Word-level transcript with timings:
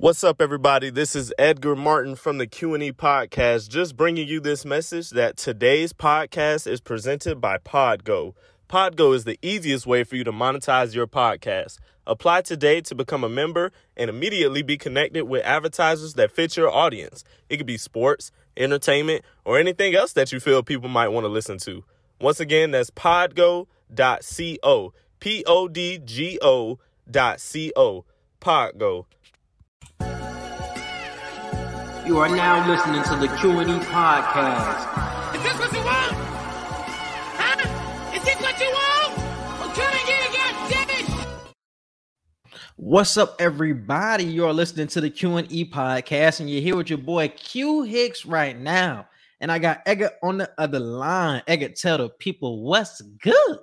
What's 0.00 0.24
up, 0.24 0.40
everybody? 0.40 0.88
This 0.88 1.14
is 1.14 1.30
Edgar 1.38 1.76
Martin 1.76 2.16
from 2.16 2.38
the 2.38 2.46
Q&E 2.46 2.90
podcast, 2.92 3.68
just 3.68 3.98
bringing 3.98 4.26
you 4.26 4.40
this 4.40 4.64
message 4.64 5.10
that 5.10 5.36
today's 5.36 5.92
podcast 5.92 6.66
is 6.66 6.80
presented 6.80 7.38
by 7.38 7.58
Podgo. 7.58 8.32
Podgo 8.66 9.14
is 9.14 9.24
the 9.24 9.38
easiest 9.42 9.86
way 9.86 10.02
for 10.04 10.16
you 10.16 10.24
to 10.24 10.32
monetize 10.32 10.94
your 10.94 11.06
podcast. 11.06 11.76
Apply 12.06 12.40
today 12.40 12.80
to 12.80 12.94
become 12.94 13.22
a 13.22 13.28
member 13.28 13.72
and 13.94 14.08
immediately 14.08 14.62
be 14.62 14.78
connected 14.78 15.24
with 15.24 15.44
advertisers 15.44 16.14
that 16.14 16.32
fit 16.32 16.56
your 16.56 16.70
audience. 16.70 17.22
It 17.50 17.58
could 17.58 17.66
be 17.66 17.76
sports, 17.76 18.32
entertainment, 18.56 19.22
or 19.44 19.58
anything 19.58 19.94
else 19.94 20.14
that 20.14 20.32
you 20.32 20.40
feel 20.40 20.62
people 20.62 20.88
might 20.88 21.08
want 21.08 21.24
to 21.24 21.28
listen 21.28 21.58
to. 21.58 21.84
Once 22.18 22.40
again, 22.40 22.70
that's 22.70 22.88
podgo.co. 22.88 23.66
P 25.20 25.44
O 25.46 25.68
D 25.68 25.98
G 26.02 26.38
O 26.40 26.78
dot 27.10 27.38
C 27.38 27.70
O. 27.76 28.06
Podgo. 28.40 29.04
You 32.06 32.16
are 32.16 32.34
now 32.34 32.66
listening 32.66 33.02
to 33.04 33.16
the 33.16 33.28
Q&E 33.36 33.64
podcast. 33.84 35.34
Is 35.36 35.42
this 35.42 35.58
what 35.58 35.70
you 35.70 35.84
want? 35.84 36.12
Huh? 37.36 38.14
Is 38.16 38.24
this 38.24 38.40
what 38.40 38.58
you 38.58 38.66
want? 38.72 39.18
Well, 39.60 39.68
come 39.68 39.92
and 39.92 40.06
get 40.06 40.22
it, 40.22 40.32
goddammit! 40.32 41.36
What's 42.76 43.18
up, 43.18 43.36
everybody? 43.38 44.24
You're 44.24 44.54
listening 44.54 44.86
to 44.88 45.02
the 45.02 45.10
Q&E 45.10 45.70
podcast, 45.70 46.40
and 46.40 46.48
you're 46.48 46.62
here 46.62 46.74
with 46.74 46.88
your 46.88 46.98
boy 46.98 47.28
Q 47.28 47.82
Hicks 47.82 48.24
right 48.24 48.58
now. 48.58 49.06
And 49.40 49.52
I 49.52 49.58
got 49.58 49.82
Edgar 49.84 50.12
on 50.22 50.38
the 50.38 50.50
other 50.56 50.80
line. 50.80 51.42
Edgar, 51.46 51.68
tell 51.68 51.98
the 51.98 52.08
people 52.08 52.62
what's 52.62 53.02
good. 53.02 53.58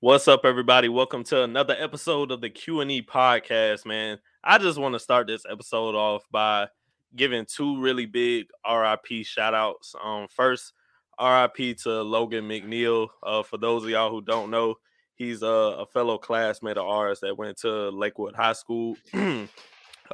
What's 0.00 0.26
up, 0.26 0.40
everybody? 0.44 0.88
Welcome 0.88 1.22
to 1.24 1.44
another 1.44 1.76
episode 1.78 2.32
of 2.32 2.40
the 2.40 2.50
Q 2.50 2.80
and 2.80 2.90
E 2.90 3.02
podcast. 3.02 3.86
Man, 3.86 4.18
I 4.42 4.58
just 4.58 4.78
want 4.78 4.96
to 4.96 4.98
start 4.98 5.28
this 5.28 5.44
episode 5.48 5.94
off 5.94 6.24
by 6.32 6.68
giving 7.16 7.46
two 7.46 7.80
really 7.80 8.06
big 8.06 8.46
RIP 8.68 9.24
shout 9.24 9.54
outs. 9.54 9.94
Um, 10.02 10.26
first, 10.28 10.72
RIP 11.20 11.76
to 11.78 12.02
Logan 12.02 12.48
McNeil. 12.48 13.08
Uh, 13.22 13.42
for 13.42 13.58
those 13.58 13.84
of 13.84 13.90
y'all 13.90 14.10
who 14.10 14.20
don't 14.20 14.50
know, 14.50 14.76
he's 15.14 15.42
a, 15.42 15.46
a 15.46 15.86
fellow 15.86 16.18
classmate 16.18 16.78
of 16.78 16.86
ours 16.86 17.20
that 17.20 17.36
went 17.36 17.58
to 17.58 17.90
Lakewood 17.90 18.34
High 18.34 18.52
School. 18.52 18.96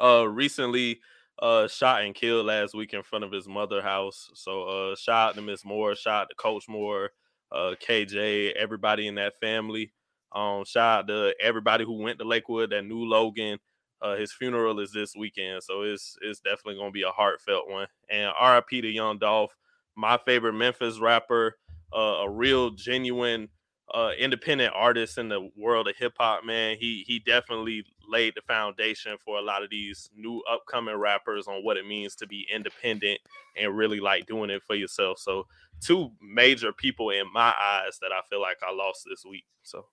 uh, 0.03 0.28
recently, 0.28 1.00
uh, 1.41 1.69
shot 1.69 2.05
and 2.05 2.15
killed 2.15 2.47
last 2.47 2.75
week 2.75 2.95
in 2.95 3.03
front 3.03 3.25
of 3.25 3.33
his 3.33 3.48
mother 3.48 3.83
house. 3.83 4.31
So, 4.34 4.62
uh, 4.65 4.97
shout 4.97 5.31
out 5.31 5.34
to 5.34 5.42
Miss 5.42 5.65
Moore, 5.65 5.95
shout 5.95 6.22
out 6.22 6.28
to 6.31 6.34
Coach 6.37 6.69
Moore 6.69 7.11
uh, 7.53 7.75
KJ, 7.81 8.53
everybody 8.55 9.06
in 9.06 9.15
that 9.17 9.39
family. 9.39 9.92
Um, 10.33 10.65
shout 10.65 11.00
out 11.00 11.09
to 11.09 11.34
everybody 11.41 11.84
who 11.84 11.98
went 11.98 12.19
to 12.19 12.25
Lakewood 12.25 12.70
that 12.70 12.84
knew 12.84 13.05
Logan. 13.05 13.59
Uh, 14.05 14.16
his 14.16 14.33
funeral 14.33 14.80
is 14.80 14.92
this 14.92 15.16
weekend, 15.16 15.62
so 15.62 15.80
it's 15.80 16.19
it's 16.20 16.41
definitely 16.41 16.77
gonna 16.77 16.91
be 16.91 17.02
a 17.02 17.10
heartfelt 17.10 17.70
one. 17.70 17.86
And 18.10 18.30
RIP 18.42 18.83
to 18.83 18.88
Young 18.88 19.19
Dolph, 19.19 19.56
my 19.97 20.19
favorite 20.27 20.52
Memphis 20.52 20.98
rapper, 20.98 21.56
uh, 21.94 22.20
a 22.25 22.30
real 22.30 22.70
genuine 22.70 23.48
uh, 23.94 24.10
independent 24.19 24.75
artist 24.77 25.16
in 25.16 25.30
the 25.30 25.48
world 25.56 25.88
of 25.88 25.97
hip 25.97 26.12
hop. 26.19 26.44
Man, 26.44 26.77
he 26.78 27.02
he 27.06 27.19
definitely 27.19 27.84
laid 28.06 28.34
the 28.36 28.42
foundation 28.42 29.16
for 29.25 29.38
a 29.38 29.42
lot 29.42 29.62
of 29.62 29.70
these 29.70 30.10
new 30.14 30.42
upcoming 30.50 30.97
rappers 30.97 31.48
on 31.48 31.64
what 31.64 31.78
it 31.78 31.86
means 31.86 32.14
to 32.16 32.27
be 32.27 32.47
independent 32.52 33.20
and 33.56 33.75
really 33.75 34.00
like 34.00 34.27
doing 34.27 34.50
it 34.50 34.62
for 34.62 34.75
yourself. 34.75 35.19
So 35.19 35.47
two 35.80 36.10
major 36.20 36.75
people 36.75 37.08
in 37.08 37.25
my 37.32 37.55
eyes 37.58 37.98
that 38.02 38.12
I 38.12 38.20
feel 38.28 38.42
like 38.42 38.58
I 38.62 38.70
lost 38.70 39.06
this 39.08 39.25
week. 39.25 39.47
So 39.62 39.86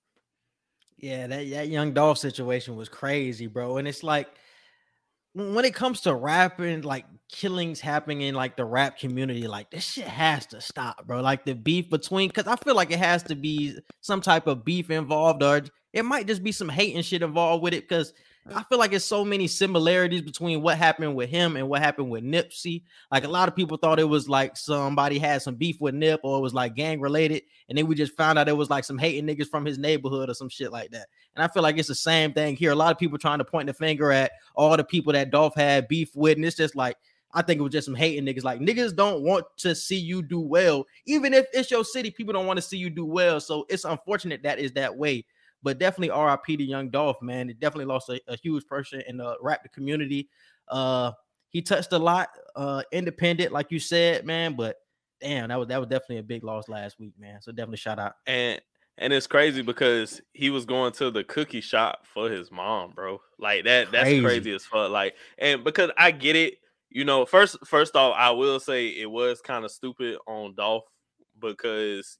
yeah, 1.02 1.28
that, 1.28 1.50
that 1.50 1.70
young 1.70 1.94
Dolph 1.94 2.20
situation 2.20 2.76
was 2.76 2.90
crazy, 2.90 3.48
bro. 3.48 3.78
And 3.78 3.88
it's 3.88 4.04
like 4.04 4.28
when 5.34 5.66
it 5.66 5.74
comes 5.74 6.02
to 6.02 6.14
rapping, 6.14 6.82
like 6.82 7.06
killings 7.30 7.80
happening 7.80 8.22
in 8.22 8.36
like 8.36 8.56
the 8.56 8.66
rap 8.66 9.00
community, 9.00 9.48
like 9.48 9.72
this 9.72 9.84
shit 9.84 10.06
has 10.06 10.46
to 10.48 10.62
stop, 10.62 11.08
bro. 11.08 11.22
Like 11.22 11.46
the 11.46 11.56
beef 11.56 11.90
between, 11.90 12.30
because 12.30 12.48
I 12.48 12.56
feel 12.56 12.76
like 12.76 12.92
it 12.92 13.00
has 13.00 13.24
to 13.24 13.36
be 13.36 13.78
some 14.02 14.22
type 14.22 14.48
of 14.48 14.64
beef 14.64 14.90
involved, 14.90 15.42
or 15.42 15.62
it 15.94 16.06
might 16.06 16.28
just 16.28 16.44
be 16.44 16.52
some 16.52 16.70
hate 16.70 16.96
and 16.96 17.06
shit 17.06 17.24
involved 17.24 17.64
with 17.64 17.74
it. 17.74 17.88
Because 17.88 18.14
I 18.50 18.64
feel 18.64 18.80
like 18.80 18.92
it's 18.92 19.06
so 19.06 19.24
many 19.24 19.48
similarities 19.48 20.22
between 20.22 20.64
what 20.64 20.78
happened 20.78 21.16
with 21.16 21.30
him 21.30 21.56
and 21.56 21.70
what 21.70 21.82
happened 21.82 22.10
with 22.10 22.24
Nipsey. 22.24 22.84
Like 23.12 23.24
a 23.24 23.28
lot 23.28 23.48
of 23.48 23.56
people 23.56 23.78
thought 23.78 24.00
it 24.00 24.10
was 24.10 24.28
like 24.28 24.58
somebody 24.58 25.20
had 25.20 25.44
some 25.44 25.56
beef 25.56 25.80
with 25.80 25.94
Nip 25.94 26.22
or 26.24 26.40
it 26.40 26.42
was 26.42 26.54
like 26.54 26.76
gang 26.76 27.00
related, 27.00 27.44
and 27.70 27.78
then 27.78 27.86
we 27.86 27.94
just 27.94 28.18
found 28.18 28.40
out 28.40 28.50
it 28.50 28.58
was 28.58 28.70
like 28.70 28.84
some 28.84 28.98
hating 28.98 29.28
niggas 29.28 29.48
from 29.48 29.64
his 29.64 29.78
neighborhood 29.78 30.30
or 30.30 30.34
some 30.34 30.50
shit 30.50 30.72
like 30.72 30.90
that. 30.92 31.08
And 31.36 31.44
I 31.44 31.48
feel 31.48 31.62
like 31.62 31.78
it's 31.78 31.88
the 31.88 31.96
same 31.96 32.34
thing 32.34 32.56
here. 32.56 32.72
A 32.72 32.76
lot 32.76 32.92
of 32.92 32.98
people 32.98 33.18
trying 33.18 33.38
to 33.38 33.46
point 33.46 33.68
the 33.68 33.74
finger 33.74 34.12
at 34.12 34.32
all 34.56 34.76
the 34.76 34.84
people 34.84 35.14
that 35.14 35.30
Dolph 35.30 35.56
had 35.56 35.88
beef 35.88 36.16
with, 36.16 36.38
and 36.38 36.46
it's 36.46 36.58
just 36.58 36.76
like 36.76 36.98
I 37.34 37.42
think 37.42 37.60
it 37.60 37.64
was 37.64 37.72
just 37.72 37.86
some 37.86 37.96
hating 37.96 38.26
niggas. 38.26 38.44
Like 38.44 38.60
niggas 38.60 38.96
don't 38.96 39.22
want 39.22 39.46
to 39.58 39.76
see 39.76 39.98
you 39.98 40.22
do 40.22 40.40
well, 40.40 40.86
even 41.06 41.34
if 41.34 41.46
it's 41.54 41.72
your 41.72 41.86
city. 41.86 42.12
People 42.12 42.34
don't 42.34 42.48
want 42.48 42.58
to 42.58 42.62
see 42.62 42.78
you 42.78 42.90
do 42.90 43.06
well. 43.06 43.40
So 43.40 43.66
it's 43.70 43.86
unfortunate 43.86 44.44
that 44.44 44.60
is 44.60 44.74
that 44.74 44.96
way. 44.96 45.26
But 45.64 45.80
definitely 45.80 46.10
RIP 46.10 46.58
to 46.58 46.64
Young 46.64 46.90
Dolph, 46.90 47.22
man. 47.22 47.50
It 47.50 47.60
definitely 47.60 47.86
lost 47.86 48.10
a, 48.10 48.20
a 48.28 48.36
huge 48.36 48.66
person 48.66 49.04
in 49.08 49.18
the 49.18 49.38
rap 49.42 49.62
community. 49.74 50.30
Uh, 50.68 51.12
he 51.50 51.62
touched 51.62 51.92
a 51.92 52.00
lot, 52.00 52.30
uh, 52.56 52.84
independent, 52.92 53.52
like 53.52 53.72
you 53.72 53.80
said, 53.80 54.26
man. 54.26 54.56
But 54.56 54.78
damn, 55.20 55.50
that 55.50 55.60
was 55.60 55.68
that 55.68 55.80
was 55.80 55.88
definitely 55.88 56.18
a 56.18 56.24
big 56.24 56.44
loss 56.44 56.68
last 56.68 57.00
week, 57.00 57.14
man. 57.20 57.42
So 57.42 57.52
definitely 57.52 57.78
shout 57.78 58.00
out. 58.00 58.14
And 58.26 58.60
and 58.98 59.14
it's 59.14 59.28
crazy 59.28 59.62
because 59.62 60.22
he 60.34 60.50
was 60.50 60.66
going 60.66 60.94
to 60.94 61.12
the 61.12 61.24
cookie 61.24 61.62
shop 61.62 62.06
for 62.14 62.30
his 62.30 62.52
mom, 62.52 62.92
bro. 62.92 63.20
Like 63.40 63.66
that, 63.66 63.92
that's 63.92 64.04
Crazy. 64.04 64.22
crazy 64.22 64.52
as 64.54 64.66
fuck. 64.66 64.92
Like, 64.92 65.16
and 65.38 65.64
because 65.64 65.92
I 65.98 66.12
get 66.12 66.36
it, 66.36 66.56
you 66.90 67.06
know, 67.06 67.26
first 67.26 67.58
first 67.66 67.96
off, 67.96 68.16
I 68.18 68.32
will 68.32 68.60
say 68.60 68.88
it 68.88 69.10
was 69.10 69.42
kind 69.42 69.66
of 69.66 69.72
stupid 69.72 70.18
on 70.28 70.56
Dolph 70.56 70.84
because 71.40 72.18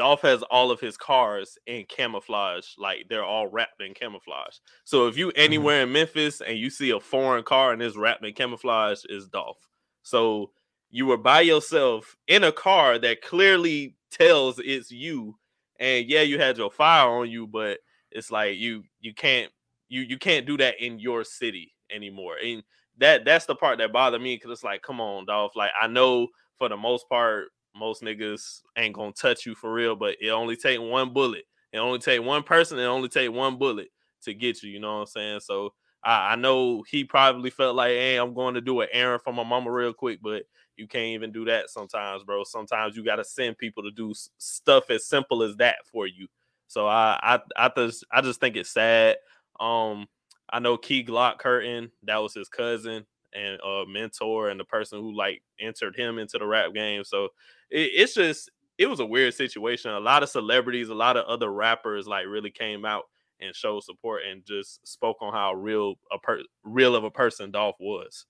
Dolph 0.00 0.22
has 0.22 0.42
all 0.44 0.70
of 0.70 0.80
his 0.80 0.96
cars 0.96 1.58
in 1.66 1.84
camouflage, 1.84 2.68
like 2.78 3.04
they're 3.10 3.22
all 3.22 3.48
wrapped 3.48 3.82
in 3.82 3.92
camouflage. 3.92 4.56
So 4.84 5.08
if 5.08 5.18
you 5.18 5.26
mm-hmm. 5.26 5.42
anywhere 5.42 5.82
in 5.82 5.92
Memphis 5.92 6.40
and 6.40 6.56
you 6.56 6.70
see 6.70 6.88
a 6.88 6.98
foreign 6.98 7.44
car 7.44 7.74
and 7.74 7.82
it's 7.82 7.98
wrapped 7.98 8.24
in 8.24 8.32
camouflage, 8.32 9.02
it's 9.10 9.28
Dolph. 9.28 9.58
So 10.02 10.52
you 10.88 11.04
were 11.04 11.18
by 11.18 11.42
yourself 11.42 12.16
in 12.28 12.44
a 12.44 12.50
car 12.50 12.98
that 12.98 13.20
clearly 13.20 13.94
tells 14.10 14.58
it's 14.58 14.90
you, 14.90 15.36
and 15.78 16.08
yeah, 16.08 16.22
you 16.22 16.38
had 16.38 16.56
your 16.56 16.70
fire 16.70 17.06
on 17.06 17.28
you, 17.28 17.46
but 17.46 17.80
it's 18.10 18.30
like 18.30 18.56
you 18.56 18.84
you 19.02 19.12
can't 19.12 19.52
you 19.90 20.00
you 20.00 20.16
can't 20.16 20.46
do 20.46 20.56
that 20.56 20.82
in 20.82 20.98
your 20.98 21.24
city 21.24 21.74
anymore. 21.94 22.36
And 22.42 22.62
that 22.96 23.26
that's 23.26 23.44
the 23.44 23.54
part 23.54 23.76
that 23.76 23.92
bothered 23.92 24.22
me 24.22 24.36
because 24.36 24.50
it's 24.50 24.64
like, 24.64 24.80
come 24.80 24.98
on, 24.98 25.26
Dolph. 25.26 25.56
Like 25.56 25.72
I 25.78 25.88
know 25.88 26.28
for 26.56 26.70
the 26.70 26.78
most 26.78 27.06
part, 27.06 27.48
most 27.74 28.02
niggas 28.02 28.60
ain't 28.76 28.94
gonna 28.94 29.12
touch 29.12 29.46
you 29.46 29.54
for 29.54 29.72
real, 29.72 29.96
but 29.96 30.16
it 30.20 30.30
only 30.30 30.56
take 30.56 30.80
one 30.80 31.12
bullet. 31.12 31.44
It 31.72 31.78
only 31.78 31.98
take 31.98 32.22
one 32.22 32.42
person. 32.42 32.78
It 32.78 32.84
only 32.84 33.08
take 33.08 33.30
one 33.32 33.58
bullet 33.58 33.88
to 34.22 34.34
get 34.34 34.62
you. 34.62 34.70
You 34.70 34.80
know 34.80 34.94
what 34.94 35.00
I'm 35.00 35.06
saying? 35.06 35.40
So 35.40 35.72
I, 36.02 36.32
I 36.32 36.36
know 36.36 36.82
he 36.82 37.04
probably 37.04 37.50
felt 37.50 37.76
like, 37.76 37.90
hey, 37.90 38.16
I'm 38.16 38.34
going 38.34 38.54
to 38.54 38.60
do 38.60 38.80
an 38.80 38.88
errand 38.92 39.22
for 39.22 39.32
my 39.32 39.44
mama 39.44 39.70
real 39.70 39.92
quick, 39.92 40.20
but 40.22 40.44
you 40.76 40.88
can't 40.88 41.06
even 41.06 41.30
do 41.30 41.44
that 41.44 41.70
sometimes, 41.70 42.24
bro. 42.24 42.42
Sometimes 42.44 42.96
you 42.96 43.04
got 43.04 43.16
to 43.16 43.24
send 43.24 43.58
people 43.58 43.82
to 43.82 43.90
do 43.90 44.12
stuff 44.38 44.90
as 44.90 45.06
simple 45.06 45.42
as 45.42 45.56
that 45.56 45.76
for 45.92 46.06
you. 46.06 46.26
So 46.66 46.86
I 46.86 47.18
I 47.22 47.40
I 47.56 47.70
just 47.76 48.04
I 48.10 48.20
just 48.20 48.40
think 48.40 48.56
it's 48.56 48.70
sad. 48.70 49.16
Um, 49.58 50.06
I 50.48 50.58
know 50.58 50.76
Key 50.76 51.04
Glock 51.04 51.38
Curtin, 51.38 51.90
that 52.04 52.18
was 52.18 52.34
his 52.34 52.48
cousin 52.48 53.06
and 53.34 53.60
a 53.60 53.84
mentor 53.86 54.48
and 54.48 54.58
the 54.58 54.64
person 54.64 55.00
who 55.00 55.16
like 55.16 55.42
entered 55.58 55.96
him 55.96 56.18
into 56.18 56.38
the 56.38 56.46
rap 56.46 56.72
game. 56.74 57.04
So 57.04 57.26
it, 57.70 57.90
it's 57.94 58.14
just 58.14 58.50
it 58.78 58.86
was 58.86 59.00
a 59.00 59.06
weird 59.06 59.34
situation. 59.34 59.90
A 59.90 60.00
lot 60.00 60.22
of 60.22 60.30
celebrities, 60.30 60.88
a 60.88 60.94
lot 60.94 61.16
of 61.16 61.26
other 61.26 61.52
rappers 61.52 62.06
like 62.06 62.26
really 62.26 62.50
came 62.50 62.84
out 62.84 63.04
and 63.40 63.54
showed 63.54 63.84
support 63.84 64.22
and 64.30 64.44
just 64.44 64.86
spoke 64.86 65.18
on 65.20 65.32
how 65.32 65.54
real 65.54 65.94
a 66.12 66.18
per- 66.18 66.42
real 66.64 66.94
of 66.94 67.04
a 67.04 67.10
person 67.10 67.50
Dolph 67.50 67.76
was. 67.80 68.26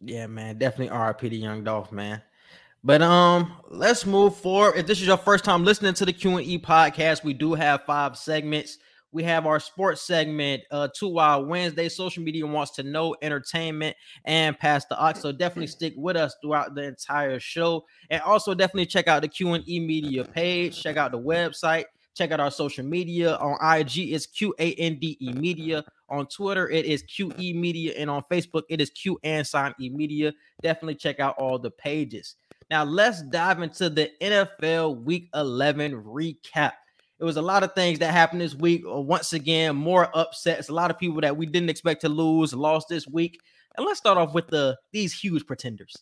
Yeah, 0.00 0.26
man, 0.26 0.58
definitely 0.58 0.96
RIP 0.96 1.20
to 1.20 1.36
Young 1.36 1.64
Dolph, 1.64 1.92
man. 1.92 2.22
But 2.84 3.02
um, 3.02 3.52
let's 3.68 4.06
move 4.06 4.36
forward. 4.36 4.76
If 4.76 4.86
this 4.86 5.00
is 5.00 5.06
your 5.06 5.16
first 5.16 5.44
time 5.44 5.64
listening 5.64 5.94
to 5.94 6.04
the 6.04 6.12
Q 6.12 6.36
and 6.36 6.46
E 6.46 6.58
podcast, 6.58 7.24
we 7.24 7.34
do 7.34 7.54
have 7.54 7.84
five 7.84 8.16
segments. 8.16 8.78
We 9.12 9.22
have 9.24 9.46
our 9.46 9.58
sports 9.58 10.02
segment, 10.02 10.62
uh, 10.70 10.88
Two 10.94 11.08
Wild 11.08 11.48
Wednesday. 11.48 11.88
Social 11.88 12.22
media 12.22 12.46
wants 12.46 12.72
to 12.72 12.82
know 12.82 13.16
entertainment 13.22 13.96
and 14.24 14.58
pass 14.58 14.84
the 14.86 14.98
ox. 14.98 15.20
So 15.20 15.32
definitely 15.32 15.68
stick 15.68 15.94
with 15.96 16.16
us 16.16 16.36
throughout 16.42 16.74
the 16.74 16.82
entire 16.82 17.40
show, 17.40 17.86
and 18.10 18.20
also 18.22 18.54
definitely 18.54 18.86
check 18.86 19.08
out 19.08 19.22
the 19.22 19.28
Q 19.28 19.54
and 19.54 19.68
E 19.68 19.80
media 19.80 20.24
page. 20.24 20.82
Check 20.82 20.96
out 20.96 21.12
the 21.12 21.18
website. 21.18 21.84
Check 22.14 22.32
out 22.32 22.40
our 22.40 22.50
social 22.50 22.84
media 22.84 23.36
on 23.36 23.56
IG. 23.78 24.12
It's 24.12 24.26
Q 24.26 24.54
A 24.58 24.74
N 24.74 24.98
D 24.98 25.16
E 25.20 25.32
Media. 25.32 25.84
On 26.10 26.26
Twitter, 26.26 26.68
it 26.68 26.84
is 26.86 27.04
QE 27.04 27.54
Media, 27.54 27.92
and 27.96 28.08
on 28.08 28.22
Facebook, 28.30 28.62
it 28.68 28.80
is 28.80 28.90
Q 28.90 29.18
and 29.22 29.46
Sign 29.46 29.74
E 29.80 29.88
Media. 29.90 30.32
Definitely 30.62 30.96
check 30.96 31.20
out 31.20 31.36
all 31.38 31.58
the 31.58 31.70
pages. 31.70 32.36
Now 32.70 32.84
let's 32.84 33.22
dive 33.22 33.62
into 33.62 33.88
the 33.88 34.10
NFL 34.20 35.02
Week 35.04 35.28
11 35.34 36.02
recap. 36.02 36.72
It 37.20 37.24
was 37.24 37.36
a 37.36 37.42
lot 37.42 37.62
of 37.62 37.74
things 37.74 37.98
that 37.98 38.12
happened 38.12 38.40
this 38.40 38.54
week. 38.54 38.84
Uh, 38.86 39.00
once 39.00 39.32
again, 39.32 39.76
more 39.76 40.08
upsets. 40.16 40.68
A 40.68 40.74
lot 40.74 40.90
of 40.90 40.98
people 40.98 41.20
that 41.20 41.36
we 41.36 41.46
didn't 41.46 41.70
expect 41.70 42.02
to 42.02 42.08
lose 42.08 42.54
lost 42.54 42.88
this 42.88 43.06
week. 43.06 43.38
And 43.76 43.84
let's 43.86 43.98
start 43.98 44.18
off 44.18 44.34
with 44.34 44.48
the 44.48 44.76
these 44.92 45.12
huge 45.12 45.46
pretenders 45.46 45.94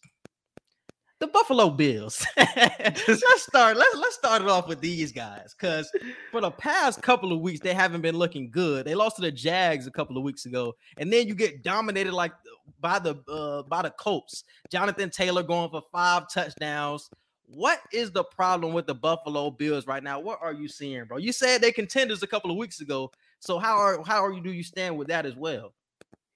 the 1.19 1.27
Buffalo 1.27 1.71
Bills. 1.71 2.27
let's 2.37 3.43
start. 3.43 3.77
Let's 3.77 3.97
let's 3.97 4.15
start 4.17 4.43
it 4.43 4.49
off 4.49 4.69
with 4.69 4.81
these 4.81 5.13
guys 5.13 5.55
because 5.59 5.91
for 6.31 6.41
the 6.41 6.51
past 6.51 7.03
couple 7.03 7.33
of 7.33 7.41
weeks 7.41 7.61
they 7.61 7.75
haven't 7.75 8.03
been 8.03 8.17
looking 8.17 8.51
good. 8.51 8.87
They 8.87 8.95
lost 8.95 9.17
to 9.17 9.23
the 9.23 9.33
Jags 9.33 9.87
a 9.87 9.91
couple 9.91 10.17
of 10.17 10.23
weeks 10.23 10.47
ago, 10.47 10.75
and 10.99 11.12
then 11.12 11.27
you 11.27 11.35
get 11.35 11.62
dominated 11.62 12.12
like 12.12 12.33
by 12.81 12.99
the 12.99 13.17
uh, 13.29 13.62
by 13.62 13.83
the 13.83 13.91
Colts. 13.91 14.45
Jonathan 14.71 15.11
Taylor 15.11 15.43
going 15.43 15.71
for 15.71 15.83
five 15.91 16.25
touchdowns. 16.33 17.09
What 17.47 17.81
is 17.93 18.11
the 18.11 18.25
problem 18.25 18.73
with 18.73 18.87
the 18.87 18.95
Buffalo 18.95 19.51
Bills 19.51 19.87
right 19.87 20.03
now? 20.03 20.19
What 20.19 20.41
are 20.43 20.53
you 20.53 20.69
seeing, 20.69 21.05
bro? 21.05 21.19
You 21.19 21.33
said 21.33 21.61
they 21.61 21.73
contenders 21.73 22.23
a 22.23 22.27
couple 22.27 22.51
of 22.51 22.57
weeks 22.57 22.81
ago. 22.81 23.11
So 23.39 23.59
how 23.59 23.77
are 23.77 24.03
how 24.05 24.25
are 24.25 24.33
you 24.33 24.43
do 24.43 24.53
you 24.53 24.63
stand 24.63 24.97
with 24.97 25.09
that 25.09 25.27
as 25.27 25.37
well? 25.37 25.73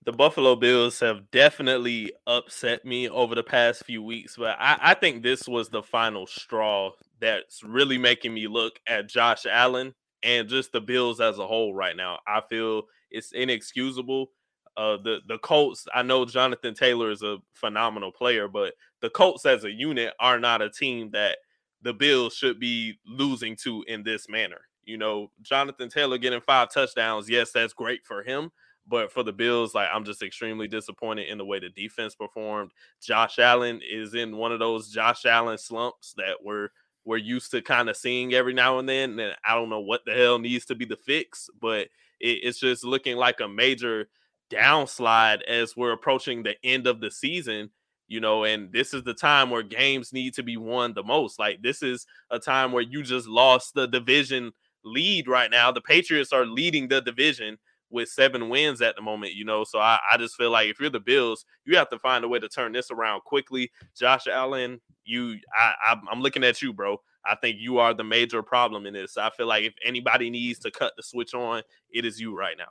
the 0.05 0.13
Buffalo 0.13 0.57
Bills 0.57 0.99
have 1.01 1.31
definitely 1.31 2.13
upset 2.27 2.85
me 2.85 3.09
over 3.09 3.35
the 3.35 3.43
past 3.43 3.85
few 3.85 4.03
weeks, 4.03 4.37
but 4.37 4.57
I, 4.59 4.79
I, 4.81 4.95
think 4.95 5.23
this 5.23 5.47
was 5.47 5.69
the 5.69 5.83
final 5.83 6.27
straw 6.27 6.93
that's 7.21 7.63
really 7.63 7.99
making 7.99 8.33
me 8.33 8.49
look 8.49 8.81
at 8.87 9.09
Josh 9.09 9.45
Allen 9.45 9.95
and 10.23 10.49
just 10.49 10.73
the 10.73 10.81
Bills 10.81 11.21
as 11.21 11.39
a 11.39 11.47
whole 11.47 11.75
right 11.75 11.97
now. 11.97 12.19
I 12.27 12.41
feel 12.49 12.85
it's 13.11 13.33
inexcusable. 13.33 14.31
Uh, 14.77 14.97
the 14.97 15.19
the 15.29 15.39
Colts, 15.39 15.87
I 15.95 16.03
know 16.03 16.25
Jonathan 16.25 16.75
Taylor 16.75 17.11
is 17.11 17.23
a 17.23 17.39
phenomenal 17.55 18.13
player, 18.13 18.49
but 18.49 18.75
the 19.01 19.11
Colts 19.11 19.45
as 19.47 19.65
a 19.65 19.71
unit 19.71 20.15
are 20.21 20.39
not 20.39 20.63
a 20.63 20.71
team 20.71 21.11
that 21.13 21.39
the 21.83 21.93
Bills 21.93 22.35
should 22.35 22.61
be 22.61 22.99
losing 23.07 23.57
to 23.57 23.85
in 23.89 24.03
this 24.03 24.29
manner. 24.29 24.61
You 24.85 24.99
know, 24.99 25.31
Jonathan 25.43 25.89
Taylor 25.89 26.19
getting 26.19 26.41
five 26.41 26.71
touchdowns, 26.73 27.29
yes, 27.29 27.53
that's 27.53 27.73
great 27.73 28.05
for 28.07 28.23
him 28.23 28.51
but 28.91 29.13
for 29.13 29.23
the 29.23 29.33
Bills, 29.33 29.75
like 29.75 29.89
I'm 29.93 30.05
just 30.05 30.23
extremely 30.23 30.67
disappointed 30.67 31.29
in 31.29 31.39
the 31.39 31.45
way 31.45 31.61
the 31.61 31.69
defense 31.71 32.15
performed. 32.15 32.73
Josh 33.01 33.39
Allen 33.39 33.81
is 33.89 34.15
in 34.15 34.37
one 34.37 34.53
of 34.53 34.59
those 34.59 34.91
Josh 34.91 35.25
Allen 35.25 35.57
slumps 35.57 36.13
that 36.17 36.37
we're 36.43 36.69
we're 37.05 37.17
used 37.17 37.51
to 37.53 37.63
kind 37.63 37.89
of 37.89 37.97
seeing 37.97 38.35
every 38.35 38.53
now 38.53 38.79
and 38.79 38.89
then. 38.89 39.19
And 39.19 39.35
I 39.45 39.55
don't 39.55 39.71
know 39.71 39.81
what 39.81 40.05
the 40.05 40.13
hell 40.13 40.39
needs 40.39 40.67
to 40.67 40.75
be 40.75 40.85
the 40.85 40.97
fix, 40.97 41.49
but 41.61 41.89
it, 42.21 42.41
it's 42.43 42.61
just 42.61 42.85
looking 42.85 43.17
like 43.17 43.41
a 43.41 43.49
major 43.49 44.09
downslide 44.51 45.43
as 45.43 45.77
we're 45.77 45.93
approaching 45.93 46.43
the 46.43 46.57
end 46.65 46.87
of 46.87 47.01
the 47.01 47.11
season 47.11 47.71
you 48.11 48.19
know, 48.19 48.43
and 48.43 48.73
this 48.73 48.93
is 48.93 49.05
the 49.05 49.15
time 49.15 49.51
where 49.51 49.63
games 49.63 50.13
need 50.13 50.35
to 50.35 50.43
be 50.43 50.57
won 50.57 50.93
the 50.93 51.03
most. 51.03 51.39
Like 51.39 51.63
this 51.63 51.81
is 51.81 52.05
a 52.31 52.41
time 52.41 52.73
where 52.73 52.83
you 52.83 53.05
just 53.05 53.29
lost 53.29 53.73
the 53.73 53.87
division 53.87 54.51
lead 54.85 55.29
right 55.29 55.49
now. 55.51 55.71
The 55.71 55.81
Patriots 55.81 56.33
are 56.33 56.45
leading 56.45 56.89
the 56.89 57.01
division 57.01 57.57
with 57.89 58.09
seven 58.09 58.49
wins 58.49 58.83
at 58.83 58.97
the 58.97 59.03
moment, 59.03 59.35
you 59.35 59.45
know. 59.45 59.63
So 59.63 59.79
I, 59.79 60.01
I 60.13 60.17
just 60.17 60.35
feel 60.35 60.51
like 60.51 60.69
if 60.69 60.81
you're 60.81 60.91
the 60.91 60.99
Bills, 60.99 61.45
you 61.65 61.77
have 61.77 61.89
to 61.91 62.01
find 62.01 62.25
a 62.25 62.29
way 62.29 62.41
to 62.41 62.49
turn 62.49 62.73
this 62.73 62.91
around 62.91 63.23
quickly. 63.23 63.71
Josh 63.97 64.27
Allen, 64.27 64.81
you 65.05 65.37
I, 65.57 65.97
I'm 66.11 66.21
looking 66.21 66.43
at 66.43 66.61
you, 66.61 66.73
bro. 66.73 66.97
I 67.25 67.37
think 67.37 67.59
you 67.61 67.79
are 67.79 67.95
the 67.95 68.03
major 68.03 68.43
problem 68.43 68.87
in 68.87 68.95
this. 68.95 69.17
I 69.19 69.31
feel 69.31 69.47
like 69.47 69.63
if 69.63 69.75
anybody 69.85 70.31
needs 70.31 70.59
to 70.61 70.73
cut 70.73 70.95
the 70.97 71.05
switch 71.05 71.33
on, 71.33 71.63
it 71.93 72.05
is 72.05 72.19
you 72.19 72.37
right 72.37 72.57
now. 72.59 72.65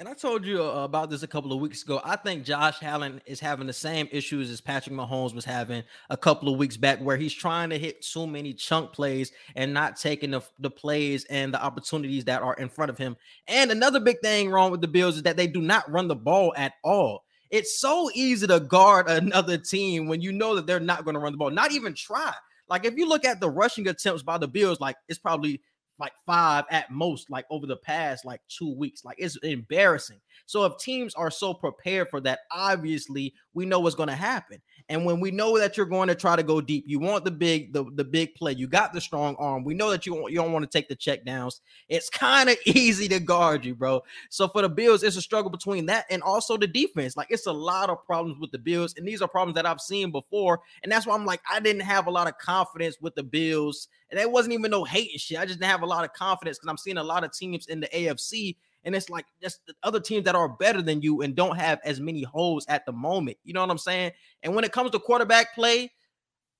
And 0.00 0.06
I 0.06 0.14
told 0.14 0.46
you 0.46 0.62
uh, 0.62 0.84
about 0.84 1.10
this 1.10 1.24
a 1.24 1.26
couple 1.26 1.52
of 1.52 1.58
weeks 1.58 1.82
ago. 1.82 2.00
I 2.04 2.14
think 2.14 2.44
Josh 2.44 2.84
Allen 2.84 3.20
is 3.26 3.40
having 3.40 3.66
the 3.66 3.72
same 3.72 4.08
issues 4.12 4.48
as 4.48 4.60
Patrick 4.60 4.94
Mahomes 4.94 5.34
was 5.34 5.44
having 5.44 5.82
a 6.08 6.16
couple 6.16 6.52
of 6.52 6.56
weeks 6.56 6.76
back, 6.76 7.00
where 7.00 7.16
he's 7.16 7.34
trying 7.34 7.70
to 7.70 7.78
hit 7.80 8.04
so 8.04 8.24
many 8.24 8.52
chunk 8.52 8.92
plays 8.92 9.32
and 9.56 9.74
not 9.74 9.96
taking 9.96 10.30
the, 10.30 10.40
the 10.60 10.70
plays 10.70 11.24
and 11.24 11.52
the 11.52 11.60
opportunities 11.60 12.24
that 12.26 12.42
are 12.42 12.54
in 12.54 12.68
front 12.68 12.90
of 12.90 12.98
him. 12.98 13.16
And 13.48 13.72
another 13.72 13.98
big 13.98 14.20
thing 14.20 14.50
wrong 14.50 14.70
with 14.70 14.82
the 14.82 14.86
Bills 14.86 15.16
is 15.16 15.24
that 15.24 15.36
they 15.36 15.48
do 15.48 15.60
not 15.60 15.90
run 15.90 16.06
the 16.06 16.14
ball 16.14 16.54
at 16.56 16.74
all. 16.84 17.24
It's 17.50 17.80
so 17.80 18.08
easy 18.14 18.46
to 18.46 18.60
guard 18.60 19.08
another 19.08 19.58
team 19.58 20.06
when 20.06 20.20
you 20.20 20.30
know 20.30 20.54
that 20.54 20.68
they're 20.68 20.78
not 20.78 21.04
going 21.04 21.14
to 21.14 21.20
run 21.20 21.32
the 21.32 21.38
ball, 21.38 21.50
not 21.50 21.72
even 21.72 21.92
try. 21.92 22.32
Like 22.68 22.84
if 22.84 22.94
you 22.96 23.08
look 23.08 23.24
at 23.24 23.40
the 23.40 23.50
rushing 23.50 23.88
attempts 23.88 24.22
by 24.22 24.38
the 24.38 24.46
Bills, 24.46 24.78
like 24.78 24.94
it's 25.08 25.18
probably 25.18 25.60
like 25.98 26.12
five 26.26 26.64
at 26.70 26.90
most, 26.90 27.30
like 27.30 27.44
over 27.50 27.66
the 27.66 27.76
past 27.76 28.24
like 28.24 28.40
two 28.48 28.74
weeks. 28.74 29.04
Like 29.04 29.16
it's 29.18 29.36
embarrassing. 29.38 30.20
So 30.46 30.64
if 30.64 30.78
teams 30.78 31.14
are 31.14 31.30
so 31.30 31.52
prepared 31.52 32.08
for 32.08 32.20
that, 32.20 32.40
obviously 32.50 33.34
we 33.54 33.66
know 33.66 33.80
what's 33.80 33.96
going 33.96 34.08
to 34.08 34.14
happen. 34.14 34.60
And 34.90 35.04
when 35.04 35.20
we 35.20 35.30
know 35.30 35.58
that 35.58 35.76
you're 35.76 35.86
going 35.86 36.08
to 36.08 36.14
try 36.14 36.34
to 36.34 36.42
go 36.42 36.60
deep, 36.60 36.84
you 36.86 36.98
want 36.98 37.24
the 37.24 37.30
big 37.30 37.72
the, 37.72 37.84
the 37.94 38.04
big 38.04 38.34
play. 38.34 38.52
You 38.52 38.66
got 38.66 38.92
the 38.92 39.00
strong 39.00 39.36
arm. 39.36 39.62
We 39.64 39.74
know 39.74 39.90
that 39.90 40.06
you 40.06 40.28
you 40.28 40.36
don't 40.36 40.52
want 40.52 40.70
to 40.70 40.78
take 40.78 40.88
the 40.88 40.96
check 40.96 41.24
downs. 41.24 41.60
It's 41.88 42.08
kind 42.08 42.48
of 42.48 42.56
easy 42.66 43.06
to 43.08 43.20
guard 43.20 43.64
you, 43.64 43.74
bro. 43.74 44.02
So 44.30 44.48
for 44.48 44.62
the 44.62 44.68
Bills, 44.68 45.02
it's 45.02 45.16
a 45.16 45.22
struggle 45.22 45.50
between 45.50 45.86
that 45.86 46.06
and 46.08 46.22
also 46.22 46.56
the 46.56 46.66
defense. 46.66 47.16
Like 47.16 47.28
it's 47.30 47.46
a 47.46 47.52
lot 47.52 47.90
of 47.90 48.04
problems 48.06 48.38
with 48.40 48.50
the 48.50 48.58
Bills, 48.58 48.94
and 48.96 49.06
these 49.06 49.20
are 49.20 49.28
problems 49.28 49.56
that 49.56 49.66
I've 49.66 49.80
seen 49.80 50.10
before. 50.10 50.60
And 50.82 50.90
that's 50.90 51.06
why 51.06 51.14
I'm 51.14 51.26
like, 51.26 51.42
I 51.50 51.60
didn't 51.60 51.82
have 51.82 52.06
a 52.06 52.10
lot 52.10 52.26
of 52.26 52.38
confidence 52.38 52.96
with 53.00 53.14
the 53.14 53.22
Bills, 53.22 53.88
and 54.10 54.18
it 54.18 54.30
wasn't 54.30 54.54
even 54.54 54.70
no 54.70 54.84
hate 54.84 55.10
and 55.12 55.20
shit. 55.20 55.38
I 55.38 55.44
just 55.44 55.60
didn't 55.60 55.70
have 55.70 55.82
a 55.82 55.86
lot 55.86 56.04
of 56.04 56.14
confidence 56.14 56.58
because 56.58 56.70
I'm 56.70 56.78
seeing 56.78 56.96
a 56.96 57.04
lot 57.04 57.24
of 57.24 57.32
teams 57.32 57.66
in 57.66 57.80
the 57.80 57.88
AFC 57.88 58.56
and 58.84 58.94
it's 58.94 59.10
like 59.10 59.26
just 59.42 59.60
the 59.66 59.74
other 59.82 60.00
teams 60.00 60.24
that 60.24 60.34
are 60.34 60.48
better 60.48 60.82
than 60.82 61.02
you 61.02 61.22
and 61.22 61.34
don't 61.34 61.56
have 61.56 61.80
as 61.84 62.00
many 62.00 62.22
holes 62.22 62.64
at 62.68 62.86
the 62.86 62.92
moment. 62.92 63.36
You 63.44 63.52
know 63.52 63.60
what 63.60 63.70
I'm 63.70 63.78
saying? 63.78 64.12
And 64.42 64.54
when 64.54 64.64
it 64.64 64.72
comes 64.72 64.90
to 64.92 64.98
quarterback 64.98 65.54
play, 65.54 65.92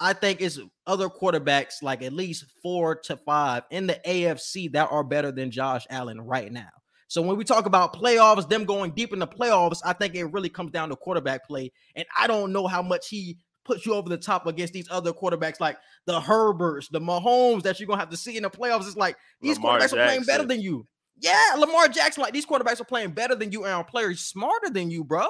I 0.00 0.12
think 0.12 0.40
it's 0.40 0.58
other 0.86 1.08
quarterbacks 1.08 1.82
like 1.82 2.02
at 2.02 2.12
least 2.12 2.44
four 2.62 2.96
to 3.04 3.16
five 3.16 3.64
in 3.70 3.86
the 3.88 4.00
AFC 4.06 4.72
that 4.72 4.90
are 4.90 5.02
better 5.02 5.32
than 5.32 5.50
Josh 5.50 5.86
Allen 5.90 6.20
right 6.20 6.52
now. 6.52 6.68
So 7.08 7.22
when 7.22 7.36
we 7.38 7.44
talk 7.44 7.66
about 7.66 7.94
playoffs, 7.94 8.48
them 8.48 8.64
going 8.64 8.90
deep 8.90 9.12
in 9.12 9.18
the 9.18 9.26
playoffs, 9.26 9.80
I 9.84 9.94
think 9.94 10.14
it 10.14 10.26
really 10.26 10.50
comes 10.50 10.72
down 10.72 10.90
to 10.90 10.96
quarterback 10.96 11.46
play. 11.48 11.72
And 11.96 12.04
I 12.16 12.26
don't 12.26 12.52
know 12.52 12.66
how 12.66 12.82
much 12.82 13.08
he 13.08 13.38
puts 13.64 13.86
you 13.86 13.94
over 13.94 14.08
the 14.08 14.18
top 14.18 14.46
against 14.46 14.72
these 14.72 14.88
other 14.90 15.12
quarterbacks 15.12 15.58
like 15.58 15.78
the 16.06 16.20
Herberts, 16.20 16.88
the 16.90 17.00
Mahomes 17.00 17.62
that 17.62 17.80
you're 17.80 17.86
gonna 17.86 18.00
have 18.00 18.10
to 18.10 18.16
see 18.16 18.36
in 18.36 18.42
the 18.42 18.50
playoffs. 18.50 18.86
It's 18.86 18.96
like 18.96 19.16
these 19.40 19.56
Lamar 19.56 19.78
quarterbacks 19.78 19.80
Jackson. 19.80 19.98
are 19.98 20.06
playing 20.06 20.22
better 20.24 20.44
than 20.44 20.60
you. 20.60 20.86
Yeah, 21.20 21.54
Lamar 21.56 21.88
Jackson, 21.88 22.22
like 22.22 22.32
these 22.32 22.46
quarterbacks 22.46 22.80
are 22.80 22.84
playing 22.84 23.10
better 23.10 23.34
than 23.34 23.50
you 23.50 23.64
and 23.64 23.72
our 23.72 23.84
players 23.84 24.20
smarter 24.20 24.70
than 24.70 24.90
you, 24.90 25.02
bro. 25.02 25.26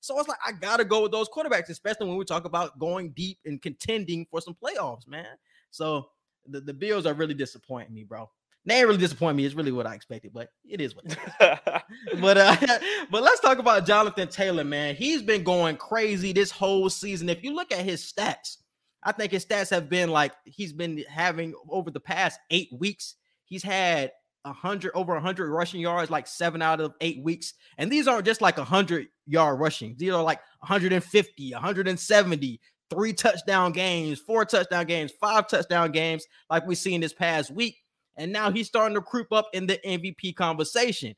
So 0.00 0.18
it's 0.18 0.28
like 0.28 0.38
I 0.46 0.52
gotta 0.52 0.84
go 0.84 1.02
with 1.02 1.12
those 1.12 1.28
quarterbacks, 1.28 1.68
especially 1.68 2.08
when 2.08 2.16
we 2.16 2.24
talk 2.24 2.44
about 2.44 2.78
going 2.78 3.10
deep 3.10 3.38
and 3.44 3.60
contending 3.60 4.26
for 4.30 4.40
some 4.40 4.54
playoffs, 4.54 5.06
man. 5.06 5.26
So 5.70 6.08
the, 6.46 6.60
the 6.60 6.74
Bills 6.74 7.06
are 7.06 7.14
really 7.14 7.34
disappointing 7.34 7.94
me, 7.94 8.04
bro. 8.04 8.30
They 8.64 8.76
ain't 8.76 8.86
really 8.86 8.98
disappoint 8.98 9.36
me. 9.36 9.44
It's 9.44 9.56
really 9.56 9.72
what 9.72 9.86
I 9.86 9.94
expected, 9.94 10.32
but 10.32 10.50
it 10.64 10.80
is 10.80 10.94
what 10.94 11.06
it 11.06 11.12
is. 11.12 12.20
but 12.20 12.38
uh, 12.38 12.56
but 13.10 13.22
let's 13.22 13.40
talk 13.40 13.58
about 13.58 13.86
Jonathan 13.86 14.28
Taylor, 14.28 14.64
man. 14.64 14.94
He's 14.94 15.22
been 15.22 15.42
going 15.42 15.76
crazy 15.76 16.32
this 16.32 16.52
whole 16.52 16.88
season. 16.88 17.28
If 17.28 17.42
you 17.42 17.54
look 17.54 17.72
at 17.72 17.84
his 17.84 18.00
stats, 18.02 18.58
I 19.02 19.10
think 19.10 19.32
his 19.32 19.44
stats 19.44 19.70
have 19.70 19.88
been 19.88 20.10
like 20.10 20.32
he's 20.44 20.72
been 20.72 21.04
having 21.08 21.54
over 21.68 21.90
the 21.90 22.00
past 22.00 22.38
eight 22.50 22.68
weeks. 22.72 23.16
He's 23.44 23.64
had 23.64 24.12
100 24.44 24.92
over 24.94 25.14
100 25.14 25.50
rushing 25.50 25.80
yards 25.80 26.10
like 26.10 26.26
seven 26.26 26.62
out 26.62 26.80
of 26.80 26.94
eight 27.00 27.22
weeks 27.22 27.54
and 27.78 27.90
these 27.90 28.08
aren't 28.08 28.26
just 28.26 28.40
like 28.40 28.56
100 28.56 29.06
yard 29.26 29.60
rushing. 29.60 29.94
These 29.98 30.12
are 30.12 30.22
like 30.22 30.40
150 30.60 31.52
170 31.52 32.60
three 32.90 33.12
touchdown 33.12 33.72
games 33.72 34.20
four 34.20 34.44
touchdown 34.44 34.84
games 34.84 35.12
five 35.20 35.48
touchdown 35.48 35.90
games 35.92 36.26
like 36.50 36.66
we 36.66 36.74
seen 36.74 37.00
this 37.00 37.14
past 37.14 37.50
week 37.50 37.78
and 38.16 38.32
now 38.32 38.50
he's 38.50 38.66
starting 38.66 38.94
to 38.94 39.00
creep 39.00 39.32
up 39.32 39.48
in 39.54 39.66
the 39.66 39.78
mvp 39.86 40.34
conversation. 40.36 41.14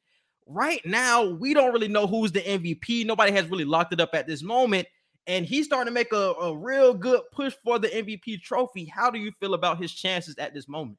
Right 0.47 0.81
now 0.85 1.25
we 1.25 1.55
don't 1.55 1.73
really 1.73 1.89
know 1.89 2.07
who's 2.07 2.33
the 2.33 2.41
mvp 2.41 3.07
nobody 3.07 3.33
has 3.33 3.47
really 3.47 3.65
locked 3.65 3.93
it 3.93 4.01
up 4.01 4.11
at 4.15 4.27
this 4.27 4.43
moment 4.43 4.87
and 5.27 5.47
he's 5.47 5.65
starting 5.65 5.87
to 5.87 5.95
make 5.95 6.13
a, 6.13 6.35
a 6.43 6.55
real 6.55 6.93
good 6.93 7.23
push 7.33 7.55
for 7.65 7.79
the 7.79 7.89
mvp 7.89 8.43
trophy. 8.43 8.85
How 8.85 9.11
do 9.11 9.19
you 9.19 9.33
feel 9.41 9.55
about 9.55 9.81
his 9.81 9.93
chances 9.93 10.37
at 10.37 10.53
this 10.53 10.69
moment 10.69 10.99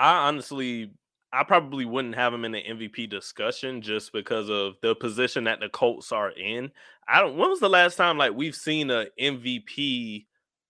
I 0.00 0.28
honestly, 0.28 0.92
I 1.30 1.44
probably 1.44 1.84
wouldn't 1.84 2.14
have 2.14 2.32
him 2.32 2.46
in 2.46 2.52
the 2.52 2.62
MVP 2.62 3.10
discussion 3.10 3.82
just 3.82 4.14
because 4.14 4.48
of 4.48 4.76
the 4.80 4.94
position 4.94 5.44
that 5.44 5.60
the 5.60 5.68
Colts 5.68 6.10
are 6.10 6.30
in. 6.30 6.70
I 7.06 7.20
don't. 7.20 7.36
When 7.36 7.50
was 7.50 7.60
the 7.60 7.68
last 7.68 7.96
time 7.96 8.16
like 8.16 8.32
we've 8.32 8.54
seen 8.54 8.90
a 8.90 9.08
MVP 9.20 10.24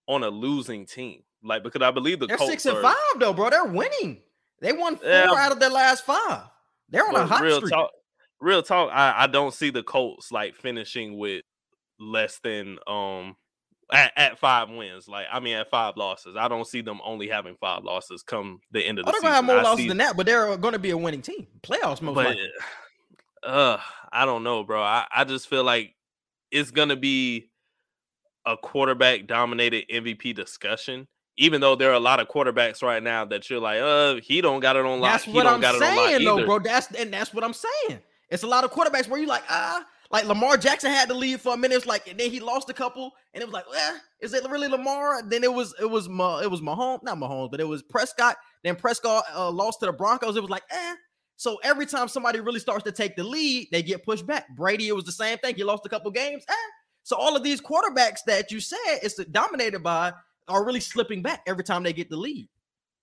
on 0.08 0.24
a 0.24 0.28
losing 0.28 0.84
team? 0.84 1.22
Like 1.44 1.62
because 1.62 1.80
I 1.80 1.92
believe 1.92 2.18
the 2.18 2.26
they're 2.26 2.38
Colts 2.38 2.50
six 2.50 2.66
and 2.66 2.78
are, 2.78 2.82
five 2.82 3.20
though, 3.20 3.32
bro. 3.32 3.50
They're 3.50 3.64
winning. 3.66 4.20
They 4.60 4.72
won 4.72 4.96
four 4.96 5.08
yeah, 5.08 5.32
out 5.32 5.52
of 5.52 5.60
their 5.60 5.70
last 5.70 6.04
five. 6.04 6.42
They're 6.88 7.06
on 7.06 7.14
a 7.14 7.24
hot 7.24 7.40
real 7.40 7.58
streak. 7.58 7.72
Talk, 7.72 7.90
real 8.40 8.64
talk. 8.64 8.90
I, 8.92 9.14
I 9.16 9.26
don't 9.28 9.54
see 9.54 9.70
the 9.70 9.84
Colts 9.84 10.32
like 10.32 10.56
finishing 10.56 11.16
with 11.16 11.44
less 12.00 12.40
than 12.42 12.78
um 12.88 13.36
at, 13.92 14.12
at, 14.16 14.38
five 14.38 14.70
wins. 14.70 15.08
Like 15.08 15.26
I 15.32 15.40
mean, 15.40 15.56
at 15.56 15.70
five 15.70 15.96
losses, 15.96 16.36
I 16.36 16.48
don't 16.48 16.66
see 16.66 16.80
them 16.80 17.00
only 17.04 17.28
having 17.28 17.56
five 17.60 17.84
losses 17.84 18.22
come 18.22 18.60
the 18.70 18.82
end 18.82 18.98
of 18.98 19.04
the 19.04 19.10
oh, 19.10 19.12
they're. 19.12 19.20
Gonna 19.22 19.34
have 19.34 19.44
more 19.44 19.58
I 19.58 19.62
losses 19.62 19.86
than 19.86 19.98
that, 19.98 20.16
but 20.16 20.26
they're 20.26 20.56
going 20.56 20.72
to 20.72 20.78
be 20.78 20.90
a 20.90 20.96
winning 20.96 21.22
team. 21.22 21.46
Playoffs 21.62 22.02
most 22.02 22.14
but, 22.14 22.26
likely. 22.26 22.50
Uh, 23.42 23.78
I 24.12 24.26
don't 24.26 24.42
know, 24.42 24.64
bro. 24.64 24.82
I, 24.82 25.06
I 25.14 25.24
just 25.24 25.48
feel 25.48 25.64
like 25.64 25.94
it's 26.50 26.70
gonna 26.70 26.96
be 26.96 27.50
a 28.46 28.56
quarterback 28.56 29.26
dominated 29.26 29.84
MVP 29.88 30.34
discussion. 30.34 31.06
even 31.36 31.60
though 31.60 31.74
there 31.74 31.90
are 31.90 31.94
a 31.94 32.00
lot 32.00 32.20
of 32.20 32.28
quarterbacks 32.28 32.82
right 32.82 33.02
now 33.02 33.24
that 33.24 33.48
you're 33.48 33.60
like, 33.60 33.80
uh, 33.80 34.16
he 34.22 34.40
don't 34.40 34.60
got 34.60 34.76
it 34.76 34.84
on 34.84 35.00
lock. 35.00 35.12
That's 35.12 35.24
he 35.24 35.32
what 35.32 35.44
don't 35.44 35.54
I'm 35.54 35.60
got 35.60 35.74
it 35.74 35.82
on 35.82 35.96
lock 35.96 36.06
saying, 36.08 36.24
though, 36.24 36.36
either. 36.38 36.46
bro. 36.46 36.58
That's 36.58 36.90
and 36.94 37.12
that's 37.12 37.32
what 37.32 37.44
I'm 37.44 37.54
saying. 37.54 38.00
It's 38.28 38.42
a 38.42 38.46
lot 38.46 38.62
of 38.62 38.72
quarterbacks 38.72 39.08
where 39.08 39.18
you're 39.18 39.28
like, 39.28 39.42
ah, 39.48 39.84
like 40.10 40.24
Lamar 40.24 40.56
Jackson 40.56 40.90
had 40.90 41.08
to 41.08 41.14
leave 41.14 41.40
for 41.40 41.54
a 41.54 41.56
minute. 41.56 41.76
It's 41.76 41.86
like, 41.86 42.08
and 42.08 42.18
then 42.18 42.30
he 42.30 42.40
lost 42.40 42.68
a 42.68 42.74
couple, 42.74 43.12
and 43.32 43.42
it 43.42 43.46
was 43.46 43.52
like, 43.52 43.64
eh, 43.74 43.98
is 44.20 44.34
it 44.34 44.48
really 44.50 44.68
Lamar? 44.68 45.22
Then 45.22 45.44
it 45.44 45.52
was, 45.52 45.74
it 45.80 45.88
was, 45.88 46.08
Ma, 46.08 46.40
it 46.40 46.50
was 46.50 46.60
Mahomes, 46.60 47.02
not 47.04 47.18
Mahomes, 47.18 47.50
but 47.50 47.60
it 47.60 47.68
was 47.68 47.82
Prescott. 47.82 48.36
Then 48.64 48.76
Prescott 48.76 49.24
uh, 49.34 49.50
lost 49.50 49.80
to 49.80 49.86
the 49.86 49.92
Broncos. 49.92 50.36
It 50.36 50.42
was 50.42 50.50
like, 50.50 50.64
eh. 50.70 50.94
So 51.36 51.58
every 51.62 51.86
time 51.86 52.08
somebody 52.08 52.40
really 52.40 52.60
starts 52.60 52.84
to 52.84 52.92
take 52.92 53.16
the 53.16 53.24
lead, 53.24 53.68
they 53.72 53.82
get 53.82 54.04
pushed 54.04 54.26
back. 54.26 54.46
Brady, 54.56 54.88
it 54.88 54.96
was 54.96 55.04
the 55.04 55.12
same 55.12 55.38
thing. 55.38 55.54
He 55.54 55.64
lost 55.64 55.86
a 55.86 55.88
couple 55.88 56.10
games. 56.10 56.44
Eh. 56.48 56.54
So 57.02 57.16
all 57.16 57.34
of 57.34 57.42
these 57.42 57.60
quarterbacks 57.60 58.18
that 58.26 58.50
you 58.50 58.60
said 58.60 58.98
is 59.02 59.14
dominated 59.30 59.82
by 59.82 60.12
are 60.48 60.64
really 60.64 60.80
slipping 60.80 61.22
back 61.22 61.42
every 61.46 61.64
time 61.64 61.82
they 61.82 61.92
get 61.92 62.10
the 62.10 62.16
lead. 62.16 62.48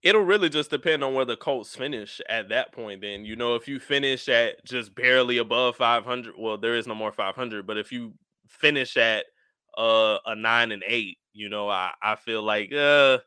It'll 0.04 0.22
really 0.22 0.50
just 0.50 0.70
depend 0.70 1.04
on 1.04 1.13
where 1.13 1.25
the 1.25 1.36
Colts 1.36 1.75
finish 1.75 2.22
at 2.30 2.50
that 2.50 2.72
point. 2.72 3.01
Then 3.01 3.25
you 3.25 3.36
know 3.36 3.56
if 3.56 3.68
you 3.68 3.80
finish 3.80 4.30
at 4.30 4.63
just 4.63 4.94
barely 4.96 5.38
above 5.39 5.75
500, 5.75 6.36
well, 6.38 6.58
there 6.58 6.75
is 6.75 6.88
no 6.88 6.96
more 6.96 7.12
500. 7.12 7.66
But 7.66 7.77
if 7.77 7.92
you 7.92 8.13
finish 8.48 8.96
at 8.96 9.25
uh, 9.77 10.20
a 10.25 10.36
nine 10.36 10.72
and 10.72 10.84
eight, 10.88 11.18
you 11.34 11.50
know, 11.50 11.68
I 11.70 11.92
I 12.01 12.16
feel 12.16 12.44
like 12.44 12.72
uh 12.74 13.20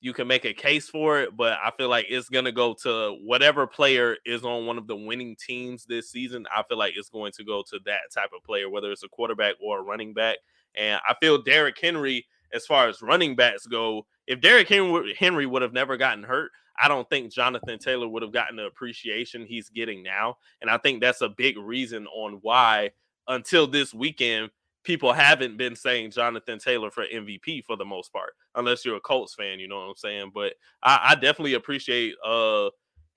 you 0.00 0.12
can 0.12 0.28
make 0.28 0.44
a 0.44 0.54
case 0.54 0.88
for 0.88 1.18
it, 1.20 1.36
but 1.36 1.54
I 1.64 1.72
feel 1.76 1.88
like 1.88 2.06
it's 2.08 2.28
gonna 2.28 2.52
go 2.52 2.74
to 2.82 3.16
whatever 3.24 3.66
player 3.66 4.16
is 4.24 4.44
on 4.44 4.66
one 4.66 4.78
of 4.78 4.86
the 4.86 4.96
winning 4.96 5.34
teams 5.34 5.86
this 5.86 6.10
season. 6.10 6.46
I 6.54 6.62
feel 6.68 6.78
like 6.78 6.92
it's 6.96 7.08
going 7.08 7.32
to 7.32 7.44
go 7.44 7.64
to 7.70 7.80
that 7.86 8.12
type 8.14 8.30
of 8.36 8.44
player, 8.44 8.68
whether 8.70 8.92
it's 8.92 9.02
a 9.02 9.08
quarterback 9.08 9.56
or 9.62 9.80
a 9.80 9.82
running 9.82 10.14
back. 10.14 10.38
And 10.76 11.00
I 11.08 11.14
feel 11.20 11.42
Derrick 11.42 11.76
Henry, 11.80 12.26
as 12.52 12.66
far 12.66 12.88
as 12.88 13.02
running 13.02 13.36
backs 13.36 13.66
go, 13.66 14.06
if 14.26 14.40
Derrick 14.40 14.68
Henry, 14.68 15.46
would 15.46 15.62
have 15.62 15.72
never 15.72 15.96
gotten 15.96 16.22
hurt, 16.22 16.50
I 16.80 16.88
don't 16.88 17.08
think 17.08 17.32
Jonathan 17.32 17.78
Taylor 17.78 18.08
would 18.08 18.22
have 18.22 18.32
gotten 18.32 18.56
the 18.56 18.66
appreciation 18.66 19.44
he's 19.46 19.68
getting 19.68 20.02
now. 20.02 20.36
And 20.60 20.70
I 20.70 20.78
think 20.78 21.00
that's 21.00 21.22
a 21.22 21.28
big 21.28 21.58
reason 21.58 22.06
on 22.06 22.38
why 22.42 22.90
until 23.26 23.66
this 23.66 23.92
weekend 23.92 24.50
people 24.84 25.12
haven't 25.12 25.56
been 25.56 25.74
saying 25.74 26.12
Jonathan 26.12 26.58
Taylor 26.58 26.90
for 26.90 27.04
MVP 27.04 27.64
for 27.64 27.76
the 27.76 27.84
most 27.84 28.12
part, 28.12 28.32
unless 28.54 28.84
you're 28.84 28.96
a 28.96 29.00
Colts 29.00 29.34
fan, 29.34 29.58
you 29.58 29.68
know 29.68 29.80
what 29.80 29.88
I'm 29.88 29.96
saying. 29.96 30.30
But 30.32 30.54
I, 30.82 31.10
I 31.10 31.14
definitely 31.14 31.54
appreciate 31.54 32.14
uh 32.24 32.68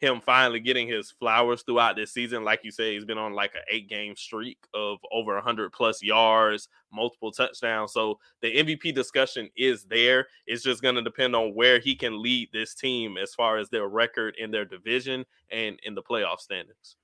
him 0.02 0.20
finally 0.20 0.60
getting 0.60 0.88
his 0.88 1.12
flowers 1.12 1.62
throughout 1.62 1.96
this 1.96 2.12
season. 2.12 2.44
Like 2.44 2.62
you 2.64 2.72
say, 2.72 2.96
he's 2.96 3.06
been 3.06 3.20
on 3.20 3.34
like 3.34 3.54
an 3.54 3.62
eight 3.70 3.88
game 3.88 4.16
streak 4.16 4.58
of 4.74 4.98
over 5.12 5.36
100 5.36 5.72
plus 5.72 6.02
yards, 6.02 6.68
multiple 6.92 7.32
touchdowns. 7.32 7.94
So 7.94 8.20
the 8.42 8.54
MVP 8.54 8.96
discussion 8.96 9.50
is 9.56 9.84
there. 9.86 10.28
It's 10.48 10.64
just 10.64 10.82
going 10.82 10.96
to 10.96 11.04
depend 11.04 11.36
on 11.36 11.54
where 11.54 11.80
he 11.80 11.96
can 11.96 12.22
lead 12.22 12.50
this 12.52 12.74
team 12.74 13.16
as 13.18 13.36
far 13.36 13.58
as 13.58 13.70
their 13.70 13.88
record 13.88 14.36
in 14.40 14.50
their 14.50 14.66
division 14.66 15.24
and 15.52 15.80
in 15.84 15.94
the 15.94 16.02
playoff 16.02 16.40
standings. 16.40 16.98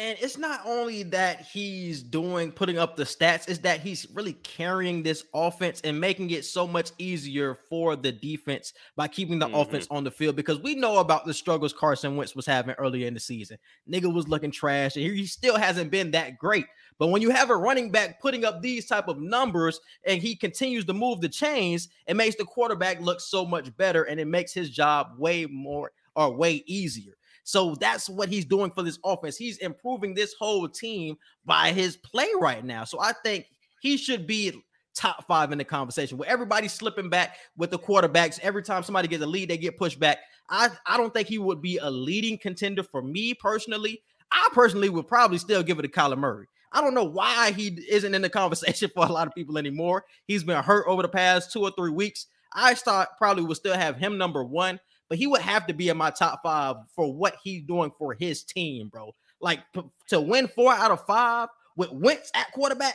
And 0.00 0.16
it's 0.18 0.38
not 0.38 0.62
only 0.64 1.02
that 1.02 1.42
he's 1.42 2.02
doing 2.02 2.52
putting 2.52 2.78
up 2.78 2.96
the 2.96 3.02
stats, 3.02 3.46
it's 3.50 3.58
that 3.58 3.80
he's 3.80 4.06
really 4.14 4.32
carrying 4.32 5.02
this 5.02 5.26
offense 5.34 5.82
and 5.84 6.00
making 6.00 6.30
it 6.30 6.46
so 6.46 6.66
much 6.66 6.92
easier 6.96 7.54
for 7.54 7.96
the 7.96 8.10
defense 8.10 8.72
by 8.96 9.08
keeping 9.08 9.38
the 9.38 9.48
Mhm. 9.48 9.60
offense 9.60 9.86
on 9.90 10.02
the 10.02 10.10
field 10.10 10.36
because 10.36 10.58
we 10.58 10.74
know 10.74 11.00
about 11.00 11.26
the 11.26 11.34
struggles 11.34 11.74
Carson 11.74 12.16
Wentz 12.16 12.34
was 12.34 12.46
having 12.46 12.74
earlier 12.76 13.06
in 13.06 13.12
the 13.12 13.20
season. 13.20 13.58
Nigga 13.86 14.10
was 14.10 14.26
looking 14.26 14.50
trash, 14.50 14.96
and 14.96 15.04
he 15.04 15.26
still 15.26 15.58
hasn't 15.58 15.90
been 15.90 16.12
that 16.12 16.38
great. 16.38 16.64
But 16.98 17.08
when 17.08 17.20
you 17.20 17.28
have 17.28 17.50
a 17.50 17.56
running 17.56 17.90
back 17.90 18.22
putting 18.22 18.46
up 18.46 18.62
these 18.62 18.86
type 18.86 19.06
of 19.06 19.20
numbers 19.20 19.80
and 20.06 20.22
he 20.22 20.34
continues 20.34 20.86
to 20.86 20.94
move 20.94 21.20
the 21.20 21.28
chains, 21.28 21.88
it 22.06 22.14
makes 22.16 22.36
the 22.36 22.46
quarterback 22.46 23.02
look 23.02 23.20
so 23.20 23.44
much 23.44 23.76
better 23.76 24.04
and 24.04 24.18
it 24.18 24.26
makes 24.26 24.54
his 24.54 24.70
job 24.70 25.08
way 25.18 25.44
more 25.44 25.92
or 26.16 26.34
way 26.34 26.62
easier. 26.66 27.12
So 27.44 27.74
that's 27.74 28.08
what 28.08 28.28
he's 28.28 28.44
doing 28.44 28.70
for 28.70 28.82
this 28.82 28.98
offense. 29.04 29.36
He's 29.36 29.58
improving 29.58 30.14
this 30.14 30.34
whole 30.38 30.68
team 30.68 31.16
by 31.44 31.72
his 31.72 31.96
play 31.96 32.28
right 32.38 32.64
now. 32.64 32.84
So 32.84 33.00
I 33.00 33.12
think 33.24 33.46
he 33.80 33.96
should 33.96 34.26
be 34.26 34.52
top 34.94 35.26
five 35.26 35.52
in 35.52 35.58
the 35.58 35.64
conversation 35.64 36.18
where 36.18 36.28
everybody's 36.28 36.72
slipping 36.72 37.08
back 37.08 37.36
with 37.56 37.70
the 37.70 37.78
quarterbacks. 37.78 38.38
Every 38.40 38.62
time 38.62 38.82
somebody 38.82 39.08
gets 39.08 39.22
a 39.22 39.26
lead, 39.26 39.48
they 39.48 39.56
get 39.56 39.78
pushed 39.78 39.98
back. 39.98 40.18
I, 40.48 40.68
I 40.86 40.96
don't 40.96 41.14
think 41.14 41.28
he 41.28 41.38
would 41.38 41.62
be 41.62 41.78
a 41.78 41.90
leading 41.90 42.36
contender 42.36 42.82
for 42.82 43.02
me 43.02 43.34
personally. 43.34 44.02
I 44.32 44.48
personally 44.52 44.88
would 44.88 45.08
probably 45.08 45.38
still 45.38 45.62
give 45.62 45.78
it 45.78 45.82
to 45.82 45.88
Kyler 45.88 46.18
Murray. 46.18 46.46
I 46.72 46.80
don't 46.80 46.94
know 46.94 47.04
why 47.04 47.52
he 47.52 47.78
isn't 47.88 48.14
in 48.14 48.22
the 48.22 48.28
conversation 48.28 48.90
for 48.94 49.06
a 49.06 49.12
lot 49.12 49.26
of 49.26 49.34
people 49.34 49.58
anymore. 49.58 50.04
He's 50.26 50.44
been 50.44 50.62
hurt 50.62 50.86
over 50.86 51.02
the 51.02 51.08
past 51.08 51.52
two 51.52 51.62
or 51.62 51.72
three 51.72 51.90
weeks. 51.90 52.26
I 52.52 52.74
thought 52.74 53.16
probably 53.18 53.44
would 53.44 53.56
still 53.56 53.76
have 53.76 53.96
him 53.96 54.18
number 54.18 54.44
one, 54.44 54.80
but 55.10 55.18
he 55.18 55.26
would 55.26 55.42
have 55.42 55.66
to 55.66 55.74
be 55.74 55.90
in 55.90 55.96
my 55.98 56.08
top 56.08 56.40
five 56.42 56.76
for 56.94 57.12
what 57.12 57.36
he's 57.42 57.62
doing 57.64 57.92
for 57.98 58.14
his 58.14 58.44
team, 58.44 58.88
bro. 58.88 59.14
Like 59.40 59.60
p- 59.74 59.82
to 60.08 60.20
win 60.20 60.48
four 60.48 60.72
out 60.72 60.92
of 60.92 61.04
five 61.04 61.48
with 61.76 61.90
Wentz 61.90 62.30
at 62.34 62.52
quarterback, 62.52 62.94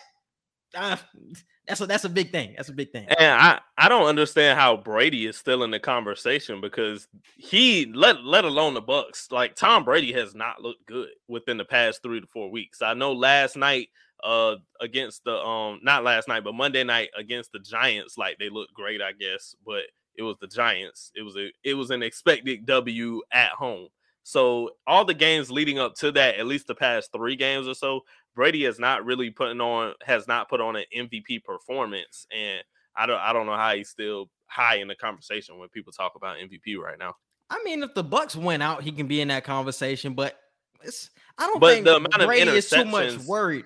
uh, 0.74 0.96
that's 1.68 1.82
a 1.82 1.86
that's 1.86 2.06
a 2.06 2.10
big 2.10 2.32
thing. 2.32 2.54
That's 2.56 2.70
a 2.70 2.74
big 2.74 2.92
thing. 2.92 3.08
And 3.20 3.34
I, 3.34 3.60
I 3.78 3.90
don't 3.90 4.08
understand 4.08 4.58
how 4.58 4.78
Brady 4.78 5.26
is 5.26 5.36
still 5.36 5.64
in 5.64 5.72
the 5.72 5.80
conversation 5.80 6.62
because 6.62 7.08
he 7.36 7.92
let 7.94 8.24
let 8.24 8.46
alone 8.46 8.76
the 8.76 8.82
Bucs. 8.82 9.32
Like 9.32 9.56
Tom 9.56 9.84
Brady 9.84 10.14
has 10.14 10.34
not 10.34 10.62
looked 10.62 10.86
good 10.86 11.10
within 11.28 11.58
the 11.58 11.66
past 11.66 12.02
three 12.02 12.22
to 12.22 12.28
four 12.28 12.50
weeks. 12.50 12.82
I 12.82 12.94
know 12.94 13.12
last 13.12 13.58
night 13.58 13.90
uh 14.24 14.56
against 14.80 15.26
the 15.26 15.36
um 15.36 15.80
not 15.84 16.04
last 16.04 16.30
night 16.30 16.44
but 16.44 16.56
Monday 16.56 16.84
night 16.86 17.10
against 17.18 17.52
the 17.52 17.60
Giants 17.60 18.18
like 18.18 18.38
they 18.38 18.50
looked 18.50 18.74
great 18.74 19.02
I 19.02 19.12
guess 19.12 19.56
but 19.66 19.84
it 20.18 20.24
was 20.24 20.38
the 20.40 20.48
Giants. 20.48 21.12
It 21.16 21.22
was 21.24 21.36
a 21.36 21.52
it 21.64 21.74
was 21.74 21.92
an 21.92 22.04
expected 22.04 22.66
W 22.66 23.22
at 23.32 23.52
home. 23.52 23.88
So 24.24 24.72
all 24.88 25.06
the 25.06 25.14
games 25.14 25.52
leading 25.52 25.78
up 25.78 25.94
to 25.96 26.12
that 26.14 26.36
at 26.36 26.48
least 26.48 26.66
the 26.68 26.74
past 26.76 27.12
3 27.16 27.36
games 27.36 27.68
or 27.68 27.76
so 27.76 28.02
Brady 28.34 28.64
has 28.64 28.80
not 28.80 29.06
really 29.06 29.30
putting 29.30 29.62
on 29.62 29.94
has 30.04 30.28
not 30.28 30.50
put 30.50 30.62
on 30.62 30.76
an 30.76 30.86
MVP 30.96 31.44
performance. 31.44 32.26
And 32.32 32.64
I 32.96 33.06
don't 33.06 33.20
I 33.20 33.34
don't 33.34 33.46
know 33.46 33.56
how 33.56 33.76
he's 33.76 33.90
still 33.90 34.30
high 34.48 34.78
in 34.78 34.88
the 34.88 34.96
conversation 34.96 35.58
when 35.60 35.70
people 35.70 35.94
talk 35.94 36.14
about 36.16 36.38
MVP 36.38 36.78
right 36.78 36.98
now. 36.98 37.16
I 37.50 37.62
mean, 37.64 37.84
if 37.84 37.94
the 37.94 38.04
Bucs 38.04 38.36
went 38.36 38.64
out, 38.64 38.82
he 38.82 38.92
can 38.92 39.08
be 39.08 39.22
in 39.22 39.28
that 39.28 39.44
conversation, 39.44 40.14
but 40.16 40.40
it's 40.82 41.12
I 41.38 41.46
don't 41.48 41.60
But 41.60 41.74
think 41.74 41.86
the 41.86 41.98
amount 41.98 42.16
of 42.16 42.26
Brady 42.26 42.50
is 42.52 42.70
too 42.70 42.86
much 42.86 43.10
interceptions- 43.14 43.28
worried. 43.28 43.66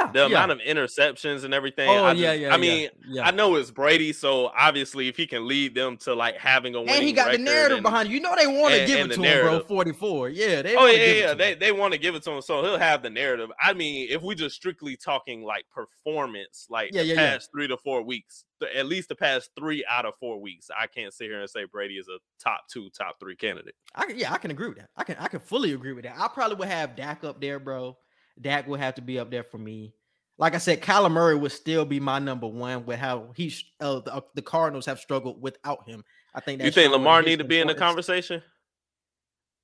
Yeah, 0.00 0.10
the 0.10 0.20
yeah. 0.20 0.26
amount 0.26 0.52
of 0.52 0.58
interceptions 0.60 1.44
and 1.44 1.52
everything 1.52 1.88
oh 1.88 2.04
I 2.04 2.12
yeah, 2.12 2.30
just- 2.32 2.40
yeah. 2.40 2.54
I 2.54 2.56
mean 2.56 2.82
yeah, 2.82 2.88
yeah. 3.08 3.26
I 3.26 3.30
know 3.30 3.56
it's 3.56 3.70
Brady, 3.70 4.12
so 4.12 4.50
obviously 4.56 5.08
if 5.08 5.16
he 5.16 5.26
can 5.26 5.46
lead 5.46 5.74
them 5.74 5.96
to 5.98 6.14
like 6.14 6.36
having 6.38 6.74
a 6.74 6.80
winning 6.80 6.94
and 6.96 7.04
he 7.04 7.12
got 7.12 7.32
the 7.32 7.38
narrative 7.38 7.78
and- 7.78 7.82
behind 7.84 8.08
you. 8.08 8.14
You 8.16 8.20
know 8.20 8.34
they 8.36 8.46
want 8.46 8.74
to 8.74 8.86
give 8.86 9.10
it 9.10 9.14
to 9.14 9.22
him, 9.22 9.44
bro. 9.44 9.60
Forty-four. 9.60 10.28
Yeah, 10.30 10.62
they 10.62 10.76
Oh 10.76 10.86
yeah, 10.86 11.12
yeah, 11.12 11.34
they 11.34 11.52
him. 11.52 11.58
they 11.58 11.72
want 11.72 11.92
to 11.92 11.98
give 11.98 12.14
it 12.14 12.22
to 12.24 12.30
him, 12.30 12.42
so 12.42 12.62
he'll 12.62 12.78
have 12.78 13.02
the 13.02 13.10
narrative. 13.10 13.50
I 13.60 13.72
mean, 13.74 14.08
if 14.10 14.22
we 14.22 14.34
just 14.34 14.54
strictly 14.56 14.96
talking 14.96 15.42
like 15.42 15.64
performance, 15.74 16.66
like 16.70 16.90
Yeah, 16.92 17.02
the 17.02 17.08
yeah, 17.08 17.14
yeah. 17.14 17.30
past 17.32 17.50
three 17.52 17.68
to 17.68 17.76
four 17.76 18.02
weeks, 18.02 18.44
at 18.74 18.86
least 18.86 19.08
the 19.08 19.14
past 19.16 19.50
three 19.58 19.84
out 19.88 20.06
of 20.06 20.14
four 20.20 20.40
weeks, 20.40 20.68
I 20.76 20.86
can't 20.86 21.12
sit 21.12 21.24
here 21.26 21.40
and 21.40 21.50
say 21.50 21.64
Brady 21.64 21.94
is 21.94 22.08
a 22.08 22.18
top 22.42 22.62
two, 22.72 22.88
top 22.90 23.18
three 23.20 23.36
candidate. 23.36 23.74
I 23.94 24.06
can, 24.06 24.18
yeah, 24.18 24.32
I 24.32 24.38
can 24.38 24.50
agree 24.50 24.68
with 24.68 24.78
that. 24.78 24.90
I 24.96 25.04
can 25.04 25.16
I 25.18 25.28
can 25.28 25.40
fully 25.40 25.72
agree 25.72 25.92
with 25.92 26.04
that. 26.04 26.14
I 26.18 26.28
probably 26.28 26.56
would 26.56 26.68
have 26.68 26.96
Dak 26.96 27.24
up 27.24 27.40
there, 27.40 27.58
bro. 27.58 27.96
Dak 28.40 28.66
would 28.68 28.80
have 28.80 28.94
to 28.96 29.02
be 29.02 29.18
up 29.18 29.30
there 29.30 29.44
for 29.44 29.58
me. 29.58 29.94
Like 30.38 30.54
I 30.54 30.58
said, 30.58 30.80
Kyler 30.80 31.10
Murray 31.10 31.36
would 31.36 31.52
still 31.52 31.84
be 31.84 32.00
my 32.00 32.18
number 32.18 32.46
one 32.46 32.84
with 32.86 32.98
how 32.98 33.28
he 33.36 33.54
uh, 33.80 34.00
the, 34.00 34.24
the 34.34 34.42
Cardinals 34.42 34.86
have 34.86 34.98
struggled 34.98 35.40
without 35.40 35.88
him. 35.88 36.04
I 36.34 36.40
think 36.40 36.62
You 36.62 36.70
think 36.70 36.90
Lamar 36.90 37.22
need 37.22 37.38
to 37.38 37.44
be 37.44 37.60
in 37.60 37.66
the 37.66 37.74
conversation? 37.74 38.42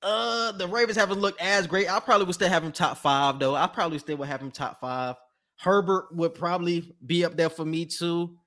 Uh, 0.01 0.51
the 0.53 0.67
Ravens 0.67 0.97
haven't 0.97 1.19
looked 1.19 1.41
as 1.41 1.67
great. 1.67 1.91
I 1.91 1.99
probably 1.99 2.25
would 2.25 2.35
still 2.35 2.47
have 2.47 2.63
him 2.63 2.71
top 2.71 2.97
five, 2.97 3.39
though. 3.39 3.55
I 3.55 3.67
probably 3.67 3.99
still 3.99 4.17
would 4.17 4.29
have 4.29 4.41
him 4.41 4.51
top 4.51 4.79
five. 4.79 5.15
Herbert 5.57 6.15
would 6.15 6.33
probably 6.35 6.95
be 7.05 7.25
up 7.25 7.35
there 7.35 7.49
for 7.49 7.65
me 7.65 7.85
too. 7.85 8.37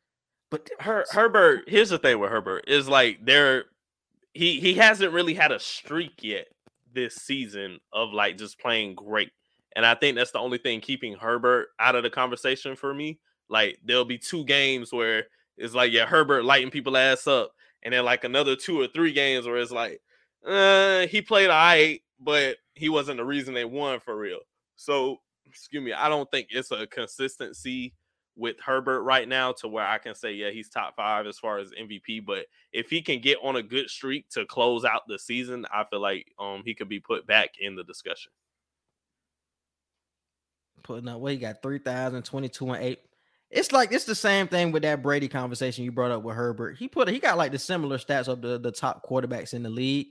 But 0.50 0.70
Her, 0.78 1.04
Herbert, 1.10 1.64
here's 1.66 1.90
the 1.90 1.98
thing 1.98 2.18
with 2.18 2.30
Herbert 2.30 2.64
is 2.68 2.88
like 2.88 3.24
there, 3.24 3.64
he 4.32 4.60
he 4.60 4.74
hasn't 4.74 5.12
really 5.12 5.34
had 5.34 5.52
a 5.52 5.58
streak 5.58 6.22
yet 6.22 6.46
this 6.94 7.16
season 7.16 7.80
of 7.92 8.12
like 8.12 8.38
just 8.38 8.58
playing 8.58 8.94
great, 8.94 9.30
and 9.76 9.86
I 9.86 9.94
think 9.94 10.16
that's 10.16 10.30
the 10.30 10.38
only 10.38 10.58
thing 10.58 10.80
keeping 10.80 11.14
Herbert 11.14 11.68
out 11.78 11.94
of 11.94 12.02
the 12.02 12.10
conversation 12.10 12.76
for 12.76 12.92
me. 12.92 13.18
Like 13.48 13.78
there'll 13.84 14.04
be 14.04 14.18
two 14.18 14.44
games 14.44 14.92
where 14.92 15.26
it's 15.56 15.74
like 15.74 15.92
yeah, 15.92 16.06
Herbert 16.06 16.44
lighting 16.44 16.70
people 16.70 16.96
ass 16.96 17.26
up, 17.26 17.52
and 17.82 17.92
then 17.92 18.04
like 18.04 18.24
another 18.24 18.56
two 18.56 18.80
or 18.80 18.88
three 18.88 19.12
games 19.12 19.46
where 19.46 19.56
it's 19.56 19.70
like, 19.70 20.00
uh, 20.46 21.06
he 21.06 21.22
played 21.22 21.50
all 21.50 21.56
right, 21.56 22.00
but 22.20 22.56
he 22.74 22.88
wasn't 22.88 23.18
the 23.18 23.24
reason 23.24 23.54
they 23.54 23.64
won 23.64 24.00
for 24.00 24.16
real. 24.16 24.40
So 24.76 25.18
excuse 25.46 25.82
me, 25.82 25.92
I 25.92 26.08
don't 26.08 26.30
think 26.30 26.48
it's 26.50 26.70
a 26.70 26.86
consistency 26.86 27.94
with 28.36 28.56
Herbert 28.64 29.02
right 29.02 29.28
now 29.28 29.52
to 29.52 29.68
where 29.68 29.86
I 29.86 29.98
can 29.98 30.14
say, 30.14 30.32
yeah, 30.32 30.50
he's 30.50 30.70
top 30.70 30.96
five 30.96 31.26
as 31.26 31.38
far 31.38 31.58
as 31.58 31.70
MVP. 31.72 32.24
But 32.24 32.46
if 32.72 32.88
he 32.88 33.02
can 33.02 33.20
get 33.20 33.38
on 33.42 33.56
a 33.56 33.62
good 33.62 33.90
streak 33.90 34.28
to 34.30 34.46
close 34.46 34.84
out 34.84 35.02
the 35.06 35.18
season, 35.18 35.66
I 35.72 35.84
feel 35.84 36.00
like 36.00 36.32
um 36.38 36.62
he 36.64 36.74
could 36.74 36.88
be 36.88 37.00
put 37.00 37.26
back 37.26 37.50
in 37.60 37.76
the 37.76 37.84
discussion. 37.84 38.32
Putting 40.82 41.08
up 41.08 41.20
what 41.20 41.32
he 41.32 41.38
got 41.38 41.62
3,022 41.62 42.70
and 42.70 42.84
8. 42.84 42.98
It's 43.50 43.72
like 43.72 43.92
it's 43.92 44.06
the 44.06 44.14
same 44.14 44.48
thing 44.48 44.72
with 44.72 44.82
that 44.82 45.02
Brady 45.02 45.28
conversation 45.28 45.84
you 45.84 45.92
brought 45.92 46.10
up 46.10 46.22
with 46.22 46.34
Herbert. 46.34 46.78
He 46.78 46.88
put 46.88 47.08
he 47.08 47.18
got 47.18 47.36
like 47.36 47.52
the 47.52 47.58
similar 47.58 47.98
stats 47.98 48.28
of 48.28 48.40
the, 48.40 48.58
the 48.58 48.72
top 48.72 49.06
quarterbacks 49.06 49.52
in 49.52 49.62
the 49.62 49.68
league, 49.68 50.08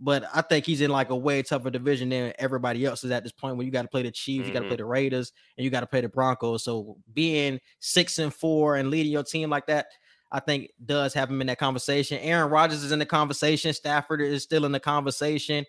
but 0.00 0.24
I 0.34 0.42
think 0.42 0.66
he's 0.66 0.82
in 0.82 0.90
like 0.90 1.08
a 1.08 1.16
way 1.16 1.42
tougher 1.42 1.70
division 1.70 2.10
than 2.10 2.34
everybody 2.38 2.84
else 2.84 3.02
is 3.02 3.10
at 3.10 3.22
this 3.22 3.32
point 3.32 3.56
where 3.56 3.64
you 3.64 3.72
got 3.72 3.82
to 3.82 3.88
play 3.88 4.02
the 4.02 4.10
Chiefs, 4.10 4.46
you 4.46 4.52
got 4.52 4.60
to 4.60 4.66
play 4.66 4.76
mm-hmm. 4.76 4.82
the 4.82 4.84
Raiders, 4.84 5.32
and 5.56 5.64
you 5.64 5.70
got 5.70 5.80
to 5.80 5.86
play 5.86 6.02
the 6.02 6.10
Broncos. 6.10 6.64
So 6.64 6.98
being 7.14 7.58
six 7.80 8.18
and 8.18 8.34
four 8.34 8.76
and 8.76 8.90
leading 8.90 9.12
your 9.12 9.22
team 9.22 9.48
like 9.48 9.66
that, 9.68 9.86
I 10.30 10.40
think 10.40 10.70
does 10.84 11.14
have 11.14 11.30
him 11.30 11.40
in 11.40 11.46
that 11.46 11.58
conversation. 11.58 12.18
Aaron 12.18 12.50
Rodgers 12.50 12.82
is 12.82 12.92
in 12.92 12.98
the 12.98 13.06
conversation. 13.06 13.72
Stafford 13.72 14.20
is 14.20 14.42
still 14.42 14.66
in 14.66 14.72
the 14.72 14.80
conversation. 14.80 15.64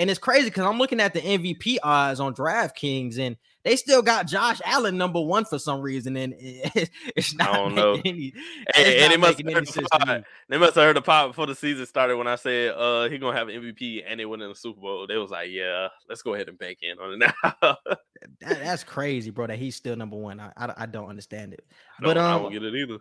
And 0.00 0.08
it's 0.10 0.18
crazy 0.18 0.44
because 0.48 0.64
I'm 0.64 0.78
looking 0.78 0.98
at 0.98 1.12
the 1.14 1.20
MVP 1.20 1.76
odds 1.82 2.18
on 2.20 2.34
DraftKings, 2.34 3.18
and 3.18 3.36
they 3.64 3.76
still 3.76 4.00
got 4.00 4.26
Josh 4.26 4.58
Allen 4.64 4.96
number 4.96 5.20
one 5.20 5.44
for 5.44 5.58
some 5.58 5.80
reason, 5.82 6.16
and 6.16 6.34
it- 6.38 6.90
it's 7.16 7.34
not 7.34 7.50
I 7.50 7.56
don't 7.58 7.74
know. 7.74 7.92
any. 8.04 8.32
And- 8.74 8.86
it's 8.86 9.02
and 9.04 9.12
it 9.12 9.20
must 9.20 9.38
any 9.40 9.52
the 9.52 9.60
to 9.60 9.82
pod. 9.92 10.08
me. 10.08 10.22
They 10.48 10.56
must 10.58 10.74
have 10.76 10.84
heard 10.84 10.96
the 10.96 11.02
pop 11.02 11.28
before 11.30 11.46
the 11.46 11.54
season 11.54 11.84
started 11.84 12.16
when 12.16 12.26
I 12.26 12.36
said 12.36 12.72
uh 12.74 13.08
he 13.10 13.18
gonna 13.18 13.36
have 13.36 13.48
an 13.48 13.56
MVP 13.62 14.02
and 14.08 14.18
they 14.18 14.24
win 14.24 14.40
in 14.40 14.48
the 14.48 14.54
Super 14.54 14.80
Bowl. 14.80 15.06
They 15.06 15.18
was 15.18 15.30
like, 15.30 15.50
yeah, 15.50 15.88
let's 16.08 16.22
go 16.22 16.32
ahead 16.34 16.48
and 16.48 16.58
bank 16.58 16.78
in 16.82 16.98
on 16.98 17.12
it 17.12 17.18
now. 17.62 17.76
That- 18.40 18.58
that's 18.60 18.84
crazy, 18.84 19.30
bro. 19.30 19.46
That 19.48 19.58
he's 19.58 19.76
still 19.76 19.96
number 19.96 20.16
one. 20.16 20.40
I, 20.40 20.50
I, 20.56 20.74
I 20.78 20.86
don't 20.86 21.08
understand 21.08 21.52
it. 21.52 21.64
don't, 22.00 22.08
But 22.08 22.18
I 22.18 22.32
um, 22.32 22.42
don't 22.44 22.52
get 22.52 22.62
it 22.62 22.74
either. 22.74 22.98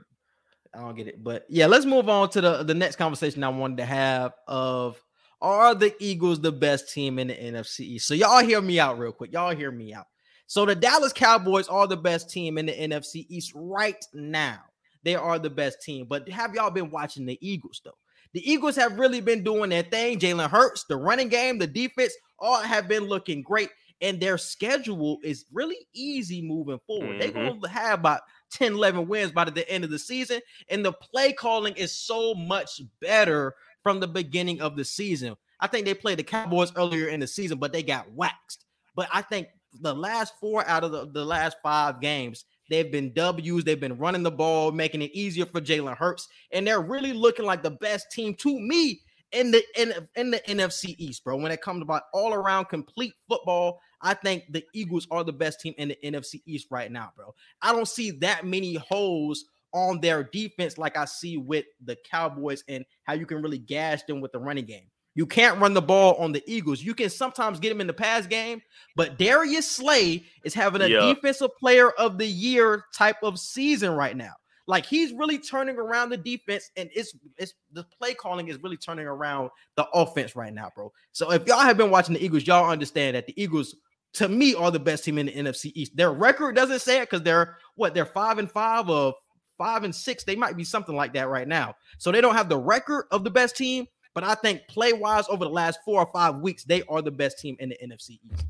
I 0.73 0.79
don't 0.81 0.95
get 0.95 1.07
it. 1.07 1.23
But 1.23 1.45
yeah, 1.49 1.65
let's 1.67 1.85
move 1.85 2.09
on 2.09 2.29
to 2.31 2.41
the, 2.41 2.63
the 2.63 2.73
next 2.73 2.97
conversation 2.97 3.43
I 3.43 3.49
wanted 3.49 3.77
to 3.77 3.85
have 3.85 4.33
of 4.47 5.01
are 5.41 5.73
the 5.75 5.95
Eagles 5.99 6.41
the 6.41 6.51
best 6.51 6.93
team 6.93 7.19
in 7.19 7.27
the 7.27 7.35
NFC 7.35 7.81
East? 7.81 8.07
So 8.07 8.13
y'all 8.13 8.43
hear 8.43 8.61
me 8.61 8.79
out 8.79 8.99
real 8.99 9.11
quick. 9.11 9.31
Y'all 9.31 9.55
hear 9.55 9.71
me 9.71 9.93
out. 9.93 10.07
So 10.47 10.65
the 10.65 10.75
Dallas 10.75 11.13
Cowboys 11.13 11.67
are 11.67 11.87
the 11.87 11.97
best 11.97 12.29
team 12.29 12.57
in 12.57 12.65
the 12.65 12.73
NFC 12.73 13.25
East 13.29 13.51
right 13.55 14.03
now. 14.13 14.59
They 15.03 15.15
are 15.15 15.39
the 15.39 15.49
best 15.49 15.81
team. 15.81 16.07
But 16.09 16.27
have 16.29 16.55
y'all 16.55 16.71
been 16.71 16.89
watching 16.89 17.25
the 17.25 17.37
Eagles 17.41 17.81
though? 17.85 17.97
The 18.33 18.51
Eagles 18.51 18.75
have 18.75 18.99
really 18.99 19.21
been 19.21 19.43
doing 19.43 19.69
their 19.69 19.83
thing. 19.83 20.19
Jalen 20.19 20.49
Hurts, 20.49 20.85
the 20.85 20.97
running 20.97 21.29
game, 21.29 21.57
the 21.57 21.67
defense, 21.67 22.13
all 22.37 22.59
have 22.61 22.87
been 22.87 23.05
looking 23.05 23.41
great. 23.41 23.69
And 24.01 24.19
their 24.19 24.37
schedule 24.37 25.19
is 25.23 25.45
really 25.51 25.87
easy 25.93 26.41
moving 26.41 26.79
forward. 26.87 27.17
They're 27.19 27.31
Mhm. 27.31 27.33
going 27.33 27.61
to 27.61 27.67
have 27.67 27.99
about 27.99 28.21
10, 28.51 28.73
11 28.73 29.07
wins 29.07 29.31
by 29.31 29.45
the 29.45 29.69
end 29.69 29.83
of 29.83 29.89
the 29.89 29.99
season. 29.99 30.41
And 30.69 30.85
the 30.85 30.93
play 30.93 31.33
calling 31.33 31.73
is 31.75 31.95
so 31.95 32.33
much 32.33 32.81
better 33.01 33.55
from 33.83 33.99
the 33.99 34.07
beginning 34.07 34.61
of 34.61 34.75
the 34.75 34.85
season. 34.85 35.35
I 35.59 35.67
think 35.67 35.85
they 35.85 35.93
played 35.93 36.19
the 36.19 36.23
Cowboys 36.23 36.71
earlier 36.75 37.07
in 37.07 37.19
the 37.19 37.27
season, 37.27 37.57
but 37.59 37.73
they 37.73 37.83
got 37.83 38.11
waxed. 38.13 38.65
But 38.95 39.09
I 39.13 39.21
think 39.21 39.47
the 39.81 39.93
last 39.93 40.33
four 40.39 40.67
out 40.67 40.83
of 40.83 40.91
the, 40.91 41.09
the 41.11 41.25
last 41.25 41.57
five 41.61 42.01
games, 42.01 42.45
they've 42.69 42.91
been 42.91 43.13
W's. 43.13 43.63
They've 43.63 43.79
been 43.79 43.97
running 43.97 44.23
the 44.23 44.31
ball, 44.31 44.71
making 44.71 45.01
it 45.01 45.11
easier 45.13 45.45
for 45.45 45.61
Jalen 45.61 45.97
Hurts, 45.97 46.27
and 46.51 46.65
they're 46.65 46.81
really 46.81 47.13
looking 47.13 47.45
like 47.45 47.63
the 47.63 47.71
best 47.71 48.11
team 48.11 48.35
to 48.35 48.59
me 48.59 49.01
in 49.31 49.51
the 49.51 49.63
in, 49.77 49.93
in 50.15 50.31
the 50.31 50.39
NFC 50.47 50.95
East, 50.97 51.23
bro. 51.23 51.37
When 51.37 51.51
it 51.51 51.61
comes 51.61 51.81
about 51.81 52.03
all 52.13 52.33
around 52.33 52.65
complete 52.65 53.13
football, 53.27 53.79
I 54.01 54.13
think 54.13 54.45
the 54.49 54.63
Eagles 54.73 55.07
are 55.11 55.23
the 55.23 55.33
best 55.33 55.59
team 55.59 55.73
in 55.77 55.89
the 55.89 55.97
NFC 56.03 56.41
East 56.45 56.67
right 56.71 56.91
now, 56.91 57.11
bro. 57.15 57.33
I 57.61 57.71
don't 57.71 57.87
see 57.87 58.11
that 58.11 58.45
many 58.45 58.75
holes 58.75 59.45
on 59.73 59.99
their 60.01 60.23
defense 60.23 60.77
like 60.77 60.97
I 60.97 61.05
see 61.05 61.37
with 61.37 61.65
the 61.83 61.95
Cowboys 62.09 62.63
and 62.67 62.85
how 63.03 63.13
you 63.13 63.25
can 63.25 63.41
really 63.41 63.59
gash 63.59 64.03
them 64.03 64.21
with 64.21 64.31
the 64.31 64.39
running 64.39 64.65
game. 64.65 64.87
You 65.15 65.25
can't 65.25 65.59
run 65.59 65.73
the 65.73 65.81
ball 65.81 66.15
on 66.15 66.31
the 66.31 66.43
Eagles. 66.47 66.81
You 66.81 66.93
can 66.93 67.09
sometimes 67.09 67.59
get 67.59 67.69
them 67.69 67.81
in 67.81 67.87
the 67.87 67.93
pass 67.93 68.25
game, 68.25 68.61
but 68.95 69.17
Darius 69.17 69.69
Slay 69.69 70.23
is 70.43 70.53
having 70.53 70.81
a 70.81 70.87
Yeah. 70.87 71.13
defensive 71.13 71.55
player 71.57 71.91
of 71.91 72.17
the 72.17 72.25
year 72.27 72.85
type 72.95 73.17
of 73.23 73.39
season 73.39 73.91
right 73.91 74.15
now. 74.15 74.33
Like 74.67 74.85
he's 74.85 75.11
really 75.13 75.39
turning 75.39 75.77
around 75.77 76.09
the 76.09 76.17
defense, 76.17 76.69
and 76.77 76.91
it's 76.93 77.15
it's 77.37 77.55
the 77.73 77.83
play 77.83 78.13
calling 78.13 78.49
is 78.49 78.61
really 78.61 78.77
turning 78.77 79.07
around 79.07 79.49
the 79.75 79.89
offense 79.95 80.35
right 80.35 80.53
now, 80.53 80.71
bro. 80.75 80.93
So 81.11 81.31
if 81.31 81.45
y'all 81.47 81.61
have 81.61 81.75
been 81.75 81.89
watching 81.89 82.13
the 82.13 82.23
Eagles, 82.23 82.45
y'all 82.45 82.69
understand 82.69 83.15
that 83.15 83.25
the 83.25 83.33
Eagles, 83.41 83.75
to 84.13 84.29
me, 84.29 84.53
are 84.53 84.69
the 84.69 84.79
best 84.79 85.03
team 85.03 85.17
in 85.17 85.25
the 85.25 85.31
NFC 85.33 85.71
East. 85.73 85.97
Their 85.97 86.11
record 86.13 86.55
doesn't 86.55 86.79
say 86.81 86.97
it 87.01 87.09
because 87.09 87.23
they're 87.23 87.57
what 87.75 87.95
they're 87.95 88.05
five 88.05 88.37
and 88.37 88.49
five 88.49 88.87
of 88.91 89.15
five 89.59 89.83
and 89.83 89.93
six. 89.93 90.23
They 90.23 90.35
might 90.35 90.57
be 90.57 90.63
something 90.63 90.95
like 90.95 91.13
that 91.13 91.29
right 91.29 91.47
now. 91.47 91.75
So 91.99 92.11
they 92.11 92.21
don't 92.21 92.35
have 92.35 92.49
the 92.49 92.57
record 92.57 93.05
of 93.11 93.23
the 93.23 93.29
best 93.29 93.55
team, 93.55 93.85
but 94.15 94.23
I 94.23 94.33
think 94.33 94.67
play 94.67 94.93
wise 94.93 95.25
over 95.29 95.45
the 95.45 95.51
last 95.51 95.81
four 95.85 96.01
or 96.01 96.09
five 96.11 96.37
weeks, 96.37 96.63
they 96.63 96.81
are 96.89 97.03
the 97.03 97.11
best 97.11 97.37
team 97.37 97.55
in 97.59 97.69
the 97.69 97.77
NFC 97.83 98.19
East. 98.33 98.45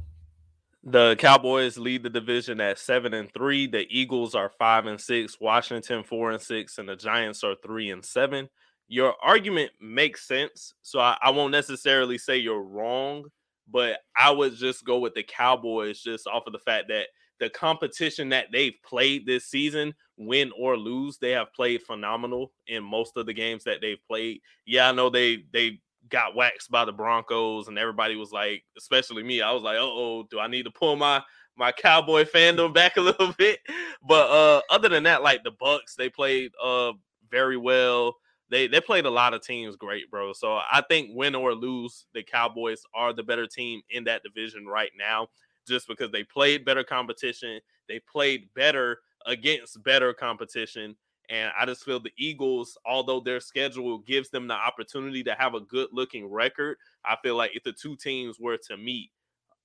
The 0.84 1.17
Cowboys 1.19 1.77
lead 1.77 2.03
the 2.03 2.10
division 2.10 2.62
at 2.62 2.79
seven 2.79 3.13
and 3.13 3.31
three. 3.34 3.67
The 3.67 3.86
Eagles 3.89 4.34
are 4.34 4.49
five 4.57 4.86
and 4.86 5.01
six. 5.01 5.38
Washington 5.41 6.03
four 6.03 6.31
and 6.31 6.41
six, 6.41 6.77
and 6.77 6.88
the 6.88 6.95
Giants 6.95 7.43
are 7.43 7.55
three 7.62 7.89
and 7.89 8.05
seven. 8.05 8.47
Your 8.88 9.13
argument 9.21 9.71
makes 9.81 10.25
sense, 10.25 10.73
so 10.81 10.99
I, 10.99 11.17
I 11.21 11.31
won't 11.31 11.51
necessarily 11.51 12.17
say 12.17 12.38
you're 12.38 12.63
wrong, 12.63 13.25
but 13.69 13.99
I 14.17 14.31
would 14.31 14.55
just 14.55 14.86
go 14.86 14.99
with 14.99 15.13
the 15.13 15.23
Cowboys 15.23 16.01
just 16.01 16.27
off 16.27 16.47
of 16.47 16.53
the 16.53 16.60
fact 16.60 16.88
that 16.88 17.07
the 17.39 17.49
competition 17.49 18.30
that 18.30 18.47
they've 18.52 18.75
played 18.86 19.25
this 19.25 19.45
season, 19.45 19.93
win 20.17 20.52
or 20.58 20.78
lose, 20.78 21.17
they 21.17 21.32
have 21.32 21.54
played 21.54 21.82
phenomenal 21.84 22.52
in 22.67 22.84
most 22.84 23.17
of 23.17 23.25
the 23.25 23.34
games 23.34 23.63
that 23.63 23.82
they've 23.82 24.04
played. 24.08 24.41
Yeah, 24.65 24.89
I 24.89 24.91
know 24.91 25.10
they 25.10 25.43
they 25.54 25.80
got 26.10 26.36
waxed 26.36 26.71
by 26.71 26.86
the 26.86 26.91
Broncos, 26.91 27.67
and 27.67 27.78
everybody 27.78 28.15
was 28.15 28.32
like, 28.32 28.63
especially 28.78 29.23
me, 29.23 29.41
I 29.41 29.52
was 29.52 29.63
like, 29.63 29.78
oh, 29.80 30.25
do 30.30 30.39
I 30.39 30.47
need 30.47 30.63
to 30.63 30.71
pull 30.71 30.95
my 30.95 31.21
my 31.56 31.71
cowboy 31.71 32.23
fandom 32.25 32.73
back 32.73 32.97
a 32.97 33.02
little 33.02 33.34
bit? 33.38 33.60
But 34.08 34.30
uh 34.30 34.62
other 34.69 34.89
than 34.89 35.04
that, 35.04 35.23
like 35.23 35.43
the 35.43 35.52
Bucs, 35.52 35.95
they 35.97 36.10
played 36.10 36.52
uh 36.62 36.93
very 37.32 37.58
well. 37.58 38.15
They 38.49 38.67
they 38.67 38.82
played 38.82 39.06
a 39.06 39.12
lot 39.12 39.34
of 39.34 39.41
teams 39.41 39.75
great, 39.75 40.10
bro. 40.10 40.34
So 40.34 40.54
I 40.56 40.84
think 40.89 41.12
win 41.13 41.36
or 41.36 41.54
lose, 41.54 42.06
the 42.13 42.23
Cowboys 42.23 42.82
are 42.95 43.13
the 43.13 43.23
better 43.23 43.47
team 43.47 43.82
in 43.89 44.06
that 44.06 44.23
division 44.23 44.65
right 44.65 44.91
now, 44.97 45.28
just 45.69 45.88
because 45.88 46.12
they 46.12 46.23
played 46.23 46.65
better 46.65 46.84
competition, 46.84 47.60
they 47.88 47.99
played 47.99 48.53
better 48.53 48.99
against 49.25 49.82
better 49.84 50.13
competition. 50.13 50.95
And 51.29 51.51
I 51.60 51.65
just 51.67 51.86
feel 51.86 51.99
the 51.99 52.12
Eagles, 52.17 52.77
although 52.86 53.19
their 53.19 53.39
schedule 53.39 53.99
gives 53.99 54.29
them 54.32 54.47
the 54.47 54.55
opportunity 54.55 55.23
to 55.25 55.36
have 55.36 55.53
a 55.53 55.62
good 55.62 55.89
looking 55.91 56.27
record, 56.27 56.77
I 57.05 57.17
feel 57.21 57.36
like 57.36 57.51
if 57.55 57.63
the 57.63 57.71
two 57.71 57.95
teams 57.95 58.39
were 58.39 58.58
to 58.67 58.77
meet, 58.77 59.12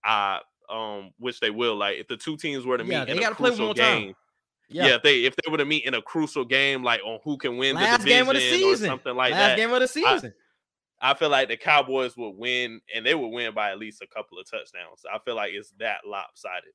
I 0.05 0.41
um 0.69 1.13
which 1.19 1.41
they 1.41 1.51
will, 1.51 1.77
like 1.77 1.99
if 1.99 2.09
the 2.09 2.17
two 2.17 2.37
teams 2.37 2.67
were 2.67 2.77
to 2.79 2.85
Yeah, 2.85 3.01
meet 3.01 3.07
they 3.07 3.13
in 3.13 3.19
a 3.19 3.21
gotta 3.23 3.35
play 3.35 3.51
one 3.51 3.57
crucial 3.59 3.67
more 3.67 3.75
time. 3.75 4.03
game, 4.03 4.15
yeah. 4.69 4.97
if 4.97 5.03
they 5.03 5.25
if 5.25 5.35
they 5.37 5.51
were 5.51 5.59
to 5.59 5.65
meet 5.65 5.85
in 5.87 5.95
a 5.95 6.03
crucial 6.03 6.45
game, 6.45 6.83
like 6.83 7.01
on 7.05 7.19
who 7.25 7.39
can 7.39 7.57
win 7.57 7.77
Last 7.77 8.03
the 8.03 8.09
game 8.11 8.27
division 8.27 8.37
of 8.37 8.43
the 8.43 8.51
season, 8.51 8.87
or 8.87 8.91
something 8.93 9.17
like 9.17 9.33
Last 9.33 9.41
that, 9.41 9.57
game 9.57 9.73
of 9.73 9.81
the 9.81 9.89
season. 9.89 10.33
I 10.35 10.44
feel 11.13 11.29
like 11.29 11.49
the 11.49 11.59
Cowboys 11.59 12.17
would 12.17 12.37
win, 12.39 12.81
and 12.95 13.05
they 13.05 13.15
would 13.15 13.29
win 13.29 13.53
by 13.53 13.71
at 13.71 13.79
least 13.79 14.01
a 14.01 14.07
couple 14.07 14.39
of 14.39 14.51
touchdowns. 14.51 15.03
I 15.13 15.19
feel 15.19 15.35
like 15.35 15.53
it's 15.53 15.73
that 15.79 16.07
lopsided. 16.07 16.73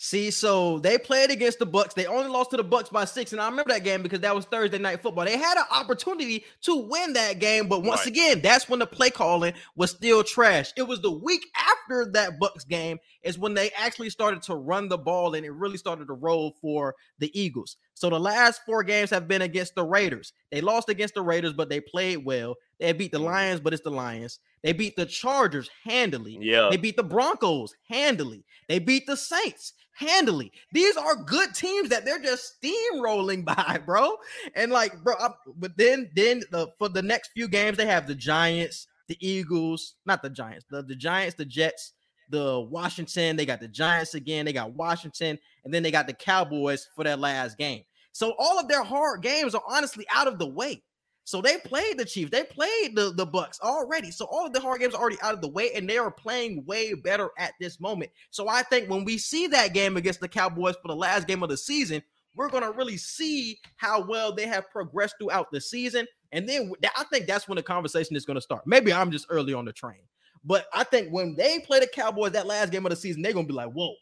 See, 0.00 0.30
so 0.30 0.78
they 0.78 0.96
played 0.96 1.32
against 1.32 1.58
the 1.58 1.66
Bucs. 1.66 1.92
They 1.92 2.06
only 2.06 2.28
lost 2.28 2.52
to 2.52 2.56
the 2.56 2.64
Bucs 2.64 2.88
by 2.88 3.04
six, 3.04 3.32
and 3.32 3.40
I 3.40 3.48
remember 3.50 3.72
that 3.72 3.82
game 3.82 4.00
because 4.00 4.20
that 4.20 4.32
was 4.32 4.44
Thursday 4.44 4.78
night 4.78 5.02
football. 5.02 5.24
They 5.24 5.36
had 5.36 5.58
an 5.58 5.64
opportunity 5.72 6.44
to 6.62 6.76
win 6.88 7.14
that 7.14 7.40
game, 7.40 7.66
but 7.66 7.82
once 7.82 8.02
Right. 8.02 8.06
again, 8.06 8.40
that's 8.40 8.68
when 8.68 8.78
the 8.78 8.86
play 8.86 9.10
calling 9.10 9.54
was 9.74 9.90
still 9.90 10.22
trash. 10.22 10.72
It 10.76 10.84
was 10.84 11.02
the 11.02 11.10
week 11.10 11.44
after 11.56 12.12
that 12.12 12.38
Bucs 12.38 12.64
game 12.66 12.98
is 13.24 13.40
when 13.40 13.54
they 13.54 13.70
actually 13.72 14.10
started 14.10 14.40
to 14.42 14.54
run 14.54 14.88
the 14.88 14.98
ball 14.98 15.34
and 15.34 15.44
it 15.44 15.50
really 15.50 15.76
started 15.78 16.06
to 16.06 16.14
roll 16.14 16.54
for 16.60 16.94
the 17.18 17.36
Eagles. 17.36 17.76
So 17.94 18.08
the 18.08 18.20
last 18.20 18.60
four 18.64 18.84
games 18.84 19.10
have 19.10 19.26
been 19.26 19.42
against 19.42 19.74
the 19.74 19.82
Raiders. 19.82 20.32
They 20.52 20.60
lost 20.60 20.88
against 20.88 21.14
the 21.14 21.22
Raiders, 21.22 21.54
but 21.54 21.70
they 21.70 21.80
played 21.80 22.24
well. 22.24 22.54
They 22.80 22.92
beat 22.92 23.12
the 23.12 23.18
Mhm. 23.18 23.24
Lions, 23.24 23.60
but 23.60 23.72
it's 23.72 23.82
the 23.82 23.90
Lions. 23.90 24.38
They 24.62 24.72
beat 24.72 24.96
the 24.96 25.06
Chargers 25.06 25.68
handily. 25.84 26.38
Yeah, 26.40 26.68
They 26.70 26.76
beat 26.76 26.96
the 26.96 27.02
Broncos 27.02 27.74
handily. 27.88 28.44
They 28.68 28.78
beat 28.78 29.06
the 29.06 29.16
Saints 29.16 29.72
handily. 29.94 30.52
These 30.72 30.96
are 30.96 31.16
good 31.16 31.54
teams 31.54 31.88
that 31.88 32.04
they're 32.04 32.20
just 32.22 32.60
steamrolling 32.62 33.44
by, 33.44 33.80
bro. 33.84 34.16
And 34.54 34.70
like, 34.72 35.02
bro, 35.02 35.14
I- 35.18 35.34
but 35.56 35.76
then 35.76 36.10
then 36.14 36.42
the 36.50 36.68
for 36.78 36.88
the 36.88 37.02
next 37.02 37.30
few 37.34 37.48
games 37.48 37.76
they 37.78 37.86
have 37.86 38.06
the 38.06 38.14
Giants, 38.14 38.86
the 39.08 39.16
Eagles, 39.26 39.94
not 40.06 40.22
the 40.22 40.30
Giants, 40.30 40.66
the, 40.70 40.82
the 40.82 40.94
Giants, 40.96 41.34
the 41.36 41.44
Jets, 41.44 41.92
the 42.28 42.60
Washington. 42.60 43.36
They 43.36 43.46
got 43.46 43.60
the 43.60 43.68
Giants 43.68 44.14
again. 44.14 44.44
They 44.44 44.52
got 44.52 44.72
Washington, 44.74 45.38
and 45.64 45.72
then 45.74 45.82
they 45.82 45.90
got 45.90 46.06
the 46.06 46.12
Cowboys 46.12 46.88
for 46.94 47.04
that 47.04 47.18
last 47.18 47.56
game. 47.58 47.82
So 48.12 48.34
all 48.38 48.58
of 48.58 48.68
their 48.68 48.82
hard 48.82 49.22
games 49.22 49.54
are 49.54 49.62
honestly 49.68 50.06
out 50.12 50.26
of 50.28 50.38
the 50.38 50.46
way. 50.46 50.82
So 51.28 51.42
they 51.42 51.58
played 51.58 51.98
the 51.98 52.06
Chiefs, 52.06 52.30
they 52.30 52.44
played 52.44 52.96
the, 52.96 53.12
the 53.14 53.26
Bucs 53.26 53.60
already. 53.60 54.10
So 54.10 54.24
all 54.24 54.46
of 54.46 54.54
the 54.54 54.60
hard 54.60 54.80
games 54.80 54.94
are 54.94 55.00
already 55.02 55.20
out 55.20 55.34
of 55.34 55.42
the 55.42 55.48
way, 55.50 55.72
and 55.74 55.86
they 55.86 55.98
are 55.98 56.10
playing 56.10 56.64
way 56.64 56.94
better 56.94 57.28
at 57.36 57.52
this 57.60 57.78
moment. 57.80 58.10
So 58.30 58.48
I 58.48 58.62
think 58.62 58.88
when 58.88 59.04
we 59.04 59.18
see 59.18 59.46
that 59.48 59.74
game 59.74 59.98
against 59.98 60.20
the 60.20 60.28
Cowboys 60.28 60.76
for 60.80 60.88
the 60.88 60.96
last 60.96 61.26
game 61.26 61.42
of 61.42 61.50
the 61.50 61.56
season, 61.58 62.02
we're 62.34 62.48
gonna 62.48 62.70
really 62.70 62.96
see 62.96 63.60
how 63.76 64.00
well 64.06 64.34
they 64.34 64.46
have 64.46 64.70
progressed 64.70 65.16
throughout 65.20 65.52
the 65.52 65.60
season. 65.60 66.06
And 66.32 66.48
then 66.48 66.72
I 66.96 67.04
think 67.12 67.26
that's 67.26 67.46
when 67.46 67.56
the 67.56 67.62
conversation 67.62 68.16
is 68.16 68.24
gonna 68.24 68.40
start. 68.40 68.66
Maybe 68.66 68.90
I'm 68.90 69.10
just 69.10 69.26
early 69.28 69.52
on 69.52 69.66
the 69.66 69.72
train, 69.74 70.00
but 70.46 70.64
I 70.72 70.82
think 70.82 71.10
when 71.10 71.36
they 71.36 71.58
play 71.58 71.80
the 71.80 71.88
Cowboys 71.88 72.32
that 72.32 72.46
last 72.46 72.72
game 72.72 72.86
of 72.86 72.90
the 72.90 72.96
season, 72.96 73.20
they're 73.20 73.34
gonna 73.34 73.46
be 73.46 73.52
like, 73.52 73.72
whoa, 73.72 73.92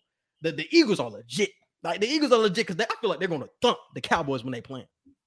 the, 0.42 0.52
the 0.52 0.68
Eagles 0.70 1.00
are 1.00 1.10
legit. 1.10 1.50
Like 1.82 2.00
the 2.00 2.06
Eagles 2.06 2.30
are 2.30 2.38
legit 2.38 2.68
because 2.68 2.80
I 2.80 3.00
feel 3.00 3.10
like 3.10 3.18
they're 3.18 3.26
gonna 3.26 3.48
thump 3.60 3.78
the 3.96 4.00
Cowboys 4.00 4.44
when 4.44 4.52
they 4.52 4.60
play. 4.60 4.86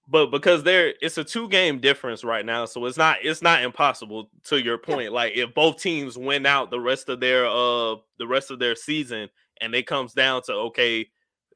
But 0.09 0.31
because 0.31 0.63
there 0.63 0.93
it's 1.01 1.17
a 1.17 1.23
two 1.23 1.47
game 1.49 1.79
difference 1.79 2.23
right 2.23 2.45
now 2.45 2.65
so 2.65 2.85
it's 2.85 2.97
not 2.97 3.17
it's 3.21 3.41
not 3.41 3.63
impossible 3.63 4.29
to 4.43 4.61
your 4.61 4.77
point 4.77 5.13
like 5.13 5.33
if 5.35 5.53
both 5.53 5.81
teams 5.81 6.17
win 6.17 6.45
out 6.45 6.71
the 6.71 6.79
rest 6.79 7.09
of 7.09 7.19
their 7.19 7.45
uh 7.45 7.95
the 8.17 8.27
rest 8.27 8.51
of 8.51 8.59
their 8.59 8.75
season 8.75 9.29
and 9.61 9.75
it 9.75 9.85
comes 9.85 10.13
down 10.13 10.41
to 10.41 10.53
okay 10.53 11.07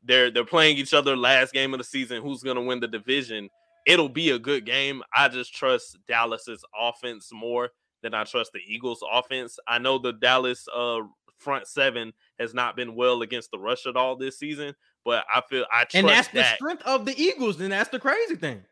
they're 0.03 0.29
they're 0.29 0.45
playing 0.45 0.77
each 0.77 0.93
other 0.93 1.15
last 1.15 1.53
game 1.53 1.73
of 1.73 1.77
the 1.79 1.83
season 1.83 2.21
who's 2.21 2.43
going 2.43 2.55
to 2.57 2.61
win 2.61 2.79
the 2.79 2.87
division 2.87 3.49
it'll 3.85 4.07
be 4.07 4.29
a 4.29 4.39
good 4.39 4.65
game. 4.65 5.03
I 5.15 5.27
just 5.27 5.53
trust 5.53 5.97
dallas's 6.07 6.63
offense 6.79 7.29
more 7.33 7.69
than 8.01 8.13
i 8.13 8.23
trust 8.23 8.51
the 8.53 8.59
eagles 8.67 9.03
offense. 9.11 9.57
I 9.67 9.79
know 9.79 9.97
the 9.97 10.13
dallas 10.13 10.67
uh 10.73 10.99
front 11.37 11.67
seven 11.67 12.13
has 12.39 12.53
not 12.53 12.75
been 12.75 12.95
well 12.95 13.21
against 13.21 13.51
the 13.51 13.59
rush 13.59 13.85
at 13.85 13.97
all 13.97 14.15
this 14.15 14.39
season 14.39 14.73
but 15.05 15.25
i 15.33 15.41
feel 15.41 15.65
i 15.71 15.83
trust 15.83 15.95
And 15.95 16.07
that's 16.09 16.27
the 16.29 16.43
strength 16.55 16.83
of 16.83 17.05
the 17.05 17.19
Eagles, 17.21 17.59
and 17.59 17.71
that's 17.71 17.89
the 17.89 17.99
crazy 17.99 18.35
thing. 18.35 18.63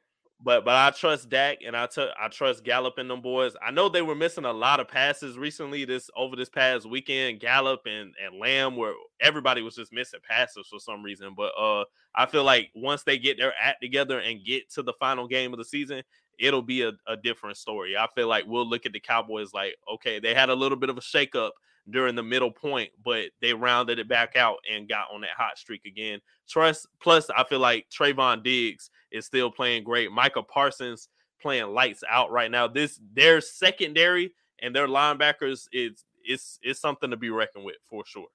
But 0.43 0.65
but 0.65 0.75
I 0.75 0.89
trust 0.89 1.29
Dak 1.29 1.59
and 1.65 1.77
I 1.77 1.85
t- 1.85 2.09
I 2.19 2.27
trust 2.27 2.63
Gallup 2.63 2.97
and 2.97 3.07
them 3.09 3.21
boys. 3.21 3.53
I 3.61 3.69
know 3.69 3.89
they 3.89 4.01
were 4.01 4.15
missing 4.15 4.45
a 4.45 4.51
lot 4.51 4.79
of 4.79 4.87
passes 4.87 5.37
recently 5.37 5.85
this 5.85 6.09
over 6.15 6.35
this 6.35 6.49
past 6.49 6.89
weekend. 6.89 7.39
Gallup 7.39 7.81
and 7.85 8.13
and 8.23 8.39
Lamb 8.39 8.75
were 8.75 8.93
everybody 9.19 9.61
was 9.61 9.75
just 9.75 9.93
missing 9.93 10.19
passes 10.27 10.67
for 10.67 10.79
some 10.79 11.03
reason. 11.03 11.35
But 11.37 11.51
uh 11.59 11.85
I 12.15 12.25
feel 12.25 12.43
like 12.43 12.71
once 12.75 13.03
they 13.03 13.19
get 13.19 13.37
their 13.37 13.53
act 13.61 13.81
together 13.83 14.19
and 14.19 14.43
get 14.43 14.71
to 14.71 14.81
the 14.81 14.93
final 14.93 15.27
game 15.27 15.53
of 15.53 15.59
the 15.59 15.65
season, 15.65 16.01
it'll 16.39 16.63
be 16.63 16.81
a, 16.81 16.93
a 17.07 17.15
different 17.15 17.57
story. 17.57 17.95
I 17.95 18.07
feel 18.15 18.27
like 18.27 18.45
we'll 18.47 18.67
look 18.67 18.87
at 18.87 18.93
the 18.93 18.99
Cowboys 18.99 19.53
like, 19.53 19.75
okay, 19.93 20.19
they 20.19 20.33
had 20.33 20.49
a 20.49 20.55
little 20.55 20.77
bit 20.77 20.89
of 20.89 20.97
a 20.97 21.01
shakeup 21.01 21.51
during 21.89 22.15
the 22.15 22.23
middle 22.23 22.51
point, 22.51 22.91
but 23.03 23.25
they 23.41 23.53
rounded 23.53 23.99
it 23.99 24.07
back 24.07 24.35
out 24.35 24.57
and 24.71 24.87
got 24.87 25.07
on 25.13 25.21
that 25.21 25.31
hot 25.37 25.57
streak 25.57 25.85
again. 25.85 26.19
Trust 26.47 26.87
plus 27.01 27.29
I 27.35 27.43
feel 27.43 27.59
like 27.59 27.87
Trevon 27.89 28.43
Diggs 28.43 28.89
is 29.11 29.25
still 29.25 29.51
playing 29.51 29.83
great. 29.83 30.11
Micah 30.11 30.43
Parsons 30.43 31.09
playing 31.41 31.73
lights 31.73 32.03
out 32.09 32.31
right 32.31 32.51
now. 32.51 32.67
This 32.67 32.99
their 33.13 33.41
secondary 33.41 34.33
and 34.61 34.75
their 34.75 34.87
linebackers 34.87 35.67
is 35.73 36.05
it's 36.23 36.59
it's 36.61 36.79
something 36.79 37.09
to 37.09 37.17
be 37.17 37.29
reckoned 37.29 37.65
with 37.65 37.77
for 37.89 38.03
sure. 38.05 38.27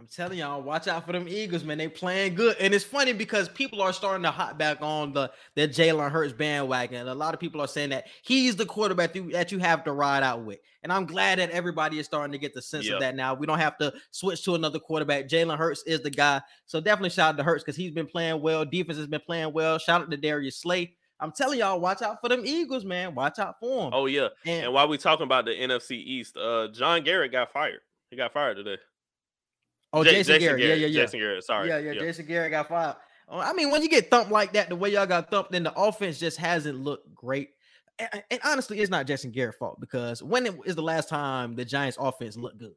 I'm 0.00 0.06
telling 0.06 0.38
y'all, 0.38 0.62
watch 0.62 0.88
out 0.88 1.04
for 1.04 1.12
them 1.12 1.28
Eagles, 1.28 1.62
man. 1.62 1.76
They 1.76 1.86
playing 1.86 2.34
good, 2.34 2.56
and 2.58 2.72
it's 2.72 2.84
funny 2.86 3.12
because 3.12 3.50
people 3.50 3.82
are 3.82 3.92
starting 3.92 4.22
to 4.22 4.30
hop 4.30 4.56
back 4.56 4.78
on 4.80 5.12
the 5.12 5.30
the 5.56 5.68
Jalen 5.68 6.10
Hurts 6.10 6.32
bandwagon. 6.32 7.06
A 7.06 7.14
lot 7.14 7.34
of 7.34 7.40
people 7.40 7.60
are 7.60 7.68
saying 7.68 7.90
that 7.90 8.06
he's 8.22 8.56
the 8.56 8.64
quarterback 8.64 9.12
that 9.12 9.52
you- 9.52 9.58
have 9.58 9.84
to 9.84 9.92
ride 9.92 10.22
out 10.22 10.42
with, 10.42 10.58
and 10.82 10.90
I'm 10.90 11.04
glad 11.04 11.38
that 11.38 11.50
everybody 11.50 11.98
is 11.98 12.06
starting 12.06 12.32
to 12.32 12.38
get 12.38 12.54
the 12.54 12.62
sense 12.62 12.86
Yeah. 12.86 12.94
of 12.94 13.00
that 13.00 13.14
now. 13.14 13.34
We 13.34 13.46
don't 13.46 13.58
have 13.58 13.76
to 13.76 13.92
switch 14.10 14.42
to 14.44 14.54
another 14.54 14.78
quarterback. 14.78 15.28
Jalen 15.28 15.58
Hurts 15.58 15.82
is 15.82 16.00
the 16.00 16.08
guy, 16.10 16.40
so 16.64 16.80
definitely 16.80 17.10
shout 17.10 17.34
out 17.34 17.36
to 17.36 17.42
Hurts 17.42 17.62
because 17.62 17.76
he's 17.76 17.92
been 17.92 18.06
playing 18.06 18.40
well. 18.40 18.64
Defense 18.64 18.96
has 18.96 19.06
been 19.06 19.20
playing 19.20 19.52
well. 19.52 19.76
Shout 19.76 20.00
out 20.00 20.10
to 20.10 20.16
Darius 20.16 20.56
Slay. 20.62 20.96
I'm 21.20 21.32
telling 21.32 21.58
y'all, 21.58 21.78
watch 21.78 22.00
out 22.00 22.22
for 22.22 22.30
them 22.30 22.46
Eagles, 22.46 22.86
man. 22.86 23.14
Watch 23.14 23.38
out 23.38 23.56
for 23.60 23.82
them. 23.84 23.90
Oh 23.92 24.06
yeah. 24.06 24.28
and, 24.46 24.64
And 24.64 24.72
while 24.72 24.88
we 24.88 24.96
talking 24.96 25.24
about 25.24 25.44
the 25.44 25.50
NFC 25.50 25.96
East, 25.98 26.38
uh 26.38 26.68
John 26.68 27.02
Garrett 27.04 27.32
got 27.32 27.52
fired. 27.52 27.80
He 28.10 28.16
got 28.16 28.32
fired 28.32 28.56
today. 28.56 28.78
Oh, 29.92 30.02
Ja- 30.02 30.10
Jason, 30.12 30.38
Garrett. 30.38 30.60
Yeah, 30.60 30.74
yeah, 30.74 30.86
yeah. 30.86 31.02
Jason 31.02 31.20
Garrett, 31.20 31.44
sorry. 31.44 31.68
Yeah, 31.68 31.78
yeah, 31.78 31.94
Jason 31.94 32.26
Garrett 32.26 32.50
got 32.50 32.68
fired. 32.68 32.96
Uh, 33.28 33.38
I 33.38 33.52
mean, 33.52 33.70
when 33.70 33.82
you 33.82 33.88
get 33.88 34.10
thumped 34.10 34.30
like 34.32 34.52
that, 34.54 34.68
the 34.68 34.76
way 34.76 34.90
y'all 34.92 35.06
got 35.06 35.30
thumped, 35.30 35.52
then 35.52 35.62
the 35.62 35.72
offense 35.74 36.18
just 36.18 36.36
hasn't 36.38 36.78
looked 36.80 37.14
great. 37.14 37.50
And, 37.98 38.22
and 38.30 38.40
honestly, 38.44 38.80
it's 38.80 38.90
not 38.90 39.06
Jason 39.06 39.30
Garrett's 39.30 39.58
fault 39.58 39.78
because 39.80 40.22
when 40.22 40.46
it- 40.46 40.54
is 40.64 40.74
the 40.76 40.82
last 40.82 41.08
time 41.08 41.54
the 41.54 41.64
Giants' 41.64 41.96
offense 42.00 42.36
looked 42.36 42.58
good? 42.58 42.74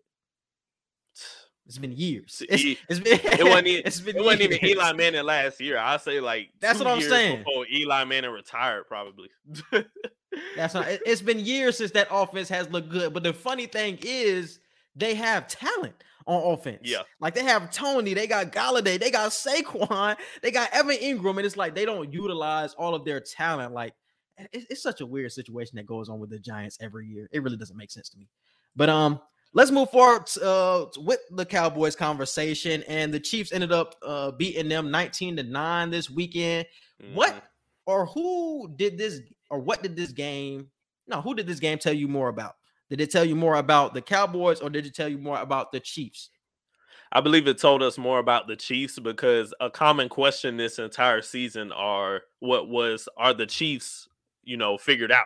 It's 1.66 1.78
been 1.78 1.94
years. 1.94 2.42
It's, 2.50 2.82
it's 2.90 3.00
been. 3.00 3.20
It 3.24 3.44
wasn't, 3.46 3.68
e- 3.68 3.76
it's 3.86 4.02
been 4.02 4.18
it 4.18 4.24
wasn't 4.24 4.42
even. 4.52 4.66
Eli 4.66 4.92
Manning 4.94 5.24
last 5.24 5.62
year. 5.62 5.78
I 5.78 5.96
say 5.98 6.20
like 6.20 6.50
That's 6.60 6.78
what 6.80 6.88
I'm 6.90 7.00
saying. 7.02 7.44
Before 7.46 7.66
Eli 7.72 8.04
Manning 8.04 8.32
retired, 8.32 8.86
probably. 8.88 9.30
That's 10.58 10.74
not. 10.74 10.88
it- 10.90 11.02
It's 11.06 11.22
been 11.22 11.40
years 11.40 11.78
since 11.78 11.92
that 11.92 12.08
offense 12.12 12.50
has 12.50 12.70
looked 12.70 12.90
good. 12.90 13.14
But 13.14 13.24
the 13.24 13.32
funny 13.32 13.66
thing 13.68 13.98
is, 14.02 14.60
they 14.96 15.16
have 15.16 15.48
talent 15.48 15.94
on 16.28 16.54
offense. 16.54 16.82
Yeah. 16.84 17.04
like 17.20 17.36
they 17.36 17.44
have 17.44 17.72
Toney, 17.72 18.14
they 18.14 18.28
got 18.28 18.52
Golladay, 18.52 19.00
they 19.00 19.12
got 19.12 19.32
Saquon, 19.32 20.16
they 20.42 20.52
got 20.52 20.70
Evan 20.74 20.98
Engram, 20.98 21.38
and 21.38 21.46
it's 21.46 21.58
like 21.58 21.76
they 21.76 21.86
don't 21.86 22.12
utilize 22.14 22.74
all 22.76 22.96
of 22.96 23.06
their 23.06 23.20
talent. 23.20 23.74
Like 23.74 23.94
it- 24.38 24.66
it's 24.70 24.82
such 24.84 25.02
a 25.02 25.06
weird 25.06 25.32
situation 25.32 25.76
that 25.78 25.86
goes 25.86 26.10
on 26.10 26.20
with 26.20 26.30
the 26.30 26.40
Giants 26.40 26.78
every 26.82 27.08
year. 27.08 27.28
It 27.32 27.44
really 27.44 27.58
doesn't 27.58 27.78
make 27.78 27.92
sense 27.92 28.10
to 28.10 28.18
me. 28.18 28.28
But 28.76 28.90
um, 28.90 29.20
let's 29.54 29.70
move 29.72 29.90
forward 29.92 30.28
uh, 30.42 30.86
with 30.98 31.20
the 31.32 31.46
Cowboys 31.46 31.96
conversation. 31.96 32.84
And 32.88 33.14
the 33.14 33.20
Chiefs 33.20 33.52
ended 33.52 33.72
up 33.72 33.96
uh, 34.04 34.32
beating 34.32 34.68
them 34.70 34.90
19 34.90 35.36
to 35.38 35.44
nine 35.44 35.90
this 35.92 36.10
weekend. 36.10 36.66
What 37.14 37.34
Mhm. 37.34 37.42
or 37.86 38.06
who 38.08 38.74
did 38.76 38.98
this 38.98 39.20
or 39.52 39.60
what 39.60 39.84
did 39.84 39.96
this 39.96 40.12
game? 40.12 40.70
No, 41.08 41.22
who 41.22 41.36
did 41.36 41.46
this 41.48 41.60
game 41.60 41.78
tell 41.78 41.94
you 41.94 42.08
more 42.08 42.30
about? 42.30 42.56
Did 42.94 43.02
it 43.02 43.10
tell 43.10 43.26
you 43.26 43.36
more 43.36 43.56
about 43.56 43.96
the 43.96 44.04
Cowboys 44.04 44.60
or 44.60 44.70
did 44.70 44.86
it 44.86 44.94
tell 44.94 45.10
you 45.10 45.18
more 45.18 45.40
about 45.40 45.72
the 45.72 45.80
Chiefs? 45.80 46.30
I 47.12 47.22
believe 47.22 47.48
it 47.48 47.58
told 47.58 47.82
us 47.82 47.98
more 47.98 48.20
about 48.20 48.48
the 48.48 48.56
Chiefs 48.56 49.00
because 49.00 49.52
a 49.60 49.68
common 49.68 50.10
question 50.10 50.58
this 50.58 50.78
entire 50.78 51.24
season 51.24 51.72
are 51.72 52.22
what 52.38 52.70
was 52.70 53.10
are 53.18 53.34
the 53.34 53.48
Chiefs, 53.48 54.08
you 54.44 54.58
know, 54.58 54.78
figured 54.78 55.12
out? 55.12 55.26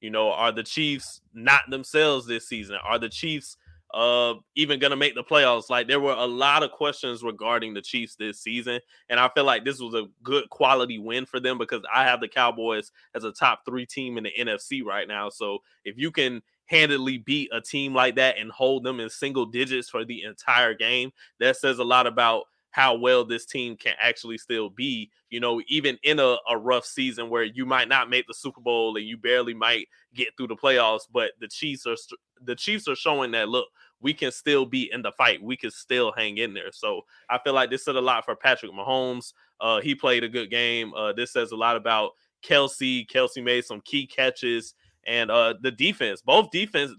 You 0.00 0.10
know, 0.10 0.30
are 0.30 0.52
the 0.52 0.62
Chiefs 0.62 1.20
not 1.34 1.62
themselves 1.68 2.24
this 2.24 2.48
season? 2.48 2.76
Are 2.84 3.00
the 3.00 3.08
Chiefs 3.08 3.56
uh 3.92 4.34
even 4.54 4.78
gonna 4.78 4.94
make 4.94 5.16
the 5.16 5.24
playoffs? 5.24 5.70
Like 5.70 5.88
there 5.88 5.98
were 5.98 6.12
a 6.12 6.24
lot 6.24 6.62
of 6.62 6.70
questions 6.70 7.24
regarding 7.24 7.74
the 7.74 7.82
Chiefs 7.82 8.14
this 8.14 8.40
season, 8.40 8.78
and 9.08 9.18
I 9.18 9.28
feel 9.30 9.42
like 9.42 9.64
this 9.64 9.80
was 9.80 9.94
a 9.94 10.06
good 10.22 10.48
quality 10.50 11.00
win 11.00 11.26
for 11.26 11.40
them 11.40 11.58
because 11.58 11.82
I 11.92 12.04
have 12.04 12.20
the 12.20 12.28
Cowboys 12.28 12.92
as 13.16 13.24
a 13.24 13.32
top 13.32 13.62
three 13.66 13.86
team 13.86 14.18
in 14.18 14.22
the 14.22 14.32
NFC 14.38 14.84
right 14.84 15.08
now. 15.08 15.30
So 15.30 15.58
if 15.84 15.98
you 15.98 16.12
can 16.12 16.42
handedly 16.68 17.18
beat 17.18 17.50
a 17.52 17.60
team 17.60 17.94
like 17.94 18.16
that 18.16 18.38
and 18.38 18.50
hold 18.50 18.84
them 18.84 19.00
in 19.00 19.10
single 19.10 19.46
digits 19.46 19.88
for 19.88 20.04
the 20.04 20.22
entire 20.22 20.74
game, 20.74 21.10
that 21.40 21.56
says 21.56 21.78
a 21.78 21.84
lot 21.84 22.06
about 22.06 22.44
how 22.70 22.94
well 22.94 23.24
this 23.24 23.46
team 23.46 23.76
can 23.76 23.94
actually 24.00 24.38
still 24.38 24.68
be, 24.68 25.10
you 25.30 25.40
know, 25.40 25.60
even 25.68 25.98
in 26.02 26.20
a, 26.20 26.36
a 26.48 26.56
rough 26.56 26.84
season 26.84 27.30
where 27.30 27.42
you 27.42 27.64
might 27.64 27.88
not 27.88 28.10
make 28.10 28.26
the 28.26 28.34
Super 28.34 28.60
Bowl 28.60 28.96
and 28.96 29.06
you 29.06 29.16
barely 29.16 29.54
might 29.54 29.88
get 30.14 30.28
through 30.36 30.48
the 30.48 30.56
playoffs, 30.56 31.08
but 31.12 31.32
the 31.40 31.48
Chiefs 31.48 31.86
are 31.86 31.96
the 32.42 32.54
Chiefs 32.54 32.86
are 32.86 32.94
showing 32.94 33.30
that 33.32 33.48
look, 33.48 33.66
we 34.00 34.12
can 34.12 34.30
still 34.30 34.64
be 34.64 34.90
in 34.92 35.02
the 35.02 35.10
fight. 35.12 35.42
We 35.42 35.56
can 35.56 35.70
still 35.70 36.12
hang 36.16 36.38
in 36.38 36.54
there. 36.54 36.70
So 36.70 37.02
I 37.28 37.38
feel 37.38 37.54
like 37.54 37.70
this 37.70 37.84
said 37.84 37.96
a 37.96 38.00
lot 38.00 38.24
for 38.24 38.36
Patrick 38.36 38.72
Mahomes. 38.72 39.32
Uh, 39.60 39.80
he 39.80 39.94
played 39.94 40.22
a 40.22 40.28
good 40.28 40.50
game. 40.50 40.94
Uh, 40.94 41.12
this 41.12 41.32
says 41.32 41.50
a 41.50 41.56
lot 41.56 41.76
about 41.76 42.12
Kelce. 42.44 43.08
Kelce 43.08 43.42
made 43.42 43.64
some 43.64 43.80
key 43.80 44.06
catches 44.06 44.74
and 45.06 45.30
uh 45.30 45.54
the 45.62 45.70
defense. 45.70 46.22
Both 46.22 46.50
defense 46.50 46.92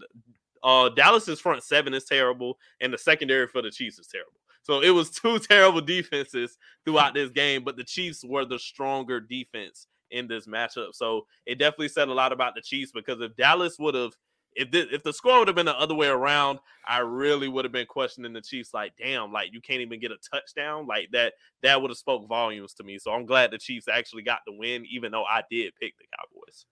uh 0.64 0.90
Dallas's 0.90 1.40
front 1.40 1.64
seven 1.64 1.94
is 1.94 2.06
terrible, 2.06 2.58
and 2.82 2.94
the 2.94 2.98
secondary 2.98 3.48
for 3.48 3.62
the 3.62 3.72
Chiefs 3.72 4.00
is 4.00 4.08
terrible. 4.08 4.34
So 4.64 4.82
it 4.82 4.92
was 4.92 5.10
two 5.12 5.40
terrible 5.40 5.82
defenses 5.82 6.58
throughout 6.86 7.14
this 7.14 7.30
game, 7.32 7.64
but 7.64 7.78
the 7.78 7.84
Chiefs 7.84 8.24
were 8.24 8.46
the 8.46 8.60
stronger 8.60 9.20
defense 9.20 9.88
in 10.12 10.28
this 10.28 10.48
matchup. 10.48 10.94
So 10.94 11.26
it 11.46 11.60
definitely 11.60 11.90
said 11.90 12.08
a 12.08 12.14
lot 12.14 12.34
about 12.34 12.56
the 12.56 12.62
Chiefs 12.62 12.92
because 12.92 13.22
if 13.22 13.36
Dallas 13.36 13.78
would 13.80 13.96
have 13.96 14.14
if 14.56 14.72
the, 14.72 14.94
if 14.94 15.04
the 15.04 15.14
score 15.14 15.40
would 15.40 15.48
have 15.48 15.56
been 15.56 15.68
the 15.68 15.78
other 15.78 15.96
way 15.96 16.08
around, 16.08 16.60
I 16.88 17.00
really 17.00 17.48
would 17.48 17.66
have 17.66 17.72
been 17.72 17.86
questioning 17.86 18.34
the 18.34 18.42
Chiefs. 18.42 18.74
Like, 18.74 18.94
damn, 18.98 19.32
like 19.32 19.54
you 19.54 19.62
can't 19.62 19.82
even 19.82 20.00
get 20.00 20.12
a 20.12 20.18
touchdown. 20.18 20.88
Like 20.88 21.10
that, 21.12 21.34
that 21.64 21.82
would 21.82 21.92
have 21.92 21.98
spoke 21.98 22.28
volumes 22.28 22.74
to 22.74 22.84
me. 22.84 22.98
So 22.98 23.12
I'm 23.12 23.26
glad 23.26 23.52
the 23.52 23.58
Chiefs 23.58 23.88
actually 23.88 24.24
got 24.24 24.40
the 24.46 24.54
win, 24.54 24.86
even 24.90 25.12
though 25.12 25.24
I 25.24 25.44
did 25.50 25.74
pick 25.80 25.94
the 25.98 26.06
Cowboys. 26.18 26.66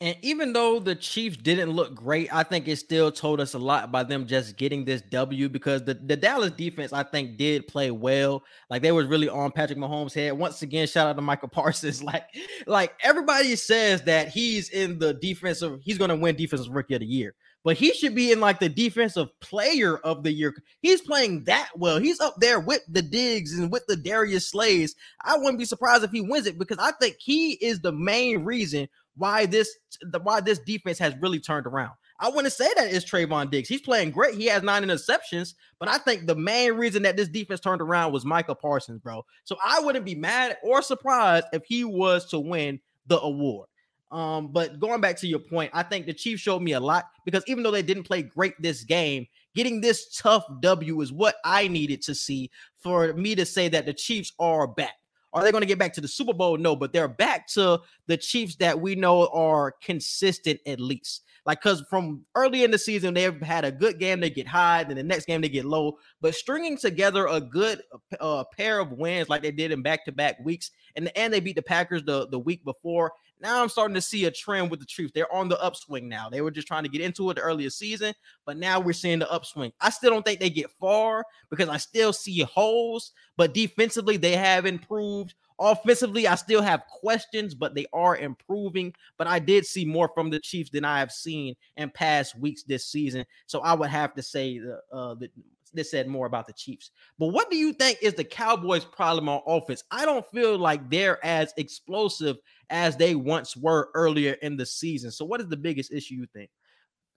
And 0.00 0.16
even 0.22 0.52
though 0.52 0.78
the 0.78 0.94
Chiefs 0.94 1.38
didn't 1.38 1.70
look 1.70 1.92
great, 1.92 2.32
I 2.32 2.44
think 2.44 2.68
it 2.68 2.76
still 2.76 3.10
told 3.10 3.40
us 3.40 3.54
a 3.54 3.58
lot 3.58 3.90
by 3.90 4.04
them 4.04 4.28
just 4.28 4.56
getting 4.56 4.84
this 4.84 5.02
W 5.02 5.48
because 5.48 5.84
the, 5.84 5.94
the 5.94 6.16
Dallas 6.16 6.52
defense, 6.52 6.92
I 6.92 7.02
think, 7.02 7.36
did 7.36 7.66
play 7.66 7.90
well. 7.90 8.44
Like 8.70 8.82
they 8.82 8.92
was 8.92 9.06
really 9.06 9.28
on 9.28 9.50
Patrick 9.50 9.76
Mahomes' 9.76 10.14
head. 10.14 10.34
Once 10.34 10.62
again, 10.62 10.86
shout 10.86 11.08
out 11.08 11.16
to 11.16 11.22
Michael 11.22 11.48
Parsons. 11.52 12.00
Like, 12.00 12.26
like 12.68 12.94
everybody 13.02 13.56
says 13.56 14.02
that 14.02 14.28
he's 14.28 14.68
in 14.68 15.00
the 15.00 15.14
defensive, 15.14 15.80
he's 15.82 15.98
gonna 15.98 16.14
win 16.14 16.36
defensive 16.36 16.72
rookie 16.72 16.94
of 16.94 17.00
the 17.00 17.06
year, 17.06 17.34
but 17.64 17.76
he 17.76 17.92
should 17.92 18.14
be 18.14 18.30
in 18.30 18.38
like 18.38 18.60
the 18.60 18.68
defensive 18.68 19.28
player 19.40 19.98
of 19.98 20.22
the 20.22 20.30
year. 20.30 20.54
He's 20.80 21.00
playing 21.00 21.42
that 21.44 21.70
well. 21.74 21.98
He's 21.98 22.20
up 22.20 22.36
there 22.38 22.60
with 22.60 22.82
the 22.88 23.02
Diggs 23.02 23.58
and 23.58 23.72
with 23.72 23.84
the 23.88 23.96
Darius 23.96 24.48
Slays. 24.48 24.94
I 25.24 25.36
wouldn't 25.36 25.58
be 25.58 25.64
surprised 25.64 26.04
if 26.04 26.12
he 26.12 26.20
wins 26.20 26.46
it 26.46 26.56
because 26.56 26.78
I 26.78 26.92
think 26.92 27.16
he 27.18 27.54
is 27.54 27.80
the 27.80 27.90
main 27.90 28.44
reason 28.44 28.88
why 29.18 29.46
this 29.46 29.76
the 30.00 30.20
why 30.20 30.40
this 30.40 30.58
defense 30.60 30.98
has 30.98 31.14
really 31.20 31.40
turned 31.40 31.66
around. 31.66 31.92
I 32.20 32.28
wouldn't 32.28 32.52
say 32.52 32.68
that 32.76 32.90
is 32.90 33.04
Trevon 33.04 33.50
Diggs. 33.50 33.68
He's 33.68 33.80
playing 33.80 34.10
great. 34.10 34.34
He 34.34 34.46
has 34.46 34.62
nine 34.62 34.82
interceptions, 34.82 35.54
but 35.78 35.88
I 35.88 35.98
think 35.98 36.26
the 36.26 36.34
main 36.34 36.72
reason 36.72 37.02
that 37.02 37.16
this 37.16 37.28
defense 37.28 37.60
turned 37.60 37.80
around 37.80 38.12
was 38.12 38.24
Michael 38.24 38.56
Parsons, 38.56 39.00
bro. 39.00 39.24
So 39.44 39.56
I 39.64 39.80
wouldn't 39.80 40.04
be 40.04 40.16
mad 40.16 40.56
or 40.64 40.82
surprised 40.82 41.46
if 41.52 41.64
he 41.64 41.84
was 41.84 42.26
to 42.30 42.40
win 42.40 42.80
the 43.06 43.20
award. 43.20 43.68
Um, 44.10 44.48
but 44.48 44.80
going 44.80 45.00
back 45.00 45.16
to 45.18 45.28
your 45.28 45.38
point, 45.38 45.70
I 45.74 45.82
think 45.82 46.06
the 46.06 46.14
Chiefs 46.14 46.42
showed 46.42 46.62
me 46.62 46.72
a 46.72 46.80
lot 46.80 47.04
because 47.24 47.44
even 47.46 47.62
though 47.62 47.70
they 47.70 47.82
didn't 47.82 48.04
play 48.04 48.22
great 48.22 48.54
this 48.60 48.82
game, 48.82 49.26
getting 49.54 49.80
this 49.80 50.16
tough 50.16 50.44
W 50.60 51.00
is 51.00 51.12
what 51.12 51.36
I 51.44 51.68
needed 51.68 52.02
to 52.02 52.14
see 52.14 52.50
for 52.78 53.12
me 53.12 53.34
to 53.34 53.44
say 53.44 53.68
that 53.68 53.86
the 53.86 53.92
Chiefs 53.92 54.32
are 54.38 54.66
back. 54.66 54.94
Are 55.38 55.44
they 55.44 55.52
going 55.52 55.62
to 55.62 55.66
get 55.66 55.78
back 55.78 55.92
to 55.94 56.00
the 56.00 56.08
Super 56.08 56.34
Bowl? 56.34 56.56
No, 56.56 56.74
but 56.74 56.92
they're 56.92 57.06
back 57.06 57.46
to 57.48 57.80
the 58.06 58.16
Chiefs 58.16 58.56
that 58.56 58.80
we 58.80 58.96
know 58.96 59.28
are 59.28 59.72
consistent 59.80 60.58
at 60.66 60.80
least. 60.80 61.22
Like, 61.48 61.62
because 61.62 61.82
from 61.88 62.26
early 62.34 62.62
in 62.62 62.70
the 62.70 62.76
season, 62.76 63.14
they've 63.14 63.40
had 63.40 63.64
a 63.64 63.72
good 63.72 63.98
game, 63.98 64.20
they 64.20 64.28
get 64.28 64.46
high, 64.46 64.84
then 64.84 64.98
the 64.98 65.02
next 65.02 65.24
game 65.24 65.40
they 65.40 65.48
get 65.48 65.64
low. 65.64 65.96
But 66.20 66.34
stringing 66.34 66.76
together 66.76 67.26
a 67.26 67.40
good 67.40 67.80
uh, 68.20 68.44
pair 68.54 68.80
of 68.80 68.92
wins 68.92 69.30
like 69.30 69.40
they 69.40 69.50
did 69.50 69.72
in 69.72 69.80
back 69.80 70.04
to 70.04 70.12
back 70.12 70.36
weeks, 70.44 70.72
and, 70.94 71.10
and 71.16 71.32
they 71.32 71.40
beat 71.40 71.56
the 71.56 71.62
Packers 71.62 72.02
the, 72.02 72.28
the 72.28 72.38
week 72.38 72.62
before. 72.66 73.12
Now 73.40 73.62
I'm 73.62 73.70
starting 73.70 73.94
to 73.94 74.02
see 74.02 74.26
a 74.26 74.30
trend 74.30 74.70
with 74.70 74.80
the 74.80 74.84
Chiefs. 74.84 75.12
They're 75.14 75.32
on 75.32 75.48
the 75.48 75.58
upswing 75.62 76.06
now. 76.06 76.28
They 76.28 76.42
were 76.42 76.50
just 76.50 76.68
trying 76.68 76.82
to 76.82 76.90
get 76.90 77.00
into 77.00 77.30
it 77.30 77.36
the 77.36 77.40
earlier 77.40 77.70
season, 77.70 78.12
but 78.44 78.58
now 78.58 78.78
we're 78.78 78.92
seeing 78.92 79.20
the 79.20 79.32
upswing. 79.32 79.72
I 79.80 79.88
still 79.88 80.10
don't 80.10 80.26
think 80.26 80.40
they 80.40 80.50
get 80.50 80.70
far 80.78 81.24
because 81.48 81.70
I 81.70 81.78
still 81.78 82.12
see 82.12 82.40
holes, 82.42 83.12
but 83.38 83.54
defensively, 83.54 84.18
they 84.18 84.36
have 84.36 84.66
improved 84.66 85.32
Offensively, 85.60 86.28
I 86.28 86.36
still 86.36 86.62
have 86.62 86.86
questions, 86.86 87.54
but 87.54 87.74
they 87.74 87.86
are 87.92 88.16
improving. 88.16 88.94
But 89.16 89.26
I 89.26 89.38
did 89.38 89.66
see 89.66 89.84
more 89.84 90.10
from 90.14 90.30
the 90.30 90.38
Chiefs 90.38 90.70
than 90.70 90.84
I 90.84 91.00
have 91.00 91.10
seen 91.10 91.54
in 91.76 91.90
past 91.90 92.38
weeks 92.38 92.62
this 92.62 92.86
season. 92.86 93.24
So 93.46 93.60
I 93.60 93.74
would 93.74 93.90
have 93.90 94.14
to 94.14 94.22
say 94.22 94.58
the, 94.58 94.80
uh, 94.92 95.14
the 95.14 95.30
this 95.74 95.90
said 95.90 96.08
more 96.08 96.26
about 96.26 96.46
the 96.46 96.52
Chiefs. 96.52 96.90
But 97.18 97.28
what 97.28 97.50
do 97.50 97.56
you 97.56 97.72
think 97.72 97.98
is 98.02 98.14
the 98.14 98.24
Cowboys' 98.24 98.84
problem 98.84 99.28
on 99.28 99.42
offense? 99.46 99.84
I 99.90 100.04
don't 100.04 100.24
feel 100.30 100.58
like 100.58 100.88
they're 100.90 101.24
as 101.24 101.52
explosive 101.56 102.36
as 102.70 102.96
they 102.96 103.14
once 103.14 103.56
were 103.56 103.90
earlier 103.94 104.32
in 104.42 104.56
the 104.56 104.66
season. 104.66 105.10
So 105.10 105.24
what 105.24 105.40
is 105.40 105.48
the 105.48 105.56
biggest 105.56 105.92
issue 105.92 106.14
you 106.14 106.26
think? 106.32 106.50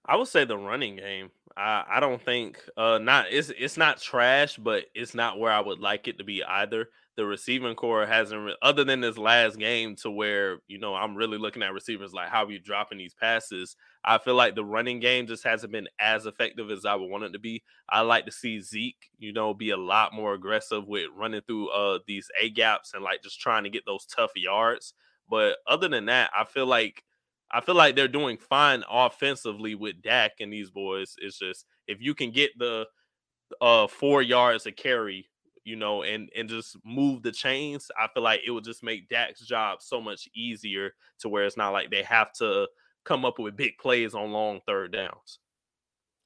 I 0.05 0.15
would 0.15 0.27
say 0.27 0.45
the 0.45 0.57
running 0.57 0.95
game. 0.97 1.29
I, 1.55 1.83
I 1.89 1.99
don't 1.99 2.21
think 2.21 2.63
uh 2.77 2.97
not 2.99 3.25
it's 3.29 3.51
it's 3.57 3.77
not 3.77 4.01
trash, 4.01 4.57
but 4.57 4.85
it's 4.95 5.13
not 5.13 5.39
where 5.39 5.51
I 5.51 5.59
would 5.59 5.79
like 5.79 6.07
it 6.07 6.17
to 6.19 6.23
be 6.23 6.43
either 6.43 6.87
the 7.17 7.25
receiving 7.25 7.75
corps 7.75 8.05
hasn't, 8.05 8.41
re- 8.41 8.55
other 8.61 8.85
than 8.85 9.01
this 9.01 9.17
last 9.17 9.59
game, 9.59 9.97
to 9.97 10.09
where 10.09 10.59
you 10.67 10.79
know 10.79 10.95
I'm 10.95 11.15
really 11.15 11.37
looking 11.37 11.61
at 11.61 11.73
receivers 11.73 12.13
like 12.13 12.29
how 12.29 12.45
are 12.45 12.51
you 12.51 12.59
dropping 12.59 12.97
these 12.97 13.13
passes. 13.13 13.75
I 14.03 14.17
feel 14.17 14.33
like 14.35 14.55
the 14.55 14.65
running 14.65 14.99
game 15.01 15.27
just 15.27 15.43
hasn't 15.43 15.73
been 15.73 15.89
as 15.99 16.25
effective 16.25 16.71
as 16.71 16.85
I 16.85 16.95
would 16.95 17.09
want 17.09 17.25
it 17.25 17.33
to 17.33 17.39
be. 17.39 17.61
I 17.89 18.01
like 18.01 18.25
to 18.25 18.31
see 18.31 18.61
Zeke, 18.61 19.09
you 19.19 19.33
know, 19.33 19.53
be 19.53 19.71
a 19.71 19.77
lot 19.77 20.13
more 20.13 20.33
aggressive 20.33 20.87
with 20.87 21.09
running 21.15 21.41
through 21.41 21.69
uh 21.69 21.99
these 22.07 22.27
A 22.41 22.49
gaps 22.49 22.93
and 22.93 23.03
like 23.03 23.23
just 23.23 23.39
trying 23.41 23.65
to 23.65 23.69
get 23.69 23.85
those 23.85 24.05
tough 24.05 24.31
yards. 24.35 24.93
But 25.29 25.57
other 25.67 25.87
than 25.89 26.05
that, 26.05 26.31
I 26.37 26.45
feel 26.45 26.65
like 26.65 27.03
I 27.53 27.61
feel 27.61 27.75
like 27.75 27.95
they're 27.95 28.07
doing 28.07 28.37
fine 28.37 28.83
offensively 28.89 29.75
with 29.75 30.01
Dak 30.01 30.33
and 30.39 30.51
these 30.53 30.71
boys. 30.71 31.15
It's 31.19 31.39
just 31.39 31.65
if 31.87 32.01
you 32.01 32.15
can 32.15 32.31
get 32.31 32.51
the 32.57 32.87
uh 33.61 33.87
four 33.87 34.21
yards 34.21 34.65
a 34.65 34.71
carry 34.71 35.27
you 35.63 35.75
know, 35.75 36.01
and 36.01 36.29
and 36.35 36.49
just 36.49 36.75
move 36.83 37.21
the 37.21 37.31
chains, 37.31 37.91
I 37.99 38.07
feel 38.13 38.23
like 38.23 38.41
it 38.47 38.49
would 38.51 38.63
just 38.63 38.83
make 38.83 39.09
Dak's 39.09 39.41
job 39.41 39.79
so 39.81 40.01
much 40.01 40.27
easier 40.35 40.93
to 41.19 41.29
where 41.29 41.45
it's 41.45 41.57
not 41.57 41.69
like 41.71 41.91
they 41.91 42.01
have 42.03 42.33
to 42.39 42.67
come 43.05 43.25
up 43.25 43.37
with 43.37 43.57
big 43.57 43.77
plays 43.79 44.15
on 44.15 44.31
long 44.31 44.61
third 44.65 44.91
downs. 44.93 45.39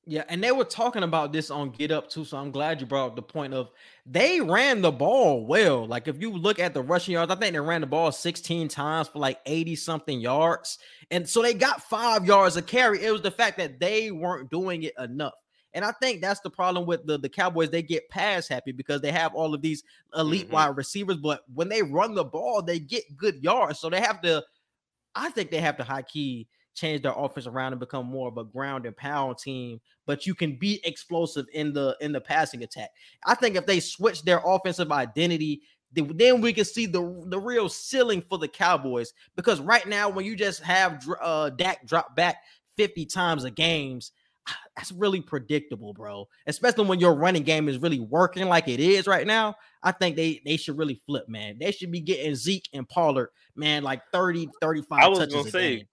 Yeah, 0.08 0.24
and 0.30 0.44
they 0.44 0.52
were 0.52 0.66
talking 0.66 1.02
about 1.02 1.34
this 1.34 1.50
on 1.50 1.72
Get 1.72 1.90
Up 1.90 2.10
too. 2.10 2.26
So 2.26 2.38
I'm 2.38 2.52
glad 2.52 2.80
you 2.80 2.86
brought 2.86 3.08
up 3.08 3.16
the 3.16 3.24
point 3.24 3.56
of 3.56 3.72
they 4.06 4.40
ran 4.40 4.82
the 4.82 4.92
ball 4.92 5.44
well. 5.46 5.88
Like 5.88 6.08
if 6.08 6.22
you 6.22 6.32
look 6.32 6.60
at 6.60 6.76
the 6.76 6.84
rushing 6.84 7.14
yards, 7.14 7.32
I 7.32 7.36
think 7.36 7.54
they 7.54 7.60
ran 7.60 7.82
the 7.82 7.88
ball 7.88 8.12
16 8.12 8.68
times 8.68 9.08
for 9.08 9.18
like 9.18 9.40
80 9.48 9.76
something 9.76 10.20
yards. 10.20 10.78
And 11.10 11.28
so 11.28 11.42
they 11.42 11.56
got 11.56 11.82
five 11.82 12.24
yards 12.24 12.56
of 12.56 12.68
carry. 12.68 13.04
It 13.04 13.12
was 13.12 13.24
the 13.24 13.32
fact 13.32 13.58
that 13.58 13.80
they 13.80 14.12
weren't 14.12 14.52
doing 14.52 14.84
it 14.84 14.94
enough. 15.00 15.34
And 15.74 15.84
I 15.84 15.92
think 15.92 16.22
that's 16.22 16.40
the 16.40 16.52
problem 16.52 16.86
with 16.86 17.06
the, 17.08 17.18
the 17.18 17.28
Cowboys. 17.28 17.72
They 17.72 17.82
get 17.82 18.08
pass 18.10 18.48
happy 18.48 18.72
because 18.72 19.02
they 19.02 19.12
have 19.12 19.34
all 19.34 19.56
of 19.56 19.62
these 19.62 19.84
elite 20.16 20.46
mm-hmm. 20.46 20.54
wide 20.54 20.78
receivers, 20.78 21.18
but 21.18 21.42
when 21.54 21.68
they 21.68 21.82
run 21.82 22.14
the 22.14 22.24
ball, 22.24 22.62
they 22.62 22.80
get 22.80 23.18
good 23.18 23.44
yards. 23.44 23.80
So 23.80 23.90
they 23.90 24.00
have 24.00 24.22
to, 24.22 24.44
I 25.16 25.32
think 25.32 25.50
they 25.50 25.60
have 25.60 25.78
to 25.78 25.84
high 25.84 26.04
key 26.04 26.48
change 26.76 27.02
their 27.02 27.14
offense 27.16 27.48
around 27.48 27.74
and 27.74 27.80
become 27.80 28.06
more 28.06 28.28
of 28.28 28.38
a 28.38 28.44
ground 28.44 28.86
and 28.86 28.96
pound 28.96 29.38
team. 29.38 29.80
But 30.06 30.28
you 30.28 30.36
can 30.36 30.56
be 30.56 30.80
explosive 30.84 31.48
in 31.54 31.74
the 31.74 31.98
in 32.02 32.12
the 32.12 32.22
passing 32.22 32.64
attack. 32.64 32.92
I 33.26 33.34
think 33.36 33.56
if 33.56 33.66
they 33.66 33.80
switch 33.80 34.24
their 34.24 34.42
offensive 34.46 34.92
identity, 34.92 35.62
then 35.92 36.42
we 36.42 36.54
can 36.54 36.66
see 36.66 36.86
the 36.86 37.24
the 37.28 37.40
real 37.40 37.70
ceiling 37.70 38.22
for 38.22 38.38
the 38.38 38.48
Cowboys. 38.48 39.14
Because 39.36 39.60
right 39.62 39.88
now, 39.88 40.10
when 40.10 40.26
you 40.26 40.36
just 40.36 40.62
have 40.62 41.04
uh, 41.22 41.50
Dak 41.50 41.88
drop 41.88 42.16
back 42.16 42.38
50 42.78 43.06
times 43.06 43.46
a 43.46 43.52
games, 43.52 44.12
that's 44.76 44.92
really 44.92 45.22
predictable, 45.22 45.94
bro. 45.94 46.28
Especially 46.48 46.86
when 46.86 47.00
your 47.00 47.16
running 47.16 47.44
game 47.44 47.70
is 47.70 47.78
really 47.78 48.00
working 48.00 48.48
like 48.48 48.68
it 48.68 48.80
is 48.80 49.08
right 49.08 49.26
now. 49.26 49.56
I 49.84 49.92
think 49.92 50.16
they 50.16 50.42
they 50.46 50.58
should 50.58 50.78
really 50.78 51.02
flip, 51.06 51.30
man. 51.30 51.58
They 51.60 51.72
should 51.72 51.92
be 51.92 52.02
getting 52.02 52.36
Zeke 52.36 52.70
and 52.74 52.88
Pollard, 52.88 53.30
man, 53.56 53.84
like 53.84 54.02
30, 54.12 54.50
35 54.62 55.00
I 55.00 55.08
was 55.08 55.26
gonna 55.28 55.50
say 55.50 55.88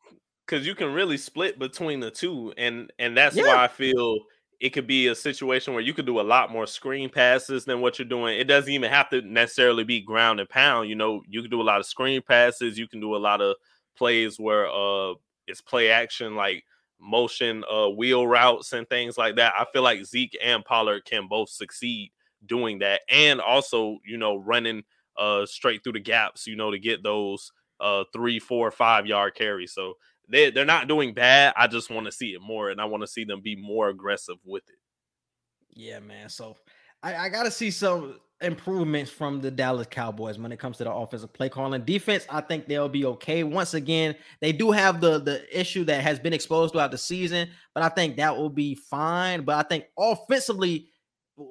because 0.46 0.66
you 0.66 0.74
can 0.74 0.92
really 0.92 1.16
split 1.16 1.58
between 1.58 2.00
the 2.00 2.10
two, 2.10 2.52
and 2.56 2.92
and 2.98 3.16
that's 3.16 3.36
yeah. 3.36 3.44
why 3.44 3.64
I 3.64 3.68
feel 3.68 4.18
it 4.62 4.70
could 4.70 4.86
be 4.86 5.08
a 5.08 5.14
situation 5.14 5.74
where 5.74 5.82
you 5.82 5.92
could 5.92 6.06
do 6.06 6.20
a 6.20 6.22
lot 6.22 6.52
more 6.52 6.68
screen 6.68 7.10
passes 7.10 7.64
than 7.64 7.80
what 7.80 7.98
you're 7.98 8.06
doing. 8.06 8.38
It 8.38 8.44
doesn't 8.44 8.70
even 8.72 8.90
have 8.92 9.10
to 9.10 9.20
necessarily 9.22 9.82
be 9.82 10.00
ground 10.00 10.38
and 10.38 10.48
pound. 10.48 10.88
You 10.88 10.94
know, 10.94 11.20
you 11.28 11.42
can 11.42 11.50
do 11.50 11.60
a 11.60 11.64
lot 11.64 11.80
of 11.80 11.86
screen 11.86 12.22
passes. 12.22 12.78
You 12.78 12.86
can 12.86 13.00
do 13.00 13.16
a 13.16 13.18
lot 13.18 13.40
of 13.40 13.56
plays 13.96 14.38
where 14.38 14.70
uh 14.70 15.14
it's 15.48 15.60
play 15.60 15.90
action 15.90 16.36
like 16.36 16.64
motion 17.00 17.64
uh 17.70 17.88
wheel 17.88 18.24
routes 18.24 18.72
and 18.72 18.88
things 18.88 19.18
like 19.18 19.34
that. 19.34 19.52
I 19.58 19.66
feel 19.72 19.82
like 19.82 20.04
Zeke 20.04 20.38
and 20.40 20.64
Pollard 20.64 21.04
can 21.04 21.26
both 21.26 21.48
succeed 21.48 22.12
doing 22.46 22.78
that 22.78 23.00
and 23.08 23.40
also, 23.40 23.98
you 24.06 24.16
know, 24.16 24.36
running 24.36 24.84
uh 25.16 25.44
straight 25.44 25.82
through 25.82 25.94
the 25.94 26.00
gaps, 26.00 26.46
you 26.46 26.54
know, 26.54 26.70
to 26.70 26.78
get 26.78 27.02
those 27.02 27.50
uh 27.80 28.04
three, 28.12 28.38
four, 28.38 28.70
five 28.70 29.08
yard 29.08 29.34
carries. 29.34 29.72
So 29.72 29.94
they 30.28 30.50
they're 30.50 30.64
not 30.64 30.88
doing 30.88 31.14
bad. 31.14 31.54
I 31.56 31.66
just 31.66 31.90
want 31.90 32.06
to 32.06 32.12
see 32.12 32.34
it 32.34 32.40
more 32.40 32.70
and 32.70 32.80
I 32.80 32.84
want 32.86 33.02
to 33.02 33.06
see 33.06 33.24
them 33.24 33.40
be 33.40 33.56
more 33.56 33.88
aggressive 33.88 34.36
with 34.44 34.64
it. 34.68 34.78
Yeah, 35.74 36.00
man. 36.00 36.28
So 36.28 36.56
I, 37.02 37.16
I 37.16 37.28
gotta 37.28 37.50
see 37.50 37.70
some 37.70 38.20
improvements 38.40 39.10
from 39.10 39.40
the 39.40 39.50
Dallas 39.50 39.86
Cowboys 39.90 40.38
when 40.38 40.52
it 40.52 40.58
comes 40.58 40.76
to 40.78 40.84
the 40.84 40.92
offensive 40.92 41.32
play 41.32 41.48
calling. 41.48 41.84
Defense, 41.84 42.26
I 42.28 42.40
think 42.40 42.66
they'll 42.66 42.88
be 42.88 43.04
okay. 43.04 43.44
Once 43.44 43.74
again, 43.74 44.14
they 44.40 44.52
do 44.52 44.70
have 44.70 45.00
the 45.00 45.18
the 45.18 45.58
issue 45.58 45.84
that 45.84 46.02
has 46.02 46.18
been 46.18 46.32
exposed 46.32 46.72
throughout 46.72 46.90
the 46.90 46.98
season, 46.98 47.48
but 47.74 47.82
I 47.82 47.88
think 47.88 48.16
that 48.16 48.36
will 48.36 48.50
be 48.50 48.74
fine. 48.74 49.44
But 49.44 49.64
I 49.64 49.68
think 49.68 49.86
offensively, 49.98 50.88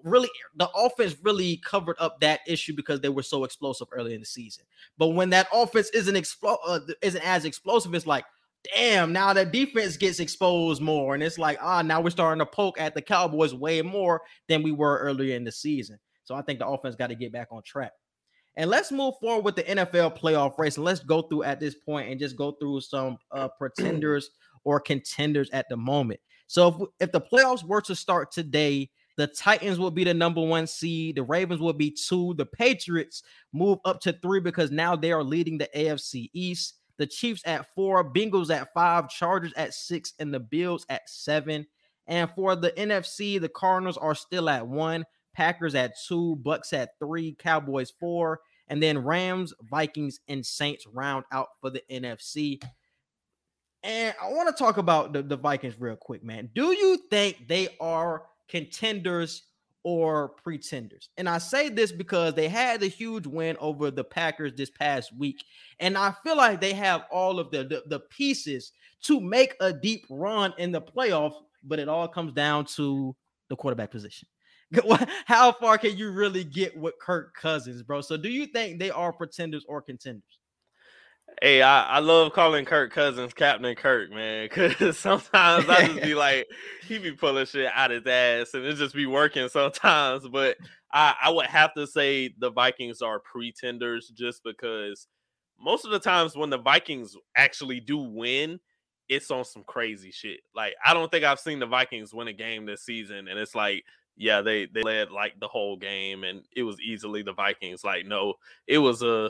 really 0.03 0.29
the 0.55 0.69
offense 0.75 1.15
really 1.23 1.57
covered 1.65 1.95
up 1.99 2.19
that 2.21 2.41
issue 2.47 2.75
because 2.75 3.01
they 3.01 3.09
were 3.09 3.23
so 3.23 3.43
explosive 3.43 3.87
early 3.91 4.13
in 4.13 4.19
the 4.19 4.25
season. 4.25 4.65
But 4.97 5.09
when 5.09 5.29
that 5.31 5.47
offense 5.53 5.89
isn't 5.89 6.15
explo- 6.15 6.59
uh, 6.67 6.81
isn't 7.01 7.25
as 7.25 7.45
explosive, 7.45 7.93
it's 7.93 8.07
like 8.07 8.25
damn, 8.73 9.11
now 9.13 9.33
the 9.33 9.45
defense 9.45 9.97
gets 9.97 10.19
exposed 10.19 10.81
more. 10.81 11.13
And 11.13 11.23
it's 11.23 11.39
like, 11.39 11.57
ah, 11.61 11.81
now 11.81 12.01
we're 12.01 12.09
starting 12.09 12.39
to 12.39 12.45
poke 12.45 12.79
at 12.79 12.93
the 12.93 13.01
Cowboys 13.01 13.53
way 13.53 13.81
more 13.81 14.21
than 14.47 14.63
we 14.63 14.71
were 14.71 14.99
earlier 14.99 15.35
in 15.35 15.43
the 15.43 15.51
season. 15.51 15.99
So 16.23 16.35
I 16.35 16.41
think 16.41 16.59
the 16.59 16.67
offense 16.67 16.95
got 16.95 17.07
to 17.07 17.15
get 17.15 17.31
back 17.31 17.47
on 17.51 17.61
track. 17.63 17.91
And 18.57 18.69
let's 18.69 18.91
move 18.91 19.15
forward 19.21 19.45
with 19.45 19.55
the 19.55 19.63
NFL 19.63 20.19
playoff 20.19 20.57
race. 20.57 20.75
And 20.75 20.85
let's 20.85 20.99
go 20.99 21.21
through 21.23 21.43
at 21.43 21.59
this 21.59 21.75
point 21.75 22.09
and 22.09 22.19
just 22.19 22.35
go 22.35 22.51
through 22.53 22.81
some 22.81 23.17
uh, 23.31 23.47
pretenders 23.57 24.29
or 24.63 24.79
contenders 24.79 25.49
at 25.51 25.67
the 25.69 25.77
moment. 25.77 26.19
So 26.47 26.67
if, 26.99 27.07
if 27.07 27.11
the 27.11 27.21
playoffs 27.21 27.63
were 27.63 27.81
to 27.81 27.95
start 27.95 28.31
today, 28.31 28.89
the 29.17 29.27
Titans 29.27 29.79
will 29.79 29.91
be 29.91 30.03
the 30.03 30.13
number 30.13 30.41
one 30.41 30.67
seed. 30.67 31.15
The 31.15 31.23
Ravens 31.23 31.61
will 31.61 31.73
be 31.73 31.91
two. 31.91 32.33
The 32.35 32.45
Patriots 32.45 33.23
move 33.53 33.79
up 33.85 33.99
to 34.01 34.13
three 34.13 34.39
because 34.39 34.71
now 34.71 34.95
they 34.95 35.11
are 35.11 35.23
leading 35.23 35.57
the 35.57 35.69
AFC 35.75 36.29
East. 36.33 36.75
The 36.97 37.07
Chiefs 37.07 37.41
at 37.45 37.73
four, 37.73 38.03
Bengals 38.13 38.53
at 38.53 38.73
five, 38.73 39.09
Chargers 39.09 39.53
at 39.53 39.73
six, 39.73 40.13
and 40.19 40.33
the 40.33 40.39
Bills 40.39 40.85
at 40.89 41.09
seven. 41.09 41.65
And 42.07 42.29
for 42.31 42.55
the 42.55 42.71
NFC, 42.71 43.39
the 43.39 43.49
Cardinals 43.49 43.97
are 43.97 44.15
still 44.15 44.49
at 44.49 44.67
one. 44.67 45.05
Packers 45.33 45.75
at 45.75 45.93
two, 46.07 46.37
Bucs 46.43 46.73
at 46.73 46.89
three, 46.99 47.35
Cowboys 47.39 47.91
four, 47.99 48.41
and 48.67 48.83
then 48.83 48.97
Rams, 48.97 49.53
Vikings, 49.69 50.19
and 50.27 50.45
Saints 50.45 50.85
round 50.87 51.25
out 51.31 51.47
for 51.61 51.69
the 51.69 51.81
NFC. 51.89 52.61
And 53.83 54.13
I 54.21 54.27
want 54.29 54.55
to 54.55 54.63
talk 54.63 54.77
about 54.77 55.13
the, 55.13 55.23
the 55.23 55.37
Vikings 55.37 55.79
real 55.79 55.95
quick, 55.95 56.23
man. 56.23 56.49
Do 56.53 56.73
you 56.73 56.99
think 57.09 57.47
they 57.47 57.69
are 57.79 58.23
contenders 58.49 59.43
or 59.83 60.29
pretenders? 60.29 61.09
And 61.17 61.27
I 61.27 61.37
say 61.37 61.69
this 61.69 61.91
because 61.91 62.33
they 62.33 62.47
had 62.47 62.83
a 62.83 62.87
huge 62.87 63.27
win 63.27 63.57
over 63.59 63.91
the 63.91 64.03
Packers 64.03 64.53
this 64.55 64.69
past 64.69 65.15
week. 65.17 65.43
And 65.79 65.97
I 65.97 66.13
feel 66.23 66.37
like 66.37 66.61
they 66.61 66.73
have 66.73 67.05
all 67.11 67.39
of 67.39 67.51
the, 67.51 67.63
the, 67.63 67.83
the 67.87 67.99
pieces 67.99 68.71
to 69.03 69.19
make 69.19 69.55
a 69.59 69.73
deep 69.73 70.05
run 70.09 70.53
in 70.57 70.71
the 70.71 70.81
playoff, 70.81 71.33
but 71.63 71.79
it 71.79 71.89
all 71.89 72.07
comes 72.07 72.33
down 72.33 72.65
to 72.65 73.15
the 73.49 73.55
quarterback 73.55 73.91
position. 73.91 74.27
how 75.25 75.51
far 75.51 75.77
can 75.77 75.97
you 75.97 76.11
really 76.11 76.43
get 76.43 76.77
with 76.77 76.93
Kirk 77.01 77.33
Cousins, 77.35 77.83
bro? 77.83 78.01
So 78.01 78.15
do 78.17 78.29
you 78.29 78.45
think 78.45 78.79
they 78.79 78.89
are 78.89 79.11
pretenders 79.11 79.65
or 79.67 79.81
contenders? 79.81 80.40
Hey, 81.39 81.61
I, 81.61 81.83
I 81.83 81.99
love 81.99 82.33
calling 82.33 82.65
Kirk 82.65 82.91
Cousins 82.91 83.35
Captain 83.35 83.75
Kirk, 83.75 84.09
man, 84.09 84.49
because 84.49 84.97
sometimes 84.97 85.69
I 85.69 85.85
just 85.87 86.01
be 86.01 86.15
like, 86.15 86.47
he 86.87 86.97
be 86.97 87.11
pulling 87.11 87.45
shit 87.45 87.71
out 87.75 87.91
his 87.91 88.07
ass, 88.07 88.55
and 88.55 88.65
it 88.65 88.73
just 88.75 88.95
be 88.95 89.05
working 89.05 89.47
sometimes. 89.49 90.27
But 90.27 90.57
I, 90.91 91.13
I 91.23 91.29
would 91.29 91.45
have 91.45 91.75
to 91.75 91.85
say 91.85 92.33
the 92.39 92.49
Vikings 92.49 93.03
are 93.03 93.19
pretenders 93.19 94.11
just 94.15 94.43
because 94.43 95.07
most 95.59 95.85
of 95.85 95.91
the 95.91 95.99
times 95.99 96.35
when 96.35 96.49
the 96.49 96.57
Vikings 96.57 97.15
actually 97.37 97.79
do 97.79 97.99
win, 97.99 98.59
it's 99.07 99.29
on 99.29 99.45
some 99.45 99.63
crazy 99.63 100.11
shit. 100.11 100.39
Like 100.55 100.73
I 100.83 100.95
don't 100.95 101.11
think 101.11 101.23
I've 101.23 101.39
seen 101.39 101.59
the 101.59 101.67
Vikings 101.67 102.15
win 102.15 102.29
a 102.29 102.33
game 102.33 102.65
this 102.65 102.83
season, 102.83 103.27
and 103.27 103.37
it's 103.37 103.53
like, 103.53 103.83
yeah, 104.17 104.41
they 104.41 104.65
they 104.65 104.81
led 104.81 105.11
like 105.11 105.39
the 105.39 105.47
whole 105.47 105.77
game, 105.77 106.23
and 106.23 106.43
it 106.55 106.63
was 106.63 106.81
easily 106.81 107.21
the 107.21 107.33
Vikings. 107.33 107.83
Like, 107.83 108.07
no, 108.07 108.35
it 108.67 108.79
was 108.79 109.03
a 109.03 109.29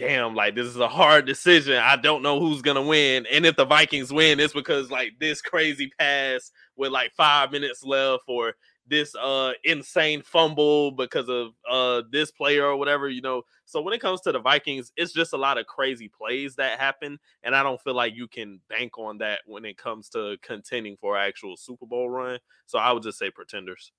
damn, 0.00 0.34
like 0.34 0.54
this 0.54 0.66
is 0.66 0.78
a 0.78 0.88
hard 0.88 1.26
decision. 1.26 1.76
I 1.76 1.96
don't 1.96 2.22
know 2.22 2.40
who's 2.40 2.62
gonna 2.62 2.82
win. 2.82 3.26
And 3.30 3.44
if 3.44 3.56
the 3.56 3.66
Vikings 3.66 4.12
win, 4.12 4.40
it's 4.40 4.54
because 4.54 4.90
like 4.90 5.12
this 5.20 5.42
crazy 5.42 5.92
pass 5.98 6.50
with 6.76 6.90
like 6.90 7.12
five 7.12 7.52
minutes 7.52 7.84
left, 7.84 8.24
or 8.26 8.54
this 8.86 9.14
uh 9.14 9.52
insane 9.62 10.22
fumble 10.22 10.90
because 10.92 11.28
of 11.28 11.50
uh 11.70 12.02
this 12.10 12.30
player 12.30 12.64
or 12.64 12.76
whatever, 12.76 13.10
you 13.10 13.20
know. 13.20 13.42
So 13.66 13.82
when 13.82 13.92
it 13.92 14.00
comes 14.00 14.22
to 14.22 14.32
the 14.32 14.40
Vikings, 14.40 14.90
it's 14.96 15.12
just 15.12 15.34
a 15.34 15.36
lot 15.38 15.58
of 15.58 15.66
crazy 15.66 16.08
plays 16.08 16.56
that 16.56 16.80
happen, 16.80 17.18
and 17.42 17.54
I 17.54 17.62
don't 17.62 17.80
feel 17.82 17.94
like 17.94 18.14
you 18.16 18.26
can 18.26 18.58
bank 18.70 18.98
on 18.98 19.18
that 19.18 19.40
when 19.46 19.66
it 19.66 19.76
comes 19.76 20.08
to 20.10 20.38
contending 20.42 20.96
for 20.96 21.18
actual 21.18 21.58
Super 21.58 21.86
Bowl 21.86 22.08
run. 22.08 22.38
So 22.64 22.78
I 22.78 22.92
would 22.92 23.02
just 23.02 23.18
say 23.18 23.30
pretenders. 23.30 23.92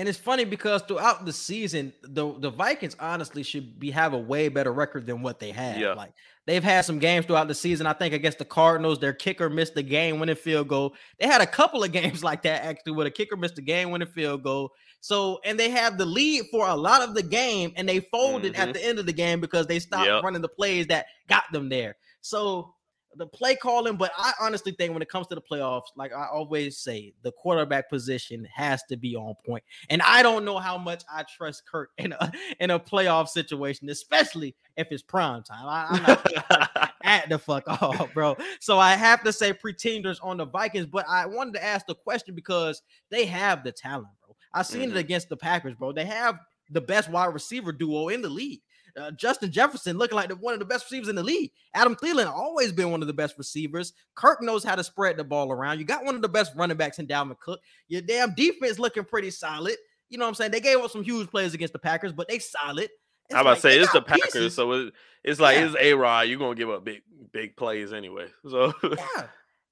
And 0.00 0.08
it's 0.08 0.16
funny 0.18 0.46
because 0.46 0.80
throughout 0.82 1.26
the 1.26 1.32
season, 1.32 1.92
the, 2.02 2.32
the 2.38 2.48
Vikings 2.48 2.96
honestly 2.98 3.42
should 3.42 3.78
be 3.78 3.90
have 3.90 4.14
a 4.14 4.18
way 4.18 4.48
better 4.48 4.72
record 4.72 5.04
than 5.06 5.20
what 5.20 5.38
they 5.38 5.50
have. 5.50 5.76
Yeah. 5.76 5.92
Like 5.92 6.14
they've 6.46 6.64
had 6.64 6.86
some 6.86 6.98
games 6.98 7.26
throughout 7.26 7.48
the 7.48 7.54
season. 7.54 7.86
I 7.86 7.92
think 7.92 8.14
against 8.14 8.38
the 8.38 8.46
Cardinals, 8.46 8.98
their 8.98 9.12
kicker 9.12 9.50
missed 9.50 9.74
the 9.74 9.82
game 9.82 10.18
winning 10.18 10.36
field 10.36 10.68
goal. 10.68 10.94
They 11.18 11.26
had 11.26 11.42
a 11.42 11.46
couple 11.46 11.84
of 11.84 11.92
games 12.00 12.24
like 12.24 12.40
that 12.44 12.64
actually, 12.64 12.92
where 12.92 13.04
the 13.04 13.10
kicker 13.10 13.36
missed 13.36 13.56
the 13.56 13.62
game 13.62 13.90
winning 13.90 14.08
field 14.08 14.42
goal. 14.42 14.70
So 15.02 15.38
and 15.44 15.60
they 15.60 15.68
have 15.68 15.98
the 15.98 16.06
lead 16.06 16.44
for 16.50 16.66
a 16.66 16.74
lot 16.74 17.02
of 17.02 17.14
the 17.14 17.22
game, 17.22 17.72
and 17.76 17.86
they 17.86 18.00
folded 18.00 18.54
Mhm. 18.54 18.58
at 18.58 18.72
the 18.72 18.82
end 18.82 18.98
of 18.98 19.04
the 19.04 19.12
game 19.12 19.38
because 19.38 19.66
they 19.66 19.80
stopped 19.80 20.06
Yep. 20.06 20.22
running 20.22 20.40
the 20.40 20.48
plays 20.48 20.86
that 20.86 21.06
got 21.28 21.44
them 21.52 21.68
there. 21.68 21.96
So 22.22 22.74
the 23.16 23.26
play 23.26 23.56
calling, 23.56 23.96
but 23.96 24.12
I 24.16 24.32
honestly 24.40 24.72
think 24.72 24.92
when 24.92 25.02
it 25.02 25.08
comes 25.08 25.26
to 25.28 25.34
the 25.34 25.40
playoffs, 25.40 25.88
like 25.96 26.12
I 26.12 26.26
always 26.32 26.78
say, 26.78 27.12
the 27.22 27.32
quarterback 27.32 27.88
position 27.90 28.46
has 28.54 28.82
to 28.84 28.96
be 28.96 29.16
on 29.16 29.34
point. 29.44 29.64
And 29.88 30.00
I 30.02 30.22
don't 30.22 30.44
know 30.44 30.58
how 30.58 30.78
much 30.78 31.02
I 31.12 31.24
trust 31.24 31.66
Kirk 31.66 31.90
in 31.98 32.12
a 32.12 32.32
in 32.60 32.70
a 32.70 32.78
playoff 32.78 33.28
situation, 33.28 33.88
especially 33.90 34.54
if 34.76 34.88
it's 34.90 35.02
prime 35.02 35.42
time. 35.42 35.66
I, 35.66 35.86
I'm 35.90 36.02
not 36.02 36.92
at 37.02 37.28
the 37.28 37.38
fuck 37.38 37.64
off, 37.82 38.12
bro. 38.14 38.36
So 38.60 38.78
I 38.78 38.92
have 38.94 39.24
to 39.24 39.32
say 39.32 39.52
pretenders 39.52 40.20
on 40.20 40.36
the 40.36 40.46
Vikings, 40.46 40.86
but 40.86 41.04
I 41.08 41.26
wanted 41.26 41.54
to 41.54 41.64
ask 41.64 41.86
the 41.86 41.94
question 41.96 42.34
because 42.34 42.82
they 43.10 43.26
have 43.26 43.64
the 43.64 43.72
talent, 43.72 44.08
bro. 44.24 44.36
I 44.54 44.62
seen 44.62 44.88
Mhm. 44.88 44.92
it 44.92 44.96
against 44.98 45.28
the 45.28 45.36
Packers, 45.36 45.74
bro. 45.74 45.92
They 45.92 46.04
have 46.06 46.38
the 46.70 46.80
best 46.80 47.10
wide 47.10 47.34
receiver 47.34 47.72
duo 47.72 48.08
in 48.08 48.22
the 48.22 48.28
league. 48.28 48.60
Uh, 48.96 49.10
Justin 49.12 49.50
Jefferson 49.52 49.98
looking 49.98 50.16
like 50.16 50.28
the, 50.28 50.36
one 50.36 50.54
of 50.54 50.60
the 50.60 50.64
best 50.66 50.84
receivers 50.86 51.08
in 51.08 51.16
the 51.16 51.22
league. 51.22 51.50
Adam 51.74 51.94
Thielen 51.96 52.26
always 52.30 52.72
been 52.72 52.90
one 52.90 53.02
of 53.02 53.06
the 53.06 53.12
best 53.14 53.36
receivers. 53.38 53.92
Kirk 54.14 54.42
knows 54.42 54.64
how 54.64 54.74
to 54.74 54.84
spread 54.84 55.16
the 55.16 55.24
ball 55.24 55.52
around. 55.52 55.78
You 55.78 55.84
got 55.84 56.04
one 56.04 56.14
of 56.14 56.22
the 56.22 56.28
best 56.28 56.52
running 56.56 56.76
backs 56.76 56.98
in 56.98 57.06
Dalvin 57.06 57.38
Cook. 57.38 57.60
Your 57.88 58.02
damn 58.02 58.34
defense 58.34 58.78
looking 58.78 59.04
pretty 59.04 59.30
solid. 59.30 59.76
You 60.08 60.18
know 60.18 60.24
what 60.24 60.30
I'm 60.30 60.34
saying? 60.34 60.50
They 60.50 60.60
gave 60.60 60.78
up 60.78 60.90
some 60.90 61.02
huge 61.04 61.30
plays 61.30 61.54
against 61.54 61.72
the 61.72 61.78
Packers, 61.78 62.12
but 62.12 62.28
they 62.28 62.38
solid. 62.40 62.84
It's 63.28 63.34
I'm 63.34 63.40
about 63.42 63.50
like 63.50 63.56
to 63.58 63.62
say 63.62 63.78
it's 63.78 63.92
the 63.92 64.02
Packers, 64.02 64.22
pieces. 64.32 64.54
so 64.54 64.72
it, 64.72 64.92
it's 65.22 65.38
like 65.38 65.56
Yeah. 65.56 65.66
it's 65.66 65.76
a 65.78 65.94
Rod. 65.94 66.22
You're 66.28 66.38
gonna 66.38 66.56
give 66.56 66.68
up 66.70 66.84
big 66.84 67.02
big 67.32 67.56
plays 67.56 67.92
anyway. 67.92 68.26
So 68.48 68.72
Yeah. 68.82 69.26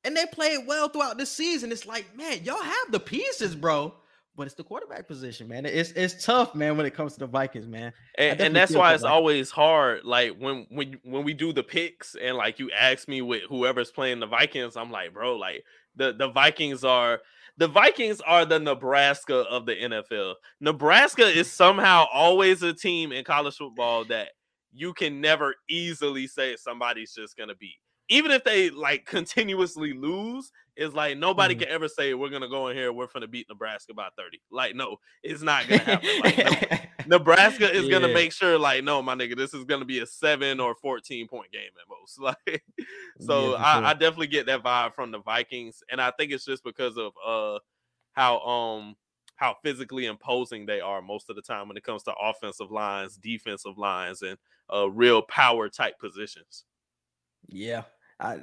And 0.05 0.17
they 0.17 0.27
played 0.27 0.65
well 0.67 0.89
throughout 0.89 1.19
the 1.19 1.27
season. 1.27 1.73
It's 1.73 1.85
like, 1.85 2.17
man, 2.17 2.45
y'all 2.45 2.63
have 2.63 2.93
the 2.93 3.01
pieces, 3.01 3.57
bro. 3.57 3.95
But 4.39 4.47
it's 4.47 4.55
the 4.55 4.63
quarterback 4.63 5.09
position, 5.09 5.49
man. 5.49 5.67
It's 5.67 5.91
it's 5.91 6.25
tough, 6.25 6.55
man, 6.55 6.77
when 6.77 6.87
it 6.87 6.95
comes 6.95 7.15
to 7.15 7.19
the 7.19 7.27
Vikings, 7.27 7.67
man. 7.67 7.93
and, 8.15 8.41
and 8.41 8.55
that's 8.55 8.73
why 8.73 8.95
it's 8.95 9.03
always 9.03 9.51
hard. 9.51 10.05
Like 10.05 10.39
when 10.39 10.65
when 10.71 10.97
when 11.03 11.25
we 11.25 11.35
do 11.35 11.53
the 11.53 11.65
picks 11.65 12.15
and 12.15 12.37
like 12.37 12.61
you 12.61 12.71
ask 12.71 13.09
me 13.09 13.21
with 13.21 13.43
whoever's 13.49 13.91
playing 13.91 14.21
the 14.21 14.29
Vikings, 14.29 14.77
I'm 14.77 14.93
like, 14.93 15.13
bro, 15.13 15.35
like 15.35 15.65
the 15.97 16.13
the 16.13 16.29
Vikings 16.29 16.85
are 16.85 17.19
the 17.57 17.67
Vikings 17.67 18.21
are 18.21 18.45
the 18.45 18.61
Nebraska 18.61 19.39
of 19.39 19.67
the 19.67 19.75
NFL. 19.75 20.35
Nebraska 20.61 21.27
is 21.27 21.51
somehow 21.51 22.07
always 22.13 22.63
a 22.63 22.73
team 22.73 23.11
in 23.11 23.25
college 23.25 23.57
football 23.57 24.05
that 24.05 24.29
you 24.73 24.95
can 24.95 25.21
never 25.21 25.57
easily 25.69 26.29
say 26.29 26.55
somebody's 26.55 27.13
just 27.13 27.37
gonna 27.37 27.57
beat. 27.57 27.81
Even 28.09 28.31
if 28.31 28.45
they 28.45 28.71
like 28.71 29.05
continuously 29.07 29.93
lose, 29.93 30.51
it's 30.77 30.95
like 30.95 31.19
nobody 31.19 31.55
Mhm. 31.55 31.59
can 31.61 31.69
ever 31.69 31.89
say 31.89 32.15
we're 32.15 32.31
gonna 32.31 32.49
go 32.49 32.69
in 32.69 32.77
here, 32.77 32.93
we're 32.93 33.07
gonna 33.09 33.27
beat 33.29 33.49
Nebraska 33.49 33.93
by 33.95 34.09
30. 34.17 34.41
Like, 34.51 34.75
no, 34.75 34.97
it's 35.23 35.43
not 35.43 35.69
gonna 35.69 35.83
happen. 35.85 36.19
Like, 36.19 36.43
no, 36.43 36.53
Nebraska 37.07 37.71
is 37.73 37.89
gonna 37.89 38.09
make 38.09 38.33
sure, 38.33 38.59
like, 38.59 38.85
no, 38.85 39.03
my 39.03 39.15
nigga, 39.15 39.37
this 39.37 39.53
is 39.55 39.65
gonna 39.65 39.85
be 39.85 39.99
a 39.99 40.07
seven 40.07 40.61
or 40.61 40.75
fourteen 40.75 41.29
point 41.29 41.53
game 41.53 41.71
at 41.81 41.89
most. 41.89 42.19
Like, 42.49 42.65
so 43.21 43.51
Yeah, 43.53 43.59
for 43.59 43.63
I, 43.65 43.75
sure. 43.75 43.85
I 43.87 43.93
definitely 43.95 44.27
get 44.29 44.47
that 44.47 44.63
vibe 44.63 44.95
from 44.95 45.11
the 45.11 45.19
Vikings, 45.21 45.83
and 45.91 46.01
I 46.01 46.11
think 46.13 46.33
it's 46.33 46.45
just 46.45 46.65
because 46.65 46.97
of 46.97 47.13
uh 47.25 47.59
how 48.13 48.41
um 48.41 48.97
how 49.37 49.57
physically 49.63 50.07
imposing 50.07 50.67
they 50.67 50.81
are 50.81 51.01
most 51.03 51.31
of 51.31 51.37
the 51.37 51.43
time 51.43 51.69
when 51.69 51.77
it 51.77 51.85
comes 51.85 52.03
to 52.05 52.15
offensive 52.15 52.71
lines, 52.71 53.17
defensive 53.17 53.79
lines, 53.79 54.23
and 54.23 54.39
uh 54.73 54.91
real 54.91 55.23
power 55.23 55.69
type 55.69 55.99
positions. 55.99 56.65
Yeah. 57.49 57.85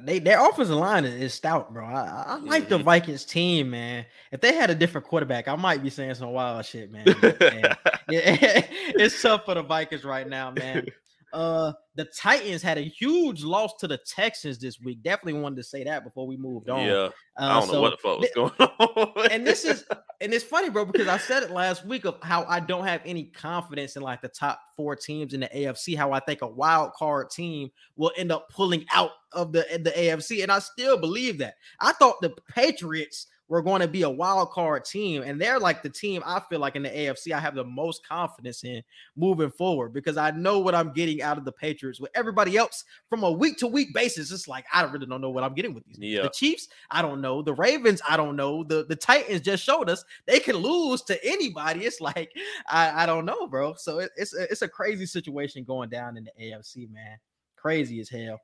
They 0.04 0.20
their 0.20 0.48
offensive 0.48 0.78
line 0.78 1.04
is, 1.04 1.16
is 1.16 1.34
stout, 1.34 1.74
bro. 1.74 1.86
I, 1.86 2.24
I 2.28 2.36
like 2.38 2.70
the. 2.70 2.78
Vikings 2.78 3.26
team, 3.26 3.72
man. 3.72 4.06
If 4.32 4.40
they 4.40 4.54
had 4.54 4.70
a 4.70 4.76
different 4.76 5.06
quarterback, 5.08 5.48
I 5.48 5.56
might 5.56 5.84
be 5.84 5.90
saying 5.90 6.14
some 6.16 6.32
wild 6.32 6.66
shit, 6.66 6.92
man. 6.92 7.06
But, 7.20 7.40
man, 7.40 7.62
yeah, 8.10 8.66
it's 8.70 9.22
tough 9.22 9.44
for 9.46 9.56
the 9.56 9.64
Vikings 9.64 10.06
right 10.06 10.28
now, 10.28 10.52
man. 10.52 10.88
Uh, 11.34 11.74
the 11.96 12.06
Titans 12.06 12.62
had 12.62 12.78
a 12.78 12.82
huge 12.82 13.44
loss 13.44 13.74
to 13.80 13.88
the 13.88 13.98
Texans 13.98 14.58
this 14.58 14.80
week. 14.80 15.02
Definitely 15.04 15.42
wanted 15.42 15.58
to 15.58 15.64
say 15.64 15.84
that 15.84 16.04
before 16.04 16.28
we 16.28 16.38
moved 16.38 16.70
on. 16.70 16.86
yeah, 16.86 16.94
uh, 16.94 17.10
I 17.38 17.60
don't 17.60 17.68
know 17.68 17.74
so 17.74 17.82
what 17.82 17.92
the 17.92 17.98
fuck 17.98 18.20
was 18.20 18.30
going 18.36 18.52
on. 19.18 19.32
and 19.32 19.46
this 19.46 19.66
is 19.66 19.84
and 20.22 20.34
it's 20.34 20.44
funny, 20.44 20.70
bro, 20.70 20.86
because 20.86 21.08
I 21.08 21.18
said 21.18 21.44
it 21.44 21.52
last 21.52 21.86
week 21.86 22.06
of 22.06 22.18
how 22.22 22.46
I 22.46 22.60
don't 22.60 22.86
have 22.86 23.02
any 23.06 23.26
confidence 23.26 23.96
in 23.96 24.02
like 24.02 24.22
the 24.22 24.30
top 24.30 24.60
four 24.76 24.96
teams 24.96 25.34
in 25.34 25.42
the 25.42 25.50
AFC. 25.50 25.98
How 25.98 26.12
I 26.12 26.20
think 26.20 26.42
a 26.42 26.48
wild 26.48 26.94
card 26.94 27.30
team 27.30 27.70
will 27.96 28.12
end 28.18 28.32
up 28.32 28.50
pulling 28.50 28.86
out 28.94 29.12
of 29.34 29.52
the 29.52 29.66
the 29.84 29.92
AFC, 29.92 30.44
and 30.44 30.52
I 30.52 30.60
still 30.60 30.98
believe 30.98 31.38
that. 31.40 31.56
I 31.80 31.94
thought 31.94 32.22
the 32.22 32.34
Patriots 32.54 33.28
were 33.48 33.62
going 33.62 33.82
to 33.82 33.88
be 33.88 34.02
a 34.02 34.10
wild 34.10 34.50
card 34.52 34.86
team, 34.86 35.22
and 35.22 35.40
they're 35.40 35.60
like 35.60 35.84
the 35.84 35.90
team 35.90 36.24
I 36.26 36.40
feel 36.50 36.60
like 36.60 36.76
in 36.76 36.84
the 36.84 36.90
AFC 36.90 37.32
I 37.32 37.40
have 37.40 37.56
the 37.56 37.64
most 37.64 38.06
confidence 38.08 38.64
in 38.64 38.82
moving 39.16 39.52
forward 39.52 39.94
because 39.94 40.18
I 40.18 40.32
know 40.32 40.60
what 40.60 40.74
I'm 40.74 40.94
getting 40.94 41.22
out 41.22 41.38
of 41.38 41.46
the 41.46 41.52
Patriots. 41.52 42.00
With 42.00 42.12
everybody 42.16 42.58
else, 42.58 42.84
from 43.10 43.24
a 43.24 43.32
week 43.32 43.58
to 43.60 43.68
week 43.68 43.94
basis, 43.94 44.32
it's 44.32 44.48
like 44.48 44.66
I 44.74 44.84
really 44.84 45.06
don't 45.06 45.22
know 45.22 45.30
what 45.30 45.44
I'm 45.44 45.54
getting 45.54 45.74
with 45.74 45.86
these. 45.86 46.00
Yeah. 46.00 46.24
The 46.24 46.30
Chiefs, 46.30 46.68
I 46.90 47.02
don't 47.02 47.22
know. 47.22 47.42
The 47.42 47.54
Ravens, 47.54 48.02
I 48.08 48.18
don't 48.18 48.36
know. 48.36 48.64
The 48.64 48.86
the 48.86 48.96
Titans 48.96 49.42
just 49.42 49.64
showed 49.64 49.90
us 49.90 50.04
they 50.26 50.40
can 50.40 50.56
lose 50.56 51.04
to 51.04 51.24
anybody. 51.24 51.86
It's 51.86 52.02
like 52.02 52.32
I, 52.68 53.04
I 53.04 53.06
don't 53.06 53.26
know, 53.26 53.48
bro. 53.48 53.76
So 53.76 54.00
it, 54.00 54.12
it's 54.16 54.34
it's 54.34 54.64
a 54.64 54.68
crazy 54.68 55.06
situation 55.06 55.64
going 55.64 55.90
down 55.90 56.18
in 56.18 56.24
the 56.24 56.32
AFC, 56.42 56.92
man. 56.92 57.18
Crazy 57.56 58.00
as 58.00 58.10
hell. 58.10 58.40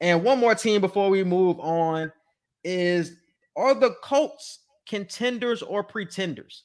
And 0.00 0.22
one 0.22 0.38
more 0.38 0.54
team 0.54 0.80
before 0.80 1.08
we 1.08 1.24
move 1.24 1.58
on 1.60 2.12
is 2.62 3.16
are 3.56 3.74
the 3.74 3.94
Colts 4.02 4.60
contenders 4.86 5.62
or 5.62 5.82
pretenders? 5.82 6.64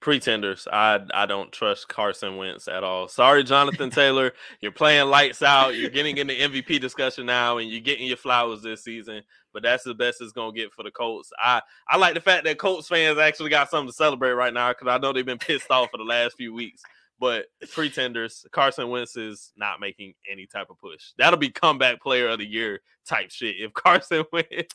pretenders. 0.00 0.68
I 0.72 1.00
I 1.12 1.26
don't 1.26 1.52
trust 1.52 1.88
Carson 1.88 2.36
Wentz 2.36 2.68
at 2.68 2.84
all. 2.84 3.08
Sorry, 3.08 3.44
Jonathan 3.44 3.90
Taylor. 3.90 4.32
You're 4.60 4.72
playing 4.72 5.08
lights 5.08 5.42
out. 5.42 5.76
You're 5.76 5.90
getting 5.90 6.18
in 6.18 6.26
the 6.26 6.38
MVP 6.38 6.80
discussion 6.80 7.26
now, 7.26 7.58
and 7.58 7.68
you're 7.68 7.80
getting 7.80 8.06
your 8.06 8.16
flowers 8.16 8.62
this 8.62 8.84
season. 8.84 9.22
But 9.52 9.62
that's 9.62 9.84
the 9.84 9.94
best 9.94 10.20
it's 10.20 10.32
gonna 10.32 10.52
get 10.52 10.72
for 10.72 10.82
the 10.82 10.90
Colts. 10.90 11.32
I 11.38 11.60
I 11.88 11.96
like 11.96 12.14
the 12.14 12.20
fact 12.20 12.44
that 12.44 12.58
Colts 12.58 12.88
fans 12.88 13.18
actually 13.18 13.50
got 13.50 13.70
something 13.70 13.88
to 13.88 13.92
celebrate 13.92 14.32
right 14.32 14.54
now 14.54 14.70
because 14.70 14.88
I 14.88 14.98
know 14.98 15.12
they've 15.12 15.26
been 15.26 15.38
pissed 15.38 15.70
off 15.70 15.90
for 15.90 15.98
the 15.98 16.04
last 16.04 16.36
few 16.36 16.54
weeks. 16.54 16.82
But 17.20 17.46
pretenders, 17.72 18.46
Carson 18.52 18.88
Wentz 18.90 19.16
is 19.16 19.52
not 19.56 19.80
making 19.80 20.14
any 20.30 20.46
type 20.46 20.68
of 20.70 20.78
push. 20.78 21.12
That'll 21.18 21.38
be 21.38 21.50
comeback 21.50 22.00
player 22.00 22.28
of 22.28 22.38
the 22.38 22.46
year 22.46 22.80
type 23.08 23.30
shit. 23.30 23.56
If 23.58 23.72
Carson 23.74 24.24
Wentz 24.32 24.74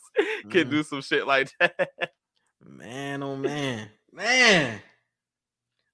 can 0.50 0.66
Mhm. 0.66 0.70
do 0.70 0.82
some 0.82 1.00
shit 1.00 1.26
like 1.26 1.50
that. 1.60 1.88
Man, 2.62 3.22
oh 3.22 3.36
man, 3.36 3.88
man. 4.12 4.80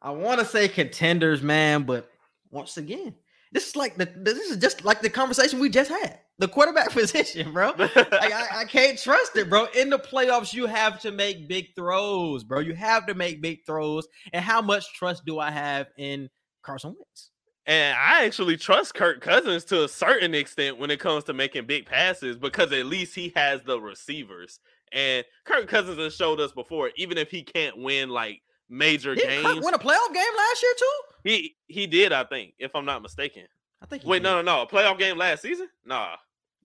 I 0.03 0.11
want 0.11 0.41
to 0.41 0.47
say 0.47 0.67
contenders, 0.69 1.43
man, 1.43 1.83
but 1.83 2.11
once 2.51 2.77
again, 2.79 3.15
this 3.53 3.69
is 3.69 3.77
like 3.77 3.97
the 3.97 4.07
this 4.17 4.39
is 4.39 4.57
just 4.57 4.85
like 4.85 5.01
the 5.03 5.11
conversation 5.11 5.59
we 5.61 5.69
just 5.69 5.91
had. 5.91 6.21
The 6.39 6.49
quarterback 6.49 6.91
position, 6.93 7.53
bro. 7.53 7.75
Like, 7.77 7.93
I, 7.97 8.61
I 8.61 8.65
can't 8.65 8.99
trust 8.99 9.37
it, 9.37 9.51
bro. 9.51 9.67
In 9.77 9.91
the 9.91 9.99
playoffs, 9.99 10.55
you 10.55 10.65
have 10.67 10.99
to 11.01 11.11
make 11.11 11.49
big 11.49 11.75
throws, 11.77 12.45
bro. 12.45 12.61
You 12.61 12.75
have 12.75 13.05
to 13.07 13.15
make 13.15 13.43
big 13.43 13.67
throws. 13.67 14.09
And 14.33 14.43
how 14.43 14.63
much 14.63 14.95
trust 14.95 15.27
do 15.27 15.39
I 15.39 15.51
have 15.51 15.89
in 15.99 16.31
Carson 16.63 16.91
Wentz? 16.97 17.31
And 17.67 17.97
I 17.97 18.25
actually 18.25 18.57
trust 18.57 18.95
Kirk 18.95 19.21
Cousins 19.21 19.65
to 19.67 19.85
a 19.85 19.89
certain 19.89 20.35
extent 20.35 20.79
when 20.79 20.91
it 20.91 20.99
comes 20.99 21.25
to 21.25 21.33
making 21.33 21.67
big 21.67 21.87
passes 21.87 22.37
because 22.37 22.73
at 22.73 22.87
least 22.87 23.15
he 23.15 23.33
has 23.37 23.63
the 23.63 23.81
receivers. 23.81 24.61
And 24.93 25.25
Kirk 25.45 25.69
Cousins 25.69 25.99
has 25.99 26.17
showed 26.17 26.41
us 26.41 26.53
before, 26.53 26.91
even 26.97 27.17
if 27.19 27.31
he 27.31 27.43
can't 27.43 27.77
win 27.77 28.09
like 28.09 28.41
major 28.69 29.15
Did 29.15 29.29
games, 29.29 29.47
Kirk 29.47 29.65
win 29.65 29.75
a 29.75 29.79
playoff 29.79 30.13
game 30.13 30.37
last 30.37 30.63
year 30.63 30.73
too? 30.79 31.01
he 31.25 31.55
he 31.69 31.87
did, 31.87 32.13
I 32.13 32.25
think, 32.25 32.55
if 32.59 32.75
I'm 32.75 32.85
not 32.87 33.03
mistaken. 33.03 33.45
I 33.83 33.87
think. 33.87 34.03
he 34.03 34.09
Wait, 34.09 34.19
did. 34.19 34.25
no, 34.25 34.43
no, 34.43 34.57
no, 34.57 34.63
a 34.63 34.67
playoff 34.67 34.99
game 34.99 35.17
last 35.19 35.43
season? 35.43 35.69
Nah, 35.85 36.17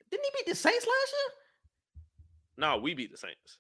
Didn't 0.10 0.24
he 0.26 0.32
beat 0.38 0.50
the 0.50 0.56
Saints 0.56 0.88
last 0.88 1.14
year? 1.14 1.34
nah, 2.58 2.78
we 2.78 2.94
beat 2.94 3.12
the 3.12 3.18
Saints. 3.18 3.60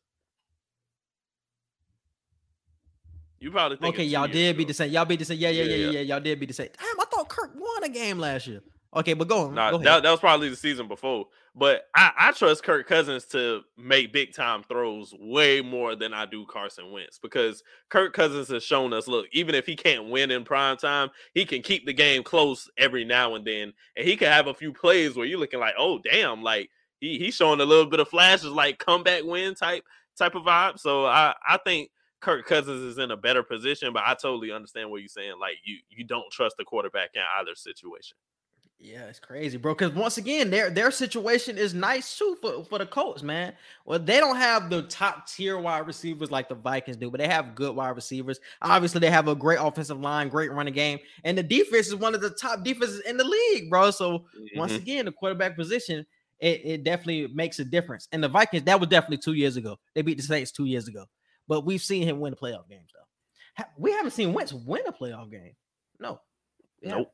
You 3.40 3.52
probably 3.52 3.78
think 3.78 3.96
Okay, 3.96 4.06
y'all 4.06 4.28
did 4.28 4.58
beat 4.58 4.68
the 4.68 4.74
Saints. 4.74 4.94
Y'all 4.94 5.06
beat 5.06 5.20
the 5.20 5.26
Saints. 5.26 5.42
Yeah, 5.42 5.50
yeah, 5.50 5.64
yeah, 5.64 5.76
yeah, 5.76 5.90
yeah. 5.92 6.00
Y'all 6.02 6.20
did 6.20 6.40
beat 6.40 6.48
the 6.48 6.54
Saints. 6.54 6.78
Damn, 6.80 7.00
I 7.00 7.06
thought 7.06 7.30
Kirk 7.30 7.52
won 7.56 7.84
a 7.84 7.90
game 7.90 8.18
last 8.18 8.48
year. 8.48 8.62
Okay, 8.96 9.14
but 9.14 9.28
go 9.28 9.48
on. 9.48 9.56
Nah, 9.56 9.72
go 9.72 9.78
that, 9.80 10.04
that 10.04 10.12
was 10.12 10.22
probably 10.22 10.50
the 10.50 10.56
season 10.56 10.88
before. 10.88 11.28
But 11.54 11.88
I, 11.96 12.12
I 12.18 12.32
trust 12.32 12.64
Kirk 12.64 12.88
Cousins 12.88 13.26
to 13.28 13.62
make 13.78 14.14
big 14.14 14.34
time 14.34 14.64
throws 14.64 15.14
way 15.18 15.62
more 15.62 15.96
than 15.96 16.14
I 16.14 16.26
do 16.26 16.46
Carson 16.46 16.92
Wentz 16.92 17.18
because 17.18 17.64
Kirk 17.90 18.14
Cousins 18.14 18.50
has 18.50 18.64
shown 18.64 18.94
us 18.94 19.08
look, 19.08 19.28
even 19.32 19.56
if 19.56 19.66
he 19.66 19.76
can't 19.76 20.10
win 20.10 20.32
in 20.32 20.44
prime 20.44 20.78
time, 20.78 21.10
he 21.34 21.46
can 21.46 21.62
keep 21.62 21.86
the 21.86 21.94
game 21.94 22.24
close 22.24 22.70
every 22.78 23.06
now 23.06 23.36
and 23.36 23.46
then. 23.46 23.74
And 23.96 24.08
he 24.08 24.18
can 24.18 24.32
have 24.32 24.48
a 24.48 24.54
few 24.54 24.74
plays 24.74 25.16
where 25.16 25.26
you're 25.26 25.40
looking 25.40 25.62
like, 25.62 25.76
oh, 25.78 26.00
damn, 26.00 26.42
like 26.42 26.70
he, 27.00 27.18
he's 27.20 27.36
showing 27.36 27.62
a 27.62 27.66
little 27.66 27.86
bit 27.86 28.00
of 28.00 28.10
flashes, 28.10 28.46
like 28.46 28.80
comeback 28.80 29.24
win 29.24 29.56
type 29.56 29.84
type 30.18 30.36
of 30.36 30.44
vibe. 30.44 30.80
So 30.80 31.06
I, 31.06 31.34
I 31.48 31.58
think 31.66 31.90
Kirk 32.26 32.46
Cousins 32.46 32.82
is 32.82 32.98
in 32.98 33.12
a 33.12 33.18
better 33.18 33.44
position, 33.44 33.94
but 33.94 34.04
I 34.06 34.16
totally 34.16 34.52
understand 34.52 34.90
what 34.92 35.02
you're 35.02 35.08
saying. 35.10 35.40
Like 35.40 35.58
you 35.64 35.80
you 35.90 36.04
don't 36.06 36.32
trust 36.32 36.56
the 36.58 36.66
quarterback 36.66 37.12
in 37.16 37.22
either 37.40 37.56
situation. 37.56 38.18
Yeah, 38.78 39.06
it's 39.06 39.20
crazy, 39.20 39.58
bro. 39.58 39.74
Because 39.74 39.94
once 39.94 40.18
again, 40.18 40.50
their 40.50 40.70
their 40.70 40.92
situation 40.92 41.58
is 41.58 41.74
nice 41.74 42.18
too 42.18 42.38
for, 42.42 42.64
for 42.66 42.78
the 42.78 42.86
Colts, 42.86 43.24
man. 43.24 43.56
Well, 43.86 44.00
they 44.00 44.20
don't 44.20 44.36
have 44.36 44.70
the 44.70 44.84
top 44.84 45.28
tier 45.28 45.58
wide 45.58 45.88
receivers 45.88 46.30
like 46.30 46.50
the 46.50 46.56
Vikings 46.56 46.98
do, 46.98 47.10
but 47.10 47.20
they 47.20 47.28
have 47.28 47.56
good 47.56 47.74
wide 47.76 47.96
receivers. 47.96 48.40
Obviously, 48.62 49.00
they 49.00 49.10
have 49.10 49.30
a 49.30 49.36
great 49.36 49.60
offensive 49.62 50.00
line, 50.00 50.28
great 50.28 50.52
running 50.52 50.74
game, 50.74 51.00
and 51.24 51.38
the 51.38 51.44
defense 51.44 51.88
is 51.88 51.96
one 51.96 52.14
of 52.14 52.22
the 52.22 52.32
top 52.32 52.64
defenses 52.66 53.00
in 53.02 53.16
the 53.16 53.24
league, 53.24 53.70
bro. 53.70 53.92
So 53.92 54.28
once 54.54 54.74
Mhm. 54.74 54.82
again, 54.82 55.06
the 55.06 55.12
quarterback 55.14 55.56
position, 55.56 56.06
it, 56.40 56.62
it 56.66 56.84
definitely 56.84 57.28
makes 57.34 57.60
a 57.60 57.66
difference. 57.66 58.10
And 58.12 58.22
the 58.22 58.28
Vikings, 58.30 58.64
that 58.66 58.80
was 58.80 58.90
definitely 58.90 59.20
two 59.20 59.34
years 59.34 59.56
ago. 59.56 59.80
They 59.94 60.02
beat 60.02 60.18
the 60.18 60.24
Saints 60.24 60.52
two 60.52 60.66
years 60.66 60.90
ago, 60.90 61.06
but 61.48 61.66
we've 61.66 61.82
seen 61.82 62.04
him 62.08 62.20
win 62.20 62.32
the 62.32 62.38
playoff 62.38 62.68
games 62.70 62.90
though. 62.94 63.64
We 63.78 63.92
haven't 63.92 64.12
seen 64.12 64.34
Wentz 64.34 64.52
win 64.54 64.82
a 64.88 64.92
playoff 64.92 65.32
game. 65.32 65.54
No, 66.00 66.20
haven't. 66.84 67.00
Nope. 67.00 67.12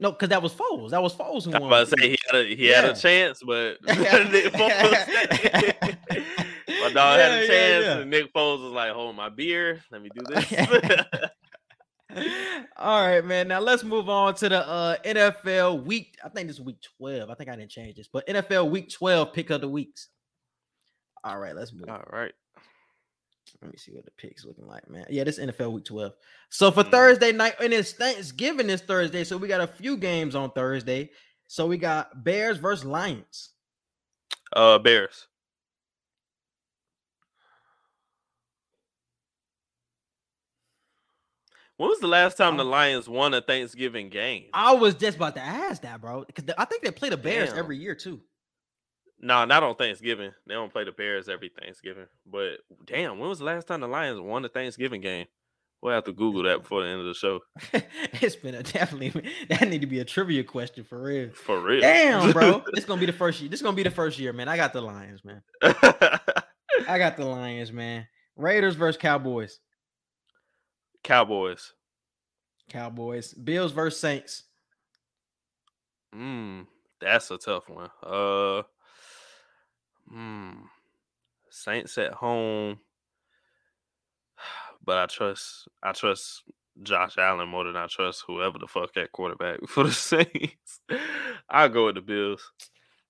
No, 0.00 0.12
because 0.12 0.28
that 0.28 0.40
was 0.42 0.54
Foles. 0.54 0.90
That 0.90 1.02
was 1.02 1.12
Foles 1.14 1.44
who 1.44 1.52
I 1.52 1.58
was 1.58 1.66
about 1.66 1.88
to 1.88 2.02
say 2.02 2.08
he 2.10 2.18
had 2.30 2.36
a 2.36 2.54
he 2.54 2.66
had 2.66 2.84
a 2.84 2.94
chance, 2.94 3.42
but 3.44 3.78
Nick 3.84 3.98
Foles, 4.52 5.96
my 6.68 6.92
dog 6.92 7.18
had 7.18 7.32
Yeah, 7.32 7.34
a 7.34 7.40
yeah, 7.40 7.46
chance, 7.46 7.84
yeah. 7.84 7.98
and 7.98 8.10
Nick 8.10 8.32
Foles 8.32 8.62
was 8.62 8.72
like, 8.72 8.92
"Hold 8.92 9.16
my 9.16 9.28
beer, 9.28 9.82
let 9.90 10.00
me 10.00 10.08
do 10.14 10.22
this." 10.28 10.52
All 12.76 13.06
right, 13.06 13.24
man. 13.24 13.48
Now 13.48 13.60
let's 13.60 13.84
move 13.84 14.08
on 14.08 14.34
to 14.36 14.48
the 14.48 14.66
uh, 14.66 14.96
NFL 15.04 15.84
week. 15.84 16.16
I 16.24 16.28
think 16.28 16.46
this 16.48 16.56
is 16.58 16.62
week 16.64 16.78
12. 16.98 17.28
I 17.28 17.34
think 17.34 17.50
I 17.50 17.56
didn't 17.56 17.70
change 17.70 17.96
this, 17.96 18.08
but 18.10 18.26
NFL 18.26 18.70
week 18.70 18.90
12 18.90 19.32
pick 19.32 19.50
of 19.50 19.60
the 19.60 19.68
weeks. 19.68 20.08
All 21.24 21.38
right, 21.38 21.54
let's 21.54 21.72
move. 21.72 21.88
All 21.88 22.04
right, 22.10 22.32
Let 23.62 23.70
me 23.70 23.76
see 23.78 23.92
what 23.92 24.04
the 24.04 24.10
picks 24.12 24.44
looking 24.44 24.66
like, 24.66 24.88
man. 24.88 25.06
Yeah, 25.10 25.24
this 25.24 25.38
NFL 25.38 25.72
week 25.72 25.84
12. 25.84 26.12
So 26.50 26.70
for 26.70 26.82
Mhm. 26.84 26.90
Thursday 26.90 27.32
night, 27.32 27.54
and 27.60 27.72
it's 27.72 27.92
Thanksgiving 27.92 28.66
this 28.66 28.80
Thursday. 28.80 29.24
So 29.24 29.36
we 29.36 29.48
got 29.48 29.60
a 29.60 29.66
few 29.66 29.96
games 29.96 30.34
on 30.34 30.50
Thursday. 30.52 31.10
So 31.46 31.66
we 31.66 31.78
got 31.78 32.24
Bears 32.24 32.58
versus 32.58 32.84
Lions. 32.84 33.50
uh, 34.54 34.78
Bears. 34.78 35.26
When 41.76 41.88
was 41.88 42.00
the 42.00 42.08
last 42.08 42.36
time 42.36 42.56
the 42.56 42.64
Lions 42.64 43.08
won 43.08 43.34
a 43.34 43.40
Thanksgiving 43.40 44.08
game? 44.08 44.46
I 44.52 44.72
was 44.72 44.94
just 44.94 45.16
about 45.16 45.36
to 45.36 45.40
ask 45.40 45.82
that, 45.82 46.00
bro. 46.00 46.24
Because 46.24 46.44
I 46.58 46.64
think 46.64 46.82
they 46.82 46.90
play 46.90 47.08
the 47.08 47.16
Bears 47.16 47.50
Damn. 47.50 47.58
every 47.58 47.78
year 47.78 47.94
too. 47.94 48.20
No, 49.20 49.44
not 49.44 49.62
on 49.62 49.74
Thanksgiving. 49.74 50.32
They 50.46 50.54
don't 50.54 50.72
play 50.72 50.84
the 50.84 50.92
Bears 50.92 51.28
every 51.28 51.50
Thanksgiving. 51.60 52.06
But 52.24 52.58
damn, 52.84 53.18
when 53.18 53.28
was 53.28 53.40
the 53.40 53.44
last 53.44 53.66
time 53.66 53.80
the 53.80 53.88
Lions 53.88 54.20
won 54.20 54.42
the 54.42 54.48
Thanksgiving 54.48 55.00
game? 55.00 55.26
We'll 55.80 55.94
have 55.94 56.04
to 56.04 56.12
Google 56.12 56.42
that 56.44 56.62
before 56.62 56.82
the 56.82 56.88
end 56.88 57.00
of 57.00 57.06
the 57.06 57.14
show. 57.14 57.40
it's 58.20 58.36
been 58.36 58.54
a 58.54 58.62
definitely 58.62 59.10
that 59.48 59.68
need 59.68 59.80
to 59.80 59.86
be 59.86 60.00
a 60.00 60.04
trivia 60.04 60.42
question 60.42 60.84
for 60.84 61.00
real. 61.00 61.30
For 61.30 61.60
real. 61.60 61.80
Damn, 61.80 62.32
bro. 62.32 62.62
this 62.72 62.84
gonna 62.84 63.00
be 63.00 63.06
the 63.06 63.12
first 63.12 63.40
year. 63.40 63.48
This 63.48 63.62
gonna 63.62 63.76
be 63.76 63.84
the 63.84 63.90
first 63.90 64.18
year, 64.18 64.32
man. 64.32 64.48
I 64.48 64.56
got 64.56 64.72
the 64.72 64.80
Lions, 64.80 65.24
man. 65.24 65.42
I 65.62 66.98
got 66.98 67.16
the 67.16 67.26
Lions, 67.26 67.72
man. 67.72 68.06
Raiders 68.36 68.74
versus 68.74 69.00
Cowboys. 69.00 69.60
Cowboys. 71.04 71.72
Cowboys. 72.68 73.34
Bills 73.34 73.72
versus 73.72 74.00
Saints. 74.00 74.44
Mm, 76.14 76.66
that's 77.00 77.30
a 77.30 77.38
tough 77.38 77.68
one. 77.68 77.90
Uh, 78.02 78.62
mm, 80.12 80.56
Saints 81.50 81.98
at 81.98 82.12
home, 82.12 82.78
but 84.84 84.98
I 84.98 85.06
trust 85.06 85.68
I 85.82 85.92
trust 85.92 86.44
Josh 86.82 87.16
Allen 87.18 87.48
more 87.48 87.64
than 87.64 87.76
I 87.76 87.86
trust 87.86 88.24
whoever 88.26 88.58
the 88.58 88.66
fuck 88.66 88.94
that 88.94 89.12
quarterback 89.12 89.60
for 89.68 89.84
the 89.84 89.92
Saints. 89.92 90.80
I'll 91.48 91.68
go 91.68 91.86
with 91.86 91.96
the 91.96 92.00
Bills. 92.00 92.52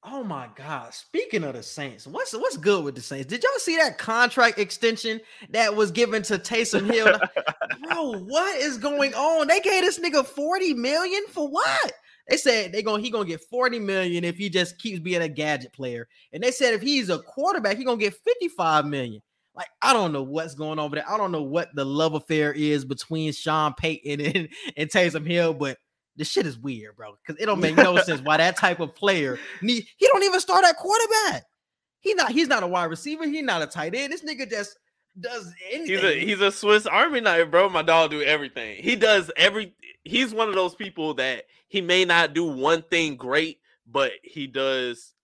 Oh 0.05 0.23
my 0.23 0.49
God! 0.55 0.95
Speaking 0.95 1.43
of 1.43 1.55
the 1.55 1.63
Saints, 1.63 2.07
what's 2.07 2.33
what's 2.33 2.57
good 2.57 2.85
with 2.85 2.95
the 2.95 3.01
Saints? 3.01 3.27
Did 3.27 3.43
y'all 3.43 3.59
see 3.59 3.77
that 3.77 3.99
contract 3.99 4.59
extension 4.59 5.21
that 5.51 5.75
was 5.75 5.91
given 5.91 6.23
to 6.23 6.39
Taysom 6.39 6.91
Hill? 6.91 7.19
Bro, 7.83 8.21
what 8.21 8.57
is 8.57 8.79
going 8.79 9.13
on? 9.15 9.49
They 9.49 9.61
gave 9.61 9.83
this 9.83 9.99
nigga 9.99 10.25
40 10.25 10.75
million 10.75 11.23
for 11.31 11.49
what? 11.49 11.93
They 12.29 12.37
said 12.37 12.73
they 12.73 12.83
gonna 12.83 13.03
he 13.03 13.11
gonna 13.11 13.25
get 13.25 13.41
40 13.41 13.79
million 13.79 14.25
if 14.25 14.37
he 14.37 14.51
just 14.51 14.79
keeps 14.79 15.01
being 15.01 15.23
a 15.23 15.29
gadget 15.29 15.73
player. 15.73 16.09
And 16.33 16.43
they 16.43 16.51
said 16.51 16.75
if 16.75 16.83
he's 16.83 17.09
a 17.09 17.19
quarterback, 17.21 17.79
he 17.79 17.85
gonna 17.85 17.97
get 17.97 18.15
55 18.15 18.87
million. 18.87 19.23
Like, 19.55 19.69
I 19.83 19.93
don't 19.93 20.13
know 20.13 20.23
what's 20.23 20.55
going 20.55 20.79
on 20.79 20.85
over 20.85 20.95
there. 20.97 21.11
I 21.11 21.17
don't 21.17 21.33
know 21.33 21.43
what 21.43 21.75
the 21.75 21.85
love 21.85 22.15
affair 22.15 22.53
is 22.53 22.85
between 22.85 23.33
Sean 23.33 23.75
Payton 23.75 24.21
and, 24.37 24.49
and 24.77 24.89
Taysom 24.89 25.27
Hill, 25.27 25.53
but 25.53 25.79
the 26.17 26.25
shit 26.25 26.47
is 26.47 26.59
weird, 26.59 26.97
bro. 26.97 27.15
Because 27.27 27.43
it 27.43 27.47
don't 27.47 27.61
make 27.61 27.77
no 27.77 27.97
sense 28.03 28.21
why 28.21 28.37
that 28.37 28.57
type 28.57 28.81
of 28.81 28.95
player 28.95 29.39
need 29.63 29.87
he 29.97 30.07
don't 30.07 30.23
even 30.23 30.41
start 30.41 30.65
at 30.65 30.77
quarterback. 30.77 31.45
He 32.01 32.15
not 32.15 32.31
he's 32.31 32.49
not 32.49 32.63
a 32.63 32.67
wide 32.67 32.85
receiver, 32.85 33.27
he's 33.27 33.43
not 33.43 33.63
a 33.63 33.67
tight 33.67 33.95
end. 33.95 34.13
This 34.13 34.23
nigga 34.23 34.49
just 34.49 34.79
does 35.19 35.53
anything. 35.73 35.97
He's 35.97 36.05
a 36.05 36.21
he's 36.21 36.41
a 36.41 36.53
Swiss 36.53 36.87
Army 36.87 37.21
knife, 37.21 37.51
bro. 37.51 37.69
My 37.69 37.83
dog 37.83 38.11
do 38.11 38.23
everything. 38.23 38.83
He 38.83 38.97
does 38.97 39.31
every. 39.37 39.75
He's 40.09 40.33
one 40.33 40.49
of 40.49 40.55
those 40.55 40.75
people 40.75 41.15
that 41.15 41.45
he 41.69 41.81
may 41.81 42.05
not 42.05 42.33
do 42.35 42.45
one 42.45 42.83
thing 42.83 43.17
great, 43.17 43.61
but 43.87 44.13
he 44.23 44.47
does 44.47 45.15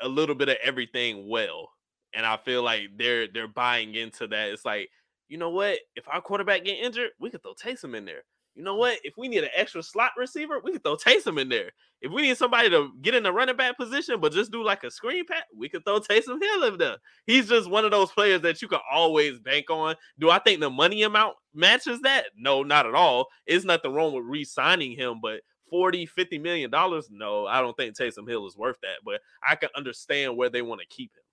a 0.00 0.08
little 0.08 0.34
bit 0.34 0.48
of 0.48 0.56
everything 0.62 1.28
well. 1.28 1.70
And 2.14 2.26
I 2.26 2.36
feel 2.36 2.62
like 2.62 2.90
they're 2.96 3.26
they're 3.26 3.48
buying 3.48 3.94
into 3.94 4.26
that. 4.28 4.50
It's 4.50 4.64
like, 4.64 4.90
you 5.28 5.38
know 5.38 5.50
what? 5.50 5.78
If 5.96 6.04
our 6.08 6.20
quarterback 6.20 6.64
get 6.64 6.78
injured, 6.78 7.10
we 7.18 7.30
could 7.30 7.42
throw 7.42 7.54
Taysom 7.54 7.96
in 7.96 8.04
there. 8.04 8.24
You 8.54 8.62
know 8.62 8.76
what? 8.76 8.98
If 9.02 9.14
we 9.16 9.26
need 9.26 9.42
an 9.42 9.50
extra 9.56 9.82
slot 9.82 10.12
receiver, 10.16 10.60
we 10.62 10.72
could 10.72 10.84
throw 10.84 10.96
Taysom 10.96 11.40
in 11.40 11.48
there. 11.48 11.72
If 12.00 12.12
we 12.12 12.22
need 12.22 12.36
somebody 12.36 12.70
to 12.70 12.92
get 13.02 13.14
in 13.14 13.24
the 13.24 13.32
running 13.32 13.56
back 13.56 13.76
position, 13.76 14.20
but 14.20 14.32
just 14.32 14.52
do 14.52 14.62
like 14.62 14.84
a 14.84 14.90
screen 14.90 15.24
pass, 15.26 15.42
we 15.56 15.68
could 15.68 15.84
throw 15.84 15.98
Taysom 15.98 16.40
Hill 16.40 16.64
in 16.64 16.78
there. 16.78 16.96
He's 17.26 17.48
just 17.48 17.68
one 17.68 17.84
of 17.84 17.90
those 17.90 18.12
players 18.12 18.42
that 18.42 18.62
you 18.62 18.68
can 18.68 18.80
always 18.90 19.40
bank 19.40 19.70
on. 19.70 19.96
Do 20.20 20.30
I 20.30 20.38
think 20.38 20.60
the 20.60 20.70
money 20.70 21.02
amount 21.02 21.36
matches 21.52 22.00
that? 22.02 22.26
No, 22.36 22.62
not 22.62 22.86
at 22.86 22.94
all. 22.94 23.26
It's 23.46 23.64
nothing 23.64 23.92
wrong 23.92 24.12
with 24.14 24.24
re-signing 24.24 24.92
him, 24.92 25.20
but 25.20 25.40
40, 25.70 26.06
50 26.06 26.38
million 26.38 26.70
dollars, 26.70 27.08
no, 27.10 27.46
I 27.46 27.60
don't 27.60 27.76
think 27.76 27.96
Taysom 27.96 28.28
Hill 28.28 28.46
is 28.46 28.56
worth 28.56 28.76
that. 28.82 28.98
But 29.04 29.20
I 29.48 29.56
can 29.56 29.70
understand 29.76 30.36
where 30.36 30.50
they 30.50 30.62
want 30.62 30.80
to 30.80 30.86
keep 30.86 31.10
him. 31.10 31.23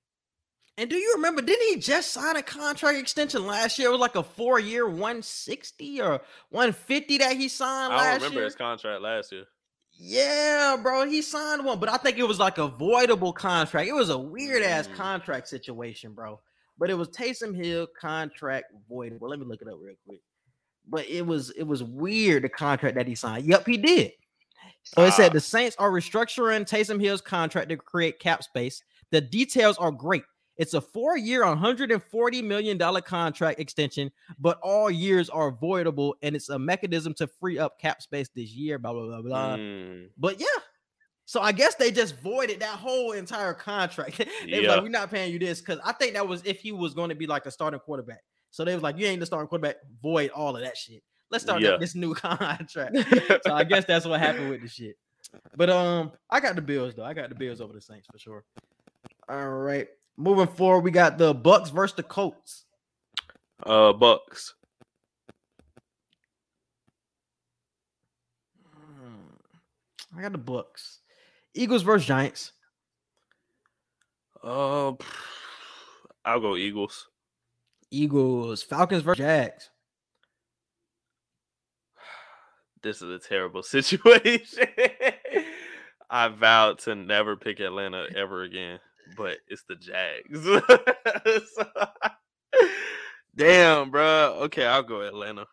And 0.78 0.90
do 0.90 0.96
you 0.96 1.14
remember? 1.16 1.42
Didn't 1.42 1.68
he 1.68 1.80
just 1.80 2.12
sign 2.12 2.38
a 2.38 2.42
contract 2.42 2.98
extension 2.98 3.46
last 3.46 3.78
year? 3.78 3.90
It 3.90 3.92
was 3.92 4.00
like 4.00 4.16
a 4.16 4.24
four-year, 4.24 4.88
160 4.88 6.02
or 6.02 6.22
150 6.50 7.18
that 7.20 7.36
he 7.36 7.48
signed 7.50 7.94
I 7.94 8.16
remember 8.16 8.36
year. 8.38 8.46
his 8.46 8.56
contract 8.56 9.02
last 9.02 9.32
year. 9.32 9.46
Yeah, 9.94 10.78
bro, 10.82 11.08
he 11.08 11.22
signed 11.22 11.64
one, 11.66 11.80
but 11.80 11.90
I 11.90 11.98
think 11.98 12.18
it 12.18 12.24
was 12.28 12.40
like 12.40 12.58
a 12.58 12.70
voidable 12.70 13.36
contract. 13.36 13.88
It 13.88 13.94
was 13.94 14.10
a 14.10 14.18
weird 14.18 14.64
ass 14.64 14.88
Mm. 14.88 14.96
contract 14.96 15.48
situation, 15.50 16.14
bro. 16.14 16.40
But 16.80 16.90
it 16.90 16.96
was 16.96 17.10
Taysom 17.10 17.54
Hill 17.56 17.88
contract 18.00 18.74
voidable. 18.90 19.30
Let 19.30 19.38
me 19.40 19.46
look 19.46 19.62
it 19.62 19.68
up 19.68 19.76
real 19.80 19.96
quick. 20.08 20.22
But 20.88 21.08
it 21.08 21.24
was 21.28 21.52
it 21.52 21.64
was 21.64 21.84
weird 21.84 22.44
the 22.44 22.50
contract 22.50 22.96
that 22.96 23.08
he 23.08 23.14
signed. 23.14 23.46
Yep, 23.46 23.68
he 23.68 23.78
did. 23.78 24.14
So 24.84 25.04
it 25.04 25.10
Ah. 25.10 25.12
said 25.12 25.34
the 25.34 25.40
Saints 25.42 25.76
are 25.78 25.92
restructuring 25.92 26.68
Taysom 26.68 27.00
Hill's 27.00 27.22
contract 27.22 27.70
to 27.70 27.78
create 27.78 28.18
cap 28.20 28.42
space. 28.44 28.82
The 29.12 29.22
details 29.22 29.78
are 29.78 29.92
great. 29.92 30.24
It's 30.62 30.76
a 30.76 30.82
four-year, 30.82 31.44
140 31.44 32.42
million 32.44 32.78
dollar 32.78 33.02
contract 33.02 33.60
extension, 33.60 34.12
but 34.38 34.60
all 34.62 34.92
years 34.92 35.28
are 35.28 35.52
voidable, 35.52 36.14
and 36.22 36.36
it's 36.36 36.50
a 36.50 36.60
mechanism 36.60 37.16
to 37.16 37.26
free 37.26 37.58
up 37.58 37.80
cap 37.80 38.00
space 38.04 38.30
this 38.36 38.52
year. 38.52 38.78
Blah 38.78 38.94
blah 38.94 39.08
blah 39.08 39.22
blah. 39.22 39.56
Mm, 39.58 40.10
But 40.20 40.40
yeah. 40.40 40.46
So 41.26 41.42
I 41.42 41.52
guess 41.52 41.74
they 41.76 41.92
just 41.92 42.20
voided 42.22 42.60
that 42.60 42.78
whole 42.78 43.14
entire 43.14 43.54
contract. 43.56 44.18
they 44.46 44.62
Yeah. 44.62 44.74
like, 44.76 44.84
we're 44.84 44.90
not 44.90 45.10
paying 45.10 45.34
you 45.34 45.40
this 45.40 45.62
because 45.62 45.80
I 45.84 45.94
think 45.94 46.14
that 46.14 46.28
was 46.28 46.44
if 46.46 46.60
he 46.60 46.72
was 46.72 46.94
going 46.94 47.10
to 47.10 47.16
be 47.16 47.26
like 47.26 47.46
a 47.48 47.52
starting 47.52 47.80
quarterback. 47.80 48.22
So 48.52 48.64
they 48.64 48.74
was 48.76 48.84
like, 48.84 48.98
you 49.00 49.08
ain't 49.08 49.20
the 49.22 49.26
starting 49.26 49.48
quarterback, 49.48 49.78
void 50.04 50.30
all 50.32 50.56
of 50.56 50.62
that 50.62 50.78
shit. 50.78 51.02
Let's 51.32 51.44
start 51.44 51.62
Yeah. 51.62 51.78
this 51.80 51.96
new 51.96 52.14
contract. 52.30 52.98
so 53.46 53.54
I 53.54 53.64
guess 53.64 53.86
that's 53.86 54.06
what 54.06 54.20
happened 54.20 54.50
with 54.52 54.62
the 54.62 54.68
shit. 54.68 54.96
But 55.56 55.70
um, 55.72 56.12
I 56.30 56.40
got 56.40 56.56
the 56.56 56.62
Bills 56.62 56.94
though. 56.94 57.06
I 57.06 57.14
got 57.16 57.30
the 57.30 57.36
Bills 57.36 57.62
over 57.62 57.74
the 57.74 57.82
Saints 57.82 58.08
for 58.12 58.20
sure. 58.20 58.44
All 59.30 59.48
right, 59.50 59.88
moving 60.22 60.48
forward, 60.48 60.84
we 60.84 60.92
got 60.92 61.18
the 61.18 61.34
Bucs 61.34 61.72
versus 61.72 61.96
the 61.96 62.04
Colts. 62.04 62.66
uh, 63.66 63.94
Bucs. 63.94 64.52
I 70.16 70.22
got 70.22 70.32
the 70.34 70.40
Bucs. 70.40 70.98
Eagles 71.54 71.84
versus 71.84 72.08
Giants. 72.08 72.52
Uh, 74.44 74.94
I'll 76.26 76.40
go 76.40 76.56
Eagles. 76.56 77.08
Eagles. 77.92 78.64
Falcons 78.64 79.04
versus 79.04 79.20
Jags. 79.20 79.70
This 82.84 83.02
is 83.02 83.10
a 83.10 83.20
terrible 83.20 83.64
situation. 83.64 84.68
I 86.10 86.28
vowed 86.28 86.80
to 86.80 86.96
never 86.96 87.38
pick 87.38 87.60
Atlanta 87.60 88.08
ever 88.16 88.44
again, 88.44 88.80
but 89.18 89.38
it's 89.48 89.64
the 89.68 89.76
Jags. 89.76 90.44
So- 91.56 91.66
Damn, 93.36 93.92
bro. 93.92 94.40
Okay, 94.44 94.66
I'll 94.66 94.84
go 94.84 95.02
Atlanta. 95.02 95.46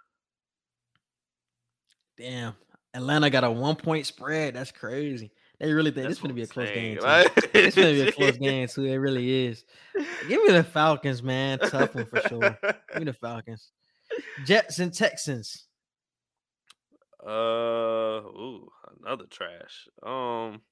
Damn. 2.17 2.55
Atlanta 2.95 3.31
got 3.31 3.45
a 3.45 3.51
one 3.51 3.77
point 3.77 4.05
spread. 4.07 4.55
That's 4.55 4.73
crazy. 4.73 5.31
They 5.61 5.73
really 5.73 5.91
think 5.91 6.09
this 6.09 6.17
is 6.17 6.23
gonna 6.23 6.35
be 6.35 6.43
a 6.43 6.47
close 6.47 6.69
saying, 6.69 6.95
game. 6.97 7.05
Right? 7.05 7.29
It's 7.55 7.77
gonna 7.77 7.93
be 7.93 8.01
a 8.03 8.13
close 8.13 8.37
game 8.39 8.67
too. 8.69 8.85
It 8.85 8.97
really 8.97 9.47
is. 9.47 9.65
Give 10.29 10.43
me 10.43 10.53
the 10.53 10.65
Falcons, 10.65 11.23
man. 11.23 11.59
Tough 11.59 11.95
one 11.95 12.07
for 12.07 12.21
sure. 12.29 12.59
Give 12.63 12.99
me 12.99 13.05
the 13.05 13.13
Falcons. 13.13 13.71
Jets 14.45 14.79
and 14.79 14.93
Texans. 14.93 15.67
Uh, 17.25 17.31
ooh, 17.31 18.69
another 19.05 19.25
trash. 19.31 19.89
Um, 20.05 20.63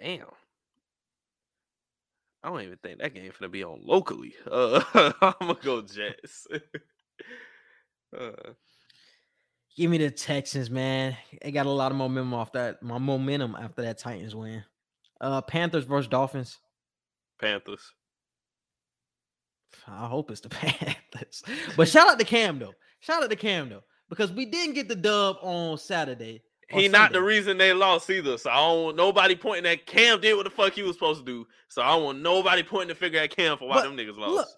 damn. 0.00 0.26
I 2.42 2.48
don't 2.48 2.62
even 2.62 2.78
think 2.78 2.98
that 2.98 3.14
game 3.14 3.30
gonna 3.38 3.48
be 3.48 3.64
on 3.64 3.80
locally. 3.84 4.34
Uh, 4.50 4.82
I'm 5.22 5.34
gonna 5.40 5.58
go 5.62 5.82
Jets. 5.82 6.46
uh, 8.18 8.30
Give 9.78 9.92
me 9.92 9.98
the 9.98 10.10
Texans, 10.10 10.70
man. 10.70 11.16
They 11.40 11.52
got 11.52 11.66
a 11.66 11.70
lot 11.70 11.92
of 11.92 11.98
momentum 11.98 12.34
off 12.34 12.50
that. 12.52 12.82
My 12.82 12.98
momentum 12.98 13.54
after 13.54 13.82
that 13.82 13.98
Titans 13.98 14.34
win. 14.34 14.64
Uh, 15.20 15.40
Panthers 15.40 15.84
versus 15.84 16.08
Dolphins. 16.08 16.58
Panthers. 17.40 17.92
I 19.86 20.08
hope 20.08 20.32
it's 20.32 20.40
the 20.40 20.48
Panthers. 20.48 21.44
But 21.76 21.86
shout 21.86 22.08
out 22.08 22.18
to 22.18 22.24
Cam 22.24 22.58
though. 22.58 22.74
Shout 22.98 23.22
out 23.22 23.30
to 23.30 23.36
Cam 23.36 23.68
though, 23.68 23.84
because 24.08 24.32
we 24.32 24.46
didn't 24.46 24.74
get 24.74 24.88
the 24.88 24.96
dub 24.96 25.36
on 25.42 25.78
Saturday. 25.78 26.42
He 26.70 26.86
not 26.86 27.12
the 27.12 27.22
reason 27.22 27.56
they 27.56 27.72
lost 27.72 28.10
either. 28.10 28.36
So 28.36 28.50
I 28.50 28.56
don't 28.56 28.84
want 28.84 28.96
nobody 28.96 29.34
pointing 29.34 29.70
at 29.70 29.86
Cam 29.86 30.20
did 30.20 30.34
what 30.36 30.44
the 30.44 30.50
fuck 30.50 30.74
he 30.74 30.82
was 30.82 30.96
supposed 30.96 31.20
to 31.20 31.24
do. 31.24 31.46
So 31.68 31.82
I 31.82 31.88
don't 31.88 32.04
want 32.04 32.20
nobody 32.20 32.62
pointing 32.62 32.88
the 32.88 32.94
finger 32.94 33.18
at 33.18 33.34
Cam 33.34 33.56
for 33.56 33.68
why 33.68 33.76
But 33.76 33.84
them 33.84 33.96
niggas 33.96 34.18
lost. 34.18 34.34
Look, 34.34 34.48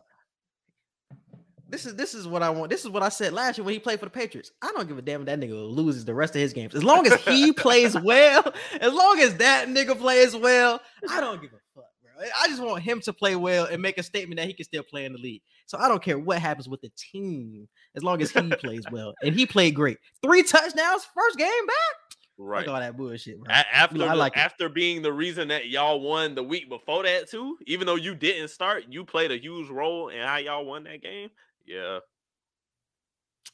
this 1.68 1.86
is 1.86 1.94
this 1.94 2.14
is 2.14 2.26
what 2.26 2.42
I 2.42 2.50
want. 2.50 2.70
This 2.70 2.84
is 2.84 2.90
what 2.90 3.04
I 3.04 3.08
said 3.08 3.32
last 3.32 3.56
year 3.56 3.64
when 3.64 3.74
he 3.74 3.78
played 3.78 4.00
for 4.00 4.06
the 4.06 4.10
Patriots. 4.10 4.50
I 4.60 4.72
don't 4.74 4.88
give 4.88 4.98
a 4.98 5.02
damn 5.02 5.20
if 5.20 5.26
that 5.26 5.38
nigga 5.38 5.72
loses 5.72 6.04
the 6.04 6.14
rest 6.14 6.34
of 6.34 6.40
his 6.40 6.52
games. 6.52 6.74
As 6.74 6.82
long 6.82 7.06
as 7.06 7.14
he 7.22 7.52
plays 7.56 7.98
well, 8.00 8.52
as 8.80 8.92
long 8.92 9.20
as 9.20 9.36
that 9.36 9.68
nigga 9.68 9.96
plays 9.96 10.34
well, 10.34 10.80
I 11.08 11.20
don't 11.20 11.40
give 11.40 11.52
a 11.52 11.60
fuck, 11.74 11.84
bro. 12.02 12.26
I 12.42 12.48
just 12.48 12.60
want 12.60 12.82
him 12.82 13.00
to 13.02 13.12
play 13.12 13.36
well 13.36 13.66
and 13.66 13.80
make 13.80 13.98
a 13.98 14.02
statement 14.02 14.40
that 14.40 14.48
he 14.48 14.52
can 14.52 14.64
still 14.64 14.82
play 14.82 15.04
in 15.04 15.12
the 15.12 15.18
league. 15.18 15.42
So 15.66 15.78
I 15.78 15.86
don't 15.86 16.02
care 16.02 16.18
what 16.18 16.40
happens 16.40 16.68
with 16.68 16.80
the 16.80 16.90
team, 16.96 17.68
as 17.94 18.02
long 18.02 18.20
as 18.20 18.32
he 18.32 18.50
plays 18.56 18.82
well. 18.90 19.14
And 19.22 19.32
he 19.32 19.46
played 19.46 19.76
great. 19.76 19.98
Three 20.20 20.42
touchdowns, 20.42 21.06
first 21.14 21.38
game 21.38 21.66
back. 21.66 21.99
Right. 22.42 22.64
Fuck 22.64 22.74
all 22.74 22.80
that 22.80 22.96
bullshit, 22.96 23.38
bro. 23.40 23.52
After 23.52 24.02
I 24.02 24.08
the- 24.08 24.14
like 24.16 24.32
it. 24.36 24.38
after 24.38 24.68
being 24.68 25.02
the 25.02 25.12
reason 25.12 25.48
that 25.48 25.68
y'all 25.68 26.00
won 26.00 26.34
the 26.34 26.42
week 26.42 26.68
before 26.68 27.02
that 27.04 27.28
too, 27.30 27.58
even 27.66 27.86
though 27.86 27.96
you 27.96 28.14
didn't 28.14 28.48
start, 28.48 28.84
you 28.88 29.04
played 29.04 29.30
a 29.30 29.36
huge 29.38 29.68
role 29.68 30.08
in 30.08 30.20
how 30.22 30.36
y'all 30.38 30.64
won 30.64 30.84
that 30.84 31.02
game. 31.02 31.28
Yeah, 31.66 31.98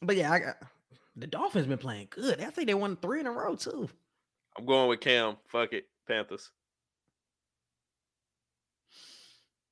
But 0.00 0.16
yeah, 0.16 0.32
I 0.32 0.38
got 0.38 0.54
the 1.16 1.26
Dolphins 1.26 1.66
been 1.66 1.78
playing 1.78 2.08
good. 2.10 2.40
I 2.40 2.50
think 2.50 2.68
they 2.68 2.74
won 2.74 2.96
three 2.96 3.20
in 3.20 3.26
a 3.26 3.32
row 3.32 3.56
too. 3.56 3.88
I'm 4.56 4.64
going 4.64 4.88
with 4.88 5.00
Cam. 5.00 5.36
Fuck 5.48 5.72
it, 5.74 5.86
Panthers. 6.08 6.50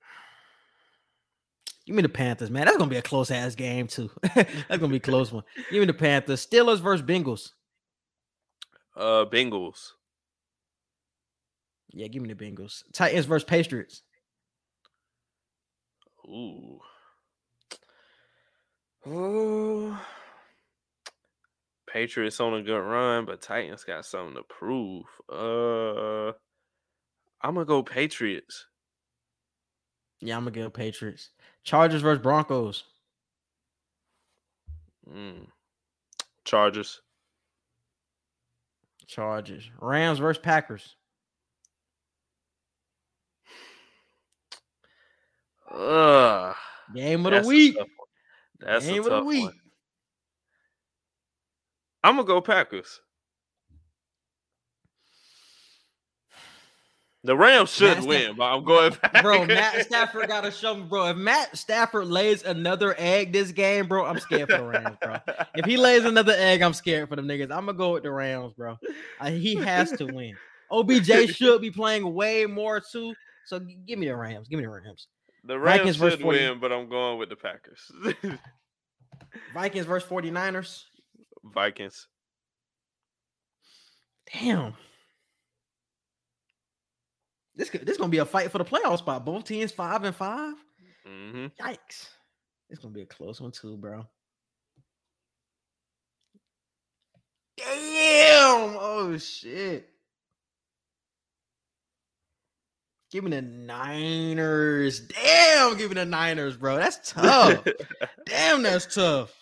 Give 1.87 1.95
me 1.97 2.03
the 2.03 2.09
Panthers, 2.09 2.51
man. 2.51 2.65
That's 2.67 2.77
gonna 2.77 2.91
be 2.91 2.97
a 2.97 3.03
close 3.03 3.31
ass 3.31 3.55
game 3.55 3.87
too. 3.87 4.11
That's 4.35 4.53
gonna 4.71 4.89
be 4.89 4.97
a 4.97 5.01
close 5.01 5.33
one. 5.33 5.45
Give 5.71 5.81
me 5.81 5.87
the 5.87 5.95
Panthers. 5.95 6.47
Steelers 6.47 6.81
versus 6.81 7.05
Bengals. 7.07 7.53
Uh, 8.97 9.25
Bengals. 9.25 9.93
Yeah, 11.93 12.09
give 12.09 12.23
me 12.23 12.33
the 12.33 12.45
Bengals. 12.45 12.83
Titans 12.93 13.27
versus 13.27 13.45
Patriots. 13.45 14.03
Ooh. 16.27 16.81
Oh. 19.07 20.01
Patriots 21.87 22.41
on 22.41 22.55
a 22.55 22.63
good 22.63 22.79
run, 22.79 23.25
but 23.25 23.41
Titans 23.41 23.85
got 23.85 24.05
something 24.05 24.35
to 24.35 24.43
prove. 24.43 25.05
Uh, 25.31 26.33
I'm 27.41 27.55
gonna 27.55 27.65
go 27.65 27.83
Patriots. 27.83 28.67
Yeah, 30.21 30.37
I'm 30.37 30.45
gonna 30.45 30.57
go 30.57 30.71
Patriots. 30.71 31.31
Chargers 31.63 32.03
versus 32.03 32.23
Broncos. 32.23 32.85
Mm. 35.09 35.47
Chargers. 36.45 37.03
Chargers. 39.07 39.71
Rams 39.81 40.19
versus 40.19 40.41
Packers. 40.43 40.97
Ugh. 45.73 46.55
Game 46.95 47.27
of 47.27 47.33
That's 47.33 47.47
the 47.47 47.49
week. 47.49 47.77
That's 48.61 48.87
Game 48.87 49.03
a 49.03 49.07
of 49.07 49.13
the 49.21 49.25
week. 49.25 49.45
one. 49.45 49.61
I'm 52.05 52.17
gonna 52.17 52.27
go 52.27 52.41
Packers. 52.41 53.01
The 57.25 57.35
Rams 57.35 57.71
should 57.71 57.97
Matt 57.97 58.07
win, 58.07 58.37
but 58.37 58.45
I'm 58.45 58.65
going 58.65 58.93
Packers. 58.93 59.23
Bro, 59.23 59.47
Matt 59.47 59.87
Stafford 59.87 60.29
gotta 60.29 60.51
show 60.51 60.75
me, 60.75 60.83
bro. 60.83 61.07
If 61.07 61.17
Matt 61.17 61.57
Stafford 61.57 62.07
lays 62.07 62.43
another 62.45 62.95
egg 62.99 63.33
this 63.33 63.51
game, 63.51 63.89
bro, 63.89 64.05
I'm 64.05 64.21
scared 64.21 64.51
for 64.51 64.59
the 64.59 64.65
Rams, 64.65 64.99
bro. 65.01 65.17
If 65.55 65.65
he 65.65 65.79
lays 65.79 66.05
another 66.05 66.35
egg, 66.37 66.61
I'm 66.61 66.75
scared 66.75 67.09
for 67.09 67.17
them 67.17 67.27
niggas. 67.27 67.45
I'm 67.45 67.65
gonna 67.65 67.73
go 67.73 67.95
with 67.95 68.03
the 68.03 68.11
Rams, 68.11 68.53
bro. 68.53 68.77
Uh, 69.19 69.31
he 69.31 69.55
has 69.55 69.91
to 69.93 70.05
win. 70.05 70.37
OBJ 70.71 71.31
should 71.35 71.63
be 71.63 71.71
playing 71.71 72.13
way 72.13 72.45
more 72.45 72.79
too. 72.81 73.15
So 73.47 73.59
give 73.59 73.99
me 73.99 74.07
the 74.07 74.17
Rams. 74.17 74.47
Give 74.49 74.59
me 74.59 74.65
the 74.65 74.71
Rams. 74.71 75.09
The 75.45 75.59
Rams 75.59 75.97
versus 75.97 76.19
should 76.19 76.23
40 76.25 76.39
win, 76.39 76.61
but 76.61 76.73
I'm 76.73 76.91
going 76.91 77.19
with 77.19 77.31
the 77.31 77.37
Packers. 77.37 77.91
Vikings 79.55 79.87
versus 79.87 80.09
49ers. 80.09 80.83
Vikings. 81.43 82.07
Damn. 84.31 84.75
This 87.57 87.71
this 87.71 87.97
gonna 87.97 88.11
be 88.11 88.19
a 88.19 88.25
fight 88.25 88.51
for 88.51 88.59
the 88.59 88.65
playoff 88.65 88.99
spot. 88.99 89.25
Both 89.25 89.45
teams 89.45 89.73
five 89.73 90.05
and 90.05 90.15
five. 90.15 90.55
hmm 91.07 91.47
Yikes. 91.61 92.09
It's 92.71 92.81
gonna 92.81 92.95
be 92.95 93.03
a 93.03 93.07
close 93.07 93.41
one 93.41 93.53
too, 93.53 93.77
bro. 93.77 94.07
Damn. 97.57 98.77
Oh 98.79 99.17
shit. 99.19 99.89
Give 103.15 103.23
me 103.23 103.31
the 103.31 103.43
Niners. 103.43 104.99
Damn, 104.99 105.77
give 105.77 105.91
me 105.91 105.95
the 105.95 106.05
Niners, 106.05 106.57
bro. 106.57 106.75
That's 106.75 107.13
tough. 107.13 107.65
Damn, 108.27 108.65
that's 108.65 108.93
tough. 108.93 109.33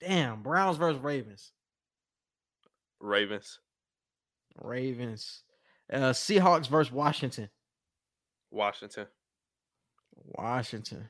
Damn, 0.00 0.42
Browns 0.42 0.78
versus 0.78 1.02
Ravens. 1.02 1.52
Ravens. 2.98 3.58
Ravens. 4.62 5.42
Uh 5.92 6.12
Seahawks 6.12 6.68
versus 6.68 6.92
Washington. 6.92 7.48
Washington. 8.50 9.06
Washington. 10.16 11.08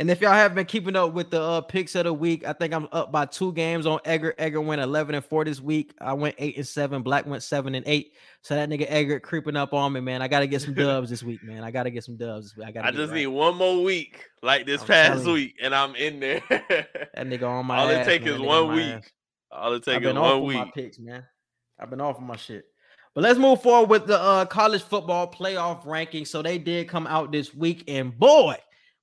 And 0.00 0.08
if 0.12 0.20
y'all 0.20 0.30
have 0.30 0.54
been 0.54 0.64
keeping 0.66 0.94
up 0.94 1.12
with 1.12 1.30
the 1.30 1.42
uh, 1.42 1.60
picks 1.60 1.96
of 1.96 2.04
the 2.04 2.14
week, 2.14 2.46
I 2.46 2.52
think 2.52 2.72
I'm 2.72 2.86
up 2.92 3.10
by 3.10 3.26
two 3.26 3.52
games 3.52 3.84
on 3.84 3.98
Edgar. 4.04 4.32
Edgar 4.38 4.60
went 4.60 4.80
11 4.80 5.16
and 5.16 5.24
4 5.24 5.44
this 5.44 5.60
week. 5.60 5.92
I 6.00 6.12
went 6.12 6.36
8 6.38 6.56
and 6.56 6.66
7. 6.66 7.02
Black 7.02 7.26
went 7.26 7.42
7 7.42 7.74
and 7.74 7.84
8. 7.84 8.12
So 8.42 8.54
that 8.54 8.68
nigga 8.68 8.86
Edgar 8.88 9.18
creeping 9.18 9.56
up 9.56 9.72
on 9.74 9.92
me, 9.92 9.98
man. 10.00 10.22
I 10.22 10.28
got 10.28 10.38
to 10.40 10.46
get 10.46 10.62
some 10.62 10.72
dubs 10.72 11.10
this 11.10 11.24
week, 11.24 11.42
man. 11.42 11.64
I 11.64 11.72
got 11.72 11.82
to 11.82 11.90
get 11.90 12.04
some 12.04 12.16
dubs. 12.16 12.54
I, 12.64 12.70
gotta 12.70 12.86
I 12.86 12.90
just 12.92 13.10
right. 13.10 13.18
need 13.18 13.26
one 13.26 13.56
more 13.56 13.82
week 13.82 14.24
like 14.40 14.66
this 14.66 14.82
I'm 14.82 14.86
past 14.86 15.24
week, 15.24 15.56
and 15.60 15.74
I'm 15.74 15.96
in 15.96 16.20
there. 16.20 16.42
that 16.48 17.26
nigga 17.26 17.48
on 17.48 17.66
my 17.66 17.78
All 17.78 17.88
ass, 17.88 18.06
it 18.06 18.10
take 18.10 18.22
man. 18.22 18.34
is 18.34 18.40
one 18.40 18.72
week. 18.76 18.94
ass. 18.94 19.10
All 19.50 19.72
it 19.72 19.76
I've 19.78 19.82
take 19.82 20.02
is 20.02 20.02
been 20.06 20.16
off 20.16 20.40
one 20.42 20.44
week. 20.44 20.74
picks, 20.74 21.00
man. 21.00 21.24
I've 21.76 21.90
been 21.90 22.00
off 22.00 22.18
of 22.18 22.22
my 22.22 22.36
shit. 22.36 22.66
But 23.18 23.24
let's 23.24 23.38
move 23.40 23.60
forward 23.60 23.90
with 23.90 24.06
the 24.06 24.16
uh, 24.16 24.44
college 24.44 24.84
football 24.84 25.28
playoff 25.28 25.84
rankings. 25.84 26.28
So 26.28 26.40
they 26.40 26.56
did 26.56 26.86
come 26.88 27.04
out 27.08 27.32
this 27.32 27.52
week, 27.52 27.82
and 27.88 28.16
boy, 28.16 28.54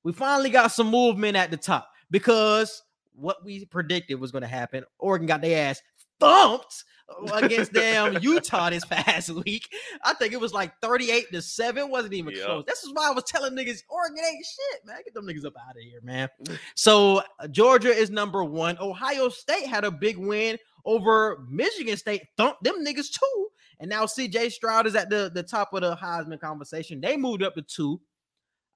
we 0.06 0.14
finally 0.14 0.50
got 0.50 0.68
some 0.68 0.88
movement 0.90 1.36
at 1.36 1.52
the 1.52 1.58
top 1.58 1.90
because 2.12 2.82
what 3.14 3.44
we 3.44 3.66
predicted 3.66 4.18
was 4.18 4.32
going 4.32 4.44
to 4.44 4.48
happen. 4.48 4.86
Oregon 5.00 5.28
got 5.28 5.42
their 5.42 5.68
ass 5.68 5.82
thumped 6.22 6.86
against 7.34 7.74
them 7.74 8.18
Utah 8.22 8.70
this 8.70 8.86
past 8.86 9.32
week. 9.32 9.68
I 10.06 10.14
think 10.14 10.32
it 10.32 10.40
was 10.40 10.54
like 10.54 10.72
38 10.82 11.34
to 11.34 11.42
7. 11.42 11.90
Wasn't 11.90 12.14
even 12.14 12.36
Yep. 12.36 12.46
close. 12.46 12.64
This 12.68 12.84
is 12.86 12.94
why 12.94 13.10
I 13.10 13.12
was 13.12 13.26
telling 13.26 13.52
niggas 13.52 13.84
Oregon 13.90 14.24
ain't 14.26 14.46
shit, 14.46 14.86
man. 14.86 15.00
Get 15.04 15.14
them 15.14 15.26
niggas 15.26 15.46
up 15.46 15.56
out 15.58 15.76
of 15.76 15.82
here, 15.84 16.00
man. 16.02 16.30
So 16.76 17.22
uh, 17.42 17.50
Georgia 17.50 17.90
is 17.94 18.10
number 18.10 18.46
one. 18.46 18.78
Ohio 18.80 19.28
State 19.28 19.66
had 19.66 19.84
a 19.84 19.92
big 19.92 20.16
win 20.16 20.58
over 20.86 21.46
Michigan 21.50 21.98
State. 21.98 22.22
Thumped 22.38 22.64
them 22.64 22.76
niggas 22.82 23.12
too. 23.12 23.48
And 23.80 23.90
now 23.90 24.06
CJ 24.06 24.52
Stroud 24.52 24.88
is 24.88 24.96
at 24.96 25.10
the, 25.10 25.32
the 25.34 25.44
top 25.44 25.74
of 25.74 25.82
the 25.82 25.96
Heisman 25.96 26.40
conversation. 26.40 27.02
They 27.02 27.18
moved 27.18 27.44
up 27.44 27.56
to 27.56 27.62
two. 27.62 28.02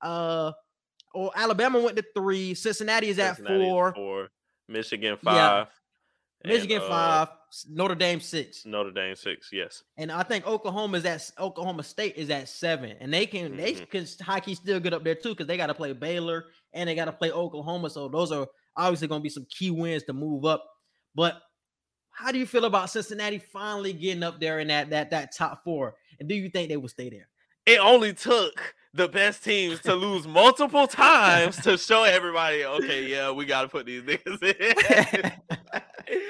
Uh 0.02 0.52
or 1.14 1.32
Alabama 1.36 1.80
went 1.80 1.97
to 1.97 2.06
three. 2.16 2.54
Cincinnati 2.54 3.10
is 3.10 3.18
at 3.20 3.38
Cincinnati 3.38 3.64
is 3.64 3.68
four. 3.70 3.93
four. 3.95 4.28
Michigan 4.68 5.18
Yeah. 5.24 5.34
five. 5.34 5.68
and, 6.43 6.54
Michigan 6.54 6.82
uh, 6.84 6.88
five. 6.88 7.28
Notre 7.68 7.95
Dame 7.95 8.20
six. 8.20 8.64
Notre 8.66 8.91
Dame 8.91 9.16
six. 9.16 9.50
Yes. 9.52 9.82
And 9.97 10.12
I 10.12 10.22
think 10.22 10.45
Oklahoma 10.45 10.97
is 11.00 11.06
at 11.06 11.32
Oklahoma 11.39 11.82
State 11.82 12.16
is 12.16 12.30
at 12.30 12.47
seven, 12.47 12.95
and 13.00 13.12
they 13.12 13.26
can 13.26 13.58
they 13.58 13.74
Mhm. 13.74 13.89
can 13.89 14.06
hockey 14.22 14.54
still 14.54 14.80
get 14.80 14.93
up 14.93 15.04
there 15.04 15.16
too 15.16 15.30
because 15.30 15.47
they 15.47 15.58
got 15.58 15.68
to 15.68 15.74
play 15.74 15.93
Baylor 15.93 16.45
and 16.74 16.88
they 16.88 16.93
got 16.93 17.06
to 17.06 17.12
play 17.14 17.32
Oklahoma. 17.32 17.89
So 17.89 18.08
those 18.08 18.32
are 18.32 18.47
obviously 18.78 19.08
going 19.08 19.22
to 19.22 19.24
be 19.24 19.30
some 19.30 19.47
key 19.50 19.72
wins 19.72 20.04
to 20.04 20.14
move 20.14 20.45
up. 20.45 20.64
But 21.16 21.41
how 22.20 22.34
do 22.34 22.38
you 22.38 22.45
feel 22.45 22.65
about 22.65 22.89
Cincinnati 22.89 23.38
finally 23.39 23.93
getting 23.93 24.24
up 24.24 24.41
there 24.41 24.59
in 24.59 24.67
that 24.67 24.89
that 24.89 25.09
that 25.11 25.34
top 25.34 25.63
four? 25.63 25.95
And 26.20 26.28
do 26.28 26.36
you 26.36 26.49
think 26.49 26.67
they 26.67 26.76
will 26.76 26.89
stay 26.89 27.09
there? 27.09 27.30
It 27.65 27.80
only 27.80 28.13
took 28.13 28.76
the 28.93 29.07
best 29.07 29.41
teams 29.41 29.80
to 29.82 29.95
lose 29.95 30.28
multiple 30.28 30.86
times 30.86 31.55
to 31.61 31.78
show 31.78 32.03
everybody, 32.03 32.65
okay, 32.65 33.07
yeah, 33.07 33.32
we 33.32 33.45
got 33.45 33.61
to 33.61 33.70
put 33.70 33.86
these 33.86 34.01
niggas 34.01 34.43
in. 34.43 35.32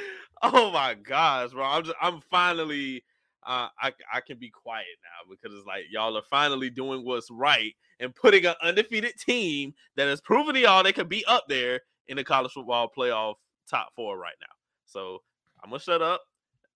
oh 0.44 0.72
my 0.72 0.94
gosh, 0.94 1.52
bro! 1.52 1.64
I'm 1.64 1.84
just, 1.84 1.98
I'm 2.00 2.22
finally, 2.30 3.04
uh, 3.48 3.70
I 3.82 3.92
I 4.14 4.22
can 4.22 4.38
be 4.38 4.52
quiet 4.52 4.86
now 5.04 5.34
because 5.34 5.58
it's 5.58 5.66
like 5.66 5.86
y'all 5.90 6.16
are 6.16 6.24
finally 6.30 6.70
doing 6.70 7.04
what's 7.04 7.32
right 7.32 7.74
and 8.00 8.14
putting 8.14 8.46
an 8.46 8.54
undefeated 8.62 9.18
team 9.18 9.74
that 9.96 10.08
has 10.08 10.22
proven 10.22 10.54
to 10.54 10.60
y'all 10.60 10.84
they 10.84 10.94
could 10.94 11.10
be 11.10 11.26
up 11.26 11.46
there 11.50 11.80
in 12.08 12.18
the 12.18 12.24
college 12.24 12.52
football 12.52 12.92
playoff 12.96 13.36
top 13.68 13.90
four 13.96 14.20
right 14.20 14.38
now. 14.40 14.54
So 14.86 15.22
I'm 15.64 15.70
gonna 15.70 15.80
shut 15.80 16.01
up. 16.01 16.22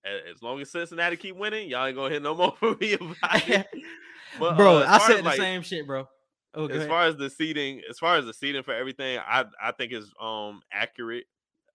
As 0.05 0.41
long 0.41 0.59
as 0.59 0.69
Cincinnati 0.69 1.15
keep 1.15 1.37
winning, 1.37 1.69
y'all 1.69 1.85
ain't 1.85 1.95
gonna 1.95 2.09
hear 2.09 2.19
no 2.19 2.35
more 2.37 2.55
from 2.59 2.77
me 2.79 2.93
about 2.93 3.49
it. 3.49 3.67
But, 4.39 4.57
bro, 4.57 4.77
uh, 4.79 4.85
I 4.87 4.97
said 4.97 5.19
the 5.19 5.23
like, 5.25 5.37
same 5.37 5.61
shit, 5.61 5.85
bro. 5.85 6.07
Oh, 6.55 6.67
as 6.67 6.87
far 6.87 7.05
as 7.05 7.15
the 7.15 7.29
seating, 7.29 7.81
as 7.89 7.99
far 7.99 8.17
as 8.17 8.25
the 8.25 8.33
seating 8.33 8.63
for 8.63 8.73
everything, 8.73 9.19
I 9.19 9.45
I 9.61 9.71
think 9.71 9.91
is 9.91 10.11
um 10.19 10.61
accurate. 10.71 11.25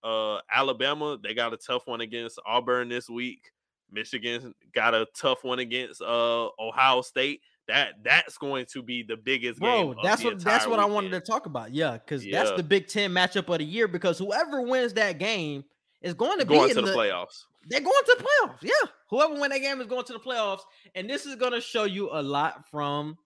Uh 0.02 0.38
Alabama, 0.52 1.18
they 1.22 1.34
got 1.34 1.52
a 1.52 1.56
tough 1.56 1.82
one 1.86 2.00
against 2.00 2.40
Auburn 2.46 2.88
this 2.88 3.08
week. 3.08 3.50
Michigan 3.90 4.54
got 4.72 4.94
a 4.94 5.06
tough 5.16 5.42
one 5.42 5.58
against 5.58 6.00
uh 6.02 6.48
Ohio 6.58 7.02
State. 7.02 7.40
That 7.66 7.94
that's 8.02 8.38
going 8.38 8.66
to 8.72 8.82
be 8.82 9.02
the 9.02 9.16
biggest 9.16 9.60
game. 9.60 9.92
Bro, 9.92 10.02
that's 10.02 10.22
what 10.22 10.42
that's 10.42 10.66
what 10.66 10.78
I 10.78 10.84
wanted 10.84 11.10
to 11.10 11.20
talk 11.20 11.46
about. 11.46 11.72
Yeah, 11.72 11.92
because 11.92 12.24
that's 12.24 12.52
the 12.52 12.62
Big 12.62 12.88
Ten 12.88 13.12
matchup 13.12 13.52
of 13.52 13.58
the 13.58 13.64
year. 13.64 13.88
Because 13.88 14.18
whoever 14.18 14.62
wins 14.62 14.94
that 14.94 15.18
game 15.18 15.64
is 16.02 16.14
going 16.14 16.38
to 16.38 16.46
be 16.46 16.54
going 16.54 16.70
in 16.70 16.76
to 16.76 16.82
the 16.82 16.88
the, 16.88 16.96
playoffs. 16.96 17.44
They're 17.68 17.80
going 17.80 18.04
to 18.06 18.16
the 18.18 18.24
playoffs. 18.24 18.58
Yeah, 18.62 18.90
whoever 19.10 19.34
win 19.34 19.50
that 19.50 19.60
game 19.60 19.80
is 19.80 19.86
going 19.86 20.04
to 20.04 20.12
the 20.12 20.18
playoffs, 20.18 20.60
and 20.94 21.08
this 21.08 21.26
is 21.26 21.36
going 21.36 21.52
to 21.52 21.60
show 21.60 21.84
you 21.84 22.10
a 22.12 22.22
lot 22.22 22.64
from 22.70 23.16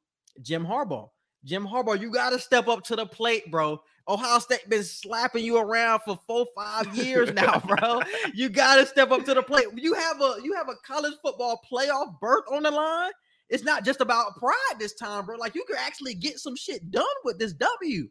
Jim 0.41 0.65
Harbaugh. 0.65 1.09
Jim 1.45 1.67
Harbaugh, 1.67 2.01
you 2.01 2.11
got 2.11 2.31
to 2.31 2.39
step 2.39 2.69
up 2.69 2.85
to 2.85 2.97
the 2.97 3.07
plate, 3.07 3.51
bro. 3.51 3.81
Ohio 4.09 4.39
State 4.39 4.69
been 4.69 4.85
slapping 4.85 5.45
you 5.45 5.59
around 5.59 6.01
for 6.05 6.19
four, 6.27 6.47
five 6.57 6.95
years 6.97 7.33
now, 7.35 7.61
bro. 7.61 8.01
You 8.35 8.49
got 8.49 8.77
to 8.77 8.87
step 8.87 9.11
up 9.11 9.25
to 9.25 9.35
the 9.35 9.43
plate. 9.43 9.67
You 9.75 9.95
have 9.95 10.21
a 10.21 10.37
you 10.43 10.55
have 10.55 10.69
a 10.69 10.75
college 10.87 11.15
football 11.23 11.61
playoff 11.71 12.19
berth 12.21 12.45
on 12.51 12.63
the 12.63 12.71
line. 12.71 13.13
It's 13.49 13.65
not 13.65 13.85
just 13.85 14.01
about 14.01 14.37
pride 14.37 14.79
this 14.79 14.95
time, 14.95 15.27
bro. 15.27 15.37
Like 15.37 15.55
you 15.55 15.65
could 15.67 15.77
actually 15.77 16.15
get 16.15 16.39
some 16.39 16.57
shit 16.57 16.91
done 16.91 17.05
with 17.25 17.39
this 17.39 17.53
W. 17.53 18.09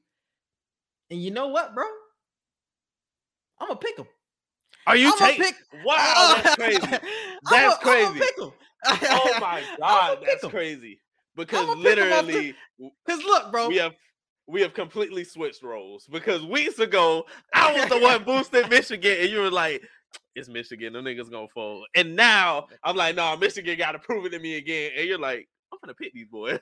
And 1.10 1.22
you 1.22 1.32
know 1.32 1.48
what, 1.48 1.74
bro? 1.74 1.86
I'm 3.60 3.68
gonna 3.68 3.80
pick 3.80 3.98
them. 3.98 4.08
Are 4.88 4.96
you 4.98 5.14
taking? 5.18 5.44
pick. 5.46 5.56
Wow, 5.86 6.40
that's 6.44 6.56
crazy. 6.58 6.80
That's 7.50 7.78
crazy. 7.80 8.22
Oh 8.86 9.38
my 9.42 9.64
god, 9.80 10.20
that's 10.26 10.46
crazy. 10.48 11.00
Because 11.36 11.70
I'ma 11.70 11.82
pick 11.84 11.98
'em 11.98 12.14
off 12.14 12.26
the- 12.28 12.34
literally, 12.34 12.56
Cause 13.08 13.24
look, 13.24 13.52
bro. 13.52 13.68
we 13.70 13.78
have 13.78 13.94
we 14.48 14.62
have 14.62 14.74
completely 14.74 15.24
switched 15.24 15.64
roles. 15.64 16.08
Because 16.12 16.44
weeks 16.46 16.80
ago, 16.80 17.26
I 17.54 17.74
was 17.74 17.88
the 17.90 18.00
one 18.00 18.24
boosting 18.26 18.68
Michigan, 18.70 19.18
and 19.22 19.30
you 19.30 19.40
were 19.40 19.52
like, 19.52 19.82
"It's 20.36 20.50
Michigan, 20.50 20.94
them 20.94 21.06
niggas 21.06 21.30
gonna 21.32 21.48
fold." 21.54 21.86
And 21.96 22.16
now 22.16 22.68
I'm 22.84 22.96
like, 22.96 23.16
"No, 23.16 23.38
Michigan 23.38 23.78
got 23.78 23.94
to 23.94 24.00
prove 24.00 24.26
it 24.26 24.32
to 24.32 24.40
me 24.40 24.56
again." 24.58 24.92
And 24.98 25.08
you're 25.08 25.20
like, 25.20 25.48
"I'm 25.72 25.80
gonna 25.84 25.94
pick 25.94 26.14
these 26.14 26.28
boys." 26.28 26.60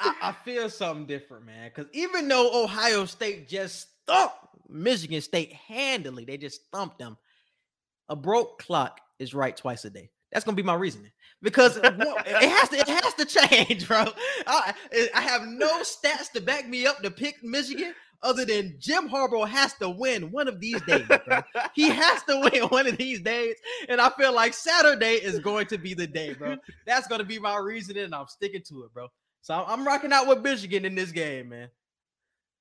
I, 0.00 0.14
I 0.20 0.32
feel 0.44 0.68
something 0.68 1.06
different, 1.06 1.46
man. 1.46 1.70
Because 1.74 1.90
even 1.94 2.28
though 2.28 2.62
Ohio 2.64 3.06
State 3.06 3.48
just 3.48 3.88
thumped 4.06 4.34
Michigan 4.68 5.20
State 5.20 5.52
handily, 5.52 6.24
they 6.24 6.36
just 6.36 6.62
thumped 6.72 6.98
them. 6.98 7.16
A 8.08 8.16
broke 8.16 8.58
clock 8.58 9.00
is 9.18 9.34
right 9.34 9.56
twice 9.56 9.84
a 9.84 9.90
day. 9.90 10.10
That's 10.32 10.44
gonna 10.44 10.56
be 10.56 10.62
my 10.62 10.74
reasoning 10.74 11.10
because 11.42 11.78
it 11.78 11.84
has 11.84 12.68
to. 12.68 12.76
It 12.76 12.88
has 12.88 13.14
to 13.14 13.24
change, 13.48 13.88
bro. 13.88 14.04
I, 14.46 14.74
I 15.14 15.20
have 15.20 15.42
no 15.46 15.80
stats 15.80 16.30
to 16.34 16.40
back 16.40 16.68
me 16.68 16.86
up 16.86 17.02
to 17.02 17.10
pick 17.10 17.42
Michigan, 17.42 17.94
other 18.22 18.44
than 18.44 18.76
Jim 18.78 19.08
Harbaugh 19.08 19.48
has 19.48 19.74
to 19.74 19.88
win 19.88 20.30
one 20.30 20.48
of 20.48 20.60
these 20.60 20.80
days, 20.82 21.06
bro. 21.06 21.40
He 21.74 21.88
has 21.88 22.22
to 22.24 22.40
win 22.52 22.64
one 22.64 22.86
of 22.86 22.98
these 22.98 23.20
days, 23.22 23.54
and 23.88 24.00
I 24.00 24.10
feel 24.10 24.34
like 24.34 24.52
Saturday 24.52 25.14
is 25.14 25.38
going 25.38 25.66
to 25.68 25.78
be 25.78 25.94
the 25.94 26.06
day, 26.06 26.34
bro. 26.34 26.56
That's 26.86 27.06
gonna 27.08 27.24
be 27.24 27.38
my 27.38 27.56
reasoning, 27.56 28.04
and 28.04 28.14
I'm 28.14 28.28
sticking 28.28 28.62
to 28.68 28.84
it, 28.84 28.92
bro. 28.92 29.08
So 29.40 29.54
I'm 29.54 29.80
I'm 29.80 29.86
rocking 29.86 30.12
out 30.12 30.26
with 30.26 30.40
Michigan 30.40 30.84
in 30.84 30.94
this 30.94 31.10
game, 31.10 31.48
man. 31.50 31.68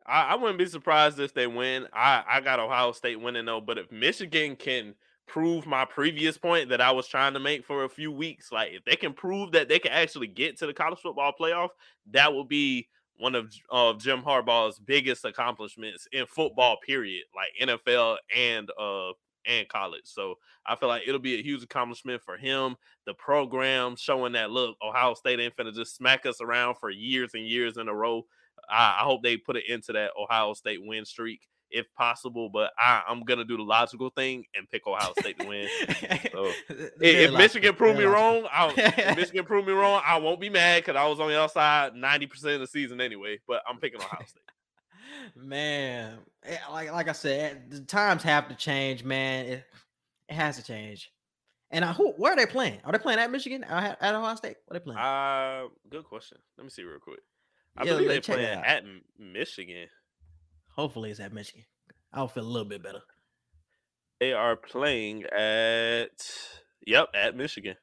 I, 0.07 0.21
I 0.23 0.35
wouldn't 0.35 0.59
be 0.59 0.65
surprised 0.65 1.19
if 1.19 1.33
they 1.33 1.47
win. 1.47 1.87
I, 1.93 2.23
I 2.27 2.41
got 2.41 2.59
Ohio 2.59 2.91
State 2.91 3.19
winning 3.19 3.45
though, 3.45 3.61
but 3.61 3.77
if 3.77 3.91
Michigan 3.91 4.55
can 4.55 4.95
prove 5.27 5.67
my 5.67 5.83
previous 5.83 6.37
point 6.37 6.69
that 6.69 6.79
I 6.79 6.91
was 6.91 7.07
trying 7.07 7.33
to 7.33 7.39
make 7.39 7.65
for 7.65 7.83
a 7.83 7.89
few 7.89 8.11
weeks, 8.11 8.51
like 8.51 8.71
if 8.71 8.85
they 8.85 8.95
can 8.95 9.13
prove 9.13 9.51
that 9.51 9.67
they 9.67 9.79
can 9.79 9.91
actually 9.91 10.27
get 10.27 10.57
to 10.59 10.67
the 10.67 10.73
college 10.73 10.99
football 10.99 11.33
playoff, 11.39 11.69
that 12.11 12.33
will 12.33 12.45
be 12.45 12.87
one 13.17 13.35
of 13.35 13.53
of 13.69 13.99
Jim 13.99 14.21
Harbaugh's 14.21 14.79
biggest 14.79 15.25
accomplishments 15.25 16.07
in 16.11 16.25
football. 16.25 16.77
Period, 16.85 17.23
like 17.35 17.69
NFL 17.69 18.17
and 18.35 18.69
uh 18.79 19.11
and 19.45 19.67
college. 19.67 20.03
So 20.05 20.35
I 20.65 20.75
feel 20.75 20.89
like 20.89 21.03
it'll 21.07 21.19
be 21.19 21.39
a 21.39 21.43
huge 21.43 21.63
accomplishment 21.63 22.21
for 22.21 22.37
him. 22.37 22.75
The 23.05 23.13
program 23.13 23.95
showing 23.95 24.33
that 24.33 24.51
look, 24.51 24.75
Ohio 24.81 25.13
State 25.13 25.39
ain't 25.39 25.55
finna 25.55 25.73
just 25.73 25.95
smack 25.95 26.25
us 26.25 26.41
around 26.41 26.75
for 26.75 26.89
years 26.89 27.31
and 27.33 27.47
years 27.47 27.77
in 27.77 27.87
a 27.87 27.93
row. 27.93 28.25
I, 28.69 28.99
I 29.01 29.03
hope 29.03 29.23
they 29.23 29.37
put 29.37 29.55
it 29.55 29.63
into 29.67 29.93
that 29.93 30.11
Ohio 30.19 30.53
State 30.53 30.79
win 30.83 31.05
streak 31.05 31.41
if 31.69 31.85
possible. 31.95 32.49
But 32.49 32.71
I, 32.77 33.03
I'm 33.07 33.21
gonna 33.23 33.45
do 33.45 33.57
the 33.57 33.63
logical 33.63 34.09
thing 34.09 34.45
and 34.55 34.69
pick 34.69 34.87
Ohio 34.87 35.13
State 35.19 35.39
to 35.39 35.47
win. 35.47 35.67
So, 36.31 36.51
If, 36.69 36.93
if 36.99 37.33
Michigan 37.33 37.73
prove 37.75 37.97
me 37.97 38.03
wrong, 38.03 38.47
I'll, 38.51 38.71
if 38.75 39.15
Michigan 39.15 39.45
prove 39.45 39.65
me 39.65 39.73
wrong, 39.73 40.01
I 40.05 40.17
won't 40.17 40.39
be 40.39 40.49
mad 40.49 40.83
because 40.83 40.95
I 40.95 41.07
was 41.07 41.19
on 41.19 41.29
the 41.29 41.39
outside 41.39 41.93
90% 41.93 42.55
of 42.55 42.59
the 42.61 42.67
season 42.67 43.01
anyway. 43.01 43.39
But 43.47 43.61
I'm 43.67 43.79
picking 43.79 43.99
Ohio 44.01 44.25
State. 44.25 44.43
man, 45.35 46.19
eh, 46.45 46.57
like 46.71 46.91
like 46.91 47.07
I 47.09 47.13
said, 47.13 47.71
the 47.71 47.81
times 47.81 48.23
have 48.23 48.49
to 48.49 48.55
change, 48.55 49.03
man. 49.03 49.45
It, 49.45 49.63
it 50.29 50.33
has 50.33 50.57
to 50.57 50.63
change. 50.63 51.11
And 51.71 51.83
I, 51.83 51.91
who, 51.93 52.11
where 52.13 52.33
are 52.33 52.35
they 52.35 52.45
playing? 52.45 52.79
Are 52.83 52.91
they 52.91 52.97
playing 52.99 53.19
at 53.19 53.31
Michigan? 53.31 53.63
At 53.63 54.01
at 54.01 54.15
Ohio 54.15 54.35
State? 54.35 54.57
What 54.65 54.75
are 54.75 54.79
they 54.79 54.83
playing? 54.83 54.99
Uh, 54.99 55.63
good 55.89 56.03
question. 56.05 56.37
Let 56.57 56.63
me 56.65 56.69
see 56.69 56.83
real 56.83 56.99
quick. 56.99 57.19
I 57.77 57.83
Yeah, 57.85 57.93
believe 57.93 58.09
it 58.11 58.23
playing 58.25 58.45
at 58.63 58.83
Michigan. 59.19 59.87
Hopefully, 60.75 61.11
it's 61.11 61.19
at 61.19 61.33
Michigan. 61.33 61.65
I'll 62.13 62.27
feel 62.27 62.43
a 62.43 62.45
little 62.45 62.67
bit 62.67 62.81
better. 62.83 63.01
They 64.19 64.33
are 64.33 64.55
playing 64.55 65.25
at 65.25 66.09
yep 66.85 67.09
at 67.13 67.35
Michigan. 67.35 67.75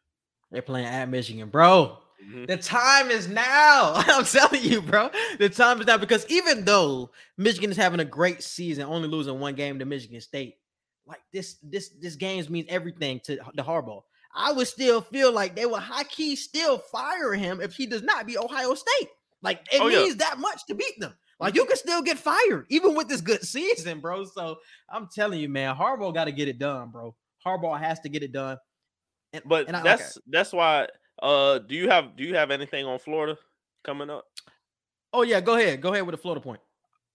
They're 0.50 0.62
playing 0.62 0.86
at 0.86 1.08
Michigan, 1.08 1.48
bro. 1.48 1.98
Mhm. 2.24 2.46
The 2.46 2.56
time 2.56 3.10
is 3.10 3.28
now. 3.28 3.92
I'm 4.06 4.24
telling 4.24 4.62
you, 4.62 4.80
bro. 4.80 5.10
The 5.38 5.48
time 5.48 5.80
is 5.80 5.86
now 5.86 5.98
because 5.98 6.26
even 6.28 6.64
though 6.64 7.10
Michigan 7.36 7.70
is 7.70 7.76
having 7.76 8.00
a 8.00 8.04
great 8.04 8.42
season, 8.42 8.84
only 8.84 9.08
losing 9.08 9.38
one 9.38 9.54
game 9.54 9.78
to 9.78 9.84
Michigan 9.84 10.20
State, 10.20 10.56
like 11.06 11.20
this, 11.32 11.56
this, 11.62 11.90
this 12.00 12.16
games 12.16 12.48
means 12.48 12.66
everything 12.70 13.20
to 13.24 13.36
the 13.54 13.62
Harbaugh. 13.62 14.02
I 14.34 14.52
would 14.52 14.66
still 14.66 15.00
feel 15.00 15.32
like 15.32 15.54
they 15.54 15.66
would 15.66 15.80
high 15.80 16.04
key 16.04 16.34
still 16.34 16.78
fire 16.78 17.34
him 17.34 17.60
if 17.60 17.74
he 17.74 17.86
does 17.86 18.02
not 18.02 18.26
beat 18.26 18.38
Ohio 18.38 18.74
State. 18.74 19.08
Like 19.44 19.60
it 19.72 19.80
Oh, 19.80 19.86
yeah. 19.88 19.98
means 20.02 20.16
that 20.16 20.38
much 20.38 20.66
to 20.66 20.74
beat 20.74 20.98
them. 20.98 21.14
Like 21.38 21.54
you 21.54 21.64
can 21.66 21.76
still 21.76 22.02
get 22.02 22.18
fired 22.18 22.66
even 22.70 22.94
with 22.94 23.06
this 23.08 23.20
good 23.20 23.42
season, 23.44 24.00
bro. 24.00 24.24
So 24.24 24.56
I'm 24.88 25.08
telling 25.14 25.38
you, 25.40 25.48
man, 25.48 25.76
Harbaugh 25.76 26.12
got 26.14 26.24
to 26.24 26.32
get 26.32 26.48
it 26.48 26.58
done, 26.58 26.90
bro. 26.90 27.14
Harbaugh 27.46 27.78
has 27.78 28.00
to 28.00 28.08
get 28.08 28.22
it 28.22 28.32
done. 28.32 28.56
And, 29.32 29.42
But 29.44 29.68
and 29.68 29.76
I- 29.76 29.82
that's 29.82 30.18
that's 30.26 30.52
why. 30.52 30.88
Uh, 31.22 31.58
do 31.60 31.76
you 31.76 31.88
have 31.88 32.16
do 32.16 32.24
you 32.24 32.34
have 32.34 32.50
anything 32.50 32.84
on 32.86 32.98
Florida 32.98 33.36
coming 33.84 34.10
up? 34.10 34.24
oh 35.12 35.22
yeah, 35.22 35.40
go 35.40 35.54
ahead, 35.54 35.80
go 35.80 35.92
ahead 35.92 36.04
with 36.04 36.14
the 36.14 36.20
Florida 36.20 36.40
point. 36.40 36.60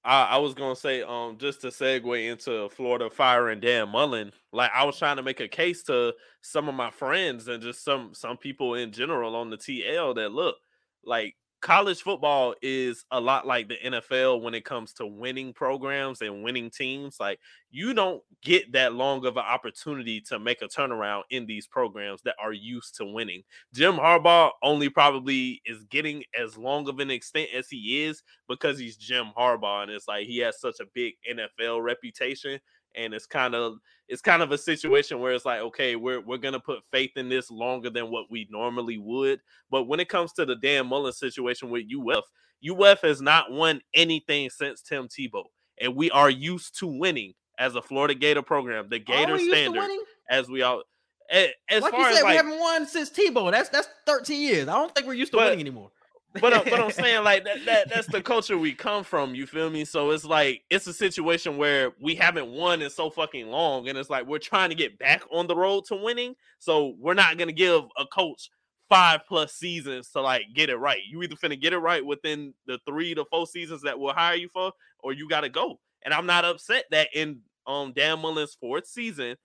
I, 0.06 0.24
I 0.24 0.38
was 0.38 0.54
gonna 0.54 0.76
say, 0.78 1.02
um, 1.02 1.38
just 1.38 1.60
to 1.62 1.68
segue 1.68 2.32
into 2.32 2.70
Florida 2.70 3.10
firing 3.10 3.60
Dan 3.60 3.90
Mullen, 3.90 4.32
like 4.54 4.72
I 4.74 4.86
was 4.86 4.98
trying 4.98 5.18
to 5.18 5.24
make 5.24 5.42
a 5.42 5.48
case 5.50 5.84
to 5.84 6.14
some 6.42 6.70
of 6.70 6.76
my 6.76 6.90
friends 6.92 7.50
and 7.50 7.62
just 7.62 7.84
some 7.84 8.14
some 8.14 8.38
people 8.38 8.76
in 8.76 8.94
general 8.94 9.36
on 9.36 9.50
the 9.50 9.58
TL 9.58 10.16
that 10.16 10.32
look 10.32 10.56
like 11.04 11.36
college 11.62 12.02
football 12.02 12.56
is 12.62 13.06
a 13.12 13.20
lot 13.20 13.46
like 13.46 13.68
the 13.68 13.78
NFL 13.86 14.42
when 14.42 14.54
it 14.54 14.64
comes 14.64 14.94
to 14.94 15.06
winning 15.06 15.54
programs 15.54 16.22
and 16.22 16.44
winning 16.44 16.70
teams. 16.70 17.20
Like 17.20 17.40
you 17.70 17.94
don't 17.94 18.22
get 18.42 18.72
that 18.72 18.94
long 18.94 19.26
of 19.26 19.38
an 19.38 19.44
opportunity 19.44 20.22
to 20.22 20.40
make 20.40 20.62
a 20.62 20.68
turnaround 20.68 21.24
in 21.30 21.46
these 21.46 21.68
programs 21.68 22.22
that 22.24 22.36
are 22.42 22.54
used 22.54 22.96
to 22.98 23.06
winning. 23.06 23.44
Jim 23.74 23.96
Harbaugh 23.96 24.52
only 24.64 24.90
probably 24.90 25.62
is 25.66 25.84
getting 25.86 26.24
as 26.40 26.58
long 26.58 26.88
of 26.88 27.00
an 27.00 27.12
extent 27.12 27.50
as 27.56 27.68
he 27.70 28.04
is 28.04 28.24
because 28.48 28.80
he's 28.80 28.96
Jim 28.96 29.28
Harbaugh 29.38 29.84
and 29.84 29.92
it's 29.92 30.08
like 30.08 30.28
he 30.28 30.40
has 30.40 30.60
such 30.60 30.80
a 30.80 30.88
big 30.94 31.16
NFL 31.30 31.84
reputation 31.84 32.60
and 32.96 33.14
it's 33.14 33.26
kind 33.26 33.56
of 33.56 33.78
it's 34.08 34.22
kind 34.22 34.42
of 34.42 34.52
a 34.52 34.58
situation 34.58 35.20
where 35.20 35.34
it's 35.34 35.46
like 35.46 35.60
okay 35.62 35.96
we're 35.96 36.22
we're 36.22 36.38
to 36.38 36.60
put 36.60 36.80
faith 36.92 37.12
in 37.16 37.30
this 37.30 37.52
longer 37.52 37.90
than 37.90 38.10
what 38.12 38.26
we 38.30 38.48
normally 38.50 38.98
would 38.98 39.40
but 39.70 39.84
when 39.84 40.00
it 40.00 40.10
comes 40.10 40.34
to 40.34 40.46
the 40.46 40.56
Dan 40.56 40.88
Mullen 40.88 41.14
situation 41.14 41.70
with 41.70 41.84
UF 41.94 42.26
UF 42.70 43.02
has 43.02 43.22
not 43.22 43.52
won 43.52 43.82
anything 43.94 44.50
since 44.50 44.82
Tim 44.82 45.08
Tebow 45.08 45.44
and 45.80 45.96
we 45.96 46.12
are 46.12 46.30
used 46.30 46.78
to 46.80 46.88
winning 46.88 47.34
as 47.58 47.76
a 47.76 47.82
Florida 47.82 48.16
Gator 48.16 48.42
program 48.42 48.88
the 48.90 48.98
Are 48.98 49.00
Gator 49.00 49.34
we 49.34 49.40
used 49.44 49.52
to 49.54 49.58
standard 49.58 49.90
as 50.30 50.50
we 50.50 50.62
all 50.62 50.84
as 51.32 51.84
like 51.84 51.92
far 51.92 52.02
you 52.02 52.08
as 52.08 52.16
said, 52.16 52.24
like 52.24 52.32
we 52.32 52.38
haven't 52.38 52.60
won 52.60 52.88
since 52.88 53.10
Tebow. 53.12 53.52
That's 53.52 53.70
that's 53.70 53.88
13 54.08 54.42
years. 54.42 54.68
I 54.68 54.74
don't 54.74 54.94
think 54.96 55.06
we're 55.06 55.14
used 55.14 55.32
to 55.32 55.38
But- 55.38 55.46
winning 55.46 55.60
anymore. 55.60 55.92
But, 56.34 56.54
I- 56.54 56.64
but 56.64 56.80
I'm 56.80 56.92
saying 57.04 57.24
like 57.24 57.44
that, 57.46 57.66
that 57.66 57.90
that's 57.90 58.08
the 58.08 58.22
culture 58.22 58.58
we 58.58 58.74
come 58.74 59.04
from. 59.04 59.36
You 59.36 59.46
feel 59.48 59.70
me? 59.70 59.86
So 59.86 60.12
it's 60.12 60.26
like 60.26 60.64
it's 60.70 60.88
a 60.88 60.94
situation 60.94 61.58
where 61.58 61.92
we 62.02 62.16
haven't 62.16 62.48
won 62.48 62.82
in 62.82 62.90
so 62.90 63.10
fucking 63.10 63.48
long, 63.48 63.88
and 63.90 63.98
it's 63.98 64.10
like 64.10 64.26
we're 64.28 64.40
trying 64.40 64.70
to 64.70 64.76
get 64.76 64.98
back 65.00 65.24
on 65.32 65.48
the 65.48 65.56
road 65.56 65.86
to 65.86 65.96
winning. 65.96 66.36
So 66.60 66.96
we're 67.00 67.14
not 67.14 67.38
gonna 67.38 67.52
give 67.52 67.84
a 67.98 68.06
coach 68.06 68.50
five 68.90 69.22
plus 69.28 69.54
seasons 69.54 70.10
to 70.10 70.22
like 70.22 70.44
get 70.56 70.70
it 70.70 70.78
right. 70.78 71.02
You 71.08 71.22
either 71.24 71.36
finna 71.36 71.60
get 71.60 71.74
it 71.74 71.78
right 71.78 72.04
within 72.06 72.54
the 72.66 72.80
three 72.88 73.14
to 73.16 73.24
four 73.26 73.46
seasons 73.46 73.82
that 73.84 74.00
we'll 74.00 74.14
hire 74.14 74.36
you 74.36 74.50
for, 74.50 74.72
or 75.00 75.14
you 75.14 75.28
gotta 75.30 75.50
go. 75.50 75.80
And 76.04 76.14
I'm 76.14 76.26
not 76.26 76.46
upset 76.46 76.86
that 76.92 77.10
in 77.14 77.40
um 77.68 77.94
Dan 77.96 78.20
Mullen's 78.20 78.56
fourth 78.60 78.88
season, 78.88 79.36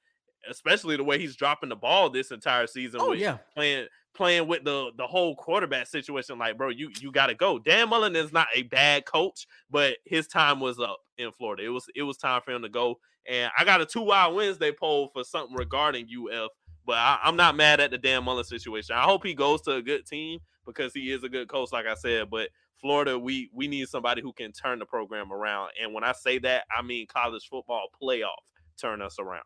especially 0.48 0.96
the 0.96 1.04
way 1.04 1.18
he's 1.18 1.36
dropping 1.36 1.68
the 1.68 1.76
ball 1.76 2.10
this 2.10 2.30
entire 2.30 2.66
season. 2.66 3.00
Oh 3.02 3.10
with 3.10 3.18
yeah, 3.20 3.38
playing 3.54 3.86
playing 4.14 4.48
with 4.48 4.64
the 4.64 4.90
the 4.96 5.06
whole 5.06 5.36
quarterback 5.36 5.86
situation. 5.86 6.38
Like, 6.38 6.56
bro, 6.56 6.70
you 6.70 6.90
you 7.00 7.12
got 7.12 7.26
to 7.26 7.34
go. 7.34 7.58
Dan 7.58 7.88
Mullen 7.88 8.16
is 8.16 8.32
not 8.32 8.48
a 8.54 8.62
bad 8.62 9.04
coach, 9.04 9.46
but 9.70 9.96
his 10.04 10.26
time 10.26 10.60
was 10.60 10.78
up 10.78 10.98
in 11.18 11.32
Florida. 11.32 11.64
It 11.64 11.68
was 11.68 11.86
it 11.94 12.02
was 12.02 12.16
time 12.16 12.40
for 12.44 12.52
him 12.52 12.62
to 12.62 12.68
go. 12.68 12.98
And 13.28 13.50
I 13.58 13.64
got 13.64 13.80
a 13.80 13.86
two 13.86 14.02
wild 14.02 14.34
Wednesday 14.34 14.72
poll 14.72 15.08
for 15.12 15.24
something 15.24 15.56
regarding 15.56 16.06
UF, 16.06 16.50
but 16.86 16.96
I, 16.96 17.18
I'm 17.22 17.36
not 17.36 17.56
mad 17.56 17.80
at 17.80 17.90
the 17.90 17.98
Dan 17.98 18.24
Mullen 18.24 18.44
situation. 18.44 18.94
I 18.96 19.02
hope 19.02 19.24
he 19.24 19.34
goes 19.34 19.62
to 19.62 19.72
a 19.72 19.82
good 19.82 20.06
team 20.06 20.40
because 20.66 20.92
he 20.92 21.10
is 21.10 21.24
a 21.24 21.28
good 21.28 21.48
coach, 21.48 21.72
like 21.72 21.86
I 21.86 21.94
said. 21.94 22.30
But 22.30 22.50
Florida, 22.80 23.18
we 23.18 23.50
we 23.52 23.68
need 23.68 23.88
somebody 23.88 24.22
who 24.22 24.32
can 24.32 24.52
turn 24.52 24.78
the 24.78 24.86
program 24.86 25.32
around. 25.32 25.70
And 25.82 25.94
when 25.94 26.04
I 26.04 26.12
say 26.12 26.38
that, 26.40 26.64
I 26.76 26.82
mean 26.82 27.06
college 27.06 27.48
football 27.48 27.86
playoff 28.00 28.28
turn 28.78 29.00
us 29.02 29.18
around. 29.18 29.44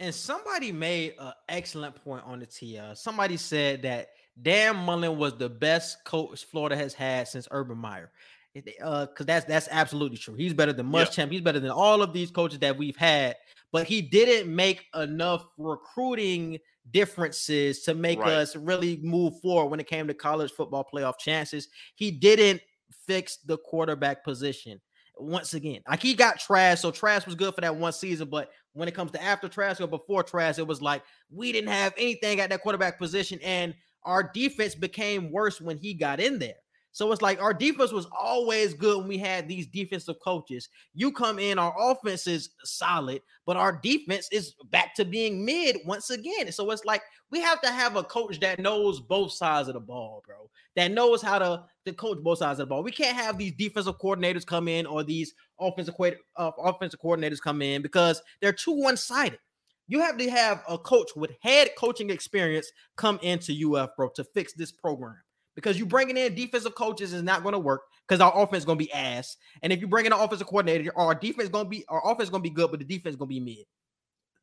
And 0.00 0.14
somebody 0.14 0.72
made 0.72 1.14
an 1.18 1.32
excellent 1.48 1.94
point 2.02 2.24
on 2.26 2.40
the 2.40 2.46
TL. 2.46 2.96
Somebody 2.96 3.36
said 3.36 3.82
that 3.82 4.08
Dan 4.42 4.76
Mullen 4.76 5.16
was 5.18 5.36
the 5.36 5.48
best 5.48 6.04
coach 6.04 6.44
Florida 6.44 6.76
has 6.76 6.92
had 6.94 7.28
since 7.28 7.46
Urban 7.50 7.78
Meyer. 7.78 8.10
It- 8.54 8.74
Uh, 8.82 9.06
because 9.06 9.26
that's 9.26 9.44
that's 9.46 9.68
absolutely 9.70 10.16
true. 10.18 10.34
He's 10.34 10.54
better 10.54 10.72
than. 10.72 10.86
Muschamp. 10.86 11.30
He's 11.30 11.40
better 11.40 11.60
than 11.60 11.70
all 11.70 12.02
of 12.02 12.12
these 12.12 12.30
coaches 12.30 12.58
that 12.60 12.76
we've 12.76 12.96
had. 12.96 13.36
But 13.72 13.86
he 13.86 14.00
didn't 14.02 14.54
make 14.54 14.84
enough 14.94 15.44
recruiting 15.58 16.58
differences 16.92 17.82
to 17.82 17.94
make 17.94 18.18
Right. 18.20 18.32
us 18.32 18.54
really 18.56 18.98
move 18.98 19.40
forward 19.40 19.70
when 19.70 19.80
it 19.80 19.86
came 19.88 20.06
to 20.06 20.14
college 20.14 20.52
football 20.52 20.86
playoff 20.92 21.18
chances. 21.18 21.68
He 21.96 22.10
didn't 22.10 22.60
fix 23.06 23.38
the 23.38 23.58
quarterback 23.58 24.22
position 24.24 24.80
once 25.16 25.54
again. 25.54 25.80
Like 25.88 26.02
he 26.02 26.14
got 26.14 26.38
Trask, 26.38 26.80
so 26.82 26.90
Trask 26.90 27.26
was 27.26 27.34
good 27.34 27.54
for 27.54 27.60
that 27.62 27.74
one 27.74 27.92
season. 27.92 28.28
But 28.28 28.50
when 28.74 28.88
it 28.88 28.94
comes 28.94 29.12
to 29.12 29.22
after 29.22 29.48
Trask 29.48 29.80
or 29.80 29.86
before 29.86 30.22
Trask, 30.22 30.58
it 30.58 30.66
was 30.66 30.82
like 30.82 31.02
we 31.30 31.50
didn't 31.52 31.70
have 31.70 31.94
anything 31.96 32.40
at 32.40 32.50
that 32.50 32.60
quarterback 32.60 32.98
position, 32.98 33.40
and 33.42 33.74
our 34.02 34.22
defense 34.22 34.74
became 34.74 35.32
worse 35.32 35.60
when 35.60 35.78
he 35.78 35.94
got 35.94 36.20
in 36.20 36.38
there. 36.38 36.54
So 36.94 37.10
it's 37.10 37.22
like 37.22 37.42
our 37.42 37.52
defense 37.52 37.90
was 37.90 38.06
always 38.16 38.72
good 38.72 38.98
when 38.98 39.08
we 39.08 39.18
had 39.18 39.48
these 39.48 39.66
defensive 39.66 40.14
coaches. 40.20 40.68
You 40.94 41.10
come 41.10 41.40
in, 41.40 41.58
our 41.58 41.74
offense 41.76 42.28
is 42.28 42.50
solid, 42.62 43.20
but 43.46 43.56
our 43.56 43.72
defense 43.82 44.28
is 44.30 44.54
back 44.70 44.94
to 44.94 45.04
being 45.04 45.44
mid 45.44 45.78
once 45.86 46.10
again. 46.10 46.52
So 46.52 46.70
it's 46.70 46.84
like 46.84 47.02
we 47.32 47.40
have 47.40 47.60
to 47.62 47.72
have 47.72 47.96
a 47.96 48.04
coach 48.04 48.38
that 48.40 48.60
knows 48.60 49.00
both 49.00 49.32
sides 49.32 49.66
of 49.66 49.74
the 49.74 49.80
ball, 49.80 50.22
bro. 50.24 50.48
That 50.76 50.92
knows 50.92 51.20
how 51.20 51.40
to, 51.40 51.64
to 51.84 51.92
coach 51.92 52.22
both 52.22 52.38
sides 52.38 52.60
of 52.60 52.68
the 52.68 52.70
ball. 52.70 52.84
We 52.84 52.92
can't 52.92 53.16
have 53.16 53.38
these 53.38 53.54
defensive 53.58 53.98
coordinators 53.98 54.46
come 54.46 54.68
in 54.68 54.86
or 54.86 55.02
these 55.02 55.34
offensive 55.58 55.96
uh, 56.36 56.52
offensive 56.58 57.00
coordinators 57.00 57.40
come 57.40 57.60
in 57.60 57.82
because 57.82 58.22
they're 58.40 58.52
too 58.52 58.70
one-sided. 58.70 59.40
You 59.88 59.98
have 59.98 60.16
to 60.18 60.30
have 60.30 60.62
a 60.68 60.78
coach 60.78 61.10
with 61.16 61.32
head 61.40 61.70
coaching 61.76 62.10
experience 62.10 62.70
come 62.94 63.18
into 63.20 63.74
UF, 63.74 63.90
bro, 63.96 64.10
to 64.10 64.22
fix 64.22 64.52
this 64.52 64.70
program. 64.70 65.16
Because 65.54 65.78
you 65.78 65.86
bringing 65.86 66.16
in 66.16 66.34
defensive 66.34 66.74
coaches 66.74 67.12
is 67.12 67.22
not 67.22 67.42
going 67.42 67.52
to 67.52 67.58
work 67.58 67.82
because 68.06 68.20
our 68.20 68.36
offense 68.36 68.62
is 68.62 68.64
going 68.64 68.78
to 68.78 68.84
be 68.84 68.92
ass. 68.92 69.36
And 69.62 69.72
if 69.72 69.80
you 69.80 69.86
bring 69.86 70.06
in 70.06 70.12
an 70.12 70.18
offensive 70.18 70.48
coordinator, 70.48 70.90
our 70.96 71.14
defense 71.14 71.48
going 71.48 71.66
to 71.66 71.70
be 71.70 71.84
our 71.88 72.02
offense 72.10 72.30
going 72.30 72.42
to 72.42 72.48
be 72.48 72.54
good, 72.54 72.70
but 72.70 72.80
the 72.80 72.86
defense 72.86 73.12
is 73.12 73.16
going 73.16 73.28
to 73.28 73.34
be 73.34 73.40
mid. 73.40 73.64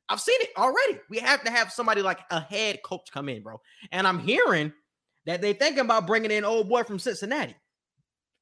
I've 0.09 0.21
seen 0.21 0.39
it 0.41 0.49
already. 0.57 0.99
We 1.09 1.19
have 1.19 1.43
to 1.43 1.51
have 1.51 1.71
somebody 1.71 2.01
like 2.01 2.19
a 2.31 2.41
head 2.41 2.79
coach 2.83 3.07
come 3.13 3.29
in, 3.29 3.43
bro. 3.43 3.61
And 3.91 4.05
I'm 4.05 4.19
hearing 4.19 4.73
that 5.25 5.41
they 5.41 5.53
thinking 5.53 5.79
about 5.81 6.07
bringing 6.07 6.31
in 6.31 6.43
old 6.43 6.67
boy 6.67 6.83
from 6.83 6.99
Cincinnati. 6.99 7.55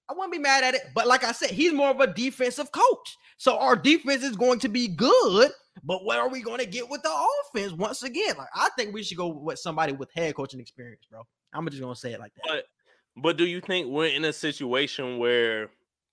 I 0.09 0.13
wouldn't 0.13 0.31
be 0.31 0.39
mad 0.39 0.63
at 0.63 0.73
it, 0.73 0.81
but 0.95 1.05
like 1.05 1.23
I 1.23 1.31
said, 1.31 1.51
he's 1.51 1.71
more 1.71 1.89
of 1.91 1.99
a 1.99 2.07
defensive 2.07 2.71
coach. 2.71 3.17
So 3.37 3.59
our 3.59 3.75
defense 3.75 4.23
is 4.23 4.35
going 4.35 4.59
to 4.59 4.69
be 4.69 4.87
good, 4.87 5.51
but 5.83 6.03
what 6.03 6.17
are 6.17 6.29
we 6.29 6.41
going 6.41 6.59
to 6.59 6.65
get 6.65 6.89
with 6.89 7.03
the 7.03 7.27
offense 7.53 7.73
once 7.73 8.01
again? 8.01 8.33
Like 8.35 8.49
I 8.55 8.69
think 8.75 8.91
we 8.91 9.03
should 9.03 9.17
go 9.17 9.27
with 9.27 9.59
somebody 9.59 9.93
with 9.93 10.09
head 10.15 10.33
coaching 10.33 10.59
experience, 10.59 11.05
bro. 11.11 11.21
I'm 11.53 11.67
just 11.69 11.81
gonna 11.81 11.95
say 11.95 12.13
it 12.13 12.19
like 12.19 12.33
that. 12.35 12.43
But 12.47 12.65
but 13.17 13.37
do 13.37 13.45
you 13.45 13.61
think 13.61 13.87
we're 13.87 14.07
in 14.07 14.25
a 14.25 14.33
situation 14.33 15.17
where 15.17 15.69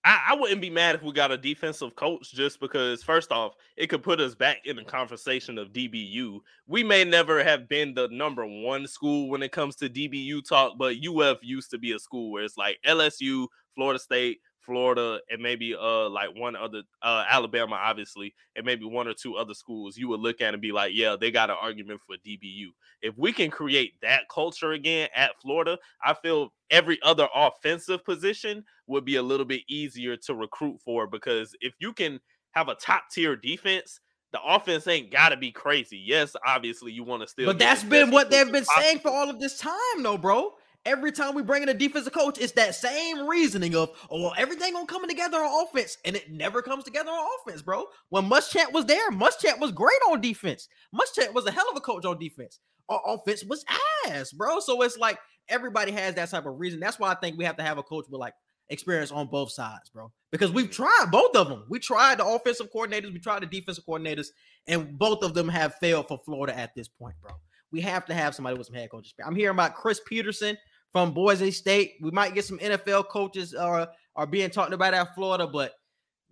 I, 0.07 0.29
I 0.31 0.35
wouldn't 0.37 0.61
be 0.61 0.71
mad 0.71 0.95
if 0.95 1.03
we 1.03 1.13
got 1.13 1.33
a 1.33 1.37
defensive 1.37 1.97
coach 1.97 2.33
just 2.33 2.61
because 2.61 3.03
first 3.03 3.33
off, 3.33 3.55
it 3.77 3.89
could 3.89 4.05
put 4.05 4.21
us 4.21 4.37
back 4.37 4.59
in 4.65 4.77
the 4.77 4.85
conversation 4.85 5.59
of 5.59 5.73
DBU. 5.73 6.39
We 6.69 6.85
may 6.85 7.05
never 7.05 7.43
have 7.43 7.69
been 7.69 7.93
the 7.93 8.09
number 8.13 8.47
one 8.47 8.87
school 8.87 9.29
when 9.29 9.43
it 9.43 9.51
comes 9.51 9.75
to 9.77 9.91
DBU 9.91 10.49
talk, 10.49 10.79
but 10.79 10.95
UF 11.05 11.39
used 11.43 11.71
to 11.73 11.79
be 11.79 11.93
a 11.93 11.99
school 11.99 12.31
where 12.31 12.45
it's 12.45 12.57
like 12.57 12.79
LSU, 12.87 13.49
Florida 13.75 13.99
State, 13.99 14.39
Florida, 14.67 15.21
and 15.31 15.41
maybe 15.41 15.75
uh 15.75 16.09
like 16.09 16.35
one 16.35 16.57
other 16.57 16.83
uh 17.03 17.25
Alabama, 17.29 17.77
obviously, 17.77 18.35
and 18.57 18.67
maybe 18.67 18.85
one 18.85 19.09
or 19.09 19.15
two 19.15 19.37
other 19.37 19.55
schools, 19.55 19.97
you 19.97 20.09
would 20.09 20.21
look 20.21 20.41
at 20.41 20.53
and 20.53 20.61
be 20.61 20.73
like, 20.73 20.93
yeah, 20.95 21.17
they 21.19 21.31
got 21.31 21.51
an 21.51 21.57
argument 21.61 22.01
for 22.07 22.17
DBU. 22.17 22.67
If 23.01 23.17
we 23.17 23.33
can 23.33 23.51
create 23.51 23.95
that 24.03 24.29
culture 24.29 24.73
again 24.73 25.09
at 25.15 25.41
Florida, 25.41 25.79
I 26.05 26.15
feel 26.15 26.53
every 26.71 26.99
other 27.03 27.29
offensive 27.35 28.05
position 28.05 28.65
would 28.87 29.05
be 29.05 29.17
a 29.17 29.23
little 29.23 29.47
bit 29.47 29.63
easier 29.69 30.17
to 30.17 30.35
recruit 30.35 30.81
for 30.85 31.07
because 31.07 31.55
if 31.61 31.75
you 31.79 31.93
can 31.93 32.21
have 32.51 32.69
a 32.69 32.75
top 32.75 33.05
tier 33.13 33.37
defense, 33.37 34.01
the 34.33 34.41
offense 34.43 34.87
ain't 34.87 35.11
got 35.11 35.31
to 35.31 35.37
be 35.37 35.53
crazy. 35.53 35.97
Yes, 35.97 36.35
obviously 36.47 36.93
you 36.93 37.05
want 37.05 37.23
to 37.23 37.29
still. 37.29 37.47
But 37.47 37.59
that's 37.59 37.85
been 37.85 38.11
what 38.11 38.31
they've 38.31 38.51
been 38.51 38.65
saying 38.65 38.99
for 38.99 39.11
all 39.11 39.31
of 39.31 39.41
this 39.41 39.59
time, 39.59 40.03
though, 40.03 40.19
bro. 40.19 40.53
Every 40.87 41.11
time 41.11 41.35
we 41.35 41.43
bring 41.43 41.65
in 41.65 41.69
a 41.69 41.75
defensive 41.75 42.13
coach, 42.13 42.39
it's 42.39 42.53
that 42.53 42.75
same 42.75 43.29
reasoning 43.29 43.75
of, 43.75 43.91
oh, 44.09 44.23
well, 44.23 44.35
everything 44.39 44.73
gonna 44.73 44.87
come 44.87 45.07
together 45.09 45.37
on 45.37 45.67
offense, 45.67 45.99
and 46.05 46.15
it 46.15 46.31
never 46.31 46.63
comes 46.63 46.85
together 46.85 47.11
on 47.11 47.29
offense, 47.41 47.61
bro. 47.61 47.87
When 48.11 48.31
Muschamp 48.31 48.73
was 48.73 48.87
there, 48.87 49.11
Muschamp 49.11 49.59
was 49.59 49.73
great 49.73 49.99
on 50.09 50.21
defense. 50.21 50.69
Muschamp 50.95 51.35
was 51.35 51.45
a 51.45 51.51
hell 51.51 51.69
of 51.69 51.77
a 51.77 51.81
coach 51.81 52.05
on 52.05 52.19
defense. 52.19 52.61
Our 52.89 53.03
offense 53.05 53.45
was 53.45 53.65
ass, 54.07 54.33
bro. 54.33 54.61
So 54.61 54.81
it's 54.83 54.97
like 54.97 55.19
everybody 55.49 55.91
has 55.91 56.15
that 56.15 56.31
type 56.31 56.47
of 56.47 56.59
reason. 56.59 56.79
That's 56.79 57.01
why 57.01 57.11
I 57.11 57.17
think 57.17 57.37
we 57.37 57.45
have 57.45 57.57
to 57.57 57.65
have 57.65 57.79
a 57.79 57.83
coach 57.83 58.07
with 58.09 58.21
like 58.21 58.35
experience 58.69 59.11
on 59.11 59.27
both 59.27 59.51
sides, 59.51 59.91
bro. 59.91 60.13
Because 60.31 60.53
we've 60.53 60.71
tried 60.71 61.07
both 61.11 61.35
of 61.35 61.49
them. 61.49 61.65
We 61.69 61.79
tried 61.79 62.19
the 62.19 62.27
offensive 62.27 62.73
coordinators, 62.73 63.13
we 63.13 63.19
tried 63.19 63.43
the 63.43 63.47
defensive 63.47 63.85
coordinators, 63.89 64.29
and 64.67 64.99
both 64.99 65.23
of 65.23 65.35
them 65.35 65.49
have 65.49 65.75
failed 65.77 66.09
for 66.09 66.21
Florida 66.25 66.57
at 66.57 66.75
this 66.75 66.89
point, 66.89 67.17
bro. 67.21 67.33
We 67.73 67.81
have 67.81 68.07
to 68.07 68.15
have 68.15 68.35
somebody 68.35 68.57
with 68.57 68.69
some 68.69 68.77
head 68.77 68.91
coaches. 68.91 69.15
I'm 69.25 69.35
hearing 69.35 69.57
about 69.57 69.75
Chris 69.75 70.01
Petersen 70.07 70.57
from 70.93 71.13
Boise 71.13 71.51
State. 71.51 71.95
We 72.01 72.11
might 72.11 72.35
get 72.35 72.45
some 72.45 72.59
NFL 72.59 73.09
coaches 73.09 73.55
uh, 73.55 73.87
are 74.15 74.27
being 74.27 74.51
talked 74.51 74.73
about 74.73 74.95
at 74.95 75.15
Florida, 75.15 75.47
but 75.47 75.73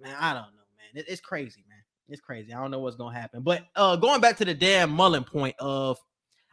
man, 0.00 0.14
I 0.18 0.32
don't 0.32 0.42
know, 0.42 0.64
man. 0.76 1.02
It, 1.02 1.06
it's 1.08 1.20
crazy, 1.20 1.64
man. 1.68 1.78
It's 2.08 2.20
crazy. 2.20 2.52
I 2.52 2.60
don't 2.60 2.70
know 2.70 2.80
what's 2.80 2.96
gonna 2.96 3.18
happen. 3.18 3.42
But 3.42 3.62
uh, 3.76 3.96
going 3.96 4.20
back 4.20 4.36
to 4.38 4.44
the 4.44 4.54
Dan 4.54 4.90
Mullen 4.90 5.24
point 5.24 5.56
of 5.58 5.98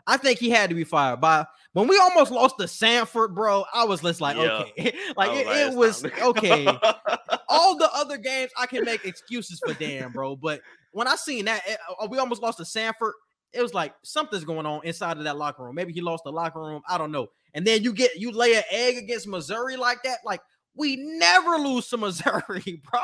I 0.07 0.17
think 0.17 0.39
he 0.39 0.49
had 0.49 0.69
to 0.69 0.75
be 0.75 0.83
fired 0.83 1.21
by 1.21 1.45
when 1.73 1.87
we 1.87 1.97
almost 1.99 2.31
lost 2.31 2.57
to 2.59 2.65
Samford, 2.65 3.35
bro. 3.35 3.65
I 3.73 3.83
was 3.85 4.01
just 4.01 4.19
like, 4.19 4.35
Yeah. 4.37 4.63
okay, 4.79 4.93
like 5.17 5.31
it, 5.31 5.47
it 5.47 5.75
was 5.75 6.03
okay. 6.05 6.65
All 7.49 7.77
the 7.77 7.89
other 7.93 8.17
games 8.17 8.51
I 8.57 8.65
can 8.65 8.83
make 8.85 9.05
excuses 9.05 9.61
for 9.65 9.73
Dan, 9.73 10.11
bro. 10.11 10.35
But 10.35 10.61
when 10.91 11.07
I 11.07 11.15
seen 11.15 11.45
that, 11.45 11.61
it- 11.67 11.77
uh, 12.01 12.07
we 12.09 12.17
almost 12.17 12.41
lost 12.41 12.57
to 12.57 12.63
Samford. 12.63 13.11
It 13.53 13.61
was 13.61 13.73
like 13.73 13.93
something's 14.03 14.45
going 14.45 14.65
on 14.65 14.81
inside 14.85 15.17
of 15.17 15.25
that 15.25 15.37
locker 15.37 15.63
room. 15.63 15.75
Maybe 15.75 15.91
he 15.91 15.99
lost 16.01 16.23
the 16.23 16.31
locker 16.31 16.59
room. 16.61 16.81
I 16.87 16.97
don't 16.97 17.11
know. 17.11 17.27
And 17.53 17.65
then 17.65 17.83
you 17.83 17.93
get 17.93 18.15
you 18.15 18.31
lay 18.31 18.55
an 18.55 18.63
egg 18.69 18.97
against 18.97 19.27
Missouri 19.27 19.75
like 19.75 20.03
that. 20.03 20.19
Like 20.25 20.41
we 20.75 20.95
never 20.95 21.57
lose 21.57 21.87
to 21.89 21.97
Missouri, 21.97 22.81
bro. 22.89 23.01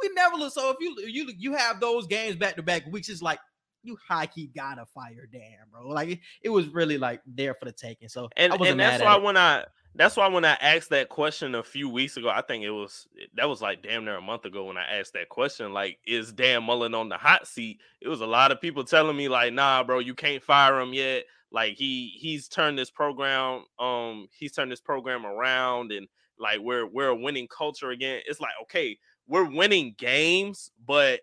We 0.00 0.10
never 0.14 0.36
lose. 0.36 0.54
So 0.54 0.70
if 0.70 0.76
you 0.80 0.96
you 1.06 1.32
you 1.36 1.54
have 1.54 1.80
those 1.80 2.06
games 2.06 2.36
back 2.36 2.56
to 2.56 2.62
back 2.62 2.86
weeks, 2.90 3.08
it's 3.08 3.22
like 3.22 3.40
you 3.82 3.96
high 4.06 4.26
key 4.26 4.50
gotta 4.54 4.86
fire 4.86 5.28
Dan, 5.32 5.56
bro. 5.70 5.88
Like 5.88 6.08
it, 6.10 6.18
it 6.42 6.48
was 6.50 6.68
really 6.68 6.98
like 6.98 7.22
there 7.26 7.54
for 7.54 7.64
the 7.64 7.72
taking. 7.72 8.08
So 8.08 8.28
and 8.36 8.52
and 8.52 8.78
that's 8.78 9.02
why 9.02 9.16
when 9.16 9.36
I 9.36 9.64
that's 9.94 10.16
why 10.16 10.28
when 10.28 10.44
I 10.44 10.54
asked 10.60 10.90
that 10.90 11.08
question 11.08 11.54
a 11.54 11.62
few 11.62 11.88
weeks 11.88 12.16
ago, 12.16 12.28
I 12.28 12.42
think 12.42 12.62
it 12.64 12.70
was 12.70 13.08
that 13.34 13.48
was 13.48 13.60
like 13.60 13.82
damn 13.82 14.04
near 14.04 14.16
a 14.16 14.22
month 14.22 14.44
ago 14.44 14.64
when 14.64 14.76
I 14.76 14.98
asked 14.98 15.14
that 15.14 15.28
question. 15.28 15.72
Like, 15.72 15.98
is 16.06 16.32
Dan 16.32 16.62
Mullen 16.64 16.94
on 16.94 17.08
the 17.08 17.16
hot 17.16 17.48
seat? 17.48 17.80
It 18.00 18.08
was 18.08 18.20
a 18.20 18.26
lot 18.26 18.52
of 18.52 18.60
people 18.60 18.84
telling 18.84 19.16
me 19.16 19.28
like, 19.28 19.52
nah, 19.52 19.82
bro, 19.82 19.98
you 19.98 20.14
can't 20.14 20.42
fire 20.42 20.78
him 20.80 20.92
yet. 20.92 21.24
Like 21.52 21.76
he 21.76 22.12
he's 22.16 22.48
turned 22.48 22.78
this 22.78 22.90
program, 22.90 23.64
um, 23.78 24.28
he's 24.32 24.52
turned 24.52 24.70
this 24.70 24.80
program 24.80 25.26
around, 25.26 25.92
and 25.92 26.06
like 26.38 26.60
we're 26.60 26.86
we're 26.86 27.08
a 27.08 27.16
winning 27.16 27.48
culture 27.48 27.90
again. 27.90 28.20
It's 28.26 28.40
like 28.40 28.52
okay, 28.62 28.98
we're 29.26 29.44
winning 29.44 29.94
games, 29.98 30.70
but 30.86 31.20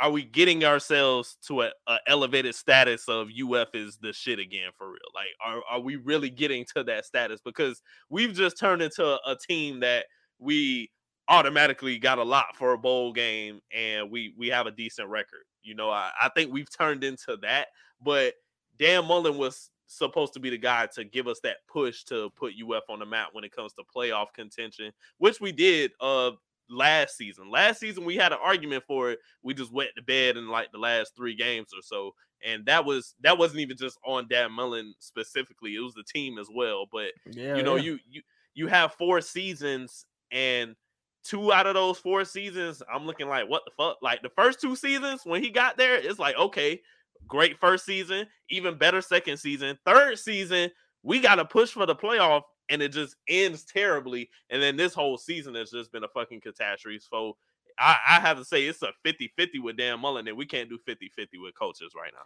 are 0.00 0.10
we 0.10 0.24
getting 0.24 0.64
ourselves 0.64 1.36
to 1.46 1.62
a, 1.62 1.70
a 1.86 1.98
elevated 2.08 2.54
status 2.56 3.08
of 3.08 3.28
UF 3.28 3.68
is 3.74 3.98
the 3.98 4.12
shit 4.12 4.40
again 4.40 4.70
for 4.76 4.88
real? 4.88 4.98
Like, 5.14 5.28
are, 5.44 5.62
are 5.70 5.80
we 5.80 5.94
really 5.94 6.28
getting 6.28 6.64
to 6.74 6.82
that 6.84 7.04
status? 7.04 7.40
Because 7.44 7.80
we've 8.10 8.32
just 8.32 8.58
turned 8.58 8.82
into 8.82 9.04
a, 9.04 9.20
a 9.24 9.36
team 9.36 9.78
that 9.80 10.06
we 10.40 10.90
automatically 11.28 11.98
got 11.98 12.18
a 12.18 12.22
lot 12.22 12.56
for 12.56 12.72
a 12.72 12.78
bowl 12.78 13.12
game 13.12 13.60
and 13.72 14.10
we 14.10 14.34
we 14.36 14.48
have 14.48 14.66
a 14.66 14.72
decent 14.72 15.08
record. 15.08 15.44
You 15.62 15.76
know, 15.76 15.88
I, 15.90 16.10
I 16.20 16.30
think 16.30 16.52
we've 16.52 16.70
turned 16.76 17.04
into 17.04 17.36
that, 17.42 17.68
but 18.04 18.34
Dan 18.82 19.06
Mullen 19.06 19.38
was 19.38 19.70
supposed 19.86 20.32
to 20.32 20.40
be 20.40 20.50
the 20.50 20.58
guy 20.58 20.86
to 20.94 21.04
give 21.04 21.28
us 21.28 21.38
that 21.44 21.58
push 21.68 22.04
to 22.04 22.30
put 22.36 22.54
UF 22.54 22.82
on 22.88 22.98
the 22.98 23.06
map 23.06 23.28
when 23.32 23.44
it 23.44 23.54
comes 23.54 23.72
to 23.74 23.82
playoff 23.94 24.32
contention, 24.34 24.92
which 25.18 25.40
we 25.40 25.52
did 25.52 25.92
uh 26.00 26.32
last 26.68 27.16
season. 27.16 27.50
Last 27.50 27.80
season 27.80 28.04
we 28.04 28.16
had 28.16 28.32
an 28.32 28.38
argument 28.42 28.84
for 28.86 29.10
it. 29.10 29.20
We 29.42 29.54
just 29.54 29.72
wet 29.72 29.90
the 29.94 30.02
bed 30.02 30.36
in 30.36 30.48
like 30.48 30.72
the 30.72 30.78
last 30.78 31.14
three 31.16 31.36
games 31.36 31.68
or 31.74 31.82
so. 31.82 32.12
And 32.44 32.66
that 32.66 32.84
was 32.84 33.14
that 33.22 33.38
wasn't 33.38 33.60
even 33.60 33.76
just 33.76 33.98
on 34.04 34.26
Dan 34.28 34.50
Mullen 34.50 34.94
specifically. 34.98 35.76
It 35.76 35.80
was 35.80 35.94
the 35.94 36.04
team 36.04 36.38
as 36.38 36.48
well. 36.52 36.86
But 36.90 37.12
yeah, 37.30 37.54
you 37.54 37.62
know, 37.62 37.76
yeah. 37.76 37.82
you 37.82 37.98
you 38.10 38.22
you 38.54 38.66
have 38.66 38.94
four 38.94 39.20
seasons 39.20 40.06
and 40.32 40.74
two 41.22 41.52
out 41.52 41.68
of 41.68 41.74
those 41.74 41.98
four 41.98 42.24
seasons, 42.24 42.82
I'm 42.92 43.06
looking 43.06 43.28
like 43.28 43.48
what 43.48 43.62
the 43.64 43.70
fuck? 43.76 43.98
Like 44.02 44.22
the 44.22 44.30
first 44.30 44.60
two 44.60 44.74
seasons 44.74 45.20
when 45.24 45.42
he 45.42 45.50
got 45.50 45.76
there, 45.76 45.94
it's 45.94 46.18
like 46.18 46.36
okay, 46.36 46.80
great 47.26 47.58
first 47.60 47.84
season, 47.84 48.26
even 48.50 48.76
better 48.76 49.00
second 49.00 49.38
season. 49.38 49.78
Third 49.84 50.18
season, 50.18 50.70
we 51.02 51.20
got 51.20 51.36
to 51.36 51.44
push 51.44 51.70
for 51.70 51.86
the 51.86 51.96
playoff, 51.96 52.42
and 52.68 52.82
it 52.82 52.90
just 52.90 53.16
ends 53.28 53.64
terribly. 53.64 54.30
And 54.50 54.62
then 54.62 54.76
this 54.76 54.94
whole 54.94 55.18
season 55.18 55.54
has 55.54 55.70
just 55.70 55.92
been 55.92 56.04
a 56.04 56.08
fucking 56.08 56.40
catastrophe. 56.40 57.00
So 57.00 57.36
I, 57.78 57.96
I 58.08 58.20
have 58.20 58.38
to 58.38 58.44
say 58.44 58.64
it's 58.64 58.82
a 58.82 58.92
50-50 59.06 59.62
with 59.62 59.76
Dan 59.76 60.00
Mullen, 60.00 60.28
and 60.28 60.36
we 60.36 60.46
can't 60.46 60.68
do 60.68 60.78
50-50 60.88 61.26
with 61.42 61.54
coaches 61.58 61.92
right 61.96 62.12
now. 62.12 62.24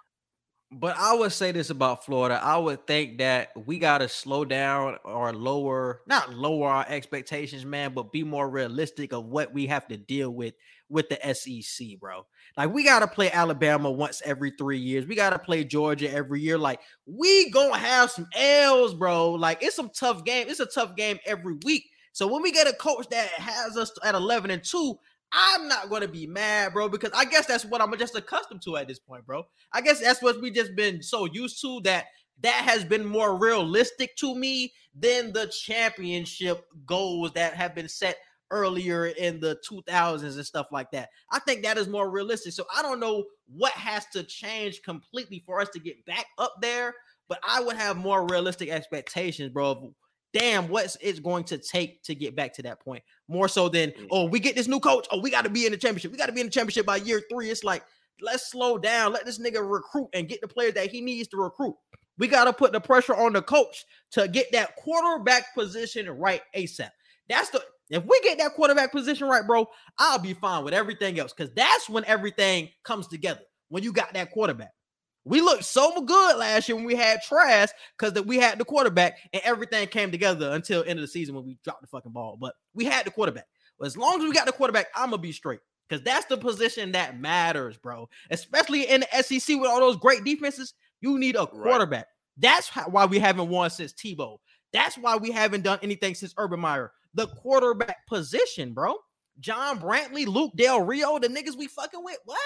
But 0.73 0.97
I 0.99 1.15
would 1.15 1.33
say 1.33 1.53
this 1.53 1.71
about 1.71 2.05
Florida. 2.05 2.41
I 2.43 2.59
would 2.59 2.89
think 2.89 3.19
that 3.19 3.53
we 3.67 3.79
got 3.79 3.99
to 3.99 4.09
slow 4.09 4.45
down 4.45 4.97
or 5.05 5.33
lower, 5.33 6.01
not 6.09 6.35
lower 6.35 6.69
our 6.69 6.87
expectations, 6.89 7.65
man, 7.65 7.95
but 7.95 8.11
be 8.11 8.25
more 8.25 8.51
realistic 8.51 9.13
of 9.13 9.27
what 9.27 9.53
we 9.55 9.67
have 9.67 9.87
to 9.89 9.97
deal 9.97 10.31
with 10.31 10.55
with 10.89 11.09
the 11.09 11.35
SEC, 11.35 11.99
bro. 11.99 12.27
Like 12.57 12.73
we 12.73 12.85
got 12.85 13.01
to 13.01 13.07
play 13.07 13.31
Alabama 13.31 13.91
once 13.91 14.23
every 14.25 14.53
3 14.57 14.79
years. 14.79 15.07
We 15.07 15.15
got 15.15 15.31
to 15.31 15.39
play 15.39 15.65
Georgia 15.65 16.11
every 16.11 16.41
year. 16.41 16.59
Like 16.59 16.81
we 17.07 17.51
to 17.75 17.79
have 17.79 18.11
some 18.11 18.29
L's, 18.35 18.95
bro. 18.95 19.33
Like 19.33 19.63
it's 19.63 19.77
some 19.77 19.91
tough 19.91 20.25
game. 20.25 20.47
It's 20.49 20.61
a 20.61 20.67
tough 20.67 20.97
game 20.97 21.19
every 21.27 21.57
week. 21.65 21.85
So 22.13 22.27
when 22.27 22.43
we 22.43 22.53
get 22.53 22.69
a 22.69 22.73
coach 22.73 23.09
that 23.11 23.29
has 23.29 23.77
us 23.77 23.93
at 24.03 24.15
11 24.15 24.51
and 24.51 24.65
2, 24.65 24.99
I'm 25.33 25.69
not 25.69 25.91
to 26.03 26.09
be 26.09 26.27
mad, 26.27 26.73
bro, 26.73 26.89
because 26.89 27.11
I 27.15 27.25
guess 27.25 27.47
that's 27.47 27.65
what 27.65 27.83
I'm 27.83 27.97
just 27.99 28.17
accustomed 28.17 28.63
to 28.63 28.77
at 28.77 28.89
this 28.89 29.01
point, 29.01 29.27
bro. 29.27 29.47
I 29.73 29.81
guess 29.81 30.01
that's 30.01 30.23
what 30.23 30.41
we 30.41 30.51
just 30.51 30.75
been 30.77 31.03
so 31.03 31.27
used 31.27 31.61
to 31.63 31.81
that 31.83 32.07
that 32.43 32.65
has 32.65 32.85
been 32.85 33.05
more 33.05 33.37
realistic 33.37 34.17
to 34.17 34.35
me 34.35 34.73
than 34.95 35.33
the 35.33 35.47
championship 35.49 36.65
goals 36.87 37.33
that 37.33 37.55
have 37.55 37.75
been 37.75 37.89
set 37.89 38.17
earlier 38.51 39.07
in 39.07 39.41
the 39.41 39.59
2000s 39.69 40.23
and 40.23 40.47
stuff 40.47 40.67
like 40.73 40.91
that. 40.93 41.09
I 41.33 41.39
think 41.41 41.63
that 41.63 41.79
is 41.79 41.89
more 41.89 42.11
realistic. 42.11 42.53
So 42.53 42.65
I 42.75 42.83
don't 42.83 43.01
know 43.01 43.25
what 43.49 43.73
has 43.73 44.07
to 44.13 44.23
change 44.23 44.83
completely 44.83 45.43
for 45.47 45.61
us 45.61 45.69
to 45.71 45.81
get 45.81 46.05
back 46.07 46.27
up 46.39 46.55
there, 46.61 46.95
but 47.29 47.39
I 47.47 47.61
would 47.61 47.77
have 47.77 47.97
more 47.97 48.27
realistic 48.27 48.69
expectations, 48.69 49.51
bro. 49.51 49.71
of, 49.71 49.85
Damn, 50.33 50.69
what's 50.69 50.99
it's 51.01 51.19
going 51.19 51.45
to 51.45 51.57
take 51.57 52.03
to 52.03 52.15
get 52.15 52.37
back 52.37 52.53
to 52.55 52.63
that 52.63 52.81
point? 52.81 53.03
More 53.27 53.49
so 53.49 53.71
than 53.71 53.91
Mm. 53.93 54.09
oh, 54.11 54.25
we 54.27 54.39
get 54.39 54.55
this 54.55 54.69
new 54.69 54.81
coach. 54.81 55.07
Oh, 55.11 55.21
we 55.21 55.31
got 55.31 55.45
to 55.45 55.51
be 55.51 55.65
in 55.65 55.73
the 55.73 55.79
championship. 55.79 56.13
We 56.13 56.19
got 56.19 56.27
to 56.27 56.33
be 56.33 56.41
in 56.43 56.49
the 56.49 56.53
championship 56.53 56.85
by 56.85 56.97
year 56.97 57.23
three. 57.31 57.49
It's 57.49 57.65
like 57.65 57.83
let's 58.21 58.51
slow 58.51 58.77
down. 58.77 59.13
Let 59.13 59.25
this 59.25 59.39
nigga 59.39 59.67
recruit 59.67 60.09
and 60.13 60.29
get 60.29 60.41
the 60.43 60.49
players 60.49 60.75
that 60.75 60.91
he 60.91 61.01
needs 61.01 61.29
to 61.29 61.37
recruit. 61.39 61.77
We 62.19 62.29
got 62.29 62.45
to 62.45 62.53
put 62.53 62.73
the 62.73 62.81
pressure 62.81 63.15
on 63.15 63.33
the 63.33 63.43
coach 63.43 63.85
to 64.13 64.29
get 64.29 64.53
that 64.53 64.77
quarterback 64.77 65.55
position 65.55 66.09
right 66.11 66.43
ASAP. 66.55 66.91
That's 67.29 67.51
the 67.51 67.63
if 67.91 68.05
we 68.05 68.21
get 68.21 68.39
that 68.39 68.55
quarterback 68.55 68.93
position 68.93 69.29
right, 69.29 69.47
bro, 69.47 69.69
I'll 69.99 70.19
be 70.19 70.35
fine 70.35 70.65
with 70.65 70.75
everything 70.75 71.19
else 71.19 71.33
because 71.33 71.53
that's 71.55 71.89
when 71.89 72.05
everything 72.05 72.71
comes 72.85 73.07
together. 73.07 73.41
When 73.69 73.83
you 73.83 73.93
got 73.93 74.13
that 74.15 74.31
quarterback, 74.33 74.73
we 75.25 75.41
looked 75.41 75.65
so 75.65 76.01
good 76.03 76.37
last 76.37 76.69
year 76.69 76.77
when 76.77 76.85
we 76.85 76.95
had 76.95 77.21
Trask 77.23 77.75
because 77.99 78.13
that 78.15 78.27
we 78.27 78.37
had 78.37 78.59
the 78.59 78.65
quarterback 78.65 79.19
and 79.33 79.43
everything 79.45 79.89
came 79.89 80.11
together 80.13 80.53
until 80.53 80.83
end 80.83 80.99
of 80.99 81.03
the 81.03 81.09
season 81.09 81.35
when 81.35 81.45
we 81.45 81.59
dropped 81.65 81.83
the 81.83 81.89
fucking 81.89 82.13
ball. 82.13 82.37
But 82.41 82.55
we 82.75 82.85
had 82.85 83.05
the 83.07 83.11
quarterback. 83.11 83.47
But 83.79 83.87
as 83.87 83.97
long 83.97 84.21
as 84.21 84.23
we 84.23 84.33
got 84.33 84.47
the 84.47 84.53
quarterback, 84.53 84.87
I'm 84.95 85.11
gonna 85.11 85.19
be 85.21 85.33
straight 85.33 85.61
because 85.89 86.03
that's 86.05 86.27
the 86.27 86.37
position 86.37 86.93
that 86.93 87.19
matters, 87.21 87.77
bro. 87.77 88.09
Especially 88.31 88.89
in 88.89 89.01
the 89.01 89.23
SEC 89.23 89.57
with 89.61 89.69
all 89.69 89.81
those 89.81 89.97
great 89.97 90.25
defenses, 90.25 90.75
you 91.01 91.19
need 91.19 91.35
a 91.37 91.41
Right. 91.41 91.51
quarterback. 91.51 92.07
That's 92.37 92.69
why 92.69 93.07
we 93.07 93.19
haven't 93.19 93.49
won 93.49 93.71
since 93.71 93.93
Tebow. 93.93 94.39
That's 94.73 94.97
why 94.97 95.17
we 95.17 95.31
haven't 95.31 95.63
done 95.63 95.79
anything 95.83 96.15
since 96.15 96.35
Urban 96.37 96.61
Meyer. 96.61 96.93
The 97.17 97.27
quarterback 97.27 98.07
position, 98.07 98.73
bro. 98.73 98.95
John 99.41 99.81
Brantley, 99.81 100.27
Luke 100.27 100.53
Del 100.57 100.83
Rio, 100.83 101.19
the 101.19 101.29
niggas 101.29 101.57
we 101.57 101.67
fucking 101.67 102.03
with. 102.03 102.19
What? 102.25 102.39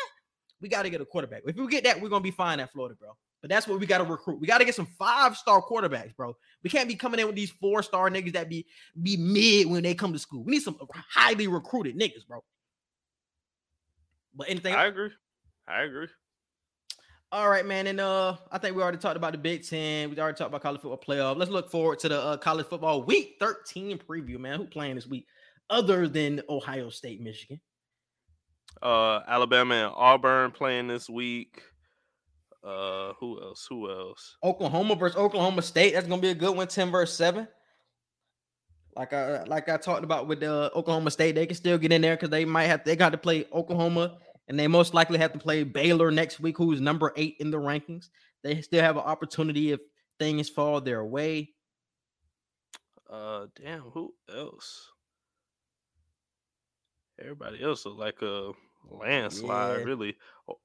We 0.60 0.68
got 0.68 0.82
to 0.82 0.90
get 0.90 1.00
a 1.00 1.04
quarterback. 1.04 1.42
If 1.46 1.56
we 1.56 1.66
get 1.68 1.84
that, 1.84 2.00
we're 2.00 2.08
gonna 2.08 2.22
be 2.22 2.30
fine 2.30 2.60
at 2.60 2.72
Florida, 2.72 2.94
bro. 2.98 3.10
But 3.40 3.50
that's 3.50 3.66
what 3.66 3.80
we 3.80 3.86
got 3.86 3.98
to 3.98 4.04
recruit. 4.04 4.40
We 4.40 4.46
got 4.46 4.58
to 4.58 4.64
get 4.64 4.74
some 4.74 4.88
five 4.98 5.36
star 5.36 5.62
quarterbacks, 5.62 6.14
bro. 6.14 6.36
We 6.62 6.70
can't 6.70 6.88
be 6.88 6.94
coming 6.94 7.20
in 7.20 7.26
with 7.26 7.36
these 7.36 7.50
four 7.50 7.82
star 7.82 8.10
niggas 8.10 8.32
that 8.34 8.48
be 8.48 8.66
be 9.02 9.16
mid 9.16 9.66
when 9.66 9.82
they 9.82 9.94
come 9.94 10.12
to 10.12 10.18
school. 10.18 10.44
We 10.44 10.52
need 10.52 10.62
some 10.62 10.78
highly 11.10 11.46
recruited 11.46 11.98
niggas, 11.98 12.26
bro. 12.28 12.44
But 14.34 14.50
anything? 14.50 14.74
I 14.74 14.86
agree. 14.86 15.10
I 15.66 15.82
agree. 15.82 16.08
All 17.32 17.48
right, 17.48 17.64
man. 17.64 17.86
And 17.86 18.00
uh, 18.00 18.36
I 18.50 18.58
think 18.58 18.74
we 18.74 18.82
already 18.82 18.98
talked 18.98 19.16
about 19.16 19.30
the 19.30 19.38
Big 19.38 19.64
Ten. 19.64 20.10
We 20.10 20.18
already 20.18 20.36
talked 20.36 20.48
about 20.48 20.62
college 20.62 20.80
football 20.80 20.98
playoff. 20.98 21.36
Let's 21.36 21.50
look 21.50 21.70
forward 21.70 22.00
to 22.00 22.08
the 22.08 22.20
uh, 22.20 22.36
college 22.38 22.66
football 22.66 23.04
week 23.04 23.36
13 23.38 23.98
preview, 23.98 24.36
man. 24.36 24.58
Who 24.58 24.66
playing 24.66 24.96
this 24.96 25.06
week 25.06 25.26
other 25.68 26.08
than 26.08 26.42
Ohio 26.48 26.90
State, 26.90 27.20
Michigan? 27.20 27.60
Uh, 28.82 29.20
Alabama 29.28 29.74
and 29.74 29.92
Auburn 29.94 30.50
playing 30.50 30.88
this 30.88 31.08
week. 31.08 31.62
Uh, 32.64 33.12
who 33.20 33.40
else? 33.40 33.64
Who 33.70 33.88
else? 33.88 34.36
Oklahoma 34.42 34.96
versus 34.96 35.16
Oklahoma 35.16 35.62
State. 35.62 35.94
That's 35.94 36.08
gonna 36.08 36.20
be 36.20 36.30
a 36.30 36.34
good 36.34 36.56
one. 36.56 36.66
10 36.66 36.90
versus 36.90 37.16
7. 37.16 37.46
Like 38.96 39.12
I 39.12 39.44
like 39.44 39.68
I 39.68 39.76
talked 39.76 40.02
about 40.02 40.26
with 40.26 40.42
uh, 40.42 40.70
Oklahoma 40.74 41.12
State, 41.12 41.36
they 41.36 41.46
can 41.46 41.56
still 41.56 41.78
get 41.78 41.92
in 41.92 42.02
there 42.02 42.16
because 42.16 42.30
they 42.30 42.44
might 42.44 42.64
have 42.64 42.82
they 42.82 42.96
got 42.96 43.10
to 43.10 43.18
play 43.18 43.46
Oklahoma 43.52 44.18
and 44.50 44.58
they 44.58 44.66
most 44.66 44.94
likely 44.94 45.16
have 45.16 45.32
to 45.32 45.38
play 45.38 45.62
Baylor 45.62 46.10
next 46.10 46.40
week, 46.40 46.58
who's 46.58 46.80
number 46.80 47.12
eight 47.14 47.36
in 47.38 47.52
the 47.52 47.56
rankings. 47.56 48.08
They 48.42 48.60
still 48.62 48.82
have 48.82 48.96
an 48.96 49.04
opportunity 49.04 49.70
if 49.70 49.78
things 50.18 50.48
fall 50.48 50.80
their 50.80 51.04
way. 51.04 51.50
Uh, 53.08 53.46
damn, 53.62 53.82
who 53.82 54.12
else? 54.28 54.90
Everybody 57.20 57.62
else 57.62 57.86
look 57.86 57.96
like 57.96 58.20
a 58.22 58.50
landslide, 58.90 59.78
Yeah. 59.78 59.84
really. 59.84 60.16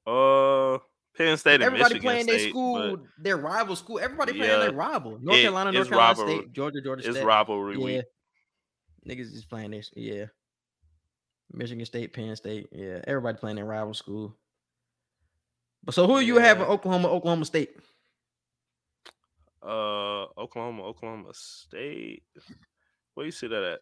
Uh, 0.04 0.78
Penn 1.16 1.36
State 1.36 1.54
and 1.54 1.62
Everybody 1.62 1.94
Michigan 1.94 2.02
playing 2.02 2.26
their 2.26 2.48
school, 2.48 3.06
their 3.18 3.36
rival 3.36 3.76
school. 3.76 4.00
Everybody 4.00 4.32
playing 4.32 4.60
their 4.60 4.72
rival. 4.72 5.20
North 5.20 5.38
it- 5.38 5.42
Carolina, 5.42 5.70
North 5.70 5.88
Carolina 5.88 6.08
rivalry. 6.08 6.38
State, 6.38 6.52
Georgia, 6.52 6.80
Georgia 6.82 7.02
State. 7.04 7.16
it's 7.16 7.24
rivalry 7.24 7.78
yeah. 7.78 7.84
week. 7.84 8.04
Niggas 9.06 9.32
just 9.32 9.48
playing 9.48 9.70
this. 9.70 9.92
Yeah. 9.94 10.26
Michigan 11.52 11.84
State, 11.86 12.12
Penn 12.12 12.34
State. 12.36 12.68
Yeah. 12.72 13.00
Everybody 13.06 13.38
playing 13.38 13.56
their 13.56 13.64
rival 13.64 13.94
school. 13.94 14.36
But 15.84 15.94
so 15.94 16.06
who 16.06 16.18
you 16.18 16.38
have 16.38 16.58
in 16.58 16.64
Oklahoma, 16.64 17.08
Oklahoma 17.08 17.44
State? 17.44 17.76
Uh, 19.62 20.24
Oklahoma, 20.38 20.82
Oklahoma 20.82 21.30
State. 21.32 22.24
Where 23.14 23.26
you 23.26 23.32
see 23.32 23.46
that 23.46 23.62
at? 23.62 23.80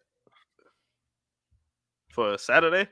For 2.11 2.37
Saturday? 2.37 2.87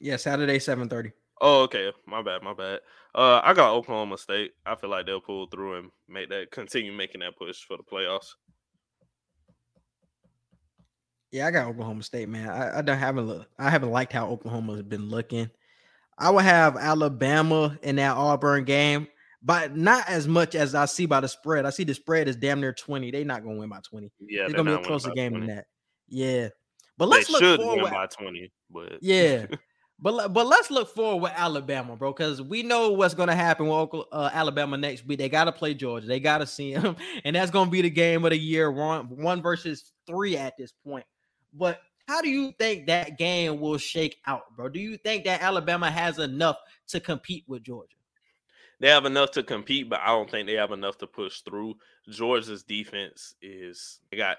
Yeah, 0.00 0.16
Saturday, 0.16 0.58
7:30. 0.58 1.12
Oh, 1.40 1.62
okay. 1.62 1.92
My 2.06 2.22
bad, 2.22 2.42
my 2.42 2.54
bad. 2.54 2.80
Uh, 3.14 3.40
I 3.42 3.54
got 3.54 3.72
Oklahoma 3.72 4.18
State. 4.18 4.52
I 4.66 4.74
feel 4.74 4.90
like 4.90 5.06
they'll 5.06 5.20
pull 5.20 5.46
through 5.46 5.78
and 5.78 5.90
make 6.08 6.28
that 6.30 6.50
continue 6.50 6.92
making 6.92 7.20
that 7.20 7.36
push 7.36 7.64
for 7.64 7.76
the 7.76 7.82
playoffs. 7.82 8.34
Yeah, 11.34 11.48
I 11.48 11.50
got 11.50 11.66
Oklahoma 11.66 12.04
State, 12.04 12.28
man. 12.28 12.48
I, 12.48 12.78
I 12.78 12.82
don't 12.82 12.96
haven't 12.96 13.26
look. 13.26 13.48
I 13.58 13.68
haven't 13.68 13.90
liked 13.90 14.12
how 14.12 14.28
Oklahoma 14.28 14.74
has 14.74 14.82
been 14.82 15.08
looking. 15.08 15.50
I 16.16 16.30
would 16.30 16.44
have 16.44 16.76
Alabama 16.76 17.76
in 17.82 17.96
that 17.96 18.16
Auburn 18.16 18.62
game, 18.62 19.08
but 19.42 19.76
not 19.76 20.08
as 20.08 20.28
much 20.28 20.54
as 20.54 20.76
I 20.76 20.84
see 20.84 21.06
by 21.06 21.18
the 21.18 21.26
spread. 21.26 21.66
I 21.66 21.70
see 21.70 21.82
the 21.82 21.92
spread 21.92 22.28
is 22.28 22.36
damn 22.36 22.60
near 22.60 22.72
20. 22.72 23.10
They're 23.10 23.24
not 23.24 23.42
gonna 23.42 23.56
win 23.56 23.68
by 23.68 23.80
20. 23.80 24.12
Yeah, 24.20 24.42
it's 24.42 24.52
they're 24.52 24.62
gonna 24.62 24.78
be 24.78 24.82
a 24.84 24.86
closer 24.86 25.10
game 25.10 25.32
20. 25.32 25.46
than 25.48 25.56
that. 25.56 25.66
Yeah. 26.08 26.48
But 26.96 27.08
let's 27.08 27.28
look 27.28 27.42
should 27.42 27.58
forward. 27.58 27.82
win 27.82 27.92
by 27.92 28.06
twenty, 28.06 28.52
but 28.70 28.98
Yeah. 29.02 29.46
But 30.00 30.34
but 30.34 30.46
let's 30.46 30.72
look 30.72 30.92
forward 30.92 31.22
with 31.22 31.32
Alabama, 31.36 31.94
bro, 31.94 32.12
because 32.12 32.42
we 32.42 32.64
know 32.64 32.90
what's 32.90 33.14
going 33.14 33.28
to 33.28 33.34
happen 33.34 33.66
with 33.66 33.74
Okla- 33.74 34.06
uh, 34.10 34.28
Alabama 34.32 34.76
next 34.76 35.06
week. 35.06 35.20
They 35.20 35.28
got 35.28 35.44
to 35.44 35.52
play 35.52 35.72
Georgia. 35.72 36.08
They 36.08 36.18
got 36.18 36.38
to 36.38 36.46
see 36.48 36.74
them, 36.74 36.96
and 37.24 37.36
that's 37.36 37.52
going 37.52 37.66
to 37.66 37.70
be 37.70 37.80
the 37.80 37.90
game 37.90 38.24
of 38.24 38.30
the 38.30 38.38
year, 38.38 38.72
one 38.72 39.06
one 39.06 39.40
versus 39.40 39.92
three 40.04 40.36
at 40.36 40.56
this 40.58 40.72
point. 40.84 41.06
But 41.54 41.80
how 42.08 42.20
do 42.20 42.28
you 42.28 42.52
think 42.58 42.86
that 42.86 43.16
game 43.18 43.60
will 43.60 43.78
shake 43.78 44.16
out, 44.26 44.42
bro? 44.56 44.68
Do 44.68 44.80
you 44.80 44.96
think 44.98 45.24
that 45.24 45.42
Alabama 45.42 45.90
has 45.90 46.18
enough 46.18 46.58
to 46.88 47.00
compete 47.00 47.44
with 47.46 47.62
Georgia? 47.62 47.96
they 48.80 48.88
have 48.88 49.06
enough 49.06 49.30
to 49.32 49.42
compete, 49.42 49.88
but 49.88 50.00
I 50.00 50.08
don't 50.08 50.30
think 50.30 50.46
they 50.46 50.54
have 50.54 50.72
enough 50.72 50.98
to 50.98 51.06
push 51.06 51.40
through. 51.40 51.76
Georgia's 52.08 52.64
defense 52.64 53.34
is 53.40 54.00
they 54.10 54.16
got, 54.16 54.38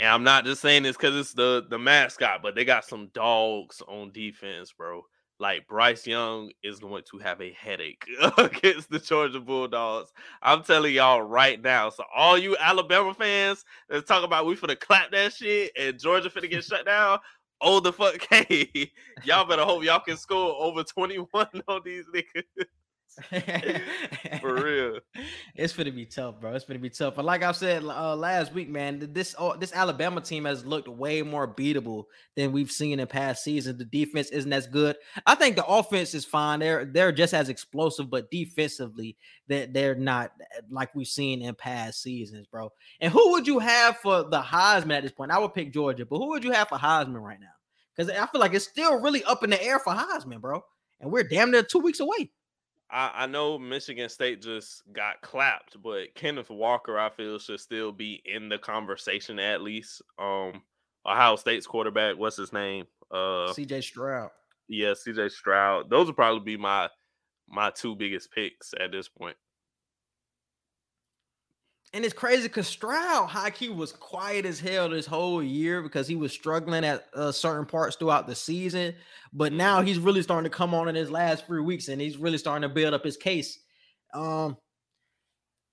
and 0.00 0.08
I'm 0.08 0.24
not 0.24 0.44
just 0.44 0.62
saying 0.62 0.84
this 0.84 0.96
because 0.96 1.16
it's 1.16 1.34
the 1.34 1.66
the 1.68 1.78
mascot, 1.78 2.40
but 2.42 2.54
they 2.54 2.64
got 2.64 2.84
some 2.84 3.08
dogs 3.12 3.82
on 3.86 4.12
defense, 4.12 4.72
bro. 4.72 5.02
Like 5.42 5.66
Bryce 5.66 6.06
Young 6.06 6.52
is 6.62 6.78
going 6.78 7.02
to 7.10 7.18
have 7.18 7.40
a 7.40 7.52
headache 7.52 8.06
against 8.38 8.90
the 8.90 9.00
Georgia 9.00 9.40
Bulldogs. 9.40 10.12
I'm 10.40 10.62
telling 10.62 10.94
y'all 10.94 11.20
right 11.20 11.60
now. 11.60 11.90
So 11.90 12.04
all 12.14 12.38
you 12.38 12.56
Alabama 12.60 13.12
fans 13.12 13.64
that's 13.88 14.06
talking 14.06 14.26
about 14.26 14.46
we 14.46 14.54
finna 14.54 14.78
clap 14.78 15.10
that 15.10 15.32
shit 15.32 15.72
and 15.76 15.98
Georgia 15.98 16.30
finna 16.30 16.48
get 16.48 16.62
shut 16.62 16.86
down. 16.86 17.18
Oh 17.60 17.80
the 17.80 17.92
fuck 17.92 18.18
K. 18.30 18.92
y'all 19.24 19.44
better 19.44 19.64
hope 19.64 19.82
y'all 19.82 19.98
can 19.98 20.16
score 20.16 20.54
over 20.62 20.84
21 20.84 21.26
on 21.66 21.80
these 21.84 22.04
niggas. 22.14 22.44
For 24.40 24.54
real. 24.54 25.00
It's 25.54 25.74
gonna 25.74 25.92
be 25.92 26.06
tough, 26.06 26.40
bro. 26.40 26.54
It's 26.54 26.64
gonna 26.64 26.78
be 26.78 26.88
tough. 26.88 27.16
But 27.16 27.26
like 27.26 27.42
I 27.42 27.52
said 27.52 27.84
uh, 27.84 28.16
last 28.16 28.54
week, 28.54 28.70
man, 28.70 29.10
this 29.12 29.34
uh, 29.38 29.54
this 29.56 29.74
Alabama 29.74 30.22
team 30.22 30.46
has 30.46 30.64
looked 30.64 30.88
way 30.88 31.20
more 31.20 31.46
beatable 31.46 32.04
than 32.36 32.52
we've 32.52 32.70
seen 32.70 32.98
in 33.00 33.06
past 33.06 33.44
seasons. 33.44 33.76
The 33.76 33.84
defense 33.84 34.30
isn't 34.30 34.52
as 34.52 34.66
good. 34.66 34.96
I 35.26 35.34
think 35.34 35.56
the 35.56 35.66
offense 35.66 36.14
is 36.14 36.24
fine. 36.24 36.60
They're 36.60 36.86
they're 36.86 37.12
just 37.12 37.34
as 37.34 37.50
explosive, 37.50 38.08
but 38.08 38.30
defensively, 38.30 39.18
they're, 39.46 39.66
they're 39.66 39.94
not 39.94 40.32
uh, 40.40 40.62
like 40.70 40.94
we've 40.94 41.06
seen 41.06 41.42
in 41.42 41.54
past 41.54 42.00
seasons, 42.00 42.46
bro. 42.46 42.72
And 43.00 43.12
who 43.12 43.32
would 43.32 43.46
you 43.46 43.58
have 43.58 43.98
for 43.98 44.22
the 44.22 44.40
Heisman 44.40 44.96
at 44.96 45.02
this 45.02 45.12
point? 45.12 45.32
I 45.32 45.38
would 45.38 45.52
pick 45.52 45.70
Georgia, 45.70 46.06
but 46.06 46.16
who 46.16 46.28
would 46.28 46.44
you 46.44 46.52
have 46.52 46.68
for 46.68 46.78
Heisman 46.78 47.20
right 47.20 47.40
now? 47.40 47.46
Because 47.94 48.10
I 48.10 48.24
feel 48.26 48.40
like 48.40 48.54
it's 48.54 48.68
still 48.68 49.00
really 49.00 49.22
up 49.24 49.44
in 49.44 49.50
the 49.50 49.62
air 49.62 49.78
for 49.78 49.92
Heisman, 49.92 50.40
bro. 50.40 50.64
And 51.02 51.12
we're 51.12 51.24
damn 51.24 51.50
near 51.50 51.62
two 51.62 51.80
weeks 51.80 52.00
away. 52.00 52.30
I, 52.92 53.10
I 53.14 53.26
know 53.26 53.58
Michigan 53.58 54.08
State 54.08 54.42
just 54.42 54.82
got 54.92 55.22
clapped, 55.22 55.82
but 55.82 56.14
Kenneth 56.14 56.50
Walker, 56.50 56.98
I 56.98 57.08
feel, 57.08 57.38
should 57.38 57.60
still 57.60 57.90
be 57.90 58.22
in 58.24 58.48
the 58.48 58.58
conversation 58.58 59.38
at 59.38 59.62
least. 59.62 60.02
Um, 60.18 60.62
Ohio 61.06 61.36
State's 61.36 61.66
quarterback, 61.66 62.16
what's 62.16 62.36
his 62.36 62.52
name? 62.52 62.86
Uh, 63.10 63.52
CJ 63.52 63.82
Stroud. 63.82 64.30
yeah, 64.68 64.90
CJ 64.92 65.30
Stroud. 65.30 65.90
Those 65.90 66.06
would 66.06 66.16
probably 66.16 66.44
be 66.44 66.56
my 66.56 66.88
my 67.48 67.70
two 67.70 67.94
biggest 67.94 68.30
picks 68.32 68.72
at 68.78 68.92
this 68.92 69.08
point. 69.08 69.36
And 71.94 72.06
it's 72.06 72.14
crazy 72.14 72.44
because 72.44 72.66
Stroud, 72.66 73.28
high 73.28 73.50
key, 73.50 73.68
was 73.68 73.92
quiet 73.92 74.46
as 74.46 74.58
hell 74.58 74.88
this 74.88 75.04
whole 75.04 75.42
year 75.42 75.82
because 75.82 76.08
he 76.08 76.16
was 76.16 76.32
struggling 76.32 76.84
at 76.84 77.04
uh, 77.14 77.30
certain 77.30 77.66
parts 77.66 77.96
throughout 77.96 78.26
the 78.26 78.34
season. 78.34 78.94
But 79.34 79.52
now 79.52 79.82
he's 79.82 79.98
really 79.98 80.22
starting 80.22 80.50
to 80.50 80.56
come 80.56 80.72
on 80.72 80.88
in 80.88 80.94
his 80.94 81.10
last 81.10 81.46
three 81.46 81.60
weeks, 81.60 81.88
and 81.88 82.00
he's 82.00 82.16
really 82.16 82.38
starting 82.38 82.66
to 82.66 82.74
build 82.74 82.94
up 82.94 83.04
his 83.04 83.18
case. 83.18 83.58
Um, 84.14 84.56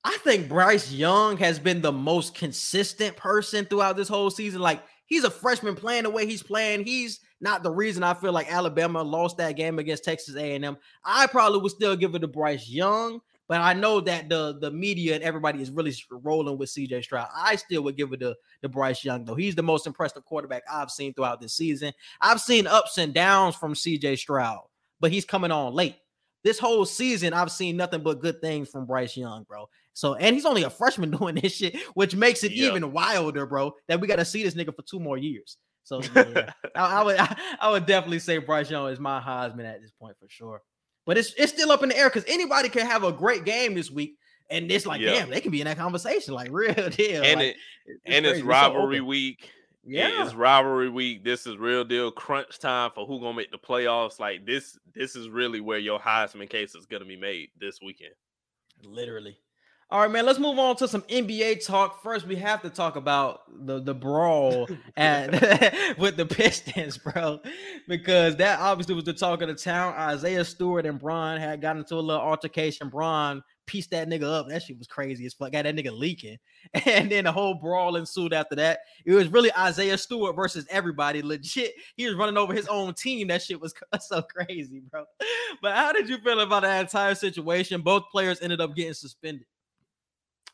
I 0.04 0.18
think 0.24 0.50
Bryce 0.50 0.92
Young 0.92 1.38
has 1.38 1.60
been 1.60 1.82
the 1.82 1.92
most 1.92 2.36
consistent 2.36 3.16
person 3.16 3.66
throughout 3.66 3.96
this 3.96 4.08
whole 4.08 4.30
season. 4.30 4.62
Like 4.62 4.82
he's 5.06 5.24
a 5.24 5.32
freshman 5.32 5.76
playing 5.76 6.04
the 6.04 6.10
way 6.10 6.26
he's 6.26 6.44
playing. 6.44 6.86
He's 6.86 7.20
not 7.42 7.64
the 7.64 7.72
reason 7.72 8.04
I 8.04 8.14
feel 8.14 8.32
like 8.32 8.52
Alabama 8.52 9.02
lost 9.04 9.38
that 9.38 9.56
game 9.56 9.80
against 9.80 10.04
Texas 10.04 10.36
A&M. 10.36 10.78
I 11.04 11.28
probably 11.28 11.60
would 11.60 11.72
still 11.72 11.96
give 11.96 12.16
it 12.16 12.20
to 12.20 12.28
Bryce 12.28 12.68
Young. 12.70 13.22
But 13.50 13.62
I 13.62 13.74
know 13.74 14.00
that 14.02 14.30
the 14.30 14.58
the 14.62 14.72
media 14.72 15.16
and 15.16 15.24
everybody 15.24 15.62
is 15.62 15.72
really 15.72 15.94
rolling 16.10 16.58
with 16.58 16.70
CJ 16.70 17.04
Stroud. 17.04 17.28
I 17.36 17.56
still 17.58 17.82
would 17.84 17.98
give 17.98 18.14
it 18.14 18.20
to, 18.22 18.36
to 18.62 18.70
Bryce 18.70 19.04
Young, 19.04 19.26
though. 19.26 19.36
He's 19.36 19.56
the 19.56 19.64
most 19.64 19.88
impressive 19.88 20.24
quarterback 20.24 20.64
I've 20.72 20.92
seen 20.92 21.14
throughout 21.16 21.42
this 21.42 21.56
season. 21.56 21.92
I've 22.22 22.40
seen 22.40 22.68
ups 22.68 23.00
and 23.00 23.12
downs 23.14 23.56
from 23.56 23.74
CJ 23.74 24.20
Stroud, 24.20 24.62
but 25.02 25.12
he's 25.12 25.26
coming 25.26 25.52
on 25.52 25.74
late. 25.74 25.96
This 26.44 26.60
whole 26.60 26.86
season, 26.86 27.34
I've 27.34 27.52
seen 27.52 27.76
nothing 27.76 28.02
but 28.02 28.22
good 28.22 28.40
things 28.40 28.70
from 28.70 28.86
Bryce 28.86 29.18
Young, 29.18 29.44
bro. 29.44 29.68
So, 29.94 30.14
and 30.14 30.34
he's 30.34 30.46
only 30.46 30.64
a 30.64 30.70
freshman 30.70 31.12
doing 31.18 31.36
this 31.36 31.56
shit, 31.56 31.76
which 31.96 32.16
makes 32.16 32.44
it 32.46 32.52
Yeah. 32.54 32.68
even 32.68 32.94
wilder, 32.94 33.46
bro, 33.46 33.74
that 33.88 34.00
we 34.00 34.08
got 34.08 34.18
to 34.18 34.26
see 34.26 34.44
this 34.44 34.54
nigga 34.54 34.74
for 34.74 34.84
two 34.84 35.00
more 35.02 35.18
years. 35.18 35.58
So, 35.84 36.02
yeah, 36.16 36.52
I, 36.76 37.02
I 37.02 37.04
would 37.04 37.18
I, 37.18 37.36
I 37.60 37.72
would 37.72 37.88
definitely 37.88 38.20
say 38.20 38.38
Bryce 38.38 38.70
Young 38.70 38.90
is 38.90 39.00
my 39.00 39.20
Heisman 39.20 39.66
at 39.66 39.82
this 39.82 39.92
point 40.00 40.16
for 40.20 40.30
sure. 40.30 40.62
But 41.10 41.18
it's 41.18 41.34
it's 41.40 41.52
still 41.52 41.72
up 41.72 41.82
in 41.82 41.90
the 41.90 41.98
air 41.98 42.08
because 42.08 42.24
anybody 42.28 42.70
can 42.70 42.86
have 42.86 43.04
a 43.04 43.12
great 43.12 43.44
game 43.44 43.74
this 43.74 43.90
week, 43.90 44.14
and 44.52 44.72
it's 44.72 44.86
like, 44.86 45.02
Yeah. 45.02 45.14
damn, 45.14 45.32
they 45.32 45.42
can 45.42 45.50
be 45.50 45.60
in 45.60 45.66
that 45.66 45.76
conversation, 45.76 46.36
like 46.36 46.50
real 46.52 46.72
deal. 46.92 47.24
and 47.24 47.40
like, 47.40 47.48
it 47.48 47.56
it's 47.88 48.00
and 48.06 48.26
crazy. 48.26 48.28
it's 48.28 48.40
so 48.42 48.46
rivalry 48.46 48.98
open. 48.98 49.08
week. 49.08 49.50
Yeah, 49.84 50.24
it's 50.24 50.36
rivalry 50.36 50.88
week. 50.90 51.24
This 51.24 51.48
is 51.48 51.58
real 51.58 51.84
deal 51.84 52.12
crunch 52.12 52.60
time 52.60 52.92
for 52.94 53.08
who 53.08 53.20
gonna 53.20 53.34
make 53.36 53.50
the 53.50 53.58
playoffs. 53.58 54.20
Like 54.20 54.46
this, 54.46 54.78
this 54.94 55.16
is 55.16 55.30
really 55.30 55.62
where 55.62 55.80
your 55.80 56.00
Heisman 56.00 56.48
case 56.48 56.76
is 56.76 56.86
gonna 56.86 57.06
be 57.06 57.18
made 57.18 57.50
this 57.60 57.80
weekend. 57.82 58.14
literally. 58.84 59.36
All 59.92 60.02
right, 60.02 60.12
man. 60.12 60.24
Let's 60.24 60.38
move 60.38 60.60
on 60.60 60.76
to 60.76 60.88
some 60.88 61.02
NBA 61.04 61.66
talk. 61.66 62.04
First, 62.04 62.28
we 62.28 62.36
have 62.36 62.62
to 62.62 62.70
talk 62.70 62.96
about 62.96 63.42
the 63.66 63.82
the 63.82 63.96
brawl 63.96 64.70
at 64.98 65.32
with 65.98 66.16
the 66.16 66.28
Pistons, 66.28 67.00
bro, 67.00 67.40
because 67.88 68.36
that 68.36 68.60
obviously 68.60 68.94
was 68.94 69.06
the 69.06 69.14
talk 69.14 69.42
of 69.42 69.48
the 69.48 69.56
town. 69.56 69.96
Isaiah 69.96 70.46
Stewart 70.46 70.86
and 70.86 71.00
Bron 71.00 71.40
had 71.40 71.60
gotten 71.60 71.80
into 71.80 71.96
a 71.96 72.02
little 72.02 72.22
altercation. 72.22 72.90
Bron 72.90 73.42
pieced 73.66 73.90
that 73.90 74.08
nigga 74.08 74.32
up. 74.32 74.48
That 74.48 74.62
shit 74.62 74.78
was 74.78 74.86
crazy 74.86 75.26
as 75.26 75.34
fuck. 75.34 75.54
Got 75.54 75.64
that 75.64 75.76
nigga 75.76 75.98
leaking, 75.98 76.38
and 76.86 77.12
then 77.12 77.24
the 77.24 77.32
whole 77.32 77.56
brawl 77.56 77.96
ensued 77.96 78.32
after 78.32 78.56
that. 78.58 78.82
It 79.08 79.16
was 79.16 79.28
really 79.30 79.52
Isaiah 79.58 79.98
Stewart 79.98 80.36
versus 80.36 80.68
everybody. 80.70 81.24
Legit, 81.24 81.74
he 81.96 82.06
was 82.06 82.14
running 82.14 82.38
over 82.38 82.54
his 82.54 82.68
own 82.68 82.94
team. 82.94 83.30
That 83.30 83.42
shit 83.42 83.60
was 83.60 83.74
so 84.02 84.22
crazy, 84.22 84.84
bro. 84.92 85.06
But 85.64 85.76
how 85.76 85.94
did 85.94 86.08
you 86.10 86.20
feel 86.20 86.42
about 86.42 86.62
that 86.62 86.80
entire 86.80 87.16
situation? 87.16 87.82
Both 87.82 88.04
players 88.12 88.40
ended 88.40 88.62
up 88.62 88.76
getting 88.76 88.94
suspended. 88.94 89.48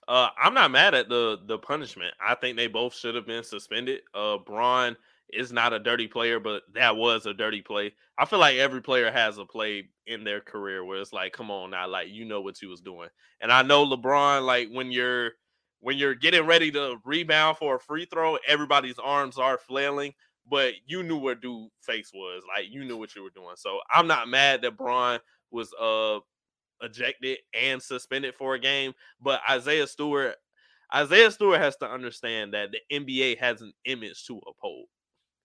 Uh, 0.07 0.29
I'm 0.37 0.53
not 0.53 0.71
mad 0.71 0.93
at 0.93 1.09
the 1.09 1.39
the 1.45 1.57
punishment. 1.57 2.13
I 2.21 2.35
think 2.35 2.57
they 2.57 2.67
both 2.67 2.95
should 2.95 3.15
have 3.15 3.25
been 3.25 3.43
suspended. 3.43 4.01
Uh, 4.13 4.37
Bron 4.37 4.95
is 5.33 5.51
not 5.51 5.73
a 5.73 5.79
dirty 5.79 6.07
player, 6.07 6.39
but 6.39 6.63
that 6.75 6.95
was 6.95 7.25
a 7.25 7.33
dirty 7.33 7.61
play. 7.61 7.93
I 8.17 8.25
feel 8.25 8.39
like 8.39 8.57
every 8.57 8.81
player 8.81 9.11
has 9.11 9.37
a 9.39 9.45
play 9.45 9.89
in 10.05 10.23
their 10.23 10.41
career 10.41 10.85
where 10.85 10.99
it's 11.01 11.11
like, 11.11 11.33
come 11.33 11.49
on 11.49 11.71
now, 11.71 11.87
like 11.87 12.09
you 12.09 12.25
know 12.25 12.41
what 12.41 12.61
you 12.61 12.69
was 12.69 12.81
doing. 12.81 13.09
And 13.41 13.51
I 13.51 13.63
know 13.63 13.85
LeBron, 13.85 14.45
like 14.45 14.69
when 14.69 14.91
you're 14.91 15.31
when 15.79 15.97
you're 15.97 16.15
getting 16.15 16.45
ready 16.45 16.71
to 16.71 16.97
rebound 17.03 17.57
for 17.57 17.75
a 17.75 17.79
free 17.79 18.05
throw, 18.05 18.37
everybody's 18.47 18.99
arms 18.99 19.37
are 19.39 19.57
flailing, 19.57 20.13
but 20.49 20.73
you 20.85 21.01
knew 21.03 21.17
where 21.17 21.35
dude 21.35 21.69
face 21.81 22.11
was. 22.13 22.43
Like 22.47 22.65
you 22.69 22.83
knew 22.85 22.97
what 22.97 23.15
you 23.15 23.23
were 23.23 23.29
doing. 23.31 23.55
So 23.57 23.79
I'm 23.91 24.07
not 24.07 24.27
mad 24.27 24.61
that 24.61 24.77
Bron 24.77 25.19
was 25.51 25.73
uh 25.81 26.19
ejected 26.85 27.39
and 27.53 27.81
suspended 27.81 28.35
for 28.35 28.55
a 28.55 28.59
game. 28.59 28.93
But 29.21 29.41
Isaiah 29.49 29.87
Stewart, 29.87 30.35
Isaiah 30.93 31.31
Stewart 31.31 31.59
has 31.59 31.75
to 31.77 31.89
understand 31.89 32.53
that 32.53 32.69
the 32.71 32.79
NBA 32.91 33.37
has 33.39 33.61
an 33.61 33.73
image 33.85 34.25
to 34.27 34.39
uphold. 34.47 34.85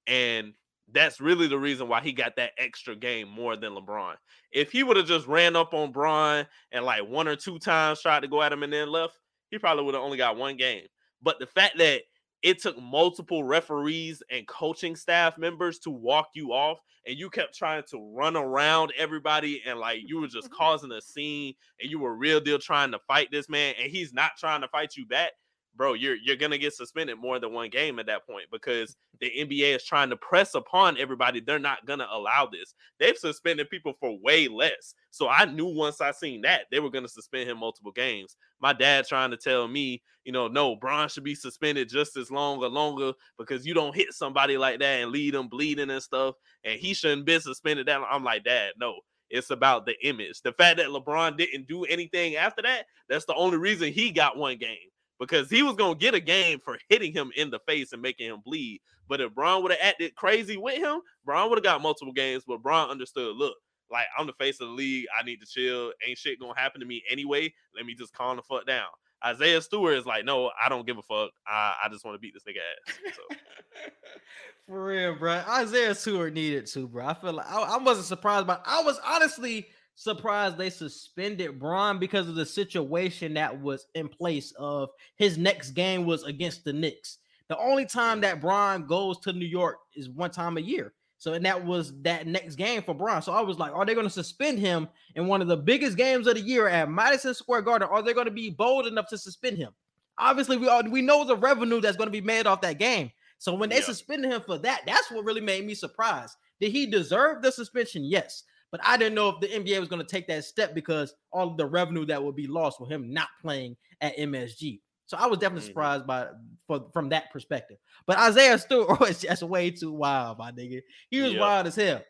And 0.06 0.52
that's 0.92 1.20
really 1.20 1.46
the 1.46 1.58
reason 1.58 1.88
why 1.88 2.00
he 2.00 2.12
got 2.12 2.36
that 2.36 2.52
extra 2.58 2.96
game 2.96 3.28
more 3.28 3.56
than 3.56 3.74
LeBron. 3.74 4.14
If 4.52 4.72
he 4.72 4.82
would 4.82 4.96
have 4.96 5.06
just 5.06 5.26
ran 5.26 5.56
up 5.56 5.72
on 5.72 5.92
Bron 5.92 6.46
and 6.72 6.84
like 6.84 7.06
one 7.06 7.28
or 7.28 7.36
two 7.36 7.58
times 7.58 8.00
tried 8.00 8.20
to 8.20 8.28
go 8.28 8.42
at 8.42 8.52
him 8.52 8.62
and 8.62 8.72
then 8.72 8.90
left, 8.90 9.18
he 9.50 9.58
probably 9.58 9.84
would 9.84 9.94
have 9.94 10.02
only 10.02 10.18
got 10.18 10.36
one 10.36 10.56
game. 10.56 10.84
But 11.22 11.38
the 11.38 11.46
fact 11.46 11.78
that 11.78 12.02
it 12.42 12.60
took 12.60 12.80
multiple 12.80 13.44
referees 13.44 14.22
and 14.30 14.46
coaching 14.46 14.96
staff 14.96 15.36
members 15.36 15.78
to 15.80 15.90
walk 15.90 16.28
you 16.34 16.52
off 16.52 16.78
and 17.06 17.18
you 17.18 17.30
kept 17.30 17.56
trying 17.56 17.82
to 17.90 17.98
run 18.14 18.36
around 18.36 18.92
everybody 18.96 19.62
and 19.66 19.78
like 19.78 20.00
you 20.04 20.20
were 20.20 20.26
just 20.26 20.50
causing 20.52 20.92
a 20.92 21.00
scene 21.00 21.54
and 21.80 21.90
you 21.90 21.98
were 21.98 22.14
real 22.14 22.40
deal 22.40 22.58
trying 22.58 22.90
to 22.90 22.98
fight 23.06 23.28
this 23.30 23.48
man 23.48 23.74
and 23.80 23.90
he's 23.90 24.12
not 24.12 24.32
trying 24.38 24.60
to 24.60 24.68
fight 24.68 24.96
you 24.96 25.06
back 25.06 25.32
bro, 25.76 25.94
you're 25.94 26.16
you're 26.16 26.36
gonna 26.36 26.58
get 26.58 26.74
suspended 26.74 27.18
more 27.18 27.38
than 27.38 27.52
one 27.52 27.70
game 27.70 27.98
at 27.98 28.06
that 28.06 28.26
point 28.26 28.46
because 28.50 28.96
the 29.20 29.30
NBA 29.30 29.76
is 29.76 29.84
trying 29.84 30.10
to 30.10 30.16
press 30.16 30.54
upon 30.54 30.98
everybody. 30.98 31.40
They're 31.40 31.58
not 31.58 31.86
gonna 31.86 32.08
allow 32.10 32.48
this. 32.50 32.74
They've 32.98 33.16
suspended 33.16 33.70
people 33.70 33.94
for 34.00 34.18
way 34.22 34.48
less. 34.48 34.94
So 35.10 35.28
I 35.28 35.46
knew 35.46 35.66
once 35.66 36.00
I 36.00 36.12
seen 36.12 36.42
that 36.42 36.62
they 36.70 36.80
were 36.80 36.90
gonna 36.90 37.08
suspend 37.08 37.48
him 37.48 37.58
multiple 37.58 37.92
games. 37.92 38.36
My 38.60 38.72
dad 38.72 39.06
trying 39.06 39.30
to 39.30 39.36
tell 39.36 39.68
me, 39.68 40.02
you 40.24 40.32
know, 40.32 40.48
no, 40.48 40.76
Bron 40.76 41.08
should 41.08 41.24
be 41.24 41.34
suspended 41.34 41.88
just 41.88 42.16
as 42.16 42.30
long 42.30 42.62
or 42.62 42.68
longer 42.68 43.12
because 43.38 43.66
you 43.66 43.74
don't 43.74 43.96
hit 43.96 44.12
somebody 44.12 44.58
like 44.58 44.80
that 44.80 45.00
and 45.00 45.10
lead 45.10 45.34
them 45.34 45.48
bleeding 45.48 45.90
and 45.90 46.02
stuff, 46.02 46.34
and 46.64 46.78
he 46.78 46.94
shouldn't 46.94 47.26
be 47.26 47.38
suspended. 47.40 47.86
That 47.86 48.02
I'm 48.10 48.24
like, 48.24 48.44
Dad, 48.44 48.72
no. 48.78 48.96
It's 49.32 49.50
about 49.50 49.86
the 49.86 49.94
image. 50.04 50.42
The 50.42 50.52
fact 50.52 50.78
that 50.78 50.88
LeBron 50.88 51.38
didn't 51.38 51.68
do 51.68 51.84
anything 51.84 52.34
after 52.34 52.62
that, 52.62 52.86
that's 53.08 53.26
the 53.26 53.34
only 53.36 53.58
reason 53.58 53.92
he 53.92 54.10
got 54.10 54.36
one 54.36 54.58
game 54.58 54.90
because 55.20 55.50
he 55.50 55.62
was 55.62 55.76
gonna 55.76 55.94
get 55.94 56.14
a 56.14 56.20
game 56.20 56.58
for 56.58 56.78
hitting 56.88 57.12
him 57.12 57.30
in 57.36 57.50
the 57.50 57.60
face 57.60 57.92
and 57.92 58.02
making 58.02 58.28
him 58.28 58.40
bleed. 58.44 58.80
But 59.08 59.20
if 59.20 59.34
Bron 59.34 59.62
would 59.62 59.72
have 59.72 59.80
acted 59.82 60.14
crazy 60.16 60.56
with 60.56 60.78
him, 60.78 61.00
Bron 61.24 61.48
would 61.50 61.58
have 61.58 61.64
got 61.64 61.82
multiple 61.82 62.12
games. 62.12 62.44
But 62.46 62.62
Bron 62.62 62.90
understood, 62.90 63.36
look, 63.36 63.54
like 63.90 64.06
I'm 64.18 64.26
the 64.26 64.32
face 64.32 64.60
of 64.60 64.68
the 64.68 64.74
league. 64.74 65.06
I 65.18 65.22
need 65.22 65.40
to 65.40 65.46
chill. 65.46 65.92
Ain't 66.06 66.18
shit 66.18 66.40
gonna 66.40 66.58
happen 66.58 66.80
to 66.80 66.86
me 66.86 67.02
anyway. 67.10 67.52
Let 67.76 67.86
me 67.86 67.94
just 67.94 68.14
calm 68.14 68.36
the 68.36 68.42
fuck 68.42 68.66
down. 68.66 68.86
Isaiah 69.22 69.60
Stewart 69.60 69.98
is 69.98 70.06
like, 70.06 70.24
no, 70.24 70.50
I 70.64 70.70
don't 70.70 70.86
give 70.86 70.96
a 70.96 71.02
fuck. 71.02 71.30
I, 71.46 71.74
I 71.84 71.88
just 71.90 72.06
want 72.06 72.14
to 72.14 72.18
beat 72.18 72.32
this 72.32 72.44
nigga 72.44 72.60
ass. 72.88 73.14
So. 73.14 73.36
For 74.66 74.84
real, 74.84 75.14
bro. 75.16 75.42
Isaiah 75.46 75.94
Stewart 75.94 76.32
needed 76.32 76.66
to, 76.68 76.88
bro. 76.88 77.06
I 77.06 77.14
feel 77.14 77.34
like 77.34 77.50
I, 77.50 77.60
I 77.60 77.78
wasn't 77.78 78.06
surprised, 78.06 78.46
but 78.46 78.62
I 78.64 78.82
was 78.82 78.98
honestly 79.04 79.66
surprised 80.00 80.56
they 80.56 80.70
suspended 80.70 81.58
Bron 81.58 81.98
because 81.98 82.26
of 82.26 82.34
the 82.34 82.46
situation 82.46 83.34
that 83.34 83.60
was 83.60 83.86
in 83.94 84.08
place 84.08 84.50
of 84.58 84.88
his 85.16 85.36
next 85.36 85.72
game 85.72 86.06
was 86.06 86.22
against 86.22 86.64
the 86.64 86.72
Knicks. 86.72 87.18
The 87.48 87.58
only 87.58 87.84
time 87.84 88.22
that 88.22 88.40
Bron 88.40 88.86
goes 88.86 89.18
to 89.20 89.34
New 89.34 89.44
York 89.44 89.76
is 89.94 90.08
one 90.08 90.30
time 90.30 90.56
a 90.56 90.62
year. 90.62 90.94
So, 91.18 91.34
and 91.34 91.44
that 91.44 91.66
was 91.66 91.92
that 92.00 92.26
next 92.26 92.56
game 92.56 92.82
for 92.82 92.94
Bron. 92.94 93.20
So 93.20 93.34
I 93.34 93.42
was 93.42 93.58
like, 93.58 93.72
are 93.74 93.84
they 93.84 93.92
going 93.92 94.06
to 94.06 94.10
suspend 94.10 94.58
him 94.58 94.88
in 95.16 95.26
one 95.26 95.42
of 95.42 95.48
the 95.48 95.56
biggest 95.58 95.98
games 95.98 96.26
of 96.26 96.36
the 96.36 96.40
year 96.40 96.66
at 96.66 96.90
Madison 96.90 97.34
Square 97.34 97.62
Garden? 97.62 97.88
Are 97.90 98.00
they 98.00 98.14
going 98.14 98.24
to 98.24 98.30
be 98.30 98.48
bold 98.48 98.86
enough 98.86 99.08
to 99.10 99.18
suspend 99.18 99.58
him? 99.58 99.72
Obviously, 100.16 100.56
we 100.56 100.68
all 100.68 100.82
we 100.82 101.02
know 101.02 101.26
the 101.26 101.36
revenue 101.36 101.78
that's 101.78 101.98
going 101.98 102.08
to 102.08 102.10
be 102.10 102.22
made 102.22 102.46
off 102.46 102.62
that 102.62 102.78
game. 102.78 103.10
So 103.36 103.52
when 103.52 103.68
they 103.68 103.80
yeah. 103.80 103.84
suspended 103.84 104.32
him 104.32 104.40
for 104.40 104.56
that, 104.56 104.80
that's 104.86 105.10
what 105.10 105.26
really 105.26 105.42
made 105.42 105.66
me 105.66 105.74
surprised. 105.74 106.36
Did 106.58 106.72
he 106.72 106.86
deserve 106.86 107.42
the 107.42 107.52
suspension? 107.52 108.02
Yes. 108.02 108.44
But 108.72 108.80
I 108.84 108.96
didn't 108.96 109.14
know 109.14 109.30
if 109.30 109.40
the 109.40 109.48
NBA 109.48 109.80
was 109.80 109.88
going 109.88 110.02
to 110.02 110.06
take 110.06 110.28
that 110.28 110.44
step 110.44 110.74
because 110.74 111.14
all 111.32 111.50
of 111.50 111.56
the 111.56 111.66
revenue 111.66 112.06
that 112.06 112.22
would 112.22 112.36
be 112.36 112.46
lost 112.46 112.80
with 112.80 112.90
him 112.90 113.12
not 113.12 113.28
playing 113.40 113.76
at 114.00 114.16
MSG. 114.16 114.80
So 115.06 115.16
I 115.16 115.26
was 115.26 115.38
definitely 115.38 115.62
mm-hmm. 115.62 115.70
surprised 115.70 116.06
by 116.06 116.28
for, 116.68 116.86
from 116.92 117.08
that 117.08 117.32
perspective. 117.32 117.78
But 118.06 118.18
Isaiah 118.18 118.58
Stewart 118.58 119.00
was 119.00 119.20
just 119.20 119.42
way 119.42 119.70
too 119.70 119.92
wild, 119.92 120.38
my 120.38 120.52
nigga. 120.52 120.82
He 121.10 121.20
was 121.20 121.32
yep. 121.32 121.40
wild 121.40 121.66
as 121.66 121.74
hell. 121.74 122.02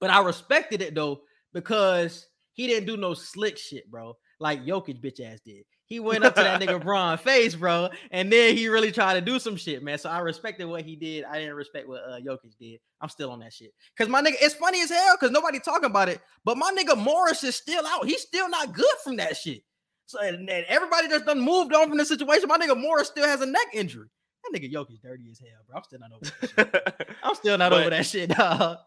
But 0.00 0.10
I 0.10 0.22
respected 0.22 0.82
it 0.82 0.94
though 0.94 1.22
because 1.54 2.26
he 2.52 2.66
didn't 2.66 2.86
do 2.86 2.98
no 2.98 3.14
slick 3.14 3.56
shit, 3.56 3.90
bro, 3.90 4.16
like 4.38 4.64
Jokic 4.64 5.02
bitch 5.02 5.20
ass 5.20 5.40
did. 5.44 5.64
He 5.90 5.98
went 5.98 6.24
up 6.24 6.36
to 6.36 6.42
that 6.42 6.60
nigga 6.60 6.80
Bron 6.84 7.18
face, 7.18 7.56
bro, 7.56 7.88
and 8.12 8.32
then 8.32 8.56
he 8.56 8.68
really 8.68 8.92
tried 8.92 9.14
to 9.14 9.20
do 9.20 9.40
some 9.40 9.56
shit, 9.56 9.82
man. 9.82 9.98
So 9.98 10.08
I 10.08 10.20
respected 10.20 10.66
what 10.66 10.82
he 10.82 10.94
did. 10.94 11.24
I 11.24 11.40
didn't 11.40 11.56
respect 11.56 11.88
what 11.88 12.04
uh, 12.08 12.20
Jokic 12.20 12.56
did. 12.60 12.78
I'm 13.00 13.08
still 13.08 13.32
on 13.32 13.40
that 13.40 13.52
shit. 13.52 13.74
Cause 13.98 14.08
my 14.08 14.22
nigga, 14.22 14.36
it's 14.40 14.54
funny 14.54 14.80
as 14.82 14.90
hell 14.90 15.16
because 15.18 15.32
nobody 15.32 15.58
talking 15.58 15.90
about 15.90 16.08
it. 16.08 16.20
But 16.44 16.56
my 16.56 16.70
nigga 16.70 16.96
Morris 16.96 17.42
is 17.42 17.56
still 17.56 17.84
out. 17.84 18.06
He's 18.06 18.22
still 18.22 18.48
not 18.48 18.72
good 18.72 18.86
from 19.02 19.16
that 19.16 19.36
shit. 19.36 19.64
So 20.06 20.20
and, 20.20 20.48
and 20.48 20.64
everybody 20.68 21.08
just 21.08 21.26
done 21.26 21.40
moved 21.40 21.74
on 21.74 21.88
from 21.88 21.98
the 21.98 22.04
situation. 22.04 22.46
My 22.46 22.56
nigga 22.56 22.80
Morris 22.80 23.08
still 23.08 23.26
has 23.26 23.40
a 23.40 23.46
neck 23.46 23.66
injury. 23.74 24.06
That 24.44 24.60
nigga 24.60 24.72
Jokic 24.72 25.02
dirty 25.02 25.24
as 25.28 25.40
hell, 25.40 25.48
bro. 25.66 25.76
I'm 25.76 25.82
still 25.82 25.98
not 25.98 26.12
over. 26.12 27.06
I'm 27.24 27.34
still 27.34 27.58
not 27.58 27.70
but, 27.70 27.80
over 27.80 27.90
that 27.90 28.06
shit, 28.06 28.30
dog. 28.30 28.78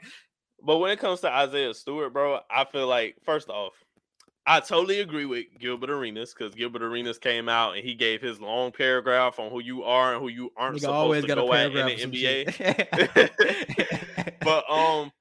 But 0.66 0.78
when 0.78 0.92
it 0.92 1.00
comes 1.00 1.20
to 1.20 1.30
Isaiah 1.30 1.74
Stewart, 1.74 2.14
bro, 2.14 2.40
I 2.50 2.64
feel 2.64 2.88
like 2.88 3.18
first 3.26 3.50
off, 3.50 3.74
I 4.46 4.60
totally 4.60 5.00
agree 5.00 5.26
with 5.26 5.46
Gilbert 5.58 5.90
Arenas 5.90 6.34
because 6.34 6.54
Gilbert 6.54 6.84
Arenas 6.84 7.18
came 7.18 7.48
out 7.48 7.78
and 7.78 7.86
he 7.86 7.96
gave 7.96 8.22
his 8.22 8.42
long 8.42 8.74
paragraph 8.74 9.40
on 9.40 9.50
who 9.50 9.62
you 9.62 9.84
are 9.84 10.14
and 10.14 10.22
who 10.22 10.28
you 10.28 10.52
aren't 10.58 10.78
Nigga 10.78 10.82
supposed 10.82 11.28
to 11.28 11.36
go 11.36 11.54
at 11.54 11.74
in 11.74 12.12
the 12.12 12.28
NBA. 12.28 14.40
but 14.42 14.70
um, 14.70 15.14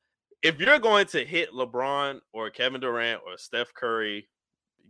if 0.43 0.59
you're 0.59 0.81
going 0.81 1.07
to 1.07 1.25
hit 1.25 1.53
LeBron 1.53 2.20
or 2.33 2.51
Kevin 2.51 2.81
Durant 2.81 3.20
or 3.25 3.39
Steph 3.39 3.73
Curry, 3.75 4.29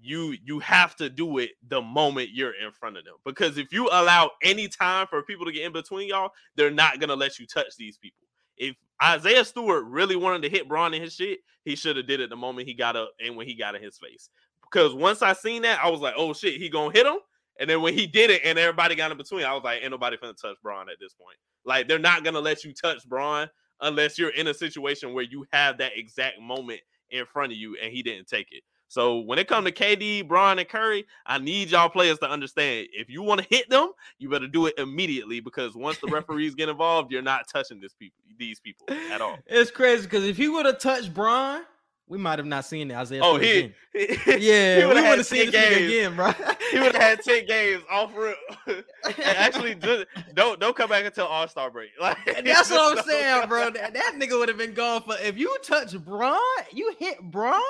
you 0.01 0.35
you 0.45 0.59
have 0.59 0.97
to 0.97 1.09
do 1.09 1.39
it 1.39 1.51
the 1.69 1.81
moment 1.81 2.31
you're 2.33 2.55
in 2.55 2.73
front 2.73 2.97
of 2.97 3.05
them 3.05 3.15
because 3.25 3.57
if 3.57 3.73
you 3.73 3.89
allow 3.93 4.31
any 4.43 4.67
time 4.67 5.07
for 5.07 5.23
people 5.23 5.47
to 5.47 5.53
get 5.53 5.65
in 5.65 5.73
between 5.73 6.09
y'all, 6.09 6.33
they're 6.57 6.71
not 6.71 6.99
gonna 6.99 7.15
let 7.15 7.39
you 7.39 7.47
touch 7.47 7.77
these 7.79 7.99
people. 7.99 8.27
If 8.57 8.77
Isaiah 9.03 9.45
Stewart 9.45 9.85
really 9.87 10.17
wanted 10.17 10.43
to 10.43 10.49
hit 10.49 10.69
Bron 10.69 10.95
in 10.95 11.03
his 11.03 11.15
shit, 11.15 11.41
he 11.65 11.77
should 11.77 11.97
have 11.97 12.07
did 12.07 12.21
it 12.21 12.31
the 12.31 12.37
moment 12.37 12.69
he 12.69 12.75
got 12.75 12.97
up 12.97 13.13
and 13.25 13.37
when 13.37 13.47
he 13.47 13.55
got 13.55 13.75
in 13.75 13.83
his 13.83 13.99
face. 13.99 14.31
Because 14.63 14.95
once 14.95 15.23
I 15.23 15.33
seen 15.33 15.63
that, 15.63 15.81
I 15.83 15.91
was 15.91 16.01
like, 16.01 16.15
oh 16.17 16.33
shit, 16.33 16.61
he 16.61 16.69
gonna 16.69 16.93
hit 16.93 17.07
him. 17.07 17.19
And 17.61 17.69
then 17.69 17.83
when 17.83 17.95
he 17.95 18.07
did 18.07 18.31
it 18.31 18.43
and 18.45 18.59
everybody 18.59 18.95
got 18.95 19.11
in 19.11 19.19
between, 19.19 19.45
I 19.45 19.55
was 19.55 19.63
like, 19.63 19.83
ain't 19.83 19.91
nobody 19.91 20.17
gonna 20.17 20.33
touch 20.33 20.57
Bron 20.63 20.89
at 20.89 20.97
this 21.01 21.15
point. 21.15 21.37
Like 21.65 21.89
they're 21.89 21.99
not 21.99 22.25
gonna 22.25 22.41
let 22.41 22.65
you 22.65 22.73
touch 22.73 23.07
Bron 23.09 23.49
unless 23.81 24.19
you're 24.19 24.31
in 24.31 24.47
a 24.49 24.55
situation 24.55 25.13
where 25.13 25.25
you 25.25 25.45
have 25.53 25.79
that 25.79 25.93
exact 25.97 26.41
moment 26.41 26.81
in 27.11 27.27
front 27.27 27.53
of 27.53 27.59
you 27.59 27.77
and 27.83 27.93
he 27.93 28.03
didn't 28.03 28.29
take 28.29 28.49
it. 28.51 28.63
So 28.93 29.21
when 29.21 29.39
it 29.39 29.49
comes 29.49 29.65
to 29.65 29.73
KD, 29.73 30.29
Bron, 30.29 30.59
and 30.59 30.69
Curry, 30.69 31.07
I 31.25 31.39
need 31.39 31.71
y'all 31.71 31.89
players 31.89 32.19
to 32.19 32.29
understand 32.29 32.89
if 32.93 33.09
you 33.09 33.23
want 33.23 33.41
to 33.41 33.47
hit 33.49 33.71
them, 33.71 33.93
you 34.19 34.29
better 34.29 34.47
do 34.47 34.67
it 34.67 34.75
immediately 34.77 35.41
because 35.41 35.75
once 35.75 35.97
the 35.97 36.07
referees 36.11 36.55
get 36.55 36.69
involved, 36.69 37.11
you're 37.11 37.23
not 37.23 37.49
touching 37.49 37.81
this 37.81 37.95
people, 37.95 38.19
these 38.37 38.61
people 38.61 38.87
at 39.11 39.23
all. 39.23 39.39
It's 39.47 39.71
crazy 39.71 40.03
because 40.03 40.25
if 40.25 40.37
he 40.37 40.51
would 40.51 40.67
have 40.67 40.79
touched 40.79 41.15
Bron, 41.15 41.63
we 42.09 42.19
might 42.19 42.39
have 42.39 42.47
not 42.47 42.65
seen 42.65 42.91
it. 42.91 42.95
Isaiah. 42.95 43.21
Oh, 43.23 43.37
he, 43.39 43.73
he, 43.93 44.17
yeah, 44.39 44.81
he 44.81 44.87
we 44.87 44.95
would 44.95 45.19
have 45.19 45.27
seen 45.27 45.51
games 45.51 45.77
again, 45.77 46.17
bro. 46.17 46.33
he 46.71 46.79
would 46.79 46.95
have 46.95 47.03
had 47.03 47.23
ten 47.23 47.47
games 47.49 47.83
off 47.91 48.15
real. 48.17 48.35
actually, 49.25 49.75
just, 49.77 50.07
don't 50.35 50.61
don't 50.61 50.77
come 50.77 50.91
back 50.91 51.05
until 51.05 51.27
All 51.27 51.49
Star 51.49 51.71
break. 51.71 51.91
Like 52.01 52.19
that's 52.45 52.71
what 52.71 52.99
I'm 52.99 53.05
saying, 53.05 53.49
bro. 53.49 53.71
That, 53.71 53.95
that 53.95 54.15
nigga 54.17 54.39
would 54.39 54.49
have 54.49 54.59
been 54.59 54.75
gone 54.75 55.03
for 55.03 55.15
if 55.21 55.39
you 55.39 55.57
touch 55.63 55.99
Bron, 56.05 56.39
you 56.73 56.95
hit 56.99 57.19
Bron. 57.23 57.61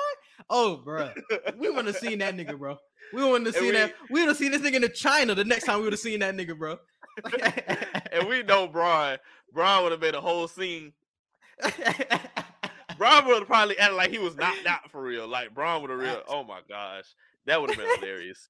Oh, 0.49 0.77
bro, 0.77 1.11
we 1.57 1.69
would 1.69 1.85
have 1.85 1.95
seen 1.95 2.19
that 2.19 2.35
nigga, 2.35 2.57
bro. 2.57 2.77
We 3.13 3.23
wouldn't 3.23 3.45
have 3.45 3.55
seen 3.55 3.67
we, 3.67 3.71
that. 3.71 3.93
We 4.09 4.21
would 4.21 4.29
have 4.29 4.37
seen 4.37 4.51
this 4.51 4.61
nigga 4.61 4.83
in 4.83 4.91
China 4.93 5.35
the 5.35 5.45
next 5.45 5.65
time 5.65 5.77
we 5.77 5.83
would 5.83 5.93
have 5.93 5.99
seen 5.99 6.19
that 6.19 6.35
nigga, 6.35 6.57
bro. 6.57 6.79
and 8.11 8.27
we 8.27 8.43
know 8.43 8.67
Bron. 8.67 9.17
Bron 9.53 9.83
would 9.83 9.91
have 9.91 10.01
made 10.01 10.15
a 10.15 10.21
whole 10.21 10.47
scene. 10.47 10.93
Bron 13.03 13.25
would 13.25 13.39
have 13.39 13.47
probably 13.47 13.77
acted 13.77 13.97
like 13.97 14.11
he 14.11 14.19
was 14.19 14.37
knocked 14.37 14.65
out 14.65 14.89
for 14.89 15.01
real. 15.01 15.27
Like 15.27 15.53
Bron 15.53 15.81
would 15.81 15.91
have 15.91 15.99
real. 15.99 16.21
Oh 16.27 16.43
my 16.43 16.61
gosh, 16.69 17.03
that 17.45 17.59
would 17.59 17.69
have 17.69 17.77
been 17.77 17.99
hilarious. 17.99 18.47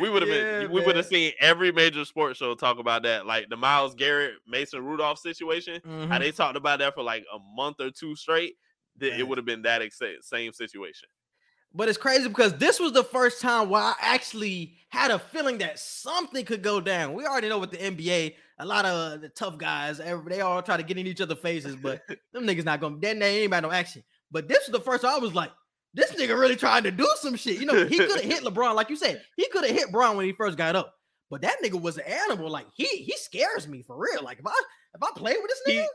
We 0.00 0.08
would 0.08 0.22
have 0.22 0.30
yeah, 0.30 0.60
been. 0.60 0.70
We 0.70 0.84
would 0.84 0.94
have 0.94 1.06
seen 1.06 1.32
every 1.40 1.72
major 1.72 2.04
sports 2.04 2.38
show 2.38 2.54
talk 2.54 2.78
about 2.78 3.02
that, 3.02 3.26
like 3.26 3.48
the 3.48 3.56
Myles 3.56 3.94
Garrett, 3.94 4.34
Mason 4.46 4.84
Rudolph 4.84 5.18
situation. 5.18 5.80
Mm-hmm. 5.80 6.10
How 6.10 6.18
they 6.18 6.30
talked 6.30 6.56
about 6.56 6.78
that 6.78 6.94
for 6.94 7.02
like 7.02 7.24
a 7.34 7.38
month 7.56 7.80
or 7.80 7.90
two 7.90 8.14
straight. 8.14 8.56
That 8.98 9.18
it 9.18 9.26
would 9.26 9.38
have 9.38 9.46
been 9.46 9.62
that 9.62 9.82
ex- 9.82 10.00
same 10.20 10.52
situation. 10.52 11.08
But 11.72 11.88
it's 11.88 11.98
crazy 11.98 12.26
because 12.28 12.54
this 12.54 12.80
was 12.80 12.92
the 12.92 13.04
first 13.04 13.40
time 13.40 13.68
where 13.68 13.82
I 13.82 13.94
actually 14.00 14.74
had 14.88 15.12
a 15.12 15.18
feeling 15.18 15.58
that 15.58 15.78
something 15.78 16.44
could 16.44 16.62
go 16.62 16.80
down. 16.80 17.14
We 17.14 17.24
already 17.24 17.48
know 17.48 17.60
with 17.60 17.70
the 17.70 17.76
NBA, 17.76 18.34
a 18.58 18.66
lot 18.66 18.84
of 18.84 19.20
the 19.20 19.28
tough 19.28 19.56
guys, 19.56 19.98
they 19.98 20.40
all 20.40 20.62
try 20.62 20.76
to 20.76 20.82
get 20.82 20.98
in 20.98 21.06
each 21.06 21.20
other's 21.20 21.38
faces, 21.38 21.76
but 21.76 22.02
them 22.32 22.44
niggas 22.44 22.64
not 22.64 22.80
gonna 22.80 22.96
then 23.00 23.20
they 23.20 23.38
ain't 23.38 23.46
about 23.46 23.62
no 23.62 23.70
action. 23.70 24.02
But 24.32 24.48
this 24.48 24.66
was 24.66 24.72
the 24.72 24.84
first 24.84 25.02
time 25.02 25.14
I 25.14 25.18
was 25.18 25.34
like, 25.34 25.52
this 25.94 26.12
nigga 26.12 26.38
really 26.38 26.56
trying 26.56 26.84
to 26.84 26.90
do 26.90 27.08
some 27.16 27.36
shit. 27.36 27.60
You 27.60 27.66
know, 27.66 27.86
he 27.86 27.98
could 27.98 28.20
have 28.20 28.30
hit 28.30 28.42
LeBron, 28.44 28.74
like 28.74 28.90
you 28.90 28.96
said, 28.96 29.22
he 29.36 29.46
could 29.48 29.64
have 29.64 29.74
hit 29.74 29.92
Bron 29.92 30.16
when 30.16 30.26
he 30.26 30.32
first 30.32 30.58
got 30.58 30.76
up. 30.76 30.94
But 31.30 31.42
that 31.42 31.56
nigga 31.64 31.80
was 31.80 31.96
an 31.96 32.04
animal. 32.04 32.50
Like 32.50 32.66
he 32.74 32.84
he 32.84 33.16
scares 33.16 33.68
me 33.68 33.82
for 33.82 33.96
real. 33.96 34.24
Like 34.24 34.40
if 34.40 34.46
I 34.46 34.52
if 34.94 35.02
I 35.02 35.10
play 35.16 35.34
with 35.40 35.48
this 35.48 35.74
nigga, 35.76 35.86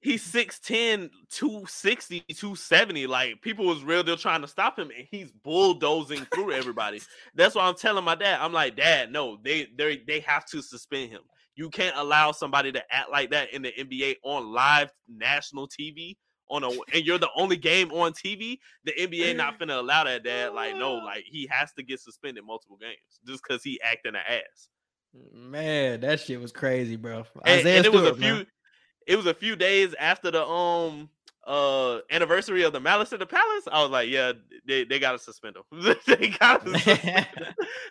he's 0.00 0.24
6'10, 0.32 1.10
260, 1.30 2.20
270. 2.20 3.06
Like 3.06 3.40
people 3.42 3.66
was 3.66 3.82
real 3.82 4.02
deal 4.02 4.16
trying 4.16 4.42
to 4.42 4.48
stop 4.48 4.78
him, 4.78 4.90
and 4.96 5.06
he's 5.10 5.30
bulldozing 5.30 6.26
through 6.34 6.52
everybody. 6.52 7.00
That's 7.34 7.54
why 7.54 7.66
I'm 7.66 7.74
telling 7.74 8.04
my 8.04 8.14
dad. 8.14 8.40
I'm 8.40 8.52
like, 8.52 8.76
Dad, 8.76 9.12
no, 9.12 9.38
they 9.42 9.68
they 9.76 10.02
they 10.06 10.20
have 10.20 10.46
to 10.46 10.62
suspend 10.62 11.10
him. 11.10 11.22
You 11.54 11.70
can't 11.70 11.96
allow 11.96 12.32
somebody 12.32 12.70
to 12.72 12.82
act 12.94 13.10
like 13.10 13.30
that 13.30 13.52
in 13.52 13.62
the 13.62 13.72
NBA 13.72 14.16
on 14.22 14.52
live 14.52 14.90
national 15.08 15.68
TV. 15.68 16.16
On 16.50 16.64
a 16.64 16.70
and 16.70 17.04
you're 17.04 17.18
the 17.18 17.28
only 17.36 17.58
game 17.58 17.92
on 17.92 18.12
TV. 18.12 18.58
The 18.84 18.92
NBA 18.92 19.36
not 19.36 19.58
finna 19.60 19.78
allow 19.78 20.04
that, 20.04 20.24
Dad. 20.24 20.54
Like, 20.54 20.76
no, 20.76 20.94
like 20.94 21.24
he 21.26 21.46
has 21.50 21.72
to 21.74 21.82
get 21.82 22.00
suspended 22.00 22.42
multiple 22.46 22.78
games 22.78 23.20
just 23.26 23.42
because 23.42 23.62
he 23.62 23.78
acting 23.82 24.14
an 24.14 24.22
ass. 24.26 24.68
Man, 25.34 26.00
that 26.00 26.20
shit 26.20 26.40
was 26.40 26.52
crazy, 26.52 26.96
bro. 26.96 27.24
And, 27.44 27.60
Isaiah 27.60 27.76
and 27.78 27.86
it 27.86 27.92
was 27.92 28.04
a 28.04 28.14
few 28.14 28.34
man. 28.34 28.46
It 29.08 29.16
was 29.16 29.26
a 29.26 29.34
few 29.34 29.56
days 29.56 29.94
after 29.98 30.30
the 30.30 30.46
um 30.46 31.08
uh 31.46 31.98
anniversary 32.10 32.62
of 32.62 32.72
the 32.72 32.78
Malice 32.80 33.12
at 33.12 33.18
the 33.18 33.26
Palace. 33.26 33.64
I 33.72 33.82
was 33.82 33.90
like, 33.90 34.08
yeah, 34.10 34.32
they, 34.66 34.84
they 34.84 34.98
gotta 34.98 35.18
suspend 35.18 35.56
him. 35.56 35.96
they 36.06 36.28
gotta 36.28 36.70
suspend 36.78 37.26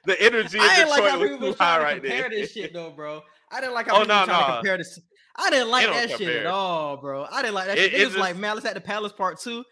the 0.06 0.22
energy 0.22 0.58
in 0.60 0.64
I 0.64 0.76
didn't 0.76 0.90
like 0.92 1.04
how 1.04 1.20
was 1.20 1.30
people 1.32 1.54
too 1.54 1.58
high 1.60 1.78
trying 1.80 1.80
to 1.80 1.84
right 1.84 2.02
compare 2.04 2.30
there. 2.30 2.40
this 2.40 2.52
shit 2.54 2.72
though, 2.74 2.92
bro. 2.92 3.22
I 3.52 3.60
didn't 3.60 3.74
like 3.74 3.88
how 3.88 3.96
Oh, 3.96 4.00
people 4.02 4.16
no, 4.16 4.26
trying 4.26 4.46
to 4.48 4.54
compare 4.58 4.78
this. 4.78 5.00
I 5.40 5.50
didn't 5.50 5.70
like 5.70 5.88
that 5.88 6.10
don't 6.10 6.18
shit 6.20 6.36
at 6.38 6.46
all, 6.48 6.98
bro. 6.98 7.26
I 7.32 7.42
didn't 7.42 7.56
like 7.56 7.68
that 7.68 7.78
It- 7.78 7.92
shit. 7.92 7.94
It, 7.96 8.02
it 8.02 8.06
was 8.06 8.18
like 8.18 8.38
Malice 8.38 8.66
at 8.66 8.74
the 8.76 8.82
Palace 8.82 9.12
Part 9.14 9.40
Two. 9.40 9.64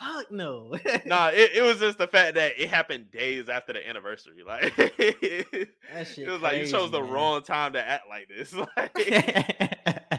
Fuck 0.00 0.30
no. 0.30 0.76
nah, 1.06 1.28
it, 1.30 1.50
it 1.56 1.62
was 1.62 1.80
just 1.80 1.98
the 1.98 2.06
fact 2.06 2.36
that 2.36 2.52
it 2.56 2.68
happened 2.70 3.10
days 3.10 3.48
after 3.48 3.72
the 3.72 3.88
anniversary. 3.88 4.44
Like 4.46 4.72
it 4.78 5.68
that 5.92 6.06
shit. 6.06 6.28
was 6.28 6.40
like 6.40 6.58
you 6.58 6.68
chose 6.68 6.92
the 6.92 7.00
man. 7.00 7.10
wrong 7.10 7.42
time 7.42 7.72
to 7.72 7.84
act 7.84 8.04
like 8.08 8.28
this. 8.28 8.54
Like, 8.54 10.17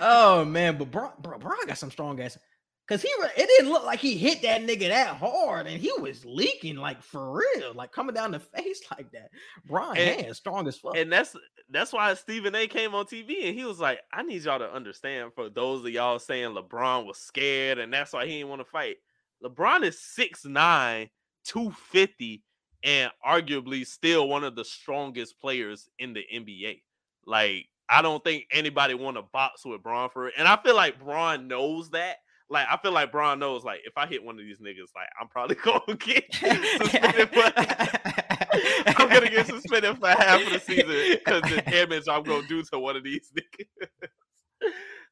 oh 0.00 0.44
man, 0.44 0.76
but 0.78 0.90
Bron, 0.90 1.12
bro, 1.20 1.38
Bron 1.38 1.66
got 1.66 1.78
some 1.78 1.90
strong 1.90 2.20
ass. 2.20 2.38
Cause 2.86 3.00
he, 3.00 3.08
re- 3.18 3.30
it 3.34 3.46
didn't 3.46 3.70
look 3.70 3.86
like 3.86 3.98
he 3.98 4.14
hit 4.14 4.42
that 4.42 4.60
nigga 4.60 4.88
that 4.88 5.16
hard, 5.16 5.66
and 5.66 5.80
he 5.80 5.90
was 6.00 6.22
leaking 6.26 6.76
like 6.76 7.02
for 7.02 7.32
real, 7.32 7.72
like 7.74 7.92
coming 7.92 8.14
down 8.14 8.30
the 8.30 8.40
face 8.40 8.82
like 8.90 9.10
that. 9.12 9.30
Bron 9.66 9.96
And- 9.96 10.36
strong 10.36 10.68
as 10.68 10.76
fuck. 10.76 10.94
and 10.96 11.10
that's 11.10 11.34
that's 11.70 11.94
why 11.94 12.12
Stephen 12.12 12.54
A 12.54 12.66
came 12.66 12.94
on 12.94 13.06
TV 13.06 13.46
and 13.48 13.58
he 13.58 13.64
was 13.64 13.80
like, 13.80 14.00
I 14.12 14.22
need 14.22 14.42
y'all 14.44 14.58
to 14.58 14.70
understand 14.70 15.32
for 15.34 15.48
those 15.48 15.82
of 15.82 15.90
y'all 15.90 16.18
saying 16.18 16.54
LeBron 16.54 17.06
was 17.06 17.16
scared 17.16 17.78
and 17.78 17.90
that's 17.90 18.12
why 18.12 18.26
he 18.26 18.32
didn't 18.36 18.50
want 18.50 18.60
to 18.60 18.66
fight. 18.66 18.96
LeBron 19.42 19.82
is 19.82 19.96
6'9, 20.18 21.08
250, 21.46 22.42
and 22.82 23.10
arguably 23.26 23.86
still 23.86 24.28
one 24.28 24.44
of 24.44 24.56
the 24.56 24.64
strongest 24.64 25.40
players 25.40 25.88
in 25.98 26.12
the 26.12 26.24
NBA. 26.32 26.82
Like, 27.24 27.66
I 27.88 28.02
don't 28.02 28.22
think 28.24 28.46
anybody 28.50 28.94
want 28.94 29.16
to 29.16 29.22
box 29.22 29.64
with 29.64 29.82
Bron 29.82 30.10
for 30.10 30.28
it. 30.28 30.34
And 30.38 30.48
I 30.48 30.56
feel 30.62 30.74
like 30.74 30.98
Bron 30.98 31.48
knows 31.48 31.90
that. 31.90 32.16
Like, 32.50 32.66
I 32.70 32.76
feel 32.76 32.92
like 32.92 33.10
Bron 33.10 33.38
knows, 33.38 33.64
like, 33.64 33.80
if 33.84 33.96
I 33.96 34.06
hit 34.06 34.22
one 34.22 34.38
of 34.38 34.44
these 34.44 34.58
niggas, 34.58 34.92
like, 34.94 35.08
I'm 35.20 35.28
probably 35.28 35.56
gonna 35.64 35.96
get 35.98 36.32
suspended 36.34 37.30
for 37.30 37.52
I'm 39.00 39.08
gonna 39.08 39.30
get 39.30 39.46
suspended 39.46 39.98
for 39.98 40.08
half 40.08 40.42
of 40.42 40.52
the 40.52 40.60
season 40.60 41.18
because 41.18 41.42
the 41.42 41.62
damage 41.62 42.04
I'm 42.08 42.22
gonna 42.22 42.46
do 42.46 42.62
to 42.62 42.78
one 42.78 42.96
of 42.96 43.04
these 43.04 43.32
niggas. 43.36 44.08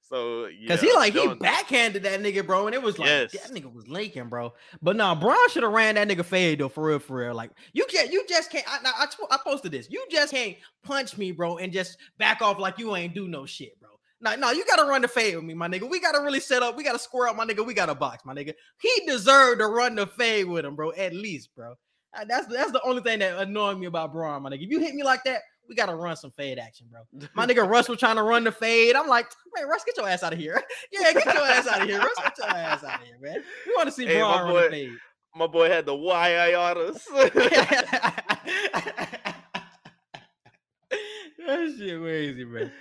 So 0.09 0.47
yeah, 0.47 0.69
Cause 0.69 0.81
he 0.81 0.93
like 0.93 1.15
he 1.15 1.27
backhanded 1.35 2.03
that 2.03 2.21
nigga, 2.21 2.45
bro, 2.45 2.67
and 2.67 2.75
it 2.75 2.83
was 2.83 2.99
like 2.99 3.09
Yes. 3.09 3.33
that 3.33 3.51
nigga 3.53 3.73
was 3.73 3.89
leaking, 3.89 4.29
bro. 4.29 4.53
But 4.83 4.97
nah, 4.97 5.15
Bron 5.15 5.37
should 5.49 5.63
have 5.63 5.73
ran 5.73 5.95
that 5.95 6.09
nigga 6.09 6.25
fade 6.25 6.59
though, 6.59 6.69
for 6.69 6.85
real, 6.89 6.99
for 6.99 7.19
real. 7.19 7.35
Like 7.35 7.51
you 7.73 7.87
can't, 7.87 8.13
you 8.13 8.25
just 8.29 8.51
can't. 8.51 8.65
I, 8.69 8.79
I, 8.85 9.07
I 9.31 9.39
posted 9.43 9.73
this. 9.73 9.89
You 9.91 10.05
just 10.11 10.33
can't 10.35 10.57
punch 10.83 11.17
me, 11.17 11.33
bro, 11.33 11.59
and 11.59 11.73
just 11.73 11.97
back 12.19 12.43
off 12.43 12.59
like 12.59 12.79
you 12.79 12.95
ain't 12.97 13.15
do 13.15 13.29
no 13.29 13.47
shit, 13.47 13.79
bro. 13.81 13.91
No, 14.21 14.37
no, 14.37 14.51
you 14.51 14.65
gotta 14.67 14.85
run 14.89 15.03
the 15.03 15.09
fade 15.09 15.35
with 15.37 15.45
me, 15.45 15.55
my 15.55 15.69
nigga. 15.69 15.89
We 15.89 15.99
gotta 16.01 16.21
really 16.21 16.41
set 16.41 16.63
up. 16.63 16.77
We 16.77 16.85
gotta 16.85 16.99
square 16.99 17.29
up, 17.29 17.37
my 17.37 17.47
nigga. 17.47 17.65
We 17.65 17.73
gotta 17.75 17.95
box, 17.95 18.25
my 18.25 18.35
nigga. 18.35 18.55
He 18.81 19.07
deserved 19.07 19.61
to 19.61 19.67
run 19.67 19.95
the 19.95 20.07
fade 20.07 20.47
with 20.47 20.65
him, 20.65 20.77
bro. 20.77 20.93
At 20.93 21.13
least, 21.15 21.51
bro. 21.57 21.75
Uh, 22.15 22.25
That's 22.29 22.47
that's 22.47 22.73
the 22.73 22.83
only 22.83 23.03
thing 23.03 23.21
that 23.21 23.39
annoyed 23.39 23.79
me 23.79 23.87
about 23.87 24.13
Bron, 24.13 24.43
my 24.43 24.51
nigga. 24.51 24.65
If 24.65 24.71
you 24.71 24.81
hit 24.81 24.95
me 24.95 25.03
like 25.03 25.25
that, 25.25 25.41
we 25.73 25.77
gotta 25.77 25.95
run 25.95 26.15
some 26.17 26.31
fade 26.31 26.59
action, 26.59 26.87
bro. 26.91 27.01
My 27.35 27.47
nigga 27.47 27.67
Russ 27.69 27.89
was 27.89 27.99
trying 27.99 28.17
to 28.17 28.23
run 28.23 28.45
the 28.45 28.53
fade. 28.53 28.95
I'm 28.95 29.09
like, 29.09 29.27
man, 29.57 29.67
Russ, 29.67 29.83
get 29.85 29.97
your 29.97 30.07
ass 30.07 30.23
out 30.23 30.35
of 30.35 30.39
here. 30.39 30.63
Yeah, 30.93 31.13
get 31.15 31.25
your 31.25 31.43
ass 31.45 31.67
out 31.67 31.81
of 31.83 31.89
here. 31.89 31.99
Russ, 31.99 32.11
get 32.23 32.39
your 32.39 32.49
ass 32.49 32.85
out 32.85 33.01
of 33.01 33.07
here, 33.07 33.17
man. 33.21 33.43
We 33.67 33.75
want 33.75 33.87
to 33.89 33.93
see 33.93 34.05
Hey, 34.07 34.21
my 34.21 34.37
Bron 34.37 34.43
run 34.45 34.53
boy- 34.53 34.63
the 34.65 34.71
fade. 34.71 34.93
my 35.35 35.47
boy 35.47 35.69
had 35.71 35.87
the 35.87 35.97
YI 35.97 36.53
YIRs. 36.53 37.01
that 41.47 41.75
shit 41.79 42.01
crazy, 42.01 42.45
man. 42.45 42.73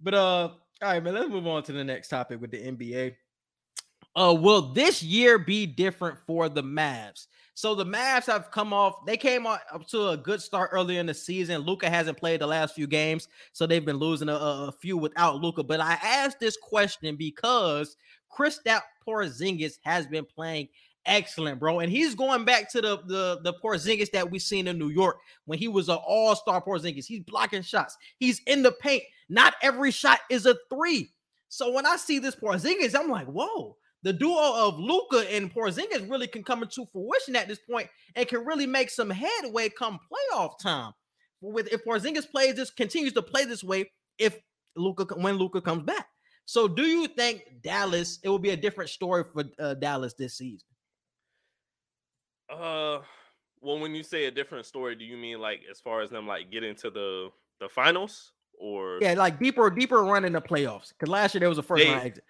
But 0.00 0.14
uh, 0.14 0.18
all 0.48 0.52
right, 0.82 1.02
man. 1.02 1.14
Let's 1.14 1.28
move 1.28 1.46
on 1.46 1.62
to 1.64 1.72
the 1.72 1.84
next 1.84 2.08
topic 2.08 2.40
with 2.40 2.50
the 2.50 2.58
NBA. 2.58 3.14
Uh, 4.14 4.34
will 4.34 4.72
this 4.72 5.02
year 5.02 5.38
be 5.38 5.66
different 5.66 6.18
for 6.26 6.48
the 6.48 6.62
Mavs? 6.62 7.26
So 7.56 7.74
the 7.74 7.86
Mavs 7.86 8.26
have 8.26 8.50
come 8.50 8.74
off. 8.74 9.06
They 9.06 9.16
came 9.16 9.46
up 9.46 9.62
to 9.88 10.08
a 10.08 10.16
good 10.18 10.42
start 10.42 10.68
earlier 10.74 11.00
in 11.00 11.06
the 11.06 11.14
season. 11.14 11.62
Luka 11.62 11.88
hasn't 11.88 12.18
played 12.18 12.42
the 12.42 12.46
last 12.46 12.74
few 12.74 12.86
games, 12.86 13.28
so 13.52 13.66
they've 13.66 13.84
been 13.84 13.96
losing 13.96 14.28
a, 14.28 14.34
a 14.34 14.74
few 14.78 14.98
without 14.98 15.36
Luka. 15.36 15.62
But 15.62 15.80
I 15.80 15.94
asked 16.02 16.38
this 16.38 16.58
question 16.58 17.16
because 17.16 17.96
Kristaps 18.30 18.82
Porzingis 19.08 19.78
has 19.84 20.06
been 20.06 20.26
playing 20.26 20.68
excellent, 21.06 21.58
bro, 21.58 21.80
and 21.80 21.90
he's 21.90 22.14
going 22.14 22.44
back 22.44 22.70
to 22.72 22.82
the 22.82 22.98
the 23.06 23.40
the 23.42 23.54
Porzingis 23.54 24.10
that 24.10 24.30
we 24.30 24.38
seen 24.38 24.68
in 24.68 24.78
New 24.78 24.90
York 24.90 25.16
when 25.46 25.58
he 25.58 25.66
was 25.66 25.88
an 25.88 25.96
All 26.06 26.36
Star 26.36 26.60
Porzingis. 26.60 27.06
He's 27.06 27.20
blocking 27.20 27.62
shots. 27.62 27.96
He's 28.18 28.42
in 28.46 28.62
the 28.62 28.72
paint. 28.72 29.02
Not 29.30 29.54
every 29.62 29.92
shot 29.92 30.18
is 30.28 30.44
a 30.44 30.56
three. 30.68 31.10
So 31.48 31.72
when 31.72 31.86
I 31.86 31.96
see 31.96 32.18
this 32.18 32.36
Porzingis, 32.36 32.94
I'm 32.94 33.08
like, 33.08 33.28
whoa. 33.28 33.78
The 34.06 34.12
duo 34.12 34.54
of 34.68 34.78
Luka 34.78 35.26
and 35.34 35.52
Porzingis 35.52 36.08
really 36.08 36.28
can 36.28 36.44
come 36.44 36.62
into 36.62 36.86
fruition 36.92 37.34
at 37.34 37.48
this 37.48 37.58
point 37.68 37.88
and 38.14 38.28
can 38.28 38.44
really 38.44 38.64
make 38.64 38.88
some 38.88 39.10
headway 39.10 39.68
come 39.68 39.98
playoff 40.08 40.60
time. 40.60 40.92
With 41.40 41.66
if 41.72 41.84
Porzingis 41.84 42.30
plays 42.30 42.54
this, 42.54 42.70
continues 42.70 43.14
to 43.14 43.22
play 43.22 43.46
this 43.46 43.64
way, 43.64 43.90
if 44.16 44.38
Luka 44.76 45.12
when 45.16 45.34
Luka 45.38 45.60
comes 45.60 45.82
back. 45.82 46.06
So, 46.44 46.68
do 46.68 46.82
you 46.84 47.08
think 47.08 47.42
Dallas? 47.64 48.20
It 48.22 48.28
will 48.28 48.38
be 48.38 48.50
a 48.50 48.56
different 48.56 48.90
story 48.90 49.24
for 49.24 49.42
uh, 49.58 49.74
Dallas 49.74 50.14
this 50.14 50.36
season. 50.38 50.68
uh, 52.48 53.00
well, 53.60 53.80
when 53.80 53.92
you 53.92 54.04
say 54.04 54.26
a 54.26 54.30
different 54.30 54.66
story, 54.66 54.94
do 54.94 55.04
you 55.04 55.16
mean 55.16 55.40
like 55.40 55.62
as 55.68 55.80
far 55.80 56.00
as 56.02 56.10
them 56.10 56.28
like 56.28 56.52
getting 56.52 56.76
to 56.76 56.90
the 56.90 57.30
the 57.58 57.68
finals 57.68 58.30
or 58.56 58.98
Yeah, 59.00 59.14
like 59.14 59.40
deeper, 59.40 59.68
deeper 59.68 60.04
run 60.04 60.24
in 60.24 60.32
the 60.32 60.40
playoffs. 60.40 60.90
Because 60.90 61.08
last 61.10 61.34
year 61.34 61.40
there 61.40 61.48
was 61.48 61.58
a 61.58 61.62
first 61.64 61.82
They- 61.82 61.90
round 61.90 62.06
exit. 62.06 62.24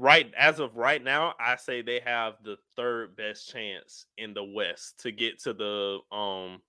Right 0.00 0.32
as 0.38 0.60
of 0.60 0.76
right 0.76 1.02
now, 1.02 1.34
I 1.40 1.56
say 1.56 1.82
they 1.82 1.98
have 2.04 2.34
the 2.44 2.56
third 2.76 3.16
best 3.16 3.50
chance 3.50 4.06
in 4.16 4.32
the 4.32 4.44
West 4.44 5.00
to 5.00 5.10
get 5.10 5.42
to 5.42 5.52
the 5.52 5.98
um 6.16 6.62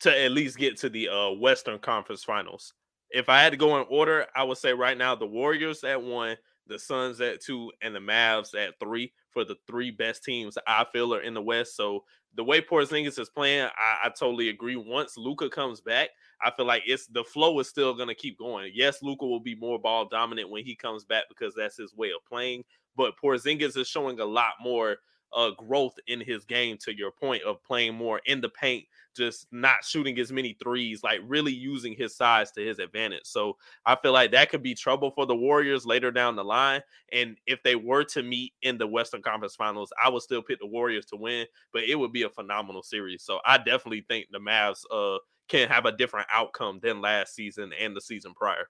to 0.00 0.24
at 0.24 0.30
least 0.32 0.56
get 0.56 0.78
to 0.78 0.88
the 0.88 1.10
uh 1.10 1.32
Western 1.32 1.78
Conference 1.78 2.24
Finals. 2.24 2.72
If 3.10 3.28
I 3.28 3.42
had 3.42 3.50
to 3.50 3.58
go 3.58 3.78
in 3.78 3.86
order, 3.90 4.26
I 4.34 4.44
would 4.44 4.56
say 4.56 4.72
right 4.72 4.96
now 4.96 5.14
the 5.14 5.26
Warriors 5.26 5.84
at 5.84 6.02
one, 6.02 6.38
the 6.66 6.78
Suns 6.78 7.20
at 7.20 7.42
two, 7.42 7.70
and 7.82 7.94
the 7.94 8.00
Mavs 8.00 8.54
at 8.54 8.80
three 8.80 9.12
for 9.30 9.44
the 9.44 9.56
three 9.66 9.90
best 9.90 10.24
teams 10.24 10.56
I 10.66 10.86
feel 10.90 11.14
are 11.14 11.20
in 11.20 11.34
the 11.34 11.42
West. 11.42 11.76
So 11.76 12.04
the 12.34 12.44
way 12.44 12.62
Porzingis 12.62 13.18
is 13.18 13.28
playing, 13.28 13.64
I, 13.66 14.06
I 14.06 14.08
totally 14.08 14.48
agree. 14.48 14.76
Once 14.76 15.18
Luka 15.18 15.50
comes 15.50 15.82
back, 15.82 16.08
I 16.44 16.50
feel 16.50 16.66
like 16.66 16.82
it's 16.86 17.06
the 17.06 17.24
flow 17.24 17.58
is 17.60 17.68
still 17.68 17.94
gonna 17.94 18.14
keep 18.14 18.38
going. 18.38 18.72
Yes, 18.74 19.02
Luka 19.02 19.26
will 19.26 19.40
be 19.40 19.54
more 19.54 19.78
ball 19.78 20.08
dominant 20.08 20.50
when 20.50 20.64
he 20.64 20.74
comes 20.74 21.04
back 21.04 21.24
because 21.28 21.54
that's 21.54 21.76
his 21.76 21.94
way 21.94 22.08
of 22.08 22.24
playing. 22.28 22.64
But 22.96 23.14
Porzingis 23.22 23.76
is 23.76 23.88
showing 23.88 24.20
a 24.20 24.24
lot 24.24 24.52
more 24.60 24.98
uh, 25.34 25.50
growth 25.50 25.94
in 26.06 26.20
his 26.20 26.44
game. 26.44 26.78
To 26.82 26.96
your 26.96 27.10
point 27.10 27.42
of 27.42 27.62
playing 27.64 27.94
more 27.94 28.20
in 28.26 28.40
the 28.40 28.48
paint, 28.48 28.84
just 29.16 29.46
not 29.52 29.84
shooting 29.84 30.18
as 30.18 30.32
many 30.32 30.56
threes, 30.62 31.02
like 31.02 31.20
really 31.26 31.52
using 31.52 31.94
his 31.94 32.16
size 32.16 32.50
to 32.52 32.64
his 32.64 32.78
advantage. 32.78 33.24
So 33.24 33.56
I 33.84 33.96
feel 33.96 34.12
like 34.12 34.30
that 34.32 34.50
could 34.50 34.62
be 34.62 34.74
trouble 34.74 35.10
for 35.10 35.26
the 35.26 35.34
Warriors 35.34 35.86
later 35.86 36.10
down 36.10 36.36
the 36.36 36.44
line. 36.44 36.82
And 37.12 37.36
if 37.46 37.62
they 37.62 37.74
were 37.74 38.04
to 38.04 38.22
meet 38.22 38.52
in 38.62 38.78
the 38.78 38.86
Western 38.86 39.22
Conference 39.22 39.56
Finals, 39.56 39.92
I 40.02 40.08
would 40.08 40.22
still 40.22 40.42
pick 40.42 40.60
the 40.60 40.66
Warriors 40.66 41.06
to 41.06 41.16
win, 41.16 41.46
but 41.72 41.84
it 41.84 41.96
would 41.96 42.12
be 42.12 42.22
a 42.22 42.30
phenomenal 42.30 42.82
series. 42.82 43.22
So 43.24 43.40
I 43.44 43.58
definitely 43.58 44.04
think 44.08 44.26
the 44.30 44.38
Mavs 44.38 44.82
uh 44.92 45.18
can 45.48 45.68
have 45.68 45.84
a 45.86 45.92
different 45.92 46.26
outcome 46.32 46.80
than 46.82 47.00
last 47.00 47.34
season 47.34 47.72
and 47.78 47.94
the 47.96 48.00
season 48.00 48.32
prior. 48.34 48.66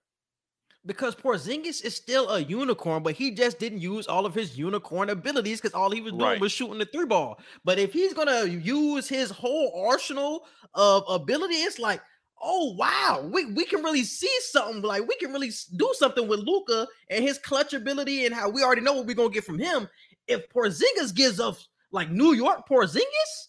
because 0.87 1.15
Porzingis 1.15 1.83
is 1.83 1.97
still 1.97 2.29
a 2.29 2.41
unicorn, 2.41 3.03
but 3.03 3.15
he 3.15 3.31
just 3.31 3.59
didn't 3.59 3.81
use 3.81 4.07
all 4.07 4.27
of 4.27 4.35
his 4.35 4.59
unicorn 4.59 5.09
abilities 5.09 5.59
because 5.59 5.73
all 5.73 5.91
he 5.91 6.03
was 6.03 6.13
doing 6.13 6.23
Right. 6.25 6.41
was 6.41 6.53
shooting 6.53 6.77
the 6.79 6.85
three 6.85 7.07
ball. 7.07 7.41
But 7.65 7.79
if 7.79 7.93
he's 7.95 8.13
gonna 8.13 8.45
use 8.45 9.09
his 9.09 9.31
whole 9.31 9.87
arsenal 9.89 10.47
of 10.75 11.05
ability, 11.09 11.55
it's 11.55 11.79
like, 11.79 12.03
oh 12.43 12.75
wow, 12.75 13.27
we, 13.33 13.47
we 13.47 13.65
can 13.65 13.83
really 13.83 14.05
see 14.05 14.31
something. 14.41 14.83
Like 14.83 15.09
we 15.09 15.15
can 15.17 15.33
really 15.33 15.53
do 15.77 15.91
something 15.97 16.29
with 16.29 16.41
Luka 16.41 16.87
and 17.09 17.25
his 17.25 17.39
clutch 17.39 17.73
ability 17.73 18.27
and 18.27 18.35
how 18.35 18.51
we 18.51 18.63
already 18.63 18.83
know 18.83 18.93
what 18.93 19.07
we're 19.07 19.15
gonna 19.15 19.31
get 19.31 19.45
from 19.45 19.59
him. 19.59 19.89
If 20.29 20.47
Porzingis 20.51 21.15
gives 21.15 21.41
us 21.41 21.67
like 21.93 22.11
New 22.11 22.35
York 22.35 22.69
Porzingis, 22.69 23.49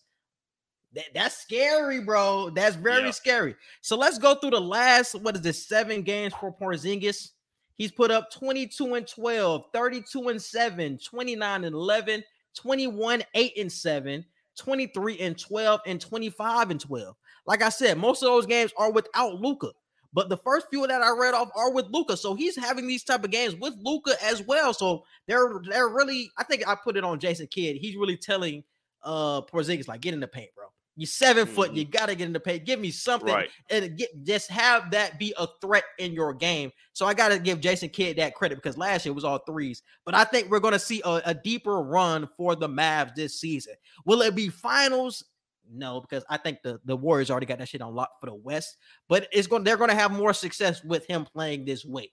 that, 0.95 1.05
that's 1.13 1.37
scary, 1.37 2.01
bro. 2.01 2.49
That's 2.49 2.75
very 2.75 3.05
Yeah. 3.05 3.11
scary. 3.11 3.55
So 3.81 3.95
let's 3.97 4.17
go 4.17 4.35
through 4.35 4.51
the 4.51 4.61
last, 4.61 5.15
what 5.15 5.35
is 5.35 5.41
this, 5.41 5.67
seven 5.67 6.01
games 6.01 6.33
for 6.39 6.51
Porzingis. 6.53 7.31
He's 7.77 7.91
put 7.91 8.09
up 8.11 8.31
22 8.31 8.93
and 8.95 9.07
12, 9.07 9.65
32 9.73 10.29
and 10.29 10.41
7, 10.41 10.97
29 10.97 11.63
and 11.65 11.75
11, 11.75 12.23
21, 12.55 13.23
8 13.33 13.53
and 13.57 13.71
7, 13.71 14.25
23 14.57 15.19
and 15.19 15.37
12, 15.37 15.81
and 15.85 15.99
25 15.99 16.71
and 16.71 16.79
12. 16.79 17.15
Like 17.45 17.61
I 17.61 17.69
said, 17.69 17.97
most 17.97 18.23
of 18.23 18.27
those 18.27 18.45
games 18.45 18.71
are 18.77 18.91
without 18.91 19.41
Luka. 19.41 19.71
But 20.13 20.29
the 20.29 20.37
first 20.37 20.67
few 20.69 20.87
that 20.87 21.01
I 21.01 21.09
read 21.11 21.33
off 21.33 21.49
are 21.53 21.71
with 21.71 21.87
Luka. 21.89 22.15
So 22.15 22.35
he's 22.35 22.55
having 22.55 22.87
these 22.87 23.03
type 23.03 23.25
of 23.25 23.31
games 23.31 23.55
with 23.55 23.73
Luka 23.81 24.15
as 24.23 24.41
well. 24.41 24.73
So 24.73 25.03
they're 25.27 25.59
they're 25.69 25.89
really, 25.89 26.31
I 26.37 26.45
think 26.45 26.65
I 26.65 26.75
put 26.75 26.95
it 26.95 27.03
on 27.03 27.19
Jason 27.19 27.47
Kidd. 27.47 27.75
He's 27.75 27.97
really 27.97 28.15
telling 28.15 28.63
uh 29.03 29.41
Porzingis, 29.41 29.89
like, 29.89 29.99
get 29.99 30.13
in 30.13 30.21
the 30.21 30.27
paint, 30.27 30.51
bro. 30.55 30.67
You're 30.95 31.07
7 31.07 31.45
foot. 31.45 31.73
You 31.73 31.83
mm-hmm. 31.83 31.91
got 31.91 32.05
to 32.07 32.15
get 32.15 32.25
in 32.25 32.33
the 32.33 32.39
paint. 32.39 32.65
Give 32.65 32.79
me 32.79 32.89
something 32.89 33.33
Right. 33.33 33.49
and 33.69 33.97
get 33.97 34.09
just 34.23 34.49
have 34.49 34.91
that 34.91 35.19
be 35.19 35.33
a 35.37 35.47
threat 35.61 35.83
in 35.99 36.13
your 36.13 36.33
game. 36.33 36.71
So 36.93 37.05
I 37.05 37.13
got 37.13 37.29
to 37.29 37.39
give 37.39 37.59
Jason 37.59 37.89
Kidd 37.89 38.17
that 38.17 38.35
credit 38.35 38.55
because 38.55 38.77
last 38.77 39.05
year 39.05 39.11
it 39.11 39.15
was 39.15 39.25
all 39.25 39.39
threes. 39.39 39.83
But 40.05 40.15
I 40.15 40.23
think 40.23 40.49
we're 40.49 40.59
going 40.59 40.73
to 40.73 40.79
see 40.79 41.01
a, 41.03 41.21
a 41.25 41.33
deeper 41.33 41.81
run 41.81 42.29
for 42.37 42.55
the 42.55 42.69
Mavs 42.69 43.13
this 43.15 43.39
season. 43.39 43.73
Will 44.05 44.21
it 44.21 44.35
be 44.35 44.49
finals? 44.49 45.23
No, 45.69 45.99
because 45.99 46.23
I 46.29 46.37
think 46.37 46.59
the, 46.63 46.79
the 46.85 46.95
Warriors 46.95 47.31
already 47.31 47.47
got 47.47 47.57
that 47.57 47.67
shit 47.67 47.81
on 47.81 47.93
lock 47.93 48.11
for 48.19 48.27
the 48.27 48.35
West. 48.35 48.77
But 49.09 49.27
it's 49.33 49.47
going 49.47 49.63
they're 49.63 49.77
going 49.77 49.89
to 49.89 49.95
have 49.95 50.11
more 50.11 50.33
success 50.33 50.83
with 50.83 51.05
him 51.07 51.25
playing 51.25 51.65
this 51.65 51.83
way. 51.83 52.11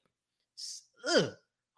Ugh. 1.16 1.30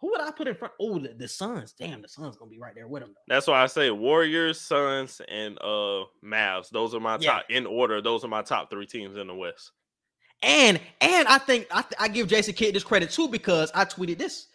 Who 0.05 0.11
would 0.11 0.21
I 0.21 0.29
put 0.29 0.47
in 0.47 0.53
front? 0.53 0.71
Oh, 0.79 0.99
the, 0.99 1.15
the 1.17 1.27
Suns. 1.27 1.73
Damn, 1.73 2.03
the 2.03 2.07
Suns 2.07 2.37
gonna 2.37 2.51
be 2.51 2.59
right 2.59 2.75
there 2.75 2.87
with 2.87 3.01
them. 3.01 3.09
Though. 3.15 3.33
That's 3.33 3.47
why 3.47 3.63
I 3.63 3.65
say 3.65 3.89
Warriors, 3.89 4.61
Suns, 4.61 5.19
and 5.27 5.57
uh 5.59 6.03
Mavs. 6.23 6.69
Those 6.69 6.93
are 6.93 6.99
my 6.99 7.17
Yeah. 7.19 7.31
top 7.31 7.45
in 7.49 7.65
order. 7.65 8.03
Those 8.03 8.23
are 8.23 8.27
my 8.27 8.43
top 8.43 8.69
three 8.69 8.85
teams 8.85 9.17
in 9.17 9.25
the 9.25 9.33
West. 9.33 9.71
And 10.43 10.79
and 11.01 11.27
I 11.27 11.39
think 11.39 11.65
I, 11.71 11.81
th- 11.81 11.93
I 11.99 12.07
give 12.07 12.27
Jason 12.27 12.53
Kidd 12.53 12.75
this 12.75 12.83
credit 12.83 13.09
too 13.09 13.27
because 13.27 13.71
I 13.73 13.83
tweeted 13.83 14.19
this. 14.19 14.45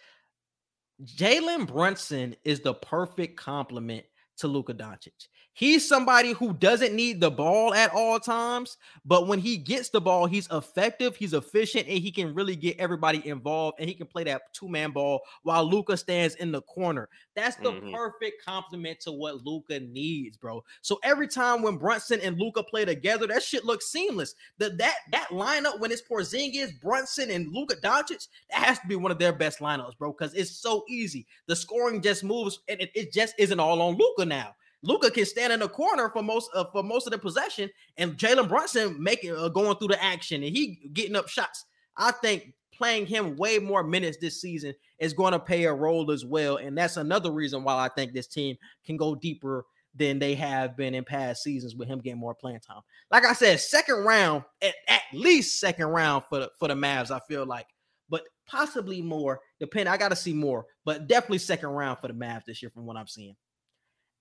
Jalen 1.16 1.66
Brunson 1.66 2.36
is 2.44 2.60
the 2.60 2.74
perfect 2.74 3.36
complement 3.36 4.05
to 4.36 4.47
Luka 4.47 4.72
Doncic. 4.72 5.27
He's 5.60 5.86
somebody 5.86 6.32
who 6.32 6.54
doesn't 6.54 6.94
need 6.94 7.20
the 7.20 7.30
ball 7.30 7.74
at 7.74 7.92
all 7.92 8.18
times, 8.18 8.78
but 9.04 9.26
when 9.26 9.38
he 9.38 9.58
gets 9.58 9.90
the 9.90 10.00
ball, 10.00 10.24
he's 10.24 10.48
effective, 10.50 11.16
he's 11.16 11.34
efficient, 11.34 11.86
and 11.86 11.98
he 11.98 12.10
can 12.10 12.32
really 12.32 12.56
get 12.56 12.80
everybody 12.80 13.28
involved 13.28 13.76
and 13.78 13.86
he 13.86 13.94
can 13.94 14.06
play 14.06 14.24
that 14.24 14.40
two-man 14.54 14.90
ball 14.92 15.20
while 15.42 15.62
Luka 15.68 15.98
stands 15.98 16.34
in 16.36 16.50
the 16.50 16.62
corner. 16.62 17.10
That's 17.34 17.56
the 17.56 17.72
Mhm. 17.72 17.92
perfect 17.92 18.42
complement 18.42 19.00
to 19.00 19.12
what 19.12 19.44
Luka 19.44 19.80
needs, 19.80 20.38
bro. 20.38 20.64
So 20.80 20.98
every 21.02 21.28
time 21.28 21.60
when 21.60 21.76
Brunson 21.76 22.20
and 22.20 22.38
Luka 22.38 22.62
play 22.62 22.86
together, 22.86 23.26
that 23.26 23.42
shit 23.42 23.66
looks 23.66 23.88
seamless. 23.92 24.34
The, 24.56 24.70
that 24.70 24.96
that 25.12 25.28
lineup 25.28 25.78
when 25.78 25.92
it's 25.92 26.00
Porzingis, 26.00 26.80
Brunson, 26.80 27.30
and 27.30 27.52
Luka 27.52 27.76
Doncic, 27.76 28.28
that 28.48 28.62
has 28.64 28.78
to 28.78 28.86
be 28.86 28.96
one 28.96 29.12
of 29.12 29.18
their 29.18 29.34
best 29.34 29.58
lineups, 29.58 29.98
bro, 29.98 30.12
because 30.12 30.32
it's 30.32 30.52
so 30.52 30.86
easy. 30.88 31.26
The 31.48 31.54
scoring 31.56 32.00
just 32.00 32.24
moves, 32.24 32.60
and 32.66 32.80
it, 32.80 32.90
it 32.94 33.12
just 33.12 33.34
isn't 33.36 33.60
all 33.60 33.82
on 33.82 33.98
Luca 33.98 34.24
now. 34.24 34.54
Luka 34.82 35.11
can 35.11 35.27
stand 35.27 35.52
in 35.52 35.61
the 35.61 35.69
corner 35.69 36.09
for 36.11 36.23
most 36.23 36.51
uh, 36.55 36.65
for 36.73 36.82
most 36.82 37.07
of 37.07 37.12
the 37.12 37.19
possession, 37.19 37.69
and 37.97 38.16
Jalen 38.16 38.48
Brunson 38.48 39.02
making 39.02 39.36
uh, 39.36 39.48
going 39.48 39.77
through 39.77 39.89
the 39.89 40.02
action, 40.02 40.43
and 40.43 40.57
he 40.57 40.89
getting 40.93 41.16
up 41.16 41.28
shots. 41.28 41.65
I 41.97 42.12
think 42.12 42.55
playing 42.73 43.07
him 43.07 43.36
way 43.36 43.59
more 43.59 43.82
minutes 43.82 44.16
this 44.19 44.40
season 44.40 44.74
is 44.98 45.12
going 45.12 45.32
to 45.32 45.39
play 45.39 45.65
a 45.65 45.74
role 45.74 46.11
as 46.11 46.24
well, 46.24 46.57
and 46.57 46.77
that's 46.77 46.97
another 46.97 47.31
reason 47.31 47.62
why 47.62 47.74
I 47.74 47.89
think 47.89 48.12
this 48.12 48.27
team 48.27 48.57
can 48.86 48.97
go 48.97 49.15
deeper 49.15 49.66
than 49.94 50.19
they 50.19 50.35
have 50.35 50.77
been 50.77 50.94
in 50.94 51.05
past 51.05 51.43
seasons 51.43 51.74
with 51.74 51.89
him 51.89 52.01
getting 52.01 52.19
more 52.19 52.35
playing 52.35 52.61
time. 52.61 52.81
Like 53.11 53.24
I 53.24 53.32
said, 53.32 53.61
second 53.61 53.97
round, 54.05 54.44
at, 54.62 54.74
at 54.89 55.02
least 55.12 55.61
second 55.61 55.86
round 55.86 56.24
for 56.28 56.39
the, 56.39 56.51
for 56.59 56.69
the 56.69 56.74
Mavs. 56.74 57.11
I 57.11 57.19
feel 57.28 57.44
like, 57.44 57.66
but 58.09 58.23
possibly 58.47 59.02
more. 59.02 59.40
Depending, 59.59 59.93
I 59.93 59.97
got 59.97 60.11
to 60.11 60.16
see 60.16 60.32
more, 60.32 60.65
but 60.85 61.09
definitely 61.09 61.39
second 61.39 61.70
round 61.70 61.98
for 61.98 62.09
the 62.09 62.15
Mavs 62.15 62.44
this 62.47 62.62
year 62.62 62.70
from 62.70 62.86
what 62.86 62.97
I'm 62.97 63.09
seeing. 63.09 63.36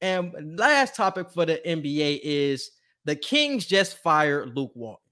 And 0.02 0.58
last 0.58 0.96
topic 0.96 1.30
for 1.30 1.46
the 1.46 1.62
NBA 1.66 2.22
is 2.24 2.72
the 3.06 3.16
Kings 3.16 3.66
just 3.66 3.98
fired 3.98 4.56
Luke 4.56 4.72
Walton. 4.76 5.04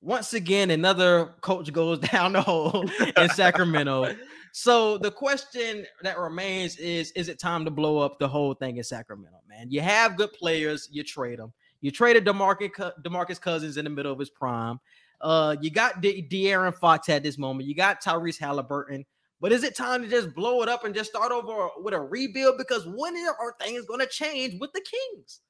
Once 0.00 0.32
again, 0.34 0.70
another 0.70 1.34
coach 1.40 1.72
goes 1.72 1.98
down 2.12 2.32
the 2.32 2.42
hole 2.42 2.88
in 3.16 3.28
Sacramento. 3.30 4.14
So 4.52 4.98
the 4.98 5.10
question 5.10 5.86
that 6.02 6.18
remains 6.18 6.76
is: 6.76 7.10
Is 7.12 7.28
it 7.28 7.38
time 7.38 7.64
to 7.64 7.70
blow 7.70 7.98
up 7.98 8.18
the 8.18 8.28
whole 8.28 8.54
thing 8.54 8.76
in 8.76 8.84
Sacramento? 8.84 9.38
Man, 9.48 9.70
you 9.70 9.80
have 9.80 10.16
good 10.16 10.32
players, 10.32 10.88
you 10.90 11.02
trade 11.02 11.38
them. 11.38 11.52
You 11.80 11.90
traded 11.90 12.24
Demarcus 12.24 12.92
Demarcus 13.02 13.40
Cousins 13.40 13.76
in 13.76 13.84
the 13.84 13.90
middle 13.90 14.12
of 14.12 14.18
his 14.18 14.30
prime. 14.30 14.78
Uh, 15.20 15.56
you 15.60 15.70
got 15.70 16.00
De- 16.00 16.22
De'Aaron 16.22 16.74
Fox 16.74 17.08
at 17.08 17.22
this 17.22 17.38
moment. 17.38 17.68
You 17.68 17.74
got 17.74 18.02
Tyrese 18.02 18.38
Halliburton. 18.38 19.04
But 19.40 19.52
is 19.52 19.62
it 19.62 19.76
time 19.76 20.02
to 20.02 20.08
just 20.08 20.34
blow 20.34 20.62
it 20.62 20.68
up 20.68 20.84
and 20.84 20.94
just 20.94 21.10
start 21.10 21.30
over 21.30 21.68
with 21.78 21.94
a 21.94 22.00
rebuild? 22.00 22.58
Because 22.58 22.86
when 22.86 23.16
are 23.16 23.54
things 23.60 23.86
going 23.86 24.00
to 24.00 24.06
change 24.06 24.58
with 24.60 24.72
the 24.72 24.80
Kings? 24.80 25.40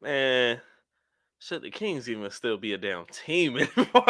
Man, 0.00 0.60
should 1.38 1.62
the 1.62 1.70
Kings 1.70 2.10
even 2.10 2.28
still 2.30 2.56
be 2.56 2.72
a 2.72 2.78
damn 2.78 3.06
team 3.06 3.56
anymore? 3.56 3.86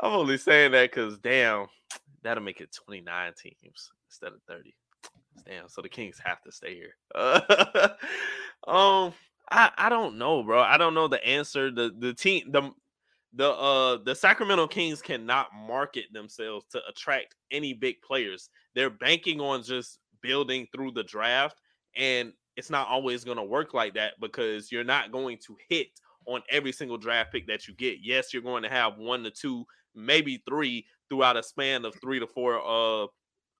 I'm 0.00 0.12
only 0.12 0.38
saying 0.38 0.72
that 0.72 0.90
because 0.90 1.18
damn, 1.18 1.66
that'll 2.22 2.42
make 2.42 2.60
it 2.60 2.72
29 2.72 3.32
teams 3.40 3.92
instead 4.08 4.32
of 4.32 4.40
30. 4.48 4.74
Damn, 5.46 5.68
so 5.68 5.82
the 5.82 5.88
Kings 5.88 6.20
have 6.24 6.42
to 6.42 6.52
stay 6.52 6.74
here. 6.74 6.96
um, 8.66 9.12
I 9.50 9.70
I 9.76 9.88
don't 9.88 10.18
know, 10.18 10.42
bro. 10.42 10.60
I 10.60 10.78
don't 10.78 10.94
know 10.94 11.08
the 11.08 11.24
answer. 11.24 11.70
The 11.70 11.92
the 11.96 12.12
team 12.12 12.50
the 12.50 12.72
the 13.34 13.50
uh 13.50 13.98
the 14.04 14.14
Sacramento 14.14 14.66
Kings 14.68 15.02
cannot 15.02 15.48
market 15.54 16.06
themselves 16.12 16.64
to 16.70 16.80
attract 16.88 17.34
any 17.50 17.74
big 17.74 18.00
players. 18.02 18.48
They're 18.74 18.90
banking 18.90 19.40
on 19.40 19.62
just 19.62 19.98
building 20.22 20.66
through 20.72 20.92
the 20.92 21.04
draft, 21.04 21.60
and 21.96 22.32
it's 22.56 22.70
not 22.70 22.88
always 22.88 23.24
going 23.24 23.36
to 23.36 23.44
work 23.44 23.74
like 23.74 23.94
that 23.94 24.14
because 24.20 24.72
you're 24.72 24.84
not 24.84 25.12
going 25.12 25.38
to 25.46 25.56
hit 25.68 25.88
on 26.26 26.42
every 26.50 26.72
single 26.72 26.96
draft 26.98 27.32
pick 27.32 27.46
that 27.46 27.68
you 27.68 27.74
get. 27.74 27.98
Yes, 28.02 28.32
you're 28.32 28.42
going 28.42 28.62
to 28.62 28.68
have 28.68 28.98
one 28.98 29.22
to 29.24 29.30
two, 29.30 29.64
maybe 29.94 30.42
three 30.48 30.86
throughout 31.08 31.36
a 31.36 31.42
span 31.42 31.84
of 31.84 31.94
three 32.00 32.18
to 32.18 32.26
four 32.26 32.60
uh 32.66 33.06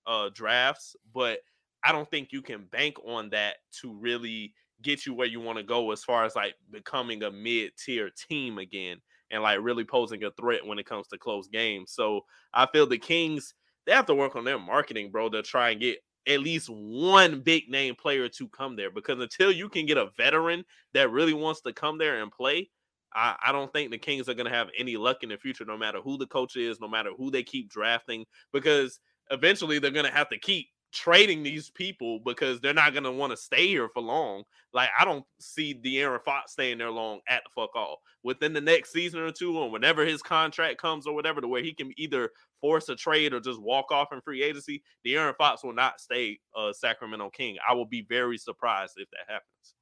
uh 0.07 0.31
drafts, 0.35 0.97
but 1.15 1.40
I 1.85 1.93
don't 1.93 2.11
think 2.11 2.32
you 2.32 2.43
can 2.43 2.65
bank 2.73 2.97
on 3.07 3.31
that 3.31 3.57
to 3.81 3.95
really 3.95 4.55
get 4.82 5.07
you 5.07 5.15
where 5.15 5.27
you 5.27 5.40
want 5.40 5.59
to 5.59 5.65
go 5.65 5.90
as 5.90 6.05
far 6.05 6.24
as 6.24 6.36
like 6.36 6.55
becoming 6.70 7.23
a 7.23 7.31
mid-tier 7.31 8.11
team 8.28 8.59
again 8.59 8.99
and 9.30 9.42
like 9.42 9.59
really 9.60 9.84
posing 9.84 10.24
a 10.24 10.30
threat 10.32 10.66
when 10.66 10.78
it 10.78 10.86
comes 10.86 11.06
to 11.09 11.18
close 11.18 11.48
games. 11.48 11.92
So 11.92 12.22
I 12.52 12.66
feel 12.66 12.86
the 12.86 12.98
Kings 12.98 13.55
they 13.86 13.94
have 13.94 14.06
to 14.06 14.14
work 14.14 14.36
on 14.36 14.44
their 14.44 14.59
marketing, 14.59 15.10
bro, 15.10 15.30
to 15.30 15.42
try 15.42 15.70
and 15.70 15.80
get 15.80 15.98
at 16.26 16.40
least 16.40 16.68
one 16.68 17.40
big 17.40 17.70
name 17.70 17.94
player 17.94 18.28
to 18.28 18.48
come 18.48 18.76
there 18.76 18.90
because 18.90 19.18
until 19.18 19.50
you 19.50 19.68
can 19.68 19.86
get 19.86 19.96
a 19.96 20.10
veteran 20.16 20.62
that 20.92 21.10
really 21.10 21.32
wants 21.32 21.62
to 21.62 21.72
come 21.72 21.96
there 21.96 22.22
and 22.22 22.30
play, 22.30 22.68
I, 23.14 23.34
I 23.46 23.52
don't 23.52 23.72
think 23.72 23.90
the 23.90 23.96
Kings 23.96 24.28
are 24.28 24.34
going 24.34 24.50
to 24.50 24.55
have 24.55 24.68
any 24.78 24.98
luck 24.98 25.22
in 25.22 25.30
the 25.30 25.38
future, 25.38 25.64
no 25.64 25.78
matter 25.78 26.00
who 26.00 26.18
the 26.18 26.26
coach 26.26 26.56
is, 26.56 26.80
no 26.80 26.88
matter 26.88 27.10
who 27.16 27.30
they 27.30 27.42
keep 27.42 27.70
drafting, 27.70 28.26
because 28.52 29.00
eventually 29.30 29.78
they're 29.78 29.90
going 29.90 30.05
to 30.05 30.12
have 30.12 30.28
to 30.28 30.38
keep 30.38 30.68
trading 30.93 31.43
these 31.43 31.70
people 31.70 32.20
because 32.24 32.60
they're 32.60 32.74
not 32.74 32.94
to 32.94 33.12
want 33.12 33.31
to 33.31 33.36
stay 33.36 33.66
here 33.66 33.89
for 33.93 34.02
long. 34.02 34.44
Like, 34.73 34.90
I 34.98 35.05
don't 35.05 35.24
see 35.40 35.74
De'Aaron 35.74 36.23
Fox 36.24 36.52
staying 36.52 36.78
there 36.78 36.90
long 36.90 37.20
at 37.28 37.43
the 37.44 37.51
fuck 37.55 37.70
all. 37.74 37.98
Within 38.23 38.52
the 38.52 38.60
next 38.60 38.93
season 38.93 39.20
or 39.20 39.31
two, 39.31 39.56
or 39.56 39.70
whenever 39.70 40.05
his 40.05 40.23
contract 40.23 40.78
comes 40.78 41.06
or 41.06 41.15
whatever, 41.15 41.40
to 41.40 41.48
where 41.48 41.62
he 41.62 41.73
can 41.73 41.93
either 41.97 42.31
force 42.60 42.89
a 42.89 42.97
trade 42.97 43.32
or 43.32 43.40
just 43.40 43.60
walk 43.60 43.90
off 43.90 44.12
in 44.12 44.20
free 44.20 44.43
agency, 44.43 44.82
De'Aaron 45.06 45.36
Fox 45.36 45.62
will 45.62 45.74
not 45.74 46.01
stay 46.01 46.39
a 46.56 46.73
Sacramento 46.73 47.31
King. 47.31 47.56
I 47.69 47.74
will 47.74 47.86
be 47.86 48.06
very 48.09 48.39
surprised 48.39 48.94
if 48.97 49.09
that 49.10 49.32
happens. 49.32 49.74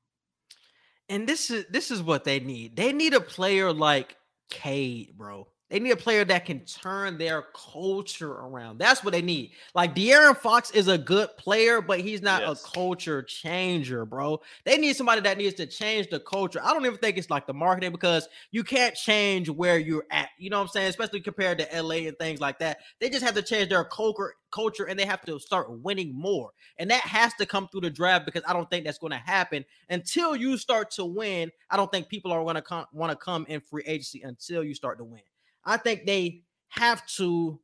And 1.08 1.28
this 1.28 1.50
is 1.50 1.66
this 1.70 1.92
is 1.92 2.02
what 2.02 2.24
they 2.24 2.40
need. 2.40 2.74
They 2.74 2.92
need 2.92 3.14
a 3.14 3.20
player 3.20 3.72
like 3.72 4.16
Cade, 4.50 5.12
bro. 5.16 5.46
They 5.68 5.80
need 5.80 5.90
a 5.90 5.96
player 5.96 6.24
that 6.24 6.44
can 6.44 6.60
turn 6.60 7.18
their 7.18 7.46
culture 7.72 8.30
around. 8.30 8.78
That's 8.78 9.02
what 9.02 9.12
they 9.12 9.22
need. 9.22 9.50
Like 9.74 9.96
De'Aaron 9.96 10.36
Fox 10.36 10.70
is 10.70 10.86
a 10.86 10.96
good 10.96 11.36
player, 11.36 11.80
but 11.80 12.00
he's 12.00 12.22
not 12.22 12.42
Yes. 12.42 12.64
a 12.64 12.68
culture 12.70 13.22
changer, 13.22 14.04
bro. 14.04 14.40
They 14.64 14.78
need 14.78 14.94
somebody 14.94 15.22
that 15.22 15.38
needs 15.38 15.54
to 15.54 15.66
change 15.66 16.08
the 16.08 16.20
culture. 16.20 16.60
I 16.62 16.72
don't 16.72 16.86
even 16.86 16.98
think 16.98 17.18
it's 17.18 17.30
like 17.30 17.48
the 17.48 17.54
marketing 17.54 17.90
because 17.90 18.28
you 18.52 18.62
can't 18.62 18.94
change 18.94 19.50
where 19.50 19.76
you're 19.76 20.06
at. 20.12 20.28
You 20.38 20.50
know 20.50 20.58
what 20.58 20.64
I'm 20.64 20.68
saying? 20.68 20.88
Especially 20.88 21.20
compared 21.20 21.58
to 21.58 21.82
LA 21.82 22.06
and 22.06 22.16
things 22.16 22.40
like 22.40 22.60
that. 22.60 22.78
They 23.00 23.10
just 23.10 23.24
have 23.24 23.34
to 23.34 23.42
change 23.42 23.68
their 23.68 23.84
culture 23.84 24.34
culture 24.52 24.84
and 24.84 24.98
they 24.98 25.04
have 25.04 25.20
to 25.22 25.38
start 25.38 25.66
winning 25.82 26.14
more. 26.14 26.50
And 26.78 26.90
that 26.90 27.02
has 27.02 27.34
to 27.34 27.46
come 27.46 27.68
through 27.68 27.82
the 27.82 27.90
draft 27.90 28.24
because 28.24 28.42
I 28.46 28.52
don't 28.52 28.70
think 28.70 28.84
that's 28.84 28.98
going 28.98 29.10
to 29.10 29.18
happen 29.18 29.64
until 29.90 30.36
you 30.36 30.56
start 30.56 30.92
to 30.92 31.04
win. 31.04 31.50
I 31.70 31.76
don't 31.76 31.90
think 31.90 32.08
people 32.08 32.32
are 32.32 32.42
going 32.42 32.54
to 32.54 32.62
come 32.62 32.86
want 32.92 33.10
to 33.10 33.16
come 33.16 33.44
in 33.48 33.60
free 33.60 33.82
agency 33.86 34.22
until 34.22 34.62
you 34.64 34.74
start 34.74 34.98
to 34.98 35.04
win. 35.04 35.20
I 35.66 35.76
think 35.76 36.06
they 36.06 36.42
have 36.70 37.04
to 37.16 37.60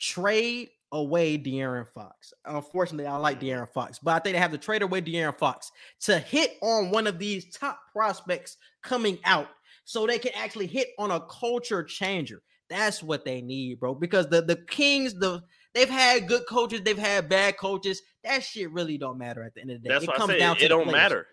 trade 0.00 0.68
away 0.92 1.38
De'Aaron 1.38 1.88
Fox. 1.88 2.32
Unfortunately, 2.44 3.06
I 3.06 3.16
like 3.16 3.40
De'Aaron 3.40 3.68
Fox, 3.72 3.98
but 3.98 4.10
I 4.14 4.18
think 4.18 4.34
they 4.34 4.40
have 4.40 4.52
to 4.52 4.58
trade 4.58 4.82
away 4.82 5.00
De'Aaron 5.00 5.36
Fox 5.38 5.70
to 6.02 6.18
hit 6.18 6.58
on 6.60 6.90
one 6.90 7.06
of 7.06 7.18
these 7.18 7.56
top 7.56 7.78
prospects 7.92 8.56
coming 8.82 9.18
out 9.24 9.48
so 9.84 10.06
they 10.06 10.18
can 10.18 10.32
actually 10.36 10.66
hit 10.66 10.88
on 10.98 11.10
a 11.10 11.20
culture 11.20 11.82
changer. 11.82 12.42
That's 12.68 13.02
what 13.02 13.24
they 13.24 13.40
need, 13.42 13.80
bro. 13.80 13.94
Because 13.94 14.28
the 14.28 14.42
the 14.42 14.56
Kings, 14.68 15.14
the 15.14 15.42
they've 15.74 15.88
had 15.90 16.28
good 16.28 16.42
coaches, 16.48 16.82
they've 16.82 16.96
had 16.98 17.28
bad 17.28 17.56
coaches. 17.58 18.00
That 18.24 18.42
shit 18.42 18.70
really 18.70 18.98
don't 18.98 19.18
matter 19.18 19.42
at 19.42 19.54
the 19.54 19.60
end 19.62 19.70
of 19.70 19.82
the 19.82 19.88
day. 19.88 19.94
That's 19.94 20.04
it 20.04 20.14
comes 20.14 20.32
said. 20.32 20.38
down 20.38 20.56
to 20.56 20.64
It 20.64 20.68
don't 20.68 20.84
players. 20.84 20.96
matter. 20.96 21.26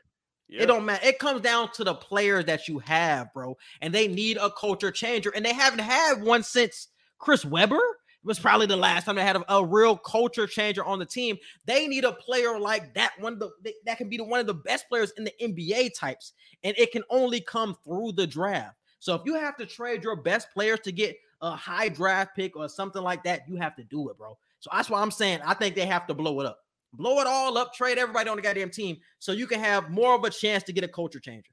Yeah. 0.50 0.64
It 0.64 0.66
don't 0.66 0.86
matter. 0.86 1.06
It 1.06 1.20
comes 1.20 1.42
down 1.42 1.72
to 1.74 1.84
the 1.84 1.94
players 1.94 2.46
that 2.46 2.68
you 2.68 2.80
have, 2.80 3.32
bro. 3.34 3.58
And 3.82 3.94
they 3.94 4.08
need 4.08 4.38
a 4.38 4.50
culture 4.50 4.92
changer. 4.92 5.30
And 5.30 5.46
they 5.46 5.54
haven't 5.54 5.80
had 5.80 6.24
one 6.24 6.42
since 6.42 6.88
Chris 7.20 7.46
Webber. 7.46 7.76
It 7.76 8.26
was 8.26 8.40
probably 8.40 8.66
the 8.66 8.76
last 8.76 9.06
time 9.06 9.16
they 9.16 9.22
had 9.22 9.38
a, 9.38 9.54
a 9.54 9.64
real 9.64 9.96
culture 9.96 10.48
changer 10.48 10.84
on 10.84 11.00
the 11.00 11.06
team. 11.06 11.38
They 11.66 11.88
need 11.88 12.04
a 12.04 12.12
player 12.12 12.60
like 12.60 12.96
that. 12.96 13.12
One 13.20 13.34
of 13.34 13.40
the 13.40 13.74
that 13.86 13.98
can 13.98 14.10
be 14.10 14.18
the 14.18 14.24
one 14.24 14.40
of 14.40 14.48
the 14.48 14.56
best 14.56 14.90
players 14.90 15.12
in 15.18 15.24
the 15.24 15.34
NBA 15.42 15.92
types. 15.98 16.34
And 16.64 16.76
it 16.78 16.92
can 16.92 17.04
only 17.12 17.42
come 17.42 17.78
through 17.84 18.14
the 18.14 18.28
draft. 18.28 18.76
So 18.98 19.14
if 19.14 19.22
you 19.26 19.36
have 19.36 19.56
to 19.58 19.66
trade 19.66 20.04
your 20.04 20.16
best 20.16 20.50
players 20.54 20.80
to 20.82 20.92
get 20.92 21.16
a 21.42 21.52
high 21.52 21.90
draft 21.90 22.36
pick 22.36 22.58
or 22.58 22.68
something 22.68 23.02
like 23.02 23.24
that, 23.24 23.44
you 23.48 23.56
have 23.58 23.76
to 23.78 23.84
do 23.84 24.10
it, 24.10 24.18
bro. 24.18 24.38
So 24.60 24.70
that's 24.74 24.90
why 24.90 25.02
I'm 25.02 25.12
saying 25.12 25.40
I 25.46 25.54
think 25.54 25.76
they 25.76 25.86
have 25.86 26.08
to 26.08 26.14
blow 26.14 26.42
it 26.42 26.48
up. 26.48 26.60
Blow 26.94 27.20
it 27.20 27.28
all 27.28 27.57
up, 27.57 27.74
trade 27.74 27.98
everybody 27.98 28.30
on 28.30 28.36
the 28.36 28.41
goddamn 28.41 28.72
team 28.72 28.98
so 29.20 29.32
you 29.32 29.48
can 29.48 29.60
have 29.60 29.90
more 29.90 30.16
of 30.16 30.24
a 30.24 30.30
chance 30.30 30.64
to 30.64 30.74
get 30.74 30.84
a 30.84 30.88
culture 30.88 31.20
changer. 31.20 31.52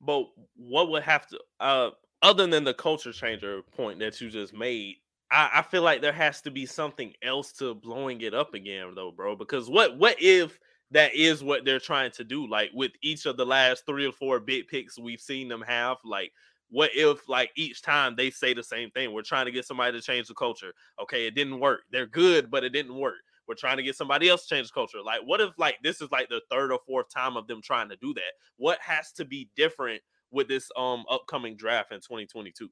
But 0.00 0.26
what 0.56 0.90
would 0.90 1.02
have 1.02 1.26
to 1.28 1.40
uh 1.60 1.90
other 2.22 2.46
than 2.46 2.64
the 2.64 2.74
culture 2.74 3.12
changer 3.12 3.62
point 3.76 3.98
that 4.00 4.20
you 4.20 4.28
just 4.28 4.52
made, 4.52 4.96
I, 5.30 5.50
I 5.54 5.62
feel 5.62 5.82
like 5.82 6.00
there 6.02 6.12
has 6.12 6.40
to 6.42 6.50
be 6.50 6.66
something 6.66 7.12
else 7.22 7.52
to 7.54 7.74
blowing 7.74 8.20
it 8.22 8.34
up 8.34 8.54
again, 8.54 8.92
though, 8.94 9.12
bro. 9.12 9.36
Because 9.36 9.68
what 9.68 9.98
what 9.98 10.16
if 10.20 10.58
that 10.90 11.14
is 11.14 11.44
what 11.44 11.64
they're 11.64 11.78
trying 11.78 12.10
to 12.12 12.24
do? 12.24 12.48
Like 12.48 12.70
with 12.74 12.92
each 13.02 13.26
of 13.26 13.36
the 13.36 13.46
last 13.46 13.84
three 13.86 14.06
or 14.06 14.12
four 14.12 14.40
big 14.40 14.68
picks 14.68 14.98
we've 14.98 15.20
seen 15.20 15.48
them 15.48 15.62
have, 15.62 15.98
like 16.04 16.32
what 16.70 16.90
if 16.94 17.28
like 17.28 17.50
each 17.56 17.82
time 17.82 18.14
they 18.16 18.30
say 18.30 18.54
the 18.54 18.62
same 18.62 18.90
thing? 18.90 19.12
We're 19.12 19.22
trying 19.22 19.46
to 19.46 19.52
get 19.52 19.66
somebody 19.66 19.98
to 19.98 20.04
change 20.04 20.28
the 20.28 20.34
culture. 20.34 20.72
Okay, 21.02 21.26
it 21.26 21.34
didn't 21.34 21.60
work. 21.60 21.82
They're 21.90 22.06
good, 22.06 22.50
but 22.50 22.64
it 22.64 22.70
didn't 22.70 22.94
work. 22.94 23.16
We're 23.48 23.54
trying 23.54 23.78
to 23.78 23.82
get 23.82 23.96
somebody 23.96 24.28
else 24.28 24.46
to 24.46 24.54
change 24.54 24.68
the 24.68 24.74
culture. 24.74 24.98
Like, 25.04 25.20
what 25.24 25.40
if 25.40 25.50
like 25.58 25.78
this 25.82 26.00
is 26.00 26.10
like 26.10 26.28
the 26.28 26.42
third 26.50 26.70
or 26.70 26.78
fourth 26.86 27.06
time 27.08 27.36
of 27.36 27.46
them 27.46 27.62
trying 27.62 27.88
to 27.88 27.96
do 27.96 28.12
that? 28.14 28.32
What 28.56 28.78
has 28.80 29.12
to 29.12 29.24
be 29.24 29.48
different 29.56 30.02
with 30.30 30.48
this 30.48 30.70
um 30.76 31.04
upcoming 31.10 31.56
draft 31.56 31.92
in 31.92 31.98
2022? 31.98 32.68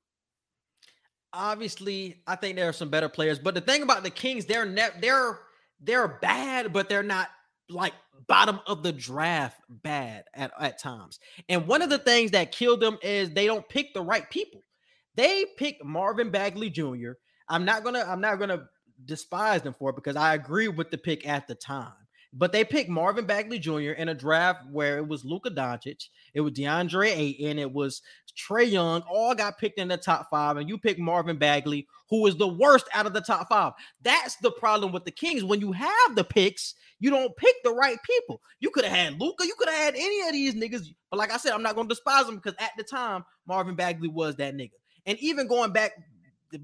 Obviously, 1.32 2.22
I 2.26 2.36
think 2.36 2.56
there 2.56 2.68
are 2.68 2.74
some 2.74 2.90
better 2.90 3.08
players, 3.08 3.38
but 3.38 3.54
the 3.54 3.60
thing 3.60 3.82
about 3.82 4.02
the 4.02 4.10
Kings, 4.10 4.44
they're 4.44 4.66
ne- 4.66 5.00
they're 5.00 5.40
they're 5.80 6.08
bad, 6.08 6.72
but 6.72 6.88
they're 6.88 7.02
not 7.02 7.28
like 7.68 7.94
bottom 8.26 8.60
of 8.66 8.82
the 8.82 8.92
draft 8.92 9.60
bad 9.68 10.24
at, 10.34 10.52
at 10.58 10.78
times. 10.78 11.18
And 11.48 11.66
one 11.66 11.82
of 11.82 11.90
the 11.90 11.98
things 11.98 12.30
that 12.30 12.52
killed 12.52 12.80
them 12.80 12.98
is 13.02 13.30
they 13.30 13.46
don't 13.46 13.68
pick 13.68 13.92
the 13.92 14.02
right 14.02 14.28
people. 14.30 14.60
They 15.14 15.46
picked 15.56 15.84
Marvin 15.84 16.30
Bagley 16.30 16.70
Jr. 16.70 17.12
I'm 17.48 17.64
not 17.64 17.84
gonna 17.84 18.04
I'm 18.06 18.20
not 18.20 18.38
gonna 18.38 18.68
despise 19.04 19.62
them 19.62 19.74
for 19.74 19.90
it 19.90 19.96
because 19.96 20.16
I 20.16 20.34
agree 20.34 20.68
with 20.68 20.90
the 20.90 20.98
pick 20.98 21.26
at 21.26 21.46
the 21.46 21.54
time. 21.54 21.92
But 22.32 22.52
they 22.52 22.64
picked 22.64 22.90
Marvin 22.90 23.24
Bagley 23.24 23.58
Jr. 23.58 23.92
in 23.92 24.10
a 24.10 24.14
draft 24.14 24.66
where 24.70 24.98
it 24.98 25.08
was 25.08 25.24
Luka 25.24 25.50
Doncic, 25.50 26.08
it 26.34 26.42
was 26.42 26.52
DeAndre 26.52 27.08
Ayton, 27.08 27.58
it 27.58 27.72
was 27.72 28.02
Trae 28.36 28.70
Young, 28.70 29.02
all 29.10 29.34
got 29.34 29.58
picked 29.58 29.78
in 29.78 29.88
the 29.88 29.96
top 29.96 30.28
five, 30.30 30.58
and 30.58 30.68
you 30.68 30.76
pick 30.76 30.98
Marvin 30.98 31.38
Bagley, 31.38 31.86
who 32.10 32.26
is 32.26 32.36
the 32.36 32.46
worst 32.46 32.88
out 32.92 33.06
of 33.06 33.14
the 33.14 33.22
top 33.22 33.48
five. 33.48 33.72
That's 34.02 34.36
the 34.36 34.50
problem 34.50 34.92
with 34.92 35.06
the 35.06 35.10
Kings. 35.12 35.44
When 35.44 35.60
you 35.60 35.72
have 35.72 36.14
the 36.14 36.24
picks, 36.24 36.74
you 36.98 37.08
don't 37.10 37.34
pick 37.36 37.54
the 37.64 37.72
right 37.72 37.98
people. 38.04 38.42
You 38.60 38.70
could 38.70 38.84
have 38.84 38.96
had 38.96 39.20
Luka, 39.20 39.46
you 39.46 39.54
could 39.58 39.68
have 39.68 39.78
had 39.78 39.94
any 39.94 40.26
of 40.26 40.32
these 40.32 40.54
niggas. 40.54 40.88
But 41.10 41.18
like 41.18 41.32
I 41.32 41.38
said, 41.38 41.52
I'm 41.52 41.62
not 41.62 41.76
to 41.76 41.84
despise 41.84 42.26
them 42.26 42.36
because 42.36 42.54
at 42.58 42.72
the 42.76 42.84
time, 42.84 43.24
Marvin 43.46 43.76
Bagley 43.76 44.08
was 44.08 44.36
that 44.36 44.54
nigga. 44.54 44.72
And 45.06 45.18
even 45.20 45.46
going 45.46 45.72
back 45.72 45.92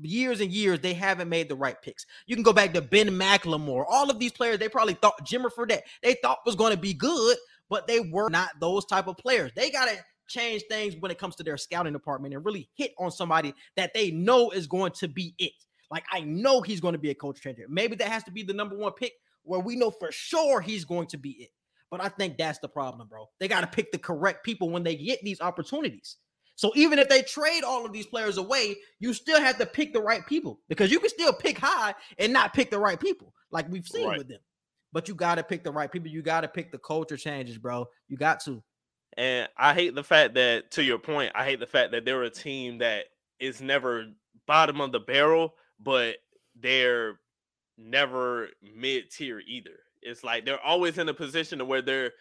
years 0.02 0.40
and 0.40 0.50
years, 0.50 0.80
they 0.80 0.94
haven't 0.94 1.28
made 1.28 1.48
the 1.48 1.56
right 1.56 1.80
picks. 1.80 2.06
You 2.26 2.36
can 2.36 2.42
go 2.42 2.52
back 2.52 2.72
to 2.74 2.82
Ben 2.82 3.08
McLemore. 3.08 3.84
All 3.88 4.10
of 4.10 4.18
these 4.18 4.32
players, 4.32 4.58
they 4.58 4.68
probably 4.68 4.94
thought 4.94 5.26
Jimmer 5.26 5.50
Fredette, 5.52 5.82
they 6.02 6.14
thought 6.14 6.38
was 6.46 6.54
going 6.54 6.72
to 6.72 6.78
be 6.80 6.94
good, 6.94 7.36
but 7.68 7.86
they 7.86 8.00
were 8.00 8.30
not 8.30 8.50
those 8.60 8.84
type 8.84 9.06
of 9.06 9.16
players. 9.16 9.52
They 9.54 9.70
got 9.70 9.88
to 9.88 9.96
change 10.28 10.62
things 10.68 10.96
when 10.98 11.10
it 11.10 11.18
comes 11.18 11.36
to 11.36 11.42
their 11.42 11.56
scouting 11.56 11.92
department 11.92 12.34
and 12.34 12.44
really 12.44 12.68
hit 12.74 12.92
on 12.98 13.10
somebody 13.10 13.54
that 13.76 13.92
they 13.94 14.10
know 14.10 14.50
is 14.50 14.66
going 14.66 14.92
to 14.92 15.08
be 15.08 15.34
it. 15.38 15.52
Like 15.90 16.04
I 16.10 16.20
know 16.20 16.62
he's 16.62 16.80
going 16.80 16.94
to 16.94 16.98
be 16.98 17.10
a 17.10 17.14
coach 17.14 17.40
changer. 17.40 17.66
Maybe 17.68 17.96
that 17.96 18.08
has 18.08 18.24
to 18.24 18.30
be 18.30 18.42
the 18.42 18.54
number 18.54 18.76
one 18.76 18.92
pick 18.92 19.12
where 19.42 19.60
we 19.60 19.76
know 19.76 19.90
for 19.90 20.10
sure 20.10 20.60
he's 20.60 20.84
going 20.84 21.08
to 21.08 21.18
be 21.18 21.30
it. 21.32 21.50
But 21.90 22.02
I 22.02 22.08
think 22.08 22.38
that's 22.38 22.58
the 22.60 22.68
problem, 22.68 23.06
bro. 23.08 23.28
They 23.38 23.48
got 23.48 23.60
to 23.60 23.66
pick 23.66 23.92
the 23.92 23.98
correct 23.98 24.44
people 24.44 24.70
when 24.70 24.82
they 24.82 24.96
get 24.96 25.20
these 25.22 25.42
opportunities. 25.42 26.16
So 26.54 26.70
even 26.74 26.98
if 26.98 27.08
they 27.08 27.22
trade 27.22 27.64
all 27.64 27.84
of 27.84 27.92
these 27.92 28.06
players 28.06 28.36
away, 28.36 28.76
you 29.00 29.14
still 29.14 29.40
have 29.40 29.58
to 29.58 29.66
pick 29.66 29.92
the 29.92 30.00
right 30.00 30.24
people 30.26 30.60
because 30.68 30.90
you 30.90 31.00
can 31.00 31.08
still 31.08 31.32
pick 31.32 31.58
high 31.58 31.94
and 32.18 32.32
not 32.32 32.54
pick 32.54 32.70
the 32.70 32.78
right 32.78 33.00
people, 33.00 33.34
like 33.50 33.68
we've 33.70 33.86
seen 33.86 34.06
Right. 34.06 34.18
with 34.18 34.28
them. 34.28 34.40
But 34.92 35.08
you 35.08 35.14
got 35.14 35.36
to 35.36 35.42
pick 35.42 35.64
the 35.64 35.72
right 35.72 35.90
people. 35.90 36.10
You 36.10 36.22
got 36.22 36.42
to 36.42 36.48
pick 36.48 36.70
the 36.70 36.78
culture 36.78 37.16
changes, 37.16 37.56
bro. 37.56 37.86
You 38.08 38.16
got 38.16 38.40
to. 38.44 38.62
And 39.16 39.48
I 39.56 39.74
hate 39.74 39.94
the 39.94 40.04
fact 40.04 40.34
that, 40.34 40.70
to 40.72 40.82
your 40.82 40.98
point, 40.98 41.32
I 41.34 41.44
hate 41.44 41.60
the 41.60 41.66
fact 41.66 41.92
that 41.92 42.04
they're 42.04 42.22
a 42.22 42.30
team 42.30 42.78
that 42.78 43.06
is 43.40 43.60
never 43.60 44.06
bottom 44.46 44.80
of 44.80 44.92
the 44.92 45.00
barrel, 45.00 45.54
but 45.80 46.16
they're 46.60 47.18
never 47.78 48.48
mid 48.62 49.10
tier 49.10 49.40
either. 49.46 49.80
It's 50.02 50.24
like 50.24 50.44
they're 50.44 50.60
always 50.60 50.98
in 50.98 51.08
a 51.08 51.14
position 51.14 51.58
to 51.58 51.64
where 51.64 51.82
they're 51.82 52.12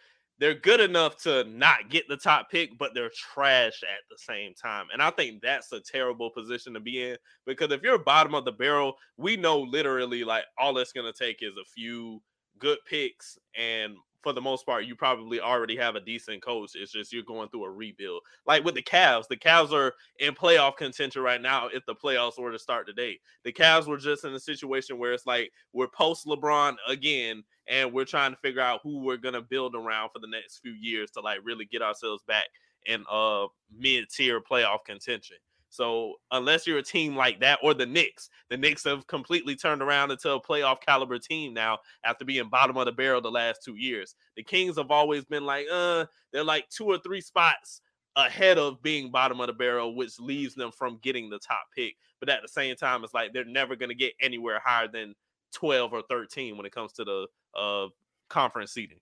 they're 0.42 0.54
good 0.54 0.80
enough 0.80 1.16
to 1.18 1.44
not 1.44 1.88
get 1.88 2.08
the 2.08 2.16
top 2.16 2.50
pick, 2.50 2.76
but 2.76 2.90
they're 2.94 3.12
trash 3.32 3.80
at 3.84 4.02
the 4.10 4.18
same 4.18 4.52
time. 4.54 4.86
And 4.92 5.00
I 5.00 5.10
think 5.10 5.40
that's 5.40 5.70
a 5.70 5.78
terrible 5.78 6.30
position 6.30 6.74
to 6.74 6.80
be 6.80 7.00
in 7.00 7.16
because 7.46 7.70
if 7.70 7.80
you're 7.80 7.96
bottom 7.96 8.34
of 8.34 8.44
the 8.44 8.50
barrel, 8.50 8.94
we 9.16 9.36
know 9.36 9.60
literally 9.60 10.24
like 10.24 10.42
all 10.58 10.76
it's 10.78 10.92
gonna 10.92 11.12
take 11.12 11.36
is 11.42 11.52
a 11.52 11.70
few 11.72 12.20
good 12.58 12.78
picks 12.88 13.38
and 13.56 13.94
for 14.22 14.32
the 14.32 14.40
most 14.40 14.64
part, 14.66 14.84
you 14.84 14.94
probably 14.94 15.40
already 15.40 15.76
have 15.76 15.96
a 15.96 16.00
decent 16.00 16.42
coach. 16.42 16.72
It's 16.74 16.92
just 16.92 17.12
you're 17.12 17.22
going 17.22 17.48
through 17.48 17.64
a 17.64 17.70
rebuild. 17.70 18.22
Like 18.46 18.64
with 18.64 18.74
the 18.74 18.82
Cavs, 18.82 19.28
the 19.28 19.36
Cavs 19.36 19.72
are 19.72 19.94
in 20.18 20.34
playoff 20.34 20.76
contention 20.76 21.22
right 21.22 21.40
now. 21.40 21.68
If 21.68 21.84
the 21.86 21.94
playoffs 21.94 22.38
were 22.38 22.52
to 22.52 22.58
start 22.58 22.86
today, 22.86 23.18
the 23.44 23.52
Cavs 23.52 23.86
were 23.86 23.98
just 23.98 24.24
in 24.24 24.34
a 24.34 24.40
situation 24.40 24.98
where 24.98 25.12
it's 25.12 25.26
like 25.26 25.52
we're 25.72 25.88
post 25.88 26.26
LeBron 26.26 26.76
again, 26.86 27.42
and 27.68 27.92
we're 27.92 28.04
trying 28.04 28.32
to 28.32 28.38
figure 28.38 28.60
out 28.60 28.80
who 28.82 28.98
we're 29.00 29.16
gonna 29.16 29.42
build 29.42 29.74
around 29.74 30.10
for 30.10 30.18
the 30.18 30.28
next 30.28 30.58
few 30.58 30.72
years 30.72 31.10
to 31.12 31.20
like 31.20 31.38
really 31.44 31.64
get 31.64 31.82
ourselves 31.82 32.22
back 32.26 32.46
in 32.86 33.04
uh 33.10 33.46
mid 33.76 34.08
tier 34.08 34.40
playoff 34.40 34.84
contention. 34.84 35.36
So 35.72 36.16
unless 36.30 36.66
you're 36.66 36.78
a 36.78 36.82
team 36.82 37.16
like 37.16 37.40
that 37.40 37.58
or 37.62 37.72
the 37.72 37.86
Knicks, 37.86 38.28
the 38.50 38.58
Knicks 38.58 38.84
have 38.84 39.06
completely 39.06 39.56
turned 39.56 39.80
around 39.80 40.10
into 40.10 40.30
a 40.30 40.40
playoff 40.40 40.82
caliber 40.82 41.18
team 41.18 41.54
now 41.54 41.78
after 42.04 42.26
being 42.26 42.50
bottom 42.50 42.76
of 42.76 42.84
the 42.84 42.92
barrel 42.92 43.22
the 43.22 43.30
last 43.30 43.62
two 43.64 43.76
years. 43.76 44.14
The 44.36 44.42
Kings 44.42 44.76
have 44.76 44.90
always 44.90 45.24
been 45.24 45.46
like, 45.46 45.64
uh, 45.72 46.04
they're 46.30 46.44
like 46.44 46.68
two 46.68 46.84
or 46.84 46.98
three 46.98 47.22
spots 47.22 47.80
ahead 48.16 48.58
of 48.58 48.82
being 48.82 49.10
bottom 49.10 49.40
of 49.40 49.46
the 49.46 49.54
barrel, 49.54 49.96
which 49.96 50.20
leaves 50.20 50.54
them 50.54 50.72
from 50.72 50.98
getting 51.02 51.30
the 51.30 51.38
top 51.38 51.62
pick. 51.74 51.94
But 52.20 52.28
at 52.28 52.42
the 52.42 52.48
same 52.48 52.76
time, 52.76 53.02
it's 53.02 53.14
like 53.14 53.32
they're 53.32 53.46
never 53.46 53.74
going 53.74 53.88
to 53.88 53.94
get 53.94 54.12
anywhere 54.20 54.60
higher 54.62 54.88
than 54.88 55.14
12 55.54 55.90
or 55.90 56.02
13 56.02 56.58
when 56.58 56.66
it 56.66 56.74
comes 56.74 56.92
to 56.92 57.04
the 57.04 57.26
uh 57.58 57.88
conference 58.28 58.72
seating. 58.72 59.00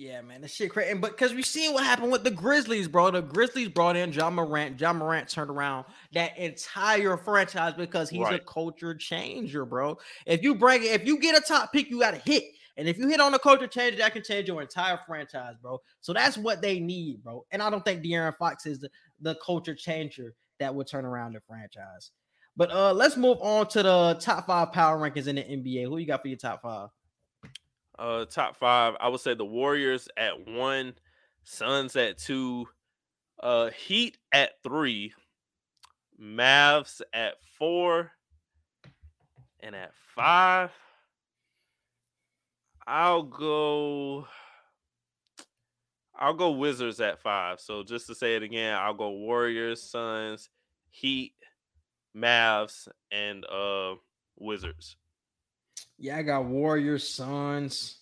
Yeah, 0.00 0.22
man, 0.22 0.40
this 0.40 0.54
shit 0.54 0.70
crazy. 0.70 0.94
But 0.94 1.10
because 1.10 1.34
we 1.34 1.42
seen 1.42 1.74
what 1.74 1.84
happened 1.84 2.10
with 2.10 2.24
the 2.24 2.30
Grizzlies, 2.30 2.88
bro. 2.88 3.10
The 3.10 3.20
Grizzlies 3.20 3.68
brought 3.68 3.96
in 3.96 4.14
Ja 4.14 4.30
Morant. 4.30 4.80
Ja 4.80 4.94
Morant 4.94 5.28
turned 5.28 5.50
around 5.50 5.84
that 6.14 6.38
entire 6.38 7.18
franchise 7.18 7.74
because 7.74 8.08
he's 8.08 8.26
a 8.26 8.38
culture 8.38 8.94
changer, 8.94 9.66
bro. 9.66 9.98
If 10.24 10.42
you 10.42 10.54
bring 10.54 10.84
it, 10.84 10.92
if 10.92 11.06
you 11.06 11.18
get 11.18 11.36
a 11.36 11.42
top 11.42 11.70
pick, 11.74 11.90
you 11.90 12.00
got 12.00 12.12
to 12.12 12.30
hit. 12.30 12.44
And 12.78 12.88
if 12.88 12.96
you 12.96 13.08
hit 13.08 13.20
on 13.20 13.34
a 13.34 13.38
culture 13.38 13.66
changer, 13.66 13.98
that 13.98 14.14
can 14.14 14.22
change 14.22 14.48
your 14.48 14.62
entire 14.62 14.98
franchise, 15.06 15.56
bro. 15.60 15.78
So 16.00 16.14
that's 16.14 16.38
what 16.38 16.62
they 16.62 16.80
need, 16.80 17.22
bro. 17.22 17.44
And 17.50 17.62
I 17.62 17.68
don't 17.68 17.84
think 17.84 18.02
De'Aaron 18.02 18.38
Fox 18.38 18.64
is 18.64 18.80
the, 18.80 18.88
the 19.20 19.36
culture 19.44 19.74
changer 19.74 20.32
that 20.60 20.74
would 20.74 20.86
turn 20.86 21.04
around 21.04 21.34
the 21.34 21.40
franchise. 21.46 22.12
But 22.56 22.72
uh 22.72 22.94
let's 22.94 23.18
move 23.18 23.36
on 23.42 23.68
to 23.68 23.82
the 23.82 24.18
top 24.18 24.46
five 24.46 24.72
power 24.72 24.98
rankings 24.98 25.26
in 25.26 25.36
the 25.36 25.42
NBA. 25.42 25.84
Who 25.84 25.98
you 25.98 26.06
got 26.06 26.22
for 26.22 26.28
your 26.28 26.38
top 26.38 26.62
five? 26.62 26.88
Uh 28.00 28.24
top 28.24 28.56
5, 28.56 28.96
I 28.98 29.08
would 29.08 29.20
say 29.20 29.34
the 29.34 29.44
Warriors 29.44 30.08
at 30.16 30.48
1, 30.48 30.94
Suns 31.44 31.96
at 31.96 32.16
2, 32.16 32.66
uh 33.42 33.70
Heat 33.70 34.16
at 34.32 34.52
3, 34.62 35.12
Mavs 36.20 37.02
at 37.12 37.34
4, 37.58 38.10
and 39.60 39.76
at 39.76 39.92
5 40.16 40.72
I'll 42.86 43.22
go 43.22 44.26
I'll 46.14 46.34
go 46.34 46.50
Wizards 46.52 47.00
at 47.00 47.20
5. 47.20 47.60
So 47.60 47.82
just 47.82 48.06
to 48.08 48.14
say 48.14 48.36
it 48.36 48.42
again, 48.42 48.76
I'll 48.76 48.94
go 48.94 49.10
Warriors, 49.10 49.82
Suns, 49.82 50.50
Heat, 50.90 51.34
Mavs 52.16 52.88
and 53.12 53.44
uh 53.46 53.94
Wizards. 54.38 54.96
Yeah, 56.00 56.16
I 56.16 56.22
got 56.22 56.46
Warriors, 56.46 57.06
Suns. 57.06 57.98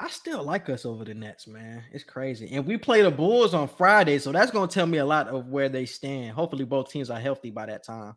I 0.00 0.08
still 0.08 0.42
like 0.42 0.70
us 0.70 0.86
over 0.86 1.04
the 1.04 1.12
Nets, 1.12 1.46
man. 1.46 1.84
It's 1.92 2.04
crazy. 2.04 2.50
And 2.52 2.64
we 2.64 2.78
play 2.78 3.02
the 3.02 3.10
Bulls 3.10 3.52
on 3.52 3.68
Friday, 3.68 4.18
so 4.18 4.32
that's 4.32 4.50
gonna 4.50 4.66
tell 4.66 4.86
me 4.86 4.96
a 4.96 5.04
lot 5.04 5.28
of 5.28 5.48
where 5.48 5.68
they 5.68 5.84
stand. 5.84 6.30
Hopefully, 6.30 6.64
both 6.64 6.90
teams 6.90 7.10
are 7.10 7.20
healthy 7.20 7.50
by 7.50 7.66
that 7.66 7.84
time. 7.84 8.14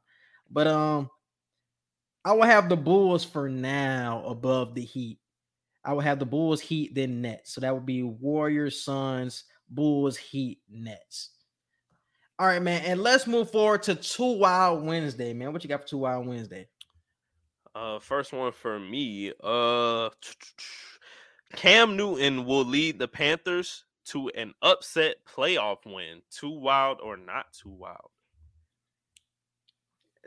But 0.50 0.68
um, 0.68 1.10
I 2.24 2.32
will 2.32 2.44
have 2.44 2.70
the 2.70 2.78
Bulls 2.78 3.26
for 3.26 3.50
now 3.50 4.24
above 4.28 4.76
the 4.76 4.82
Heat. 4.82 5.20
I 5.84 5.92
will 5.92 6.00
have 6.00 6.20
the 6.20 6.26
Bulls, 6.26 6.62
Heat, 6.62 6.96
then 6.96 7.22
Nets. 7.22 7.54
So 7.54 7.60
that 7.60 7.74
would 7.74 7.86
be 7.86 8.02
Warriors, 8.02 8.82
Suns, 8.82 9.44
Bulls, 9.70 10.16
Heat, 10.16 10.62
Nets. 10.70 11.32
All 12.40 12.48
right, 12.48 12.62
man. 12.62 12.84
And 12.86 13.02
let's 13.02 13.28
move 13.28 13.52
forward 13.52 13.84
to 13.84 13.96
Too 13.96 14.38
Wild 14.38 14.86
Wednesday, 14.86 15.34
man. 15.34 15.52
What 15.52 15.66
you 15.66 15.68
got 15.68 15.82
for 15.82 15.88
Too 15.88 15.98
Wild 15.98 16.26
Wednesday? 16.26 16.70
Uh, 17.76 18.00
first 18.00 18.34
one 18.34 18.52
for 18.52 18.80
me. 18.80 19.32
Uh, 19.44 20.10
Cam 21.56 21.96
Newton 21.96 22.46
will 22.46 22.66
lead 22.66 23.00
the 23.00 23.08
Panthers 23.08 23.86
to 24.06 24.30
an 24.30 24.54
upset 24.62 25.18
playoff 25.26 25.78
win. 25.86 26.22
Too 26.30 26.50
wild 26.50 27.00
or 27.02 27.18
not 27.18 27.46
too 27.54 27.70
wild? 27.70 28.10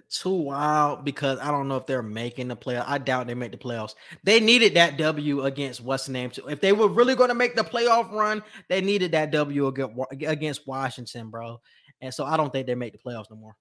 Too 0.09 0.31
wild 0.31 1.05
because 1.05 1.39
I 1.41 1.51
don't 1.51 1.67
know 1.67 1.77
if 1.77 1.87
they're 1.87 2.03
making 2.03 2.49
the 2.49 2.57
playoff. 2.57 2.85
I 2.87 2.99
doubt 2.99 3.27
they 3.27 3.35
make 3.35 3.51
the 3.51 3.59
playoffs. 3.59 3.95
They 4.23 4.39
needed 4.39 4.75
that 4.75 4.97
W 4.99 5.45
against 5.45 5.81
what's 5.81 6.07
the 6.07 6.13
name? 6.13 6.31
Too. 6.31 6.49
If 6.49 6.61
they 6.61 6.73
were 6.73 6.89
really 6.89 7.17
going 7.17 7.29
to 7.29 7.35
make 7.35 7.57
the 7.57 7.65
playoff 7.65 8.11
run, 8.13 8.43
they 8.69 8.81
needed 8.81 9.13
that 9.13 9.33
W 9.33 9.67
against 10.13 10.67
Washington, 10.67 11.31
bro. 11.31 11.61
And 12.01 12.15
so 12.15 12.25
I 12.25 12.37
don't 12.37 12.53
think 12.53 12.67
they 12.67 12.75
make 12.77 12.93
the 12.93 12.99
playoffs 12.99 13.31
no 13.31 13.37
more. 13.37 13.57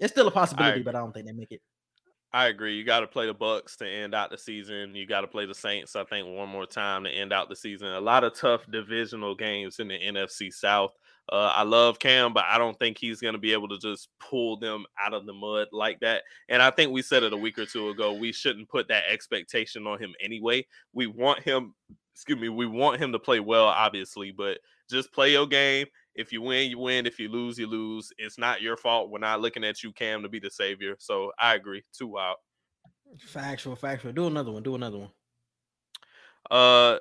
It's 0.00 0.12
still 0.12 0.28
a 0.28 0.30
possibility, 0.30 0.80
I, 0.80 0.82
but 0.82 0.94
I 0.94 0.98
don't 0.98 1.12
think 1.12 1.26
they 1.26 1.32
make 1.32 1.52
it. 1.52 1.62
I 2.34 2.48
agree. 2.48 2.76
You 2.76 2.82
got 2.82 3.00
to 3.00 3.06
play 3.06 3.26
the 3.26 3.34
Bucs 3.34 3.76
to 3.76 3.88
end 3.88 4.12
out 4.12 4.28
the 4.28 4.36
season. 4.36 4.96
You 4.96 5.06
got 5.06 5.20
to 5.20 5.28
play 5.28 5.46
the 5.46 5.54
Saints, 5.54 5.94
I 5.94 6.02
think, 6.02 6.26
one 6.26 6.48
more 6.48 6.66
time 6.66 7.04
to 7.04 7.10
end 7.10 7.32
out 7.32 7.48
the 7.48 7.54
season. 7.54 7.86
A 7.86 8.00
lot 8.00 8.24
of 8.24 8.34
tough 8.34 8.68
divisional 8.68 9.36
games 9.36 9.78
in 9.78 9.86
the 9.86 9.96
NFC 9.96 10.52
South. 10.52 10.90
Uh, 11.30 11.52
I 11.54 11.62
love 11.62 12.00
Cam, 12.00 12.32
but 12.32 12.44
I 12.48 12.58
don't 12.58 12.76
think 12.76 12.98
he's 12.98 13.20
going 13.20 13.34
to 13.34 13.40
be 13.40 13.52
able 13.52 13.68
to 13.68 13.78
just 13.78 14.08
pull 14.18 14.56
them 14.58 14.84
out 15.00 15.14
of 15.14 15.26
the 15.26 15.32
mud 15.32 15.68
like 15.70 16.00
that. 16.00 16.24
And 16.48 16.60
I 16.60 16.72
think 16.72 16.90
we 16.90 17.02
said 17.02 17.22
it 17.22 17.32
a 17.32 17.36
week 17.36 17.56
or 17.56 17.66
two 17.66 17.90
ago. 17.90 18.12
We 18.12 18.32
shouldn't 18.32 18.68
put 18.68 18.88
that 18.88 19.04
expectation 19.08 19.86
on 19.86 20.00
him 20.00 20.12
anyway. 20.20 20.66
We 20.92 21.06
want 21.06 21.40
him, 21.40 21.72
excuse 22.12 22.40
me, 22.40 22.48
we 22.48 22.66
want 22.66 23.00
him 23.00 23.12
to 23.12 23.18
play 23.20 23.38
well, 23.38 23.66
obviously, 23.66 24.32
but 24.32 24.58
just 24.90 25.12
play 25.12 25.30
your 25.30 25.46
game 25.46 25.86
if 26.14 26.32
you 26.32 26.42
win, 26.42 26.70
you 26.70 26.78
win. 26.78 27.06
If 27.06 27.18
you 27.18 27.28
lose, 27.28 27.58
you 27.58 27.66
lose. 27.66 28.12
It's 28.18 28.38
not 28.38 28.62
your 28.62 28.76
fault. 28.76 29.10
We're 29.10 29.18
not 29.18 29.40
looking 29.40 29.64
at 29.64 29.82
you, 29.82 29.92
Cam, 29.92 30.22
to 30.22 30.28
be 30.28 30.38
the 30.38 30.50
savior. 30.50 30.96
So 30.98 31.32
I 31.38 31.54
agree. 31.54 31.82
Two 31.92 32.18
out. 32.18 32.36
Factual, 33.18 33.76
factual. 33.76 34.12
Do 34.12 34.26
another 34.26 34.50
one. 34.50 34.62
Do 34.62 34.74
another 34.74 34.98
one. 34.98 35.10
Uh, 36.50 36.98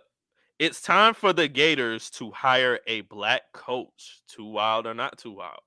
it's 0.59 0.81
time 0.81 1.13
for 1.13 1.33
the 1.33 1.47
Gators 1.47 2.09
to 2.11 2.31
hire 2.31 2.79
a 2.87 3.01
black 3.01 3.41
coach. 3.53 4.21
Too 4.27 4.45
wild 4.45 4.87
or 4.87 4.93
not 4.93 5.17
too 5.17 5.31
wild? 5.31 5.59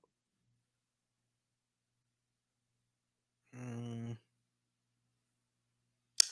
Mm. 3.56 4.16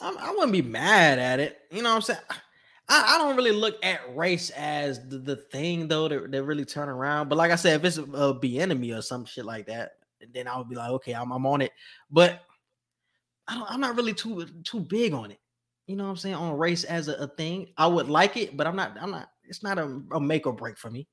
I'm, 0.01 0.19
I 0.19 0.31
wouldn't 0.31 0.53
be 0.53 0.63
mad 0.63 1.19
at 1.19 1.41
it. 1.41 1.59
You 1.71 1.83
know 1.83 1.91
what 1.91 1.97
I'm 1.97 2.03
saying? 2.03 2.21
I, 2.89 3.15
I, 3.15 3.19
don't 3.19 3.37
really 3.37 3.53
look 3.53 3.83
at 3.83 4.01
race 4.15 4.51
as 4.51 5.09
the, 5.09 5.19
the 5.19 5.37
thing 5.37 5.89
though 5.89 6.09
that, 6.09 6.31
that 6.31 6.43
really 6.43 6.65
turn 6.65 6.89
around. 6.89 7.29
But 7.29 7.39
like 7.39 7.51
I 7.51 7.57
said, 7.57 7.77
if 7.77 7.85
it's 7.85 7.97
a, 7.97 8.03
a 8.03 8.39
Bieniemy 8.39 8.97
or 8.97 9.03
some 9.03 9.25
shit 9.25 9.45
like 9.45 9.67
that, 9.67 9.93
then 10.33 10.49
I 10.49 10.59
would 10.59 10.69
be 10.69 10.77
like, 10.77 10.91
okay, 10.91 11.13
I'm, 11.13 11.33
I'm 11.33 11.47
on 11.47 11.63
it. 11.63 11.73
But 12.11 12.43
I 13.49 13.63
I'm 13.69 13.81
not 13.81 13.97
really 13.97 14.15
too 14.15 14.47
too 14.65 14.81
big 14.81 15.13
on 15.13 15.31
it. 15.31 15.41
You 15.87 15.97
know 15.97 16.05
what 16.05 16.11
I'm 16.11 16.17
saying? 16.17 16.35
On 16.35 16.57
race 16.57 16.85
as 16.85 17.09
a, 17.09 17.15
a 17.15 17.29
thing, 17.29 17.69
I 17.77 17.87
would 17.87 18.09
like 18.09 18.37
it, 18.37 18.57
but 18.57 18.67
I'm 18.67 18.77
not. 18.77 18.97
I'm 19.01 19.11
not. 19.11 19.29
It's 19.45 19.63
not 19.63 19.79
a, 19.79 20.01
a 20.13 20.21
make 20.21 20.47
or 20.47 20.53
break 20.53 20.79
for 20.79 20.91
me. 20.91 21.07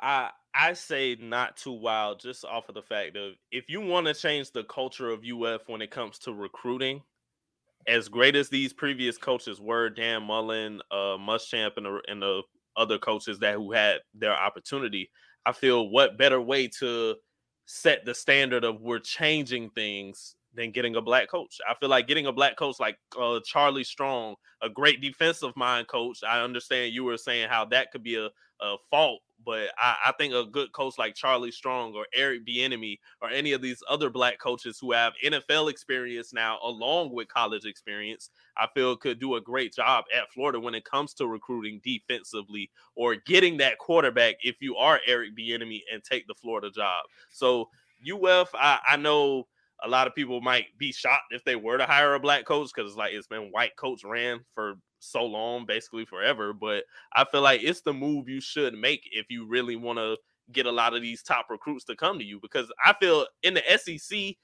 I 0.00 0.30
I 0.54 0.72
say 0.72 1.16
not 1.20 1.56
too 1.56 1.72
wild, 1.72 2.20
just 2.20 2.44
off 2.44 2.68
of 2.68 2.74
the 2.74 2.82
fact 2.82 3.16
of 3.16 3.34
if 3.52 3.68
you 3.68 3.80
want 3.80 4.06
to 4.06 4.14
change 4.14 4.50
the 4.50 4.64
culture 4.64 5.10
of 5.10 5.24
UF 5.24 5.68
when 5.68 5.82
it 5.82 5.90
comes 5.90 6.18
to 6.20 6.32
recruiting, 6.32 7.02
as 7.88 8.08
great 8.08 8.36
as 8.36 8.48
these 8.48 8.72
previous 8.72 9.16
coaches 9.16 9.60
were, 9.60 9.88
Dan 9.88 10.22
Mullen, 10.22 10.80
uh, 10.90 11.16
Muschamp, 11.16 11.72
and 11.78 11.86
the, 11.86 12.00
and 12.06 12.22
the 12.22 12.42
other 12.76 12.98
coaches 12.98 13.38
that 13.40 13.54
who 13.54 13.72
had 13.72 13.96
their 14.14 14.34
opportunity, 14.34 15.10
I 15.46 15.52
feel 15.52 15.88
what 15.88 16.18
better 16.18 16.40
way 16.40 16.68
to 16.78 17.16
set 17.64 18.04
the 18.04 18.14
standard 18.14 18.64
of 18.64 18.82
we're 18.82 18.98
changing 18.98 19.70
things 19.70 20.36
than 20.54 20.70
getting 20.70 20.96
a 20.96 21.00
black 21.00 21.30
coach. 21.30 21.58
I 21.68 21.74
feel 21.74 21.88
like 21.88 22.06
getting 22.06 22.26
a 22.26 22.32
black 22.32 22.56
coach 22.56 22.78
like 22.78 22.98
uh, 23.18 23.40
Charlie 23.44 23.84
Strong, 23.84 24.36
a 24.62 24.68
great 24.68 25.00
defensive 25.00 25.56
mind 25.56 25.88
coach. 25.88 26.18
I 26.22 26.42
understand 26.42 26.92
you 26.92 27.04
were 27.04 27.16
saying 27.16 27.48
how 27.48 27.64
that 27.66 27.90
could 27.90 28.02
be 28.02 28.16
a, 28.16 28.28
a 28.60 28.76
fault 28.90 29.20
but 29.44 29.70
I, 29.78 29.96
I, 30.06 30.12
think 30.18 30.34
a 30.34 30.44
good 30.44 30.72
coach 30.72 30.98
like 30.98 31.14
Charlie 31.14 31.50
Strong 31.50 31.94
or 31.94 32.06
Eric 32.14 32.46
Bieniemy 32.46 32.98
or 33.22 33.30
any 33.30 33.52
of 33.52 33.62
these 33.62 33.82
other 33.88 34.10
black 34.10 34.38
coaches 34.38 34.78
who 34.80 34.92
have 34.92 35.12
NFL 35.24 35.70
experience 35.70 36.32
now, 36.32 36.58
along 36.62 37.12
with 37.12 37.28
college 37.28 37.64
experience, 37.64 38.30
I 38.56 38.66
feel 38.74 38.96
could 38.96 39.20
do 39.20 39.36
a 39.36 39.40
great 39.40 39.74
job 39.74 40.04
at 40.14 40.32
Florida 40.32 40.60
when 40.60 40.74
it 40.74 40.84
comes 40.84 41.14
to 41.14 41.26
recruiting 41.26 41.80
defensively 41.84 42.70
or 42.94 43.14
getting 43.14 43.56
that 43.58 43.78
quarterback 43.78 44.36
if 44.42 44.56
you 44.60 44.76
are 44.76 45.00
Eric 45.06 45.36
Bieniemy 45.36 45.82
and 45.92 46.02
take 46.02 46.26
the 46.26 46.34
Florida 46.34 46.70
job. 46.70 47.04
So 47.30 47.68
UF, 48.06 48.50
I, 48.54 48.80
I 48.90 48.96
know 48.96 49.46
a 49.84 49.88
lot 49.88 50.06
of 50.06 50.14
people 50.14 50.40
might 50.40 50.66
be 50.78 50.92
shocked 50.92 51.32
if 51.32 51.44
they 51.44 51.56
were 51.56 51.78
to 51.78 51.86
hire 51.86 52.14
a 52.14 52.20
black 52.20 52.44
coach 52.44 52.70
because 52.74 52.90
it's 52.90 52.98
like 52.98 53.12
it's 53.12 53.28
been 53.28 53.50
white 53.52 53.76
coach 53.76 54.02
ran 54.04 54.40
for 54.54 54.74
so 54.98 55.24
long, 55.24 55.66
basically 55.66 56.04
forever. 56.04 56.52
But 56.52 56.84
I 57.14 57.24
feel 57.24 57.42
like 57.42 57.62
it's 57.62 57.82
the 57.82 57.92
move 57.92 58.28
you 58.28 58.40
should 58.40 58.74
make 58.74 59.08
if 59.12 59.26
you 59.30 59.46
really 59.46 59.76
want 59.76 59.98
to 59.98 60.16
get 60.52 60.66
a 60.66 60.72
lot 60.72 60.94
of 60.94 61.02
these 61.02 61.22
top 61.22 61.46
recruits 61.50 61.84
to 61.84 61.96
come 61.96 62.18
to 62.18 62.24
you. 62.24 62.38
Because 62.40 62.72
I 62.84 62.94
feel 63.00 63.26
in 63.42 63.54
the 63.54 63.62
SEC, 63.76 64.36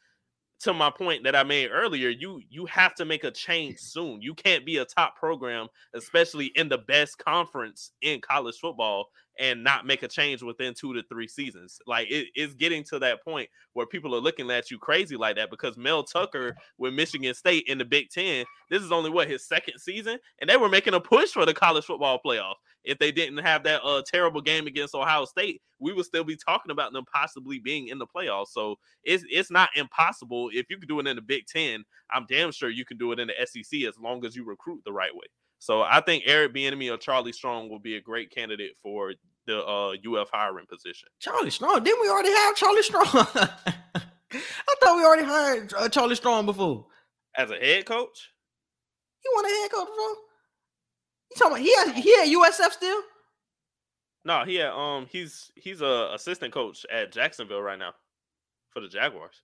to 0.61 0.73
my 0.73 0.91
point 0.91 1.25
that 1.25 1.37
I 1.37 1.43
made 1.43 1.71
earlier, 1.71 2.09
you 2.09 2.41
you 2.49 2.67
have 2.67 2.95
to 2.97 3.05
make 3.05 3.25
a 3.25 3.31
change 3.31 3.79
soon. 3.81 4.23
You 4.23 4.35
can't 4.35 4.65
be 4.65 4.79
a 4.79 4.85
top 4.85 5.17
program, 5.17 5.69
especially 5.95 6.47
in 6.55 6.69
the 6.69 6.79
best 6.79 7.19
conference 7.19 7.93
in 8.03 8.21
college 8.21 8.57
football, 8.61 9.09
and 9.39 9.65
not 9.65 9.87
make 9.87 10.03
a 10.03 10.09
change 10.09 10.43
within 10.43 10.75
two 10.75 10.95
to 10.95 11.03
three 11.09 11.29
seasons. 11.29 11.79
Like 11.87 12.11
it, 12.11 12.29
it's 12.35 12.55
getting 12.55 12.85
to 12.85 12.99
that 13.01 13.25
point 13.25 13.49
where 13.73 13.87
people 13.87 14.15
are 14.15 14.21
looking 14.21 14.51
at 14.51 14.71
you 14.71 14.79
crazy 14.79 15.17
like 15.17 15.37
that 15.37 15.51
because 15.51 15.77
Mel 15.77 16.05
Tucker 16.05 16.55
with 16.79 16.95
Michigan 16.95 17.35
State 17.35 17.65
in 17.67 17.79
the 17.79 17.85
Big 17.85 18.11
Ten, 18.11 18.45
this 18.71 18.83
is 18.83 18.93
only 18.93 19.11
what 19.11 19.29
his 19.29 19.47
second 19.47 19.79
season, 19.79 20.19
and 20.41 20.49
they 20.49 20.57
were 20.57 20.69
making 20.69 20.95
a 20.95 21.01
push 21.01 21.31
for 21.31 21.45
the 21.45 21.55
college 21.55 21.85
football 21.85 22.21
playoff. 22.25 22.55
If 22.85 22.99
they 22.99 23.13
didn't 23.13 23.39
have 23.39 23.65
that 23.65 23.83
uh, 23.83 24.03
terrible 24.07 24.43
game 24.43 24.67
against 24.67 24.95
Ohio 24.95 25.25
State, 25.25 25.63
we 25.79 25.93
would 25.93 26.05
still 26.05 26.25
be 26.25 26.37
talking 26.37 26.71
about 26.71 26.93
them 26.93 27.05
possibly 27.13 27.59
being 27.59 27.89
in 27.89 27.99
the 27.99 28.07
playoffs. 28.07 28.49
So 28.49 28.77
it's 29.05 29.25
it's 29.31 29.51
not 29.51 29.71
impossible. 29.75 30.51
If 30.53 30.67
you 30.69 30.79
can 30.79 30.89
do 30.89 31.01
it 31.01 31.07
in 31.07 31.17
the 31.17 31.23
Big 31.23 31.47
Ten, 31.47 31.85
I'm 32.13 32.27
damn 32.29 32.53
sure 32.53 32.69
you 32.69 32.85
can 32.85 32.99
do 32.99 33.13
it 33.13 33.21
in 33.21 33.29
the 33.29 33.47
SEC 33.47 33.83
as 33.83 33.99
long 33.99 34.25
as 34.25 34.37
you 34.37 34.45
recruit 34.45 34.83
the 34.85 34.93
right 34.93 35.15
way. 35.15 35.27
So 35.65 35.81
I 35.81 36.03
think 36.03 36.25
Eric 36.27 36.53
Bieniemy 36.53 36.93
or 36.93 36.99
Charlie 36.99 37.33
Strong 37.33 37.71
will 37.71 37.79
be 37.79 37.97
a 37.97 38.01
great 38.03 38.31
candidate 38.31 38.73
for 38.83 39.15
the 39.47 39.65
uh, 39.65 39.95
UF 40.07 40.29
hiring 40.31 40.67
position. 40.67 41.09
Charlie 41.21 41.49
Strong? 41.49 41.85
Didn't 41.85 42.03
we 42.03 42.11
already 42.11 42.29
have 42.29 42.55
Charlie 42.55 42.83
Strong? 42.83 43.07
I 43.15 44.75
thought 44.79 44.97
we 44.99 45.05
already 45.07 45.25
hired 45.25 45.73
uh, 45.73 45.89
Charlie 45.89 46.17
Strong 46.17 46.45
before. 46.45 46.85
As 47.35 47.51
a 47.51 47.57
head 47.57 47.87
coach? 47.87 48.31
He 49.23 49.31
won 49.35 49.47
a 49.47 49.49
head 49.49 49.71
coach 49.71 49.87
before? 49.87 50.17
You 51.31 51.37
talking 51.39 51.53
about 51.53 51.61
he 51.61 51.75
had, 51.75 51.95
he 51.95 52.15
at 52.35 52.53
USF 52.53 52.73
still? 52.73 53.01
No, 54.27 54.45
he 54.45 54.57
had, 54.57 54.69
um 54.73 55.07
he's 55.11 55.51
he's 55.57 55.81
a 55.81 56.11
assistant 56.13 56.53
coach 56.53 56.85
at 56.93 57.11
Jacksonville 57.11 57.63
right 57.63 57.79
now 57.79 57.95
for 58.69 58.81
the 58.81 58.89
Jaguars. 58.89 59.41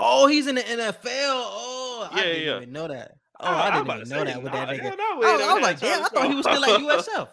Oh, 0.00 0.26
he's 0.26 0.48
in 0.48 0.56
the 0.56 0.62
NFL. 0.62 0.96
Oh, 1.06 2.08
yeah, 2.10 2.18
I 2.18 2.22
didn't 2.24 2.42
yeah. 2.42 2.56
even 2.56 2.72
know 2.72 2.88
that. 2.88 3.12
Oh, 3.42 3.46
I, 3.46 3.68
I 3.68 3.82
didn't 3.82 3.96
even 3.96 4.08
know 4.08 4.24
that 4.24 4.42
with 4.42 4.52
that 4.52 4.68
nigga. 4.68 4.96
No, 4.96 5.22
I, 5.22 5.46
I 5.50 5.54
was 5.54 5.62
like, 5.62 5.80
damn, 5.80 6.04
I 6.04 6.08
thought 6.08 6.28
he 6.28 6.34
was 6.34 6.46
still 6.46 6.64
at 6.64 6.80
USF. 7.06 7.28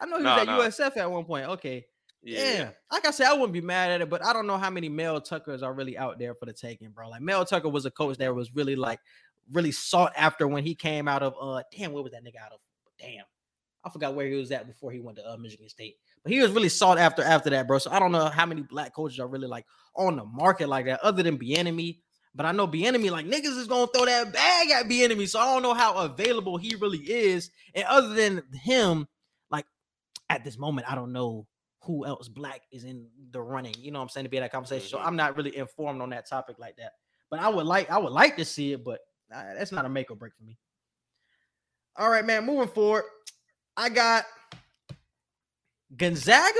I 0.00 0.06
know 0.06 0.18
he 0.18 0.24
was 0.24 0.78
at 0.78 0.92
USF 0.92 0.96
at 0.96 1.10
one 1.10 1.24
point. 1.24 1.46
Okay. 1.46 1.86
Yeah. 2.22 2.52
yeah. 2.52 2.70
Like 2.90 3.06
I 3.06 3.10
said, 3.10 3.26
I 3.26 3.32
wouldn't 3.32 3.52
be 3.52 3.60
mad 3.60 3.90
at 3.90 4.00
it, 4.00 4.10
but 4.10 4.24
I 4.24 4.32
don't 4.32 4.46
know 4.46 4.58
how 4.58 4.70
many 4.70 4.88
Mel 4.88 5.20
Tuckers 5.20 5.62
are 5.62 5.72
really 5.72 5.98
out 5.98 6.18
there 6.18 6.34
for 6.34 6.46
the 6.46 6.52
taking, 6.52 6.90
bro. 6.90 7.08
Like 7.08 7.20
Mel 7.20 7.44
Tucker 7.44 7.68
was 7.68 7.84
a 7.84 7.90
coach 7.90 8.18
that 8.18 8.34
was 8.34 8.54
really 8.54 8.76
like 8.76 9.00
really 9.50 9.72
sought 9.72 10.12
after 10.16 10.46
when 10.46 10.64
he 10.64 10.74
came 10.74 11.08
out 11.08 11.22
of 11.22 11.34
uh 11.40 11.62
damn, 11.76 11.92
where 11.92 12.02
was 12.02 12.12
that 12.12 12.24
nigga 12.24 12.36
out 12.44 12.52
of? 12.52 12.60
Damn. 12.98 13.24
I 13.84 13.90
forgot 13.90 14.14
where 14.14 14.28
he 14.28 14.34
was 14.34 14.52
at 14.52 14.68
before 14.68 14.92
he 14.92 15.00
went 15.00 15.18
to 15.18 15.28
uh, 15.28 15.36
Michigan 15.36 15.68
State. 15.68 15.96
But 16.22 16.32
he 16.32 16.40
was 16.40 16.52
really 16.52 16.68
sought 16.68 16.98
after 16.98 17.22
after 17.22 17.50
that, 17.50 17.66
bro. 17.66 17.78
So 17.78 17.90
I 17.90 17.98
don't 17.98 18.12
know 18.12 18.26
how 18.26 18.46
many 18.46 18.62
black 18.62 18.94
coaches 18.94 19.18
are 19.18 19.26
really 19.26 19.48
like 19.48 19.66
on 19.96 20.16
the 20.16 20.24
market 20.24 20.68
like 20.68 20.86
that, 20.86 21.00
other 21.00 21.22
than 21.22 21.38
Bieniemy. 21.38 21.98
But 22.34 22.46
I 22.46 22.52
know 22.52 22.66
Bieniemy, 22.66 23.10
like 23.10 23.26
niggas 23.26 23.58
is 23.58 23.66
gonna 23.66 23.88
throw 23.94 24.06
that 24.06 24.32
bag 24.32 24.70
at 24.70 24.88
Bieniemy. 24.88 25.28
So 25.28 25.38
I 25.38 25.52
don't 25.52 25.62
know 25.62 25.74
how 25.74 25.96
available 25.96 26.56
he 26.56 26.74
really 26.76 26.98
is. 26.98 27.50
And 27.74 27.84
other 27.84 28.08
than 28.08 28.42
him, 28.52 29.06
like 29.50 29.66
at 30.30 30.44
this 30.44 30.58
moment, 30.58 30.90
I 30.90 30.94
don't 30.94 31.12
know 31.12 31.46
who 31.82 32.06
else 32.06 32.28
black 32.28 32.62
is 32.70 32.84
in 32.84 33.08
the 33.30 33.40
running. 33.40 33.74
You 33.78 33.90
know 33.90 33.98
what 33.98 34.04
I'm 34.04 34.08
saying 34.08 34.24
to 34.24 34.30
be 34.30 34.38
in 34.38 34.42
that 34.42 34.52
conversation. 34.52 34.88
So 34.88 34.98
mm-hmm. 34.98 35.08
I'm 35.08 35.16
not 35.16 35.36
really 35.36 35.56
informed 35.56 36.00
on 36.00 36.10
that 36.10 36.28
topic 36.28 36.58
like 36.58 36.76
that. 36.76 36.92
But 37.30 37.40
I 37.40 37.48
would 37.48 37.66
like 37.66 37.90
I 37.90 37.98
would 37.98 38.12
like 38.12 38.36
to 38.38 38.44
see 38.44 38.72
it, 38.72 38.84
but 38.84 39.00
uh, 39.34 39.54
that's 39.56 39.72
not 39.72 39.84
a 39.84 39.88
make 39.88 40.10
or 40.10 40.16
break 40.16 40.34
for 40.34 40.44
me. 40.44 40.58
All 41.96 42.08
right, 42.08 42.24
man. 42.24 42.46
Moving 42.46 42.68
forward, 42.68 43.04
I 43.76 43.90
got 43.90 44.24
Gonzaga 45.96 46.52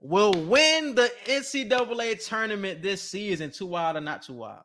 will 0.00 0.32
win 0.32 0.94
the 0.94 1.10
NCAA 1.26 2.26
tournament 2.26 2.82
this 2.82 3.02
season. 3.02 3.50
Too 3.50 3.66
wild 3.66 3.96
or 3.96 4.00
not 4.00 4.22
too 4.22 4.34
wild? 4.34 4.62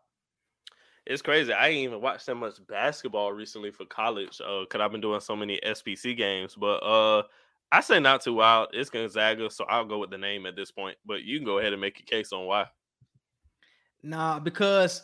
It's 1.10 1.22
crazy. 1.22 1.54
I 1.54 1.70
ain't 1.70 1.86
even 1.86 2.02
watched 2.02 2.26
that 2.26 2.36
much 2.36 2.56
basketball 2.68 3.32
recently 3.32 3.72
for 3.72 3.86
college 3.86 4.42
uh 4.42 4.62
because 4.62 4.82
I've 4.82 4.92
been 4.92 5.02
doing 5.02 5.22
so 5.22 5.36
many 5.36 5.60
SPC 5.66 6.16
games. 6.16 6.56
But 6.56 6.78
uh 6.84 7.24
I 7.72 7.82
say 7.82 8.00
not 8.00 8.22
too 8.22 8.36
wild. 8.36 8.70
It's 8.74 8.90
Gonzaga, 8.90 9.50
so 9.50 9.66
I'll 9.66 9.86
go 9.86 10.00
with 10.00 10.10
the 10.10 10.18
name 10.18 10.46
at 10.46 10.56
this 10.56 10.72
point. 10.72 10.98
But 11.06 11.24
you 11.24 11.38
can 11.38 11.46
go 11.46 11.60
ahead 11.60 11.74
and 11.74 11.82
make 11.82 12.00
your 12.00 12.06
case 12.06 12.32
on 12.32 12.46
why. 12.46 12.68
Nah, 14.04 14.40
because 14.40 15.04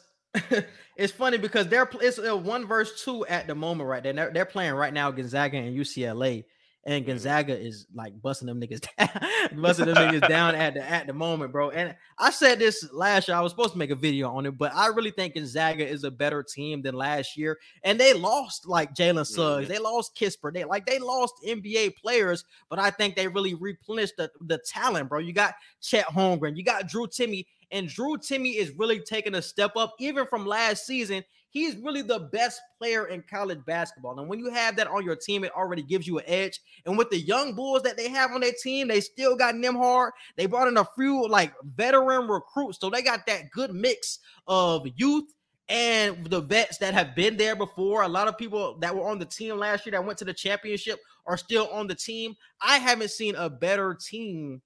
it's 0.95 1.11
funny 1.11 1.37
because 1.37 1.67
they're 1.67 1.89
it's 2.01 2.17
a 2.17 2.35
one 2.35 2.65
verse 2.65 3.03
two 3.03 3.25
at 3.27 3.47
the 3.47 3.55
moment 3.55 3.89
right 3.89 4.03
there. 4.03 4.13
They're, 4.13 4.31
they're 4.31 4.45
playing 4.45 4.73
right 4.73 4.93
now 4.93 5.11
Gonzaga 5.11 5.57
and 5.57 5.75
UCLA, 5.75 6.45
and 6.85 7.05
Gonzaga 7.05 7.57
is 7.57 7.87
like 7.93 8.21
busting 8.21 8.47
them 8.47 8.59
niggas 8.59 8.85
down, 8.97 9.61
busting 9.61 9.85
them 9.85 9.95
niggas 9.95 10.27
down 10.27 10.53
at 10.55 10.73
the 10.73 10.83
at 10.89 11.07
the 11.07 11.13
moment, 11.13 11.51
bro. 11.51 11.69
And 11.69 11.95
I 12.17 12.29
said 12.29 12.59
this 12.59 12.91
last 12.91 13.27
year. 13.27 13.37
I 13.37 13.41
was 13.41 13.51
supposed 13.51 13.71
to 13.71 13.77
make 13.77 13.89
a 13.89 13.95
video 13.95 14.29
on 14.29 14.45
it, 14.45 14.57
but 14.57 14.73
I 14.75 14.87
really 14.87 15.11
think 15.11 15.35
Gonzaga 15.35 15.87
is 15.87 16.03
a 16.03 16.11
better 16.11 16.43
team 16.43 16.81
than 16.81 16.95
last 16.95 17.37
year. 17.37 17.57
And 17.83 17.99
they 17.99 18.13
lost 18.13 18.67
like 18.67 18.93
Jalen 18.93 19.25
Suggs, 19.25 19.65
Mhm. 19.65 19.69
they 19.69 19.79
lost 19.79 20.15
Kispert, 20.15 20.53
they 20.53 20.65
like 20.65 20.85
they 20.85 20.99
lost 20.99 21.35
NBA 21.47 21.91
players, 21.91 22.43
but 22.69 22.79
I 22.79 22.89
think 22.91 23.15
they 23.15 23.27
really 23.27 23.53
replenished 23.53 24.17
the, 24.17 24.29
the 24.41 24.57
talent, 24.57 25.09
bro. 25.09 25.19
You 25.19 25.33
got 25.33 25.55
Chet 25.81 26.07
Holmgren, 26.07 26.57
you 26.57 26.63
got 26.63 26.87
Drew 26.87 27.07
Timme, 27.07 27.45
and 27.71 27.87
Drew 27.87 28.17
Timme 28.17 28.55
is 28.55 28.71
really 28.71 28.99
taking 28.99 29.35
a 29.35 29.41
step 29.41 29.71
up, 29.77 29.93
even 29.99 30.25
from 30.27 30.45
last 30.45 30.85
season. 30.85 31.23
He's 31.53 31.77
really 31.77 32.01
the 32.01 32.17
best 32.31 32.59
player 32.79 33.05
in 33.05 33.23
college 33.29 33.63
basketball. 33.67 34.19
And 34.19 34.27
when 34.27 34.39
you 34.39 34.49
have 34.49 34.75
that 34.77 34.87
on 34.87 35.05
your 35.05 35.15
team, 35.15 35.43
it 35.43 35.51
already 35.51 35.83
gives 35.83 36.07
you 36.07 36.17
an 36.17 36.25
edge. 36.25 36.59
And 36.87 36.97
with 36.97 37.11
the 37.11 37.19
young 37.19 37.53
bulls 37.53 37.83
that 37.83 37.95
they 37.95 38.09
have 38.09 38.31
on 38.31 38.41
their 38.41 38.53
team, 38.63 38.87
they 38.87 38.99
still 39.01 39.35
got 39.35 39.53
Nembhard. 39.53 40.09
They 40.35 40.47
brought 40.47 40.67
in 40.67 40.77
a 40.77 40.87
few 40.95 41.27
like 41.27 41.53
veteran 41.75 42.27
recruits. 42.27 42.79
So 42.79 42.89
they 42.89 43.03
got 43.03 43.27
that 43.27 43.51
good 43.51 43.71
mix 43.71 44.17
of 44.47 44.87
youth 44.95 45.25
and 45.69 46.25
the 46.25 46.41
vets 46.41 46.79
that 46.79 46.95
have 46.95 47.15
been 47.15 47.37
there 47.37 47.55
before. 47.55 48.01
A 48.01 48.07
lot 48.07 48.27
of 48.27 48.35
people 48.35 48.75
that 48.79 48.95
were 48.95 49.07
on 49.07 49.19
the 49.19 49.25
team 49.25 49.57
last 49.57 49.85
year 49.85 49.91
that 49.91 50.03
went 50.03 50.17
to 50.17 50.25
the 50.25 50.33
championship 50.33 50.99
are 51.27 51.37
still 51.37 51.67
on 51.67 51.85
the 51.85 51.93
team. 51.93 52.35
I 52.61 52.79
haven't 52.79 53.11
seen 53.11 53.35
a 53.35 53.47
better 53.47 53.93
team 53.93 54.59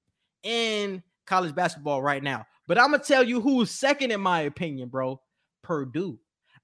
in 0.44 1.04
college 1.26 1.54
basketball 1.54 2.02
right 2.02 2.24
now. 2.24 2.46
But 2.66 2.80
I'm 2.80 2.92
gonna 2.92 3.04
tell 3.04 3.24
you 3.24 3.42
who's 3.42 3.72
second 3.72 4.12
in 4.12 4.22
my 4.22 4.42
opinion, 4.42 4.88
bro. 4.88 5.20
Purdue. 5.64 6.18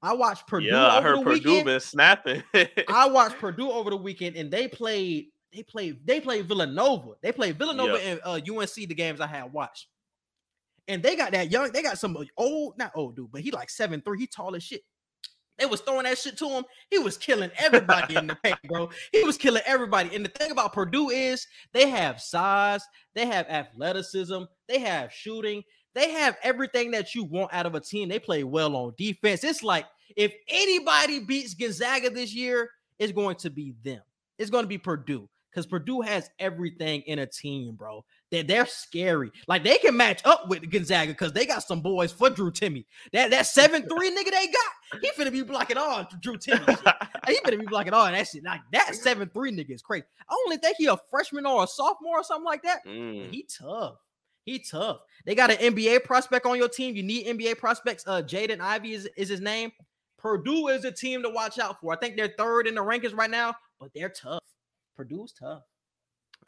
I 0.03 0.13
watched 0.13 0.47
Purdue 0.47 0.67
yeah, 0.67 0.87
I 0.87 1.01
heard 1.01 1.23
Purdue 1.23 1.49
weekend. 1.49 1.65
been 1.65 1.79
snapping. 1.79 2.43
I 2.89 3.07
watched 3.07 3.37
Purdue 3.39 3.71
over 3.71 3.89
the 3.89 3.95
weekend, 3.95 4.35
and 4.35 4.51
they 4.51 4.67
played. 4.67 5.27
They 5.53 5.63
played. 5.63 6.05
They 6.05 6.19
played 6.19 6.45
Villanova. 6.45 7.13
They 7.21 7.31
played 7.31 7.57
Villanova 7.57 7.95
and 8.03 8.19
uh, 8.25 8.33
UNC. 8.33 8.73
The 8.75 8.87
games 8.87 9.21
I 9.21 9.27
had 9.27 9.53
watched, 9.53 9.87
and 10.89 11.01
they 11.01 11.15
got 11.15 11.31
that 11.31 11.51
young. 11.51 11.71
They 11.71 11.81
got 11.81 11.97
some 11.97 12.17
old, 12.37 12.77
not 12.77 12.91
old 12.95 13.15
dude, 13.15 13.31
but 13.31 13.41
he 13.41 13.51
like 13.51 13.69
seven 13.69 14.01
three. 14.01 14.19
He 14.19 14.27
tall 14.27 14.55
as 14.55 14.63
shit. 14.63 14.81
They 15.57 15.65
was 15.67 15.81
throwing 15.81 16.03
that 16.03 16.17
shit 16.17 16.37
to 16.39 16.49
him. 16.49 16.65
He 16.89 16.97
was 16.99 17.17
killing 17.17 17.51
everybody 17.57 18.15
in 18.15 18.27
the 18.27 18.35
paint, 18.43 18.57
bro. 18.67 18.89
He 19.11 19.23
was 19.23 19.37
killing 19.37 19.61
everybody. 19.65 20.13
And 20.15 20.25
the 20.25 20.29
thing 20.29 20.51
about 20.51 20.73
Purdue 20.73 21.11
is 21.11 21.45
they 21.73 21.89
have 21.89 22.19
size, 22.19 22.83
they 23.13 23.27
have 23.27 23.47
athleticism, 23.47 24.43
they 24.67 24.79
have 24.79 25.13
shooting, 25.13 25.63
they 25.93 26.11
have 26.11 26.37
everything 26.43 26.91
that 26.91 27.13
you 27.15 27.23
want 27.23 27.53
out 27.53 27.65
of 27.65 27.75
a 27.75 27.79
team. 27.79 28.09
They 28.09 28.19
play 28.19 28.43
well 28.43 28.75
on 28.75 28.93
defense. 28.97 29.43
It's 29.43 29.63
like 29.63 29.85
if 30.15 30.33
anybody 30.47 31.19
beats 31.19 31.53
Gonzaga 31.53 32.09
this 32.09 32.33
year, 32.33 32.69
it's 32.99 33.11
going 33.11 33.35
to 33.37 33.49
be 33.49 33.73
them. 33.83 34.01
It's 34.37 34.49
going 34.49 34.63
to 34.63 34.69
be 34.69 34.77
Purdue 34.77 35.29
because 35.53 35.67
Purdue 35.67 36.01
has 36.01 36.29
everything 36.39 37.01
in 37.01 37.19
a 37.19 37.25
team, 37.25 37.75
bro. 37.75 38.03
They're, 38.31 38.43
they're 38.43 38.65
scary. 38.65 39.31
Like 39.47 39.63
they 39.63 39.77
can 39.77 39.95
match 39.95 40.21
up 40.25 40.49
with 40.49 40.69
Gonzaga 40.69 41.11
because 41.11 41.33
they 41.33 41.45
got 41.45 41.63
some 41.63 41.81
boys 41.81 42.11
for 42.11 42.29
Drew 42.29 42.51
Timme. 42.51 42.85
That 43.11 43.29
that 43.31 43.45
seven 43.45 43.83
three 43.89 44.09
nigga 44.09 44.31
they 44.31 44.47
got, 44.47 45.01
he 45.01 45.11
finna 45.11 45.31
be 45.31 45.43
blocking 45.43 45.77
all 45.77 46.07
Drew 46.21 46.37
Timme. 46.37 46.65
shit. 46.67 46.95
He 47.27 47.39
finna 47.39 47.59
be 47.59 47.65
blocking 47.65 47.93
all 47.93 48.05
that 48.05 48.27
shit. 48.27 48.43
Like 48.43 48.61
that 48.73 48.95
seven 48.95 49.29
three 49.29 49.51
nigga 49.51 49.71
is 49.71 49.81
crazy. 49.81 50.05
I 50.29 50.35
only 50.45 50.57
think 50.57 50.77
he 50.77 50.87
a 50.87 50.97
freshman 51.09 51.45
or 51.45 51.63
a 51.63 51.67
sophomore 51.67 52.19
or 52.19 52.23
something 52.23 52.45
like 52.45 52.63
that. 52.63 52.85
Mm. 52.85 53.31
He 53.31 53.43
tough. 53.43 53.95
He 54.45 54.59
tough. 54.59 54.99
They 55.25 55.35
got 55.35 55.51
an 55.51 55.57
NBA 55.57 56.03
prospect 56.03 56.45
on 56.45 56.57
your 56.57 56.67
team. 56.67 56.95
You 56.95 57.03
need 57.03 57.27
NBA 57.27 57.57
prospects. 57.57 58.03
Uh, 58.05 58.21
Jaden 58.21 58.59
Ivey 58.59 58.93
is, 58.93 59.09
is 59.15 59.29
his 59.29 59.39
name. 59.39 59.71
Purdue 60.17 60.67
is 60.69 60.85
a 60.85 60.91
team 60.91 61.21
to 61.23 61.29
watch 61.29 61.59
out 61.59 61.79
for. 61.79 61.93
I 61.93 61.97
think 61.97 62.15
they're 62.15 62.33
third 62.37 62.67
in 62.67 62.75
the 62.75 62.81
rankings 62.81 63.15
right 63.15 63.29
now, 63.29 63.55
but 63.79 63.89
they're 63.93 64.09
tough. 64.09 64.43
Purdue's 64.95 65.33
tough. 65.33 65.63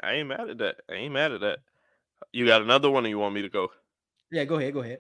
I 0.02 0.14
ain't 0.14 0.28
mad 0.28 0.50
at 0.50 0.58
that. 0.60 0.78
I 0.90 0.94
ain't 0.96 1.14
mad 1.14 1.32
at 1.32 1.42
that. 1.42 1.60
You 2.32 2.46
got 2.46 2.62
another 2.62 2.90
one, 2.90 3.06
or 3.06 3.10
you 3.10 3.20
want 3.20 3.36
me 3.36 3.42
to 3.42 3.50
go? 3.50 3.70
Yeah, 4.32 4.46
go 4.46 4.56
ahead. 4.56 4.74
Go 4.74 4.82
ahead. 4.82 5.00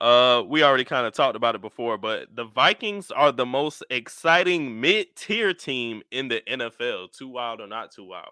Uh, 0.00 0.42
we 0.46 0.62
already 0.62 0.84
kind 0.84 1.06
of 1.06 1.12
talked 1.12 1.36
about 1.36 1.54
it 1.54 1.60
before, 1.60 1.96
but 1.96 2.34
the 2.34 2.44
Vikings 2.44 3.10
are 3.10 3.30
the 3.30 3.46
most 3.46 3.82
exciting 3.90 4.80
mid-tier 4.80 5.54
team 5.54 6.02
in 6.10 6.28
the 6.28 6.42
NFL. 6.48 7.12
Too 7.12 7.28
wild 7.28 7.60
or 7.60 7.66
not 7.66 7.92
too 7.92 8.04
wild? 8.04 8.30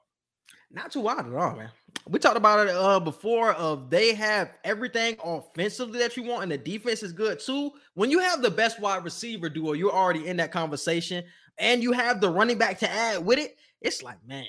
Not 0.73 0.91
too 0.91 1.01
wild 1.01 1.27
at 1.27 1.35
all, 1.35 1.57
man. 1.57 1.71
We 2.09 2.19
talked 2.19 2.37
about 2.37 2.67
it 2.67 2.75
uh 2.75 2.99
before. 2.99 3.53
Of 3.53 3.91
they 3.91 4.15
have 4.15 4.53
everything 4.65 5.17
offensively 5.23 5.99
that 5.99 6.17
you 6.17 6.25
want, 6.25 6.45
and 6.45 6.53
the 6.53 6.59
defense 6.59 7.03
is 7.03 7.13
good 7.13 7.39
too. 7.39 7.73
When 7.95 8.11
you 8.11 8.19
have 8.21 8.43
the 8.43 8.51
best 8.51 8.81
wide 8.81 9.05
receiver 9.05 9.49
duo, 9.49 9.73
you're 9.73 9.93
already 9.93 10.27
in 10.27 10.39
that 10.39 10.51
conversation, 10.51 11.25
and 11.59 11.83
you 11.83 11.93
have 11.93 12.21
the 12.21 12.31
running 12.31 12.59
back 12.59 12.79
to 12.79 12.91
add 12.91 13.25
with 13.25 13.39
it. 13.39 13.57
It's 13.83 14.03
like, 14.03 14.17
man, 14.27 14.47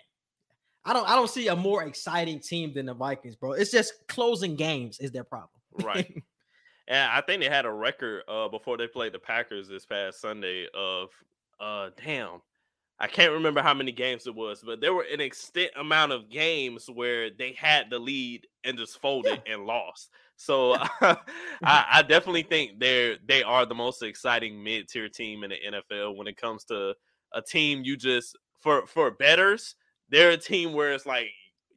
I 0.86 0.94
don't, 0.94 1.08
I 1.10 1.16
don't 1.16 1.30
see 1.30 1.48
a 1.48 1.56
more 1.56 1.84
exciting 1.84 2.40
team 2.40 2.74
than 2.74 2.86
the 2.86 2.94
Vikings, 2.94 3.36
bro. 3.36 3.54
It's 3.54 3.72
just 3.72 3.94
closing 4.08 4.56
games 4.56 5.00
is 5.00 5.12
their 5.12 5.24
problem. 5.24 5.50
Right. 5.84 6.24
And 6.86 7.10
I 7.10 7.22
think 7.22 7.42
they 7.42 7.48
had 7.48 7.64
a 7.66 7.72
record 7.72 8.24
uh 8.28 8.50
before 8.50 8.76
they 8.76 8.88
played 8.88 9.14
the 9.14 9.20
Packers 9.20 9.70
this 9.70 9.86
past 9.86 10.20
Sunday 10.20 10.68
of 10.74 11.12
uh 11.58 11.92
damn. 12.04 12.42
I 13.04 13.08
can't 13.08 13.34
remember 13.34 13.62
how 13.62 13.74
many 13.74 13.92
games 13.92 14.28
it 14.28 14.34
was, 14.34 14.64
but 14.66 14.80
there 14.80 14.94
were 14.94 15.06
an 15.12 15.20
extent 15.20 15.72
amount 15.76 16.14
of 16.14 16.30
games 16.30 16.90
where 16.90 17.30
they 17.30 17.52
had 17.52 17.90
the 17.90 18.00
lead 18.00 18.48
and 18.64 18.78
just 18.78 18.98
folded 19.02 19.42
and 19.46 19.66
lost. 19.66 20.10
So 20.38 20.76
I, 21.02 21.18
I 21.62 22.02
definitely 22.08 22.44
think 22.44 22.80
they're 22.80 23.18
they 23.28 23.44
are 23.44 23.66
the 23.66 23.76
most 23.76 24.04
exciting 24.04 24.64
mid 24.64 24.88
tier 24.88 25.10
team 25.10 25.44
in 25.44 25.50
the 25.50 25.58
NFL 25.98 26.16
when 26.16 26.28
it 26.28 26.38
comes 26.38 26.64
to 26.66 26.94
a 27.34 27.42
team 27.42 27.84
you 27.84 27.98
just 27.98 28.38
for 28.62 28.88
for 28.88 29.12
betters. 29.12 29.76
They're 30.08 30.32
a 30.32 30.38
team 30.38 30.72
where 30.72 30.94
it's 30.94 31.06
like 31.06 31.28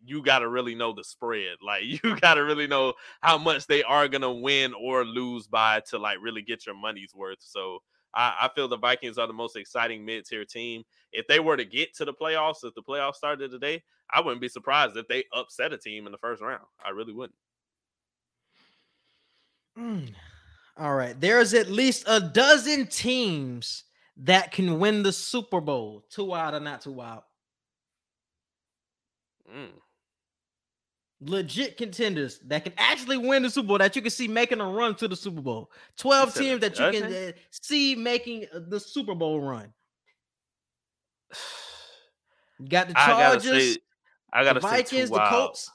you 0.04 0.22
got 0.22 0.38
to 0.40 0.48
really 0.48 0.76
know 0.76 0.92
the 0.92 1.02
spread. 1.02 1.56
Like 1.60 1.82
you 1.82 1.98
got 2.20 2.34
to 2.34 2.44
really 2.44 2.68
know 2.68 2.94
how 3.20 3.36
much 3.36 3.66
they 3.66 3.82
are 3.82 4.06
gonna 4.06 4.32
win 4.32 4.74
or 4.74 5.04
lose 5.04 5.48
by 5.48 5.80
to 5.90 5.98
like 5.98 6.18
really 6.22 6.42
get 6.42 6.66
your 6.66 6.76
money's 6.76 7.16
worth. 7.16 7.40
So 7.40 7.80
I, 8.16 8.34
I 8.42 8.50
feel 8.54 8.66
the 8.66 8.78
Vikings 8.78 9.18
are 9.18 9.26
the 9.26 9.32
most 9.32 9.56
exciting 9.56 10.04
mid-tier 10.04 10.44
team. 10.44 10.82
If 11.12 11.26
they 11.28 11.38
were 11.38 11.56
to 11.56 11.64
get 11.64 11.94
to 11.96 12.04
the 12.04 12.14
playoffs, 12.14 12.64
if 12.64 12.74
the 12.74 12.82
playoffs 12.82 13.16
started 13.16 13.50
today, 13.50 13.82
I 14.12 14.20
wouldn't 14.20 14.40
be 14.40 14.48
surprised 14.48 14.96
if 14.96 15.06
they 15.06 15.24
upset 15.32 15.72
a 15.72 15.78
team 15.78 16.06
in 16.06 16.12
the 16.12 16.18
first 16.18 16.42
round. 16.42 16.64
I 16.84 16.90
really 16.90 17.12
wouldn't. 17.12 17.38
Mm. 19.78 20.14
All 20.78 20.94
right. 20.94 21.18
There's 21.20 21.54
at 21.54 21.68
least 21.68 22.04
a 22.06 22.20
dozen 22.20 22.86
teams 22.86 23.84
that 24.16 24.50
can 24.50 24.78
win 24.78 25.02
the 25.02 25.12
Super 25.12 25.60
Bowl. 25.60 26.04
Too 26.10 26.24
wild 26.24 26.54
or 26.54 26.60
not 26.60 26.80
too 26.80 26.92
wild? 26.92 27.22
Mm. 29.54 29.72
Legit 31.20 31.78
contenders 31.78 32.40
that 32.40 32.64
can 32.64 32.74
actually 32.76 33.16
win 33.16 33.42
the 33.42 33.48
Super 33.48 33.68
Bowl 33.68 33.78
that 33.78 33.96
you 33.96 34.02
can 34.02 34.10
see 34.10 34.28
making 34.28 34.60
a 34.60 34.68
run 34.68 34.94
to 34.96 35.08
the 35.08 35.16
Super 35.16 35.40
Bowl. 35.40 35.70
12 35.96 36.32
said 36.32 36.40
teams 36.40 36.60
that 36.60 36.78
you 36.78 37.00
can 37.00 37.12
uh, 37.12 37.32
see 37.50 37.94
making 37.94 38.44
uh, 38.54 38.60
the 38.68 38.78
Super 38.78 39.14
Bowl 39.14 39.40
run. 39.40 39.72
You 42.60 42.68
got 42.68 42.88
the 42.88 42.98
I 42.98 43.08
gotta 43.08 43.40
Chargers, 43.40 43.74
say, 43.74 43.80
I 44.30 44.44
gotta 44.44 44.60
the 44.60 44.68
say 44.68 44.76
Vikings, 44.76 45.08
too 45.08 45.14
the 45.14 45.20
wild. 45.20 45.30
Colts. 45.30 45.70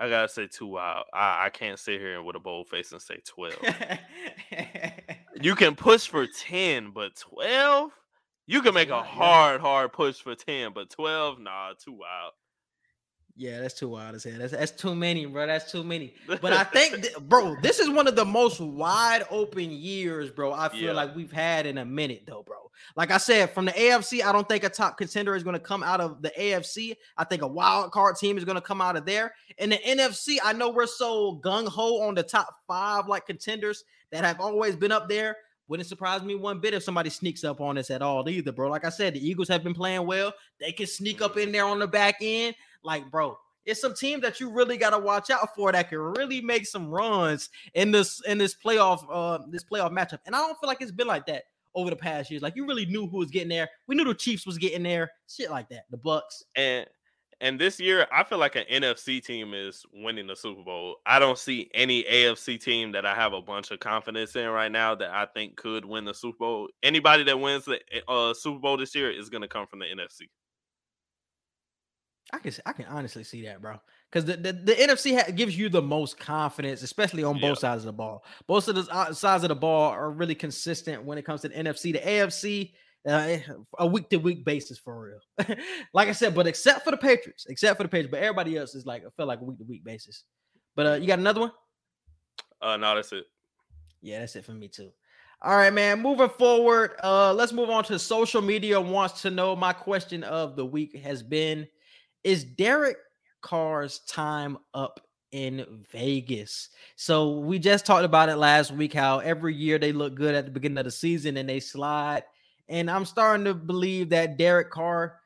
I 0.00 0.08
gotta 0.08 0.28
say 0.28 0.48
too 0.48 0.66
wild. 0.66 1.04
I, 1.14 1.46
I 1.46 1.50
can't 1.50 1.78
sit 1.78 2.00
here 2.00 2.16
and 2.16 2.26
with 2.26 2.34
a 2.34 2.40
bold 2.40 2.66
face 2.68 2.90
and 2.90 3.00
say 3.00 3.20
twelve. 3.24 3.54
you 5.40 5.54
can 5.54 5.76
push 5.76 6.08
for 6.08 6.26
ten, 6.26 6.90
but 6.90 7.14
twelve, 7.14 7.92
you 8.48 8.62
can 8.62 8.74
make 8.74 8.90
a 8.90 9.00
hard, 9.00 9.60
hard 9.60 9.92
push 9.92 10.16
for 10.16 10.34
ten, 10.34 10.72
but 10.74 10.90
twelve, 10.90 11.38
nah, 11.38 11.74
too 11.78 11.92
wild. 11.92 12.32
Yeah, 13.42 13.60
that's 13.60 13.74
too 13.74 13.88
wild 13.88 14.14
as 14.14 14.22
hell. 14.22 14.38
That's 14.38 14.52
that's 14.52 14.70
too 14.70 14.94
many, 14.94 15.26
bro. 15.26 15.48
That's 15.48 15.72
too 15.72 15.82
many. 15.82 16.14
But 16.28 16.52
I 16.52 16.62
think, 16.72 17.02
th- 17.02 17.18
bro, 17.22 17.56
this 17.60 17.80
is 17.80 17.90
one 17.90 18.06
of 18.06 18.14
the 18.14 18.24
most 18.24 18.60
wide 18.60 19.24
open 19.30 19.72
years, 19.72 20.30
bro. 20.30 20.52
I 20.52 20.68
feel 20.68 20.80
Yeah. 20.80 20.92
like 20.92 21.16
we've 21.16 21.32
had 21.32 21.66
in 21.66 21.78
a 21.78 21.84
minute, 21.84 22.22
though, 22.24 22.44
bro. 22.44 22.70
Like 22.94 23.10
I 23.10 23.18
said, 23.18 23.50
from 23.50 23.64
the 23.64 23.72
AFC, 23.72 24.22
I 24.22 24.30
don't 24.30 24.48
think 24.48 24.62
a 24.62 24.68
top 24.68 24.96
contender 24.96 25.34
is 25.34 25.42
going 25.42 25.54
to 25.54 25.60
come 25.60 25.82
out 25.82 26.00
of 26.00 26.22
the 26.22 26.30
AFC. 26.38 26.94
I 27.16 27.24
think 27.24 27.42
a 27.42 27.46
wild 27.48 27.90
card 27.90 28.14
team 28.14 28.38
is 28.38 28.44
going 28.44 28.54
to 28.54 28.62
come 28.62 28.80
out 28.80 28.96
of 28.96 29.06
there. 29.06 29.34
In 29.58 29.70
the 29.70 29.78
NFC, 29.78 30.36
I 30.44 30.52
know 30.52 30.70
we're 30.70 30.86
so 30.86 31.40
gung 31.44 31.66
ho 31.66 32.00
on 32.02 32.14
the 32.14 32.22
top 32.22 32.48
five 32.68 33.08
like 33.08 33.26
contenders 33.26 33.82
that 34.12 34.22
have 34.22 34.40
always 34.40 34.76
been 34.76 34.92
up 34.92 35.08
there. 35.08 35.36
Wouldn't 35.66 35.88
surprise 35.88 36.22
me 36.22 36.34
one 36.34 36.60
bit 36.60 36.74
if 36.74 36.82
somebody 36.82 37.08
sneaks 37.08 37.44
up 37.44 37.60
on 37.60 37.78
us 37.78 37.90
at 37.90 38.02
all 38.02 38.28
either, 38.28 38.52
bro. 38.52 38.68
Like 38.68 38.84
I 38.84 38.90
said, 38.90 39.14
the 39.14 39.26
Eagles 39.26 39.48
have 39.48 39.64
been 39.64 39.74
playing 39.74 40.06
well. 40.06 40.32
They 40.60 40.70
can 40.70 40.86
sneak 40.86 41.22
up 41.22 41.36
in 41.36 41.44
mm-hmm. 41.44 41.52
there 41.52 41.64
on 41.64 41.78
the 41.78 41.88
back 41.88 42.16
end. 42.20 42.54
Like, 42.84 43.10
bro, 43.10 43.38
it's 43.64 43.80
some 43.80 43.94
team 43.94 44.20
that 44.20 44.40
you 44.40 44.50
really 44.50 44.76
got 44.76 44.90
to 44.90 44.98
watch 44.98 45.30
out 45.30 45.54
for 45.54 45.70
that 45.72 45.88
can 45.88 45.98
really 45.98 46.40
make 46.40 46.66
some 46.66 46.90
runs 46.90 47.50
in 47.74 47.90
this 47.90 48.20
in 48.26 48.38
this 48.38 48.54
playoff 48.54 49.04
uh 49.10 49.38
this 49.50 49.64
playoff 49.64 49.92
matchup. 49.92 50.18
And 50.26 50.34
I 50.34 50.38
don't 50.38 50.58
feel 50.58 50.68
like 50.68 50.80
it's 50.80 50.90
been 50.92 51.06
like 51.06 51.26
that 51.26 51.44
over 51.74 51.90
the 51.90 51.96
past 51.96 52.30
years. 52.30 52.42
Like 52.42 52.56
you 52.56 52.66
really 52.66 52.86
knew 52.86 53.06
who 53.06 53.18
was 53.18 53.30
getting 53.30 53.48
there. 53.48 53.68
We 53.86 53.94
knew 53.94 54.04
the 54.04 54.14
Chiefs 54.14 54.46
was 54.46 54.58
getting 54.58 54.82
there. 54.82 55.10
Shit 55.28 55.50
like 55.50 55.68
that. 55.70 55.84
The 55.90 55.98
Bucs. 55.98 56.42
And 56.56 56.86
and 57.40 57.58
this 57.58 57.80
year, 57.80 58.06
I 58.12 58.22
feel 58.22 58.38
like 58.38 58.54
an 58.54 58.64
NFC 58.70 59.20
team 59.20 59.52
is 59.52 59.84
winning 59.92 60.28
the 60.28 60.36
Super 60.36 60.62
Bowl. 60.62 60.98
I 61.04 61.18
don't 61.18 61.36
see 61.36 61.68
any 61.74 62.04
AFC 62.04 62.60
team 62.60 62.92
that 62.92 63.04
I 63.04 63.16
have 63.16 63.32
a 63.32 63.42
bunch 63.42 63.72
of 63.72 63.80
confidence 63.80 64.36
in 64.36 64.48
right 64.48 64.70
now 64.70 64.94
that 64.94 65.10
I 65.10 65.26
think 65.26 65.56
could 65.56 65.84
win 65.84 66.04
the 66.04 66.14
Super 66.14 66.38
Bowl. 66.38 66.68
Anybody 66.84 67.24
that 67.24 67.40
wins 67.40 67.64
the 67.64 67.80
uh, 68.06 68.32
Super 68.32 68.60
Bowl 68.60 68.76
this 68.76 68.94
year 68.94 69.10
is 69.10 69.28
going 69.28 69.42
to 69.42 69.48
come 69.48 69.66
from 69.66 69.80
the 69.80 69.86
NFC. 69.86 70.28
I 72.32 72.38
can 72.38 72.52
I 72.64 72.72
can 72.72 72.86
honestly 72.86 73.24
see 73.24 73.44
that, 73.46 73.60
bro. 73.60 73.78
Because 74.10 74.26
the, 74.26 74.36
the, 74.36 74.52
the, 74.52 74.74
NFC 74.74 75.18
ha- 75.18 75.30
gives 75.30 75.56
you 75.56 75.70
the 75.70 75.80
most 75.80 76.18
confidence, 76.18 76.82
especially 76.82 77.24
on 77.24 77.40
both 77.40 77.58
yeah. 77.58 77.70
sides 77.70 77.82
of 77.82 77.86
the 77.86 77.92
ball. 77.92 78.24
Both 78.46 78.68
of 78.68 78.74
the 78.74 78.86
uh, 78.94 79.12
sides 79.14 79.42
of 79.42 79.48
the 79.48 79.54
ball 79.54 79.90
are 79.90 80.10
really 80.10 80.34
consistent 80.34 81.02
when 81.02 81.16
it 81.16 81.24
comes 81.24 81.40
to 81.42 81.48
the 81.48 81.54
NFC. 81.54 81.92
The 81.94 81.98
AFC, 81.98 82.72
uh, 83.08 83.54
a 83.78 83.86
week 83.86 84.10
to 84.10 84.18
week 84.18 84.44
basis 84.44 84.78
for 84.78 85.00
real. 85.00 85.56
like 85.94 86.08
I 86.08 86.12
said, 86.12 86.34
but 86.34 86.46
except 86.46 86.84
for 86.84 86.90
the 86.90 86.96
Patriots, 86.96 87.46
except 87.48 87.78
for 87.78 87.84
the 87.84 87.88
Patriots, 87.88 88.10
but 88.10 88.20
everybody 88.20 88.56
else 88.56 88.74
is 88.74 88.84
like 88.84 89.02
I 89.06 89.08
feel 89.16 89.26
like 89.26 89.40
a 89.40 89.44
week 89.44 89.58
to 89.58 89.64
week 89.64 89.84
basis. 89.84 90.24
But 90.76 90.86
uh, 90.86 90.94
you 90.94 91.06
got 91.06 91.18
another 91.18 91.40
one? 91.40 91.52
Uh, 92.60 92.76
no, 92.76 92.94
that's 92.94 93.12
it. 93.12 93.24
Yeah, 94.00 94.20
that's 94.20 94.36
it 94.36 94.44
for 94.44 94.52
me 94.52 94.68
too. 94.68 94.90
All 95.42 95.56
right, 95.56 95.72
man. 95.72 96.00
Moving 96.00 96.28
forward, 96.28 96.92
uh, 97.02 97.34
let's 97.34 97.52
move 97.52 97.68
on 97.68 97.82
to 97.84 97.98
social 97.98 98.40
media. 98.40 98.80
Wants 98.80 99.22
to 99.22 99.30
know 99.30 99.56
my 99.56 99.72
question 99.72 100.22
of 100.22 100.54
the 100.54 100.64
week 100.64 100.96
has 100.98 101.22
been: 101.22 101.66
Is 102.24 102.44
Derek 102.44 102.96
Carr's 103.42 104.00
time 104.00 104.58
up 104.74 105.00
in 105.32 105.84
Vegas. 105.90 106.68
So 106.96 107.38
we 107.38 107.58
just 107.58 107.86
talked 107.86 108.04
about 108.04 108.28
it 108.28 108.36
last 108.36 108.70
week 108.70 108.92
how 108.92 109.18
every 109.20 109.54
year 109.54 109.78
they 109.78 109.92
look 109.92 110.14
good 110.14 110.34
at 110.34 110.44
the 110.44 110.50
beginning 110.50 110.78
of 110.78 110.84
the 110.84 110.90
season 110.90 111.38
and 111.38 111.48
they 111.48 111.58
slide. 111.58 112.22
And 112.68 112.90
I'm 112.90 113.04
starting 113.04 113.44
to 113.46 113.54
believe 113.54 114.10
that 114.10 114.36
Derek 114.36 114.70
Carr 114.70 115.18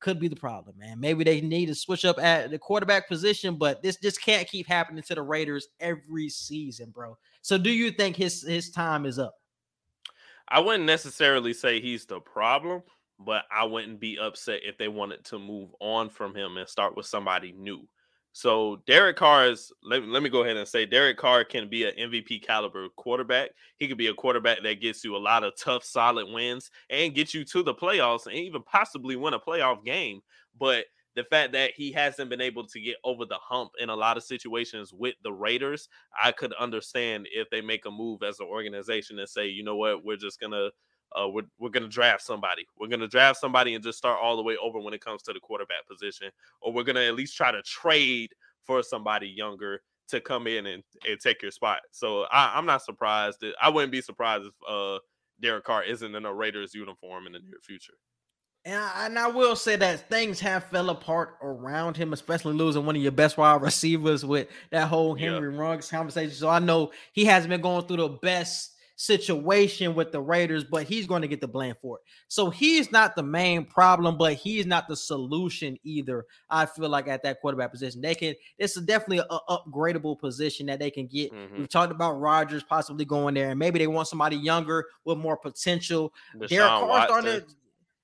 could 0.00 0.18
be 0.18 0.26
the 0.26 0.36
problem, 0.36 0.76
man. 0.78 0.98
Maybe 0.98 1.22
they 1.22 1.40
need 1.40 1.66
to 1.66 1.76
switch 1.76 2.04
up 2.04 2.18
at 2.18 2.50
the 2.50 2.58
quarterback 2.58 3.08
position, 3.08 3.54
but 3.54 3.82
this 3.82 3.96
just 3.96 4.20
can't 4.20 4.48
keep 4.48 4.66
happening 4.66 5.02
to 5.04 5.14
the 5.14 5.22
Raiders 5.22 5.68
every 5.78 6.28
season, 6.28 6.90
bro. 6.90 7.16
So 7.40 7.56
do 7.56 7.70
you 7.70 7.92
think 7.92 8.16
his 8.16 8.42
his 8.42 8.70
time 8.70 9.06
is 9.06 9.20
up? 9.20 9.36
I 10.48 10.58
wouldn't 10.58 10.84
necessarily 10.84 11.54
say 11.54 11.80
he's 11.80 12.04
the 12.04 12.20
problem, 12.20 12.82
but 13.24 13.44
I 13.54 13.64
wouldn't 13.64 14.00
be 14.00 14.18
upset 14.18 14.60
if 14.64 14.78
they 14.78 14.88
wanted 14.88 15.24
to 15.26 15.38
move 15.38 15.70
on 15.80 16.10
from 16.10 16.34
him 16.34 16.56
and 16.56 16.68
start 16.68 16.96
with 16.96 17.06
somebody 17.06 17.52
new. 17.52 17.86
So 18.34 18.82
Derek 18.86 19.16
Carr 19.16 19.48
is 19.48 19.70
let, 19.82 20.04
let 20.04 20.22
me 20.22 20.30
go 20.30 20.42
ahead 20.42 20.56
and 20.56 20.66
say 20.66 20.86
Derek 20.86 21.18
Carr 21.18 21.44
can 21.44 21.68
be 21.68 21.84
an 21.84 21.94
MVP 21.98 22.42
caliber 22.42 22.88
quarterback. 22.96 23.50
He 23.76 23.86
could 23.86 23.98
be 23.98 24.06
a 24.06 24.14
quarterback 24.14 24.62
that 24.62 24.80
gets 24.80 25.04
you 25.04 25.16
a 25.16 25.18
lot 25.18 25.44
of 25.44 25.52
tough, 25.58 25.84
solid 25.84 26.26
wins 26.32 26.70
and 26.88 27.14
get 27.14 27.34
you 27.34 27.44
to 27.44 27.62
the 27.62 27.74
playoffs 27.74 28.26
and 28.26 28.34
even 28.34 28.62
possibly 28.62 29.16
win 29.16 29.34
a 29.34 29.38
playoff 29.38 29.84
game. 29.84 30.20
But 30.58 30.86
the 31.14 31.24
fact 31.24 31.52
that 31.52 31.72
he 31.76 31.92
hasn't 31.92 32.30
been 32.30 32.40
able 32.40 32.66
to 32.66 32.80
get 32.80 32.96
over 33.04 33.26
the 33.26 33.38
hump 33.38 33.72
in 33.78 33.90
a 33.90 33.96
lot 33.96 34.16
of 34.16 34.22
situations 34.22 34.94
with 34.94 35.14
the 35.22 35.32
Raiders, 35.32 35.88
I 36.22 36.32
could 36.32 36.54
understand 36.54 37.28
if 37.32 37.50
they 37.50 37.60
make 37.60 37.84
a 37.84 37.90
move 37.90 38.22
as 38.22 38.40
an 38.40 38.46
organization 38.46 39.18
and 39.18 39.28
say, 39.28 39.46
you 39.48 39.62
know 39.62 39.76
what, 39.76 40.04
we're 40.04 40.16
just 40.16 40.40
gonna 40.40 40.70
uh, 41.20 41.28
we're, 41.28 41.42
we're 41.58 41.70
going 41.70 41.82
to 41.82 41.88
draft 41.88 42.22
somebody. 42.22 42.66
We're 42.78 42.88
going 42.88 43.00
to 43.00 43.08
draft 43.08 43.38
somebody 43.40 43.74
and 43.74 43.82
just 43.82 43.98
start 43.98 44.18
all 44.22 44.36
the 44.36 44.42
way 44.42 44.56
over 44.56 44.80
when 44.80 44.94
it 44.94 45.04
comes 45.04 45.22
to 45.22 45.32
the 45.32 45.40
quarterback 45.40 45.86
position. 45.88 46.30
Or 46.60 46.72
we're 46.72 46.84
going 46.84 46.96
to 46.96 47.06
at 47.06 47.14
least 47.14 47.36
try 47.36 47.50
to 47.50 47.62
trade 47.62 48.32
for 48.62 48.82
somebody 48.82 49.28
younger 49.28 49.80
to 50.08 50.20
come 50.20 50.46
in 50.46 50.66
and, 50.66 50.82
and 51.08 51.20
take 51.20 51.42
your 51.42 51.50
spot. 51.50 51.80
So 51.90 52.24
I, 52.30 52.58
am 52.58 52.66
not 52.66 52.82
surprised. 52.82 53.40
That, 53.40 53.54
I 53.60 53.68
wouldn't 53.68 53.92
be 53.92 54.02
surprised 54.02 54.44
if 54.44 54.52
uh, 54.68 54.98
Derek 55.40 55.64
Carr 55.64 55.84
isn't 55.84 56.14
in 56.14 56.24
a 56.24 56.32
Raiders 56.32 56.74
uniform 56.74 57.26
in 57.26 57.32
the 57.32 57.38
near 57.40 57.58
future. 57.62 57.94
And 58.64 58.76
I, 58.76 59.06
and 59.06 59.18
I 59.18 59.26
will 59.26 59.56
say 59.56 59.74
that 59.76 60.08
things 60.08 60.38
have 60.40 60.64
fell 60.64 60.90
apart 60.90 61.36
around 61.42 61.96
him, 61.96 62.12
especially 62.12 62.54
losing 62.54 62.86
one 62.86 62.94
of 62.94 63.02
your 63.02 63.10
best 63.10 63.36
wide 63.36 63.60
receivers 63.60 64.24
with 64.24 64.48
that 64.70 64.86
whole 64.86 65.16
Henry 65.16 65.52
yeah. 65.52 65.60
Ruggs 65.60 65.90
conversation. 65.90 66.34
So 66.34 66.48
I 66.48 66.60
know 66.60 66.92
he 67.12 67.24
hasn't 67.24 67.50
been 67.50 67.60
going 67.60 67.86
through 67.86 67.96
the 67.96 68.08
best 68.08 68.76
situation 69.02 69.96
with 69.96 70.12
the 70.12 70.20
Raiders, 70.20 70.62
but 70.62 70.84
he's 70.84 71.06
going 71.06 71.22
to 71.22 71.28
get 71.28 71.40
the 71.40 71.48
blame 71.48 71.74
for 71.82 71.98
it. 71.98 72.04
So 72.28 72.50
he's 72.50 72.92
not 72.92 73.16
the 73.16 73.22
main 73.22 73.64
problem, 73.64 74.16
but 74.16 74.34
he's 74.34 74.64
not 74.64 74.86
the 74.86 74.94
solution 74.94 75.76
either. 75.82 76.24
I 76.48 76.66
feel 76.66 76.88
like 76.88 77.08
at 77.08 77.22
that 77.24 77.40
quarterback 77.40 77.72
position, 77.72 78.00
they 78.00 78.14
can. 78.14 78.34
It's 78.58 78.80
definitely 78.80 79.18
an 79.18 79.38
upgradable 79.48 80.18
position 80.18 80.66
that 80.66 80.78
they 80.78 80.90
can 80.90 81.06
get. 81.06 81.32
Mm-hmm. 81.32 81.58
We've 81.58 81.68
talked 81.68 81.90
about 81.90 82.20
Rodgers 82.20 82.62
possibly 82.62 83.04
going 83.04 83.34
there, 83.34 83.50
and 83.50 83.58
maybe 83.58 83.80
they 83.80 83.88
want 83.88 84.06
somebody 84.06 84.36
younger 84.36 84.86
with 85.04 85.18
more 85.18 85.36
potential. 85.36 86.12
Deshaun 86.36 86.48
Derek 86.48 86.68
Carr 86.68 87.04
starting 87.06 87.40
to 87.40 87.46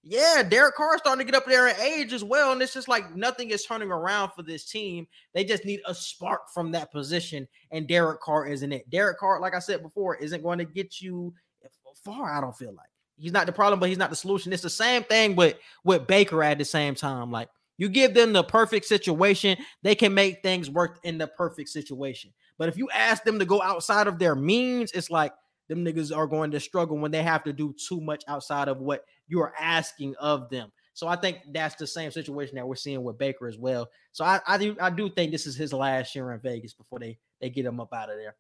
yeah, 0.08 0.42
Derek 0.42 0.74
Carr 0.74 0.96
starting 0.96 1.26
to 1.26 1.30
get 1.30 1.36
up 1.36 1.46
there 1.46 1.68
in 1.68 1.78
age 1.80 2.14
as 2.14 2.24
well. 2.24 2.52
And 2.52 2.62
it's 2.62 2.72
just 2.72 2.88
like 2.88 3.14
nothing 3.14 3.50
is 3.50 3.64
turning 3.64 3.90
around 3.90 4.30
for 4.30 4.42
this 4.42 4.64
team. 4.64 5.06
They 5.34 5.44
just 5.44 5.66
need 5.66 5.80
a 5.86 5.94
spark 5.94 6.48
from 6.52 6.72
that 6.72 6.90
position. 6.90 7.46
And 7.70 7.86
Derek 7.86 8.20
Carr 8.20 8.46
isn't 8.46 8.72
it. 8.72 8.88
Derek 8.88 9.18
Carr, 9.18 9.38
like 9.40 9.54
I 9.54 9.58
said 9.58 9.82
before, 9.82 10.16
isn't 10.16 10.42
going 10.42 10.58
to 10.58 10.64
get 10.64 11.02
you 11.02 11.34
far. 12.02 12.32
I 12.32 12.40
don't 12.40 12.56
feel 12.56 12.72
like 12.72 12.88
he's 13.18 13.32
not 13.32 13.44
the 13.44 13.52
problem, 13.52 13.80
but 13.80 13.90
he's 13.90 13.98
not 13.98 14.08
the 14.08 14.16
solution. 14.16 14.50
It's 14.52 14.62
the 14.62 14.70
same 14.70 15.02
thing 15.04 15.36
with, 15.36 15.56
with 15.84 16.06
Baker 16.06 16.42
at 16.42 16.56
the 16.56 16.64
same 16.64 16.94
time. 16.94 17.30
Like 17.30 17.50
you 17.76 17.90
give 17.90 18.14
them 18.14 18.32
the 18.32 18.44
perfect 18.44 18.86
situation, 18.86 19.58
they 19.82 19.94
can 19.94 20.14
make 20.14 20.42
things 20.42 20.70
work 20.70 21.00
in 21.04 21.18
the 21.18 21.26
perfect 21.26 21.68
situation. 21.68 22.32
But 22.56 22.70
if 22.70 22.78
you 22.78 22.88
ask 22.94 23.24
them 23.24 23.38
to 23.38 23.44
go 23.44 23.60
outside 23.60 24.06
of 24.06 24.18
their 24.18 24.34
means, 24.34 24.90
it's 24.92 25.10
like 25.10 25.32
them 25.68 25.84
niggas 25.84 26.16
are 26.16 26.26
going 26.26 26.50
to 26.50 26.60
struggle 26.60 26.98
when 26.98 27.10
they 27.10 27.22
have 27.22 27.44
to 27.44 27.52
do 27.52 27.74
too 27.74 28.00
much 28.00 28.24
outside 28.26 28.68
of 28.68 28.78
what 28.78 29.04
you 29.26 29.40
are 29.40 29.54
asking 29.60 30.14
of 30.16 30.48
them. 30.50 30.72
So 30.94 31.06
I 31.06 31.14
think 31.14 31.38
that's 31.52 31.76
the 31.76 31.86
same 31.86 32.10
situation 32.10 32.56
that 32.56 32.66
we're 32.66 32.74
seeing 32.74 33.04
with 33.04 33.18
Baker 33.18 33.46
as 33.46 33.56
well. 33.56 33.88
So 34.12 34.24
I, 34.24 34.40
I 34.46 34.58
do 34.58 34.76
I 34.80 34.90
do 34.90 35.08
think 35.08 35.30
this 35.30 35.46
is 35.46 35.56
his 35.56 35.72
last 35.72 36.14
year 36.14 36.32
in 36.32 36.40
Vegas 36.40 36.74
before 36.74 36.98
they 36.98 37.18
they 37.40 37.50
get 37.50 37.66
him 37.66 37.78
up 37.78 37.92
out 37.92 38.10
of 38.10 38.16
there. 38.16 38.34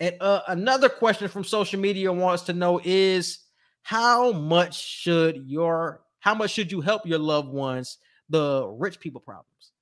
And 0.00 0.16
uh, 0.20 0.40
another 0.48 0.88
question 0.88 1.28
from 1.28 1.44
social 1.44 1.78
media 1.78 2.12
wants 2.12 2.44
to 2.44 2.54
know 2.54 2.80
is 2.82 3.38
how 3.82 4.32
much 4.32 4.74
should 4.74 5.44
your 5.46 6.00
how 6.18 6.34
much 6.34 6.50
should 6.50 6.72
you 6.72 6.80
help 6.80 7.06
your 7.06 7.18
loved 7.18 7.50
ones 7.50 7.98
the 8.28 8.66
rich 8.66 8.98
people 8.98 9.20
problems? 9.20 9.72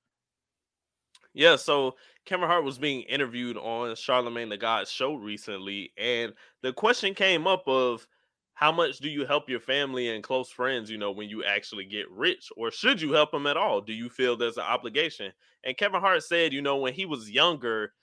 Yeah, 1.33 1.55
so 1.55 1.95
Kevin 2.25 2.47
Hart 2.47 2.63
was 2.63 2.77
being 2.77 3.01
interviewed 3.03 3.57
on 3.57 3.95
Charlemagne 3.95 4.49
the 4.49 4.57
God's 4.57 4.91
show 4.91 5.15
recently, 5.15 5.91
and 5.97 6.33
the 6.61 6.73
question 6.73 7.13
came 7.15 7.47
up 7.47 7.67
of 7.67 8.07
how 8.53 8.71
much 8.71 8.99
do 8.99 9.09
you 9.09 9.25
help 9.25 9.49
your 9.49 9.59
family 9.61 10.09
and 10.09 10.23
close 10.23 10.51
friends, 10.51 10.91
you 10.91 10.97
know, 10.97 11.11
when 11.11 11.29
you 11.29 11.43
actually 11.43 11.85
get 11.85 12.09
rich, 12.11 12.49
or 12.57 12.71
should 12.71 13.01
you 13.01 13.13
help 13.13 13.31
them 13.31 13.47
at 13.47 13.57
all? 13.57 13.81
Do 13.81 13.93
you 13.93 14.09
feel 14.09 14.35
there's 14.35 14.57
an 14.57 14.63
obligation? 14.63 15.31
And 15.63 15.77
Kevin 15.77 16.01
Hart 16.01 16.23
said, 16.23 16.53
you 16.53 16.61
know, 16.61 16.77
when 16.77 16.93
he 16.93 17.05
was 17.05 17.31
younger, 17.31 17.93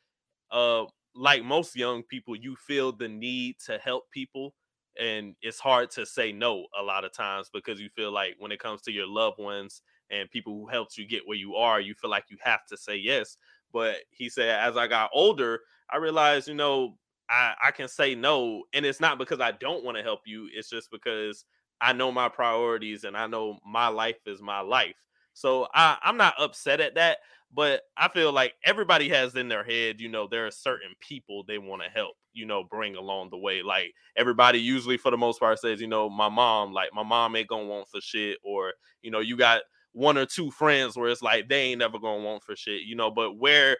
uh, 0.50 0.84
like 1.14 1.42
most 1.44 1.76
young 1.76 2.02
people, 2.02 2.36
you 2.36 2.56
feel 2.56 2.92
the 2.92 3.08
need 3.08 3.56
to 3.66 3.78
help 3.78 4.04
people. 4.10 4.54
And 4.98 5.34
it's 5.42 5.58
hard 5.60 5.90
to 5.92 6.06
say 6.06 6.32
no 6.32 6.66
a 6.78 6.82
lot 6.82 7.04
of 7.04 7.12
times 7.12 7.50
because 7.52 7.80
you 7.80 7.88
feel 7.90 8.12
like 8.12 8.36
when 8.38 8.52
it 8.52 8.60
comes 8.60 8.80
to 8.82 8.92
your 8.92 9.06
loved 9.06 9.38
ones 9.38 9.82
and 10.10 10.30
people 10.30 10.54
who 10.54 10.66
helped 10.68 10.96
you 10.96 11.06
get 11.06 11.26
where 11.26 11.36
you 11.36 11.54
are, 11.56 11.80
you 11.80 11.94
feel 11.94 12.10
like 12.10 12.24
you 12.30 12.38
have 12.40 12.64
to 12.66 12.76
say 12.76 12.96
yes. 12.96 13.36
But 13.76 13.96
he 14.10 14.30
said, 14.30 14.58
as 14.58 14.78
I 14.78 14.86
got 14.86 15.10
older, 15.12 15.60
I 15.92 15.98
realized, 15.98 16.48
you 16.48 16.54
know, 16.54 16.96
I, 17.28 17.52
I 17.62 17.70
can 17.72 17.88
say 17.88 18.14
no. 18.14 18.62
And 18.72 18.86
it's 18.86 19.00
not 19.00 19.18
because 19.18 19.38
I 19.38 19.52
don't 19.52 19.84
want 19.84 19.98
to 19.98 20.02
help 20.02 20.20
you. 20.24 20.48
It's 20.50 20.70
just 20.70 20.90
because 20.90 21.44
I 21.82 21.92
know 21.92 22.10
my 22.10 22.30
priorities 22.30 23.04
and 23.04 23.14
I 23.14 23.26
know 23.26 23.58
my 23.66 23.88
life 23.88 24.16
is 24.24 24.40
my 24.40 24.60
life. 24.60 24.96
So 25.34 25.68
I, 25.74 25.98
I'm 26.02 26.16
not 26.16 26.40
upset 26.40 26.80
at 26.80 26.94
that, 26.94 27.18
but 27.52 27.82
I 27.98 28.08
feel 28.08 28.32
like 28.32 28.54
everybody 28.64 29.10
has 29.10 29.36
in 29.36 29.46
their 29.46 29.62
head, 29.62 30.00
you 30.00 30.08
know, 30.08 30.26
there 30.26 30.46
are 30.46 30.50
certain 30.50 30.94
people 31.06 31.44
they 31.46 31.58
want 31.58 31.82
to 31.82 31.90
help, 31.90 32.14
you 32.32 32.46
know, 32.46 32.64
bring 32.64 32.96
along 32.96 33.28
the 33.28 33.36
way. 33.36 33.60
Like 33.62 33.92
everybody 34.16 34.58
usually 34.58 34.96
for 34.96 35.10
the 35.10 35.18
most 35.18 35.38
part 35.38 35.58
says, 35.58 35.82
you 35.82 35.86
know, 35.86 36.08
my 36.08 36.30
mom, 36.30 36.72
like 36.72 36.94
my 36.94 37.02
mom 37.02 37.36
ain't 37.36 37.48
gonna 37.48 37.66
want 37.66 37.88
for 37.90 38.00
shit, 38.00 38.38
or 38.42 38.72
you 39.02 39.10
know, 39.10 39.20
you 39.20 39.36
got 39.36 39.60
one 39.96 40.18
or 40.18 40.26
two 40.26 40.50
friends 40.50 40.94
where 40.94 41.08
it's 41.08 41.22
like 41.22 41.48
they 41.48 41.62
ain't 41.62 41.78
never 41.78 41.98
gonna 41.98 42.22
want 42.22 42.42
for 42.42 42.54
shit, 42.54 42.82
you 42.82 42.94
know, 42.94 43.10
but 43.10 43.38
where 43.38 43.78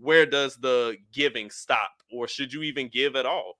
where 0.00 0.26
does 0.26 0.56
the 0.56 0.96
giving 1.12 1.50
stop 1.50 1.90
or 2.10 2.26
should 2.26 2.52
you 2.52 2.62
even 2.62 2.88
give 2.88 3.14
at 3.14 3.26
all 3.26 3.54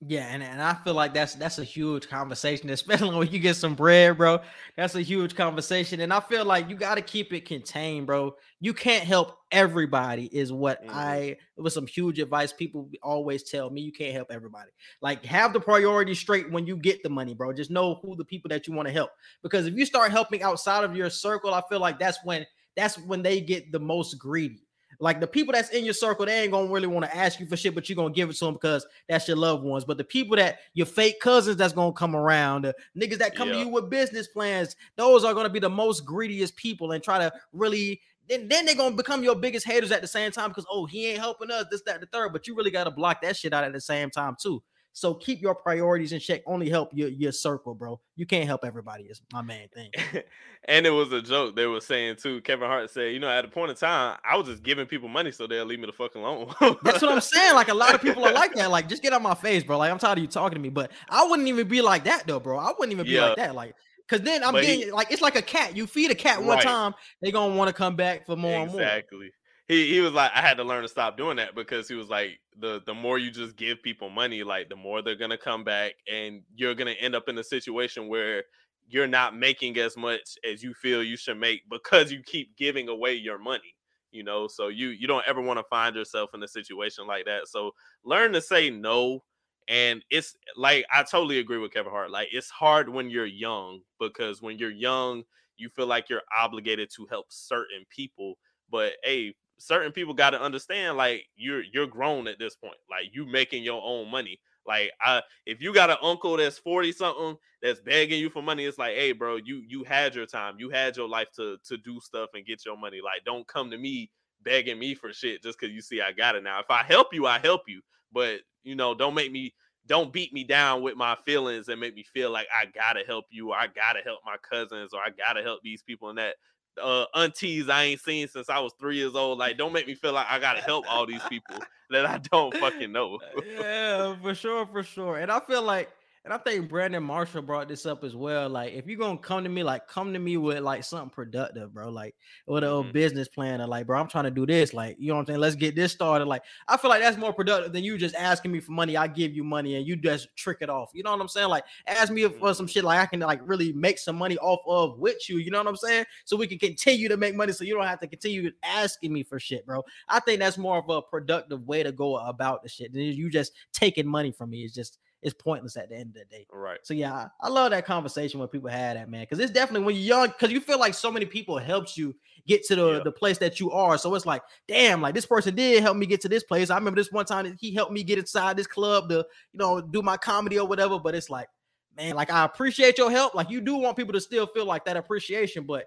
Yeah, 0.00 0.28
and, 0.32 0.44
and 0.44 0.62
I 0.62 0.74
feel 0.74 0.94
like 0.94 1.12
that's 1.12 1.34
that's 1.34 1.58
a 1.58 1.64
huge 1.64 2.08
conversation, 2.08 2.70
especially 2.70 3.16
when 3.16 3.32
you 3.32 3.40
get 3.40 3.54
some 3.56 3.74
bread, 3.74 4.16
bro. 4.16 4.38
That's 4.76 4.94
a 4.94 5.02
huge 5.02 5.34
conversation. 5.34 5.98
And 6.00 6.12
I 6.12 6.20
feel 6.20 6.44
like 6.44 6.68
you 6.70 6.76
got 6.76 6.94
to 6.94 7.02
keep 7.02 7.32
it 7.32 7.46
contained, 7.46 8.06
bro. 8.06 8.36
You 8.60 8.74
can't 8.74 9.02
help 9.02 9.38
everybody, 9.50 10.26
is 10.26 10.52
what 10.52 10.80
Mhm. 10.80 10.88
I 10.88 11.36
it 11.56 11.60
was 11.60 11.74
some 11.74 11.88
huge 11.88 12.20
advice 12.20 12.52
people 12.52 12.88
always 13.02 13.42
tell 13.42 13.70
me. 13.70 13.80
You 13.80 13.90
can't 13.90 14.14
help 14.14 14.28
everybody. 14.30 14.70
Like 15.02 15.24
have 15.24 15.52
the 15.52 15.60
priority 15.60 16.14
straight 16.14 16.48
when 16.52 16.64
you 16.64 16.76
get 16.76 17.02
the 17.02 17.10
money, 17.10 17.34
bro. 17.34 17.52
Just 17.52 17.72
know 17.72 17.96
who 17.96 18.14
the 18.14 18.24
people 18.24 18.50
that 18.50 18.68
you 18.68 18.74
want 18.74 18.86
to 18.86 18.92
help. 18.94 19.10
Because 19.42 19.66
if 19.66 19.74
you 19.74 19.84
start 19.84 20.12
helping 20.12 20.44
outside 20.44 20.84
of 20.84 20.94
your 20.94 21.10
circle, 21.10 21.52
I 21.52 21.62
feel 21.68 21.80
like 21.80 21.98
that's 21.98 22.18
when 22.22 22.46
that's 22.76 22.96
when 22.98 23.22
they 23.22 23.40
get 23.40 23.72
the 23.72 23.80
most 23.80 24.14
greedy. 24.14 24.67
Like 25.00 25.20
the 25.20 25.26
people 25.26 25.52
that's 25.52 25.70
in 25.70 25.84
your 25.84 25.94
circle, 25.94 26.26
they 26.26 26.42
ain't 26.42 26.50
gonna 26.50 26.70
really 26.70 26.88
want 26.88 27.04
to 27.06 27.16
ask 27.16 27.38
you 27.38 27.46
for 27.46 27.56
shit, 27.56 27.74
but 27.74 27.88
you're 27.88 27.96
gonna 27.96 28.12
give 28.12 28.30
it 28.30 28.36
to 28.36 28.46
them 28.46 28.54
because 28.54 28.86
that's 29.08 29.28
your 29.28 29.36
loved 29.36 29.62
ones. 29.62 29.84
But 29.84 29.96
the 29.96 30.04
people 30.04 30.36
that 30.36 30.58
your 30.74 30.86
fake 30.86 31.20
cousins 31.20 31.56
that's 31.56 31.72
gonna 31.72 31.92
come 31.92 32.16
around, 32.16 32.62
the 32.64 32.74
niggas 32.96 33.18
that 33.18 33.36
come 33.36 33.48
Yeah. 33.48 33.54
to 33.54 33.60
you 33.60 33.68
with 33.68 33.90
business 33.90 34.26
plans, 34.26 34.74
those 34.96 35.24
are 35.24 35.34
gonna 35.34 35.50
be 35.50 35.60
the 35.60 35.70
most 35.70 36.04
greediest 36.04 36.56
people 36.56 36.92
and 36.92 37.02
try 37.02 37.18
to 37.18 37.32
really 37.52 38.00
then, 38.28 38.46
then 38.46 38.66
they're 38.66 38.74
gonna 38.74 38.94
become 38.94 39.22
your 39.22 39.36
biggest 39.36 39.66
haters 39.66 39.90
at 39.90 40.02
the 40.02 40.06
same 40.08 40.30
time 40.30 40.50
because 40.50 40.66
oh 40.70 40.84
he 40.84 41.06
ain't 41.06 41.18
helping 41.20 41.50
us, 41.50 41.64
this, 41.70 41.82
that, 41.82 42.00
the 42.00 42.06
third. 42.06 42.32
But 42.32 42.46
you 42.46 42.54
really 42.54 42.70
gotta 42.70 42.90
block 42.90 43.22
that 43.22 43.36
shit 43.36 43.52
out 43.54 43.64
at 43.64 43.72
the 43.72 43.80
same 43.80 44.10
time 44.10 44.36
too. 44.40 44.62
So 44.98 45.14
keep 45.14 45.40
your 45.40 45.54
priorities 45.54 46.12
in 46.12 46.18
check. 46.18 46.42
Only 46.44 46.68
help 46.68 46.90
your, 46.92 47.08
your 47.08 47.30
circle, 47.30 47.72
bro. 47.74 48.00
You 48.16 48.26
can't 48.26 48.46
help 48.46 48.64
everybody, 48.64 49.04
is 49.04 49.22
my 49.32 49.42
main 49.42 49.68
thing. 49.68 49.90
and 50.64 50.86
it 50.86 50.90
was 50.90 51.12
a 51.12 51.22
joke. 51.22 51.54
They 51.54 51.66
were 51.66 51.80
saying 51.80 52.16
too. 52.16 52.40
Kevin 52.40 52.68
Hart 52.68 52.90
said, 52.90 53.12
you 53.12 53.20
know, 53.20 53.28
at 53.30 53.44
a 53.44 53.48
point 53.48 53.70
in 53.70 53.76
time, 53.76 54.18
I 54.28 54.36
was 54.36 54.48
just 54.48 54.64
giving 54.64 54.86
people 54.86 55.08
money 55.08 55.30
so 55.30 55.46
they'll 55.46 55.64
leave 55.66 55.78
me 55.78 55.86
the 55.86 55.92
fuck 55.92 56.16
alone. 56.16 56.52
That's 56.82 57.00
what 57.00 57.12
I'm 57.12 57.20
saying. 57.22 57.54
Like 57.54 57.68
a 57.68 57.74
lot 57.74 57.94
of 57.94 58.02
people 58.02 58.24
are 58.24 58.32
like 58.32 58.54
that. 58.54 58.70
Like, 58.72 58.88
just 58.88 59.02
get 59.02 59.12
out 59.12 59.22
my 59.22 59.34
face, 59.36 59.62
bro. 59.62 59.78
Like, 59.78 59.92
I'm 59.92 59.98
tired 59.98 60.18
of 60.18 60.22
you 60.22 60.28
talking 60.28 60.56
to 60.56 60.60
me. 60.60 60.68
But 60.68 60.90
I 61.08 61.24
wouldn't 61.28 61.46
even 61.48 61.68
be 61.68 61.80
like 61.80 62.02
that 62.04 62.26
though, 62.26 62.40
bro. 62.40 62.58
I 62.58 62.72
wouldn't 62.76 62.92
even 62.92 63.06
be 63.06 63.12
Yeah. 63.12 63.26
like 63.28 63.36
that. 63.36 63.54
Like, 63.54 63.76
cause 64.08 64.22
then 64.22 64.42
I'm 64.42 64.52
But 64.52 64.64
he- 64.64 64.78
getting 64.78 64.94
like 64.94 65.12
it's 65.12 65.22
like 65.22 65.36
a 65.36 65.42
cat. 65.42 65.76
You 65.76 65.86
feed 65.86 66.10
a 66.10 66.14
cat 66.16 66.40
one 66.40 66.56
Right. 66.56 66.62
time, 66.64 66.94
they 67.22 67.30
gonna 67.30 67.54
want 67.54 67.68
to 67.68 67.74
come 67.74 67.94
back 67.94 68.26
for 68.26 68.34
more 68.34 68.62
and 68.62 68.72
more. 68.72 68.80
exactly. 68.80 69.30
He 69.68 69.92
he 69.92 70.00
was 70.00 70.12
like, 70.12 70.30
I 70.34 70.40
had 70.40 70.56
to 70.56 70.64
learn 70.64 70.82
to 70.82 70.88
stop 70.88 71.16
doing 71.18 71.36
that 71.36 71.54
because 71.54 71.88
he 71.88 71.94
was 71.94 72.08
like, 72.08 72.40
the 72.58 72.80
the 72.86 72.94
more 72.94 73.18
you 73.18 73.30
just 73.30 73.56
give 73.56 73.82
people 73.82 74.08
money, 74.08 74.42
like 74.42 74.68
the 74.70 74.76
more 74.76 75.02
they're 75.02 75.14
gonna 75.16 75.36
come 75.38 75.62
back, 75.64 75.94
and 76.10 76.42
you're 76.54 76.74
gonna 76.74 76.92
end 76.92 77.14
up 77.14 77.28
in 77.28 77.36
a 77.38 77.44
situation 77.44 78.08
where 78.08 78.44
you're 78.88 79.06
not 79.06 79.36
making 79.36 79.76
as 79.78 79.96
much 79.96 80.36
as 80.50 80.62
you 80.62 80.72
feel 80.72 81.02
you 81.02 81.16
should 81.18 81.36
make 81.38 81.62
because 81.70 82.10
you 82.10 82.22
keep 82.24 82.56
giving 82.56 82.88
away 82.88 83.12
your 83.14 83.38
money. 83.38 83.74
You 84.10 84.24
know, 84.24 84.48
so 84.48 84.68
you 84.68 84.88
you 84.88 85.06
don't 85.06 85.24
ever 85.28 85.42
want 85.42 85.58
to 85.58 85.64
find 85.68 85.94
yourself 85.94 86.30
in 86.32 86.42
a 86.42 86.48
situation 86.48 87.06
like 87.06 87.26
that. 87.26 87.46
So 87.48 87.72
learn 88.04 88.32
to 88.32 88.40
say 88.40 88.70
no. 88.70 89.22
And 89.68 90.02
it's 90.10 90.34
like 90.56 90.86
I 90.90 91.02
totally 91.02 91.40
agree 91.40 91.58
with 91.58 91.72
Kevin 91.74 91.92
Hart. 91.92 92.10
Like 92.10 92.28
it's 92.32 92.48
hard 92.48 92.88
when 92.88 93.10
you're 93.10 93.26
young 93.26 93.80
because 94.00 94.40
when 94.40 94.58
you're 94.58 94.70
young, 94.70 95.24
you 95.58 95.68
feel 95.68 95.86
like 95.86 96.08
you're 96.08 96.22
obligated 96.36 96.88
to 96.96 97.06
help 97.10 97.26
certain 97.28 97.84
people. 97.94 98.38
But 98.70 98.94
hey, 99.04 99.34
certain 99.58 99.92
people 99.92 100.14
got 100.14 100.30
to 100.30 100.40
understand 100.40 100.96
like 100.96 101.26
you're 101.36 101.62
you're 101.72 101.86
grown 101.86 102.28
at 102.28 102.38
this 102.38 102.56
point. 102.56 102.76
Like 102.90 103.10
you 103.12 103.26
making 103.26 103.64
your 103.64 103.82
own 103.84 104.10
money. 104.10 104.40
Like 104.66 104.90
I 105.00 105.22
if 105.46 105.60
you 105.60 105.72
got 105.72 105.90
an 105.90 105.96
uncle 106.02 106.36
that's 106.36 106.58
40 106.58 106.92
something 106.92 107.36
that's 107.62 107.80
begging 107.80 108.20
you 108.20 108.30
for 108.30 108.42
money, 108.42 108.64
it's 108.64 108.78
like, 108.78 108.94
hey, 108.94 109.12
bro, 109.12 109.36
you 109.36 109.62
you 109.66 109.84
had 109.84 110.14
your 110.14 110.26
time, 110.26 110.56
you 110.58 110.70
had 110.70 110.96
your 110.96 111.08
life 111.08 111.30
to 111.36 111.58
to 111.64 111.76
do 111.78 112.00
stuff 112.00 112.30
and 112.34 112.46
get 112.46 112.64
your 112.64 112.76
money. 112.76 113.00
Like, 113.02 113.24
don't 113.24 113.46
come 113.46 113.70
to 113.70 113.78
me 113.78 114.10
begging 114.42 114.78
me 114.78 114.94
for 114.94 115.12
shit 115.12 115.42
just 115.42 115.58
because 115.58 115.74
you 115.74 115.80
see 115.82 116.00
I 116.00 116.12
got 116.12 116.36
it 116.36 116.44
now. 116.44 116.60
If 116.60 116.70
I 116.70 116.82
help 116.82 117.08
you, 117.12 117.26
I 117.26 117.38
help 117.38 117.62
you. 117.66 117.80
But 118.12 118.40
you 118.62 118.74
know, 118.74 118.94
don't 118.94 119.14
make 119.14 119.32
me 119.32 119.54
don't 119.86 120.12
beat 120.12 120.34
me 120.34 120.44
down 120.44 120.82
with 120.82 120.96
my 120.96 121.16
feelings 121.24 121.68
and 121.68 121.80
make 121.80 121.94
me 121.94 122.02
feel 122.02 122.30
like 122.30 122.46
I 122.54 122.66
gotta 122.66 123.04
help 123.06 123.24
you 123.30 123.50
or 123.50 123.56
I 123.56 123.68
gotta 123.68 124.00
help 124.04 124.20
my 124.24 124.36
cousins 124.48 124.92
or 124.92 125.00
I 125.00 125.08
gotta 125.16 125.42
help 125.42 125.60
these 125.62 125.82
people 125.82 126.10
and 126.10 126.18
that 126.18 126.36
uh 126.82 127.06
aunties 127.14 127.68
I 127.68 127.84
ain't 127.84 128.00
seen 128.00 128.28
since 128.28 128.48
I 128.48 128.58
was 128.58 128.72
three 128.78 128.96
years 128.96 129.14
old. 129.14 129.38
Like, 129.38 129.56
don't 129.58 129.72
make 129.72 129.86
me 129.86 129.94
feel 129.94 130.12
like 130.12 130.26
I 130.28 130.38
gotta 130.38 130.60
help 130.60 130.84
all 130.88 131.06
these 131.06 131.22
people 131.28 131.56
that 131.90 132.06
I 132.06 132.18
don't 132.18 132.54
fucking 132.56 132.92
know. 132.92 133.18
yeah, 133.46 134.14
for 134.20 134.34
sure, 134.34 134.66
for 134.66 134.82
sure. 134.82 135.18
And 135.18 135.30
I 135.30 135.40
feel 135.40 135.62
like, 135.62 135.90
and 136.28 136.34
I 136.34 136.36
think 136.36 136.68
Brandon 136.68 137.02
Marshall 137.02 137.40
brought 137.40 137.68
this 137.68 137.86
up 137.86 138.04
as 138.04 138.14
well. 138.14 138.50
Like, 138.50 138.74
if 138.74 138.86
you're 138.86 138.98
gonna 138.98 139.16
come 139.16 139.44
to 139.44 139.48
me, 139.48 139.62
like, 139.62 139.88
come 139.88 140.12
to 140.12 140.18
me 140.18 140.36
with 140.36 140.58
like 140.58 140.84
something 140.84 141.08
productive, 141.08 141.72
bro. 141.72 141.88
Like, 141.88 142.14
with 142.46 142.64
a 142.64 142.66
Mhm. 142.66 142.92
business 142.92 143.28
plan, 143.28 143.62
or 143.62 143.66
like, 143.66 143.86
bro, 143.86 143.98
I'm 143.98 144.08
trying 144.08 144.24
to 144.24 144.30
do 144.30 144.44
this. 144.44 144.74
Like, 144.74 144.96
you 144.98 145.08
know 145.08 145.14
what 145.14 145.20
I'm 145.20 145.26
saying? 145.28 145.40
Let's 145.40 145.56
get 145.56 145.74
this 145.74 145.90
started. 145.90 146.26
Like, 146.26 146.42
I 146.68 146.76
feel 146.76 146.90
like 146.90 147.00
that's 147.00 147.16
more 147.16 147.32
productive 147.32 147.72
than 147.72 147.82
you 147.82 147.96
just 147.96 148.14
asking 148.14 148.52
me 148.52 148.60
for 148.60 148.72
money. 148.72 148.94
I 148.94 149.06
give 149.06 149.32
you 149.32 149.42
money 149.42 149.76
and 149.76 149.86
you 149.86 149.96
just 149.96 150.28
trick 150.36 150.58
it 150.60 150.68
off. 150.68 150.90
You 150.92 151.02
know 151.02 151.12
what 151.12 151.20
I'm 151.22 151.28
saying? 151.28 151.48
Like, 151.48 151.64
ask 151.86 152.12
me 152.12 152.28
for 152.28 152.52
some 152.52 152.66
shit 152.66 152.84
like 152.84 153.00
I 153.00 153.06
can 153.06 153.20
like 153.20 153.40
really 153.48 153.72
make 153.72 153.98
some 153.98 154.16
money 154.16 154.36
off 154.36 154.60
of 154.66 154.98
with 154.98 155.30
you. 155.30 155.38
You 155.38 155.50
know 155.50 155.56
what 155.56 155.66
I'm 155.66 155.76
saying? 155.76 156.04
So 156.26 156.36
we 156.36 156.46
can 156.46 156.58
continue 156.58 157.08
to 157.08 157.16
make 157.16 157.36
money, 157.36 157.54
so 157.54 157.64
you 157.64 157.74
don't 157.74 157.86
have 157.86 158.00
to 158.00 158.06
continue 158.06 158.52
asking 158.62 159.14
me 159.14 159.22
for 159.22 159.40
shit, 159.40 159.64
bro. 159.64 159.82
I 160.10 160.20
think 160.20 160.40
that's 160.40 160.58
more 160.58 160.76
of 160.76 160.90
a 160.90 161.00
productive 161.00 161.66
way 161.66 161.82
to 161.82 161.90
go 161.90 162.18
about 162.18 162.62
the 162.62 162.68
shit 162.68 162.92
than 162.92 163.00
you 163.00 163.30
just 163.30 163.54
taking 163.72 164.06
money 164.06 164.30
from 164.30 164.50
me. 164.50 164.58
It's 164.58 164.74
just 164.74 164.98
it's 165.22 165.34
pointless 165.34 165.76
at 165.76 165.88
the 165.88 165.96
end 165.96 166.08
of 166.10 166.14
the 166.14 166.24
day. 166.36 166.46
right. 166.52 166.78
So 166.84 166.94
yeah, 166.94 167.12
I, 167.12 167.28
I 167.40 167.48
love 167.48 167.70
that 167.72 167.84
conversation 167.84 168.38
when 168.38 168.48
people 168.48 168.70
had 168.70 168.96
that 168.96 169.08
man, 169.10 169.22
because 169.22 169.40
it's 169.40 169.52
definitely 169.52 169.84
when 169.86 169.94
you're 169.96 170.04
young, 170.04 170.28
because 170.28 170.52
you 170.52 170.60
feel 170.60 170.78
like 170.78 170.94
so 170.94 171.10
many 171.10 171.26
people 171.26 171.58
helped 171.58 171.96
you 171.96 172.14
get 172.46 172.64
to 172.66 172.76
the, 172.76 172.92
Yeah. 172.92 173.00
the 173.04 173.10
place 173.12 173.38
that 173.38 173.58
you 173.58 173.70
are. 173.72 173.98
So 173.98 174.14
it's 174.14 174.26
like, 174.26 174.42
damn, 174.68 175.02
like 175.02 175.14
this 175.14 175.26
person 175.26 175.54
did 175.56 175.82
help 175.82 175.96
me 175.96 176.06
get 176.06 176.20
to 176.20 176.28
this 176.28 176.44
place. 176.44 176.70
I 176.70 176.76
remember 176.78 177.00
this 177.00 177.10
one 177.10 177.26
time 177.26 177.46
that 177.46 177.56
he 177.58 177.74
helped 177.74 177.92
me 177.92 178.04
get 178.04 178.18
inside 178.18 178.56
this 178.56 178.66
club 178.68 179.08
to, 179.08 179.16
you 179.52 179.58
know, 179.58 179.80
do 179.80 180.02
my 180.02 180.16
comedy 180.16 180.58
or 180.58 180.66
whatever. 180.68 180.98
But 181.00 181.14
it's 181.16 181.28
like, 181.30 181.48
man, 181.96 182.14
like 182.14 182.30
I 182.30 182.44
appreciate 182.44 182.96
your 182.96 183.10
help. 183.10 183.34
Like 183.34 183.50
you 183.50 183.60
do 183.60 183.74
want 183.76 183.96
people 183.96 184.12
to 184.12 184.20
still 184.20 184.46
feel 184.46 184.66
like 184.66 184.84
that 184.84 184.96
appreciation, 184.96 185.64
but 185.64 185.86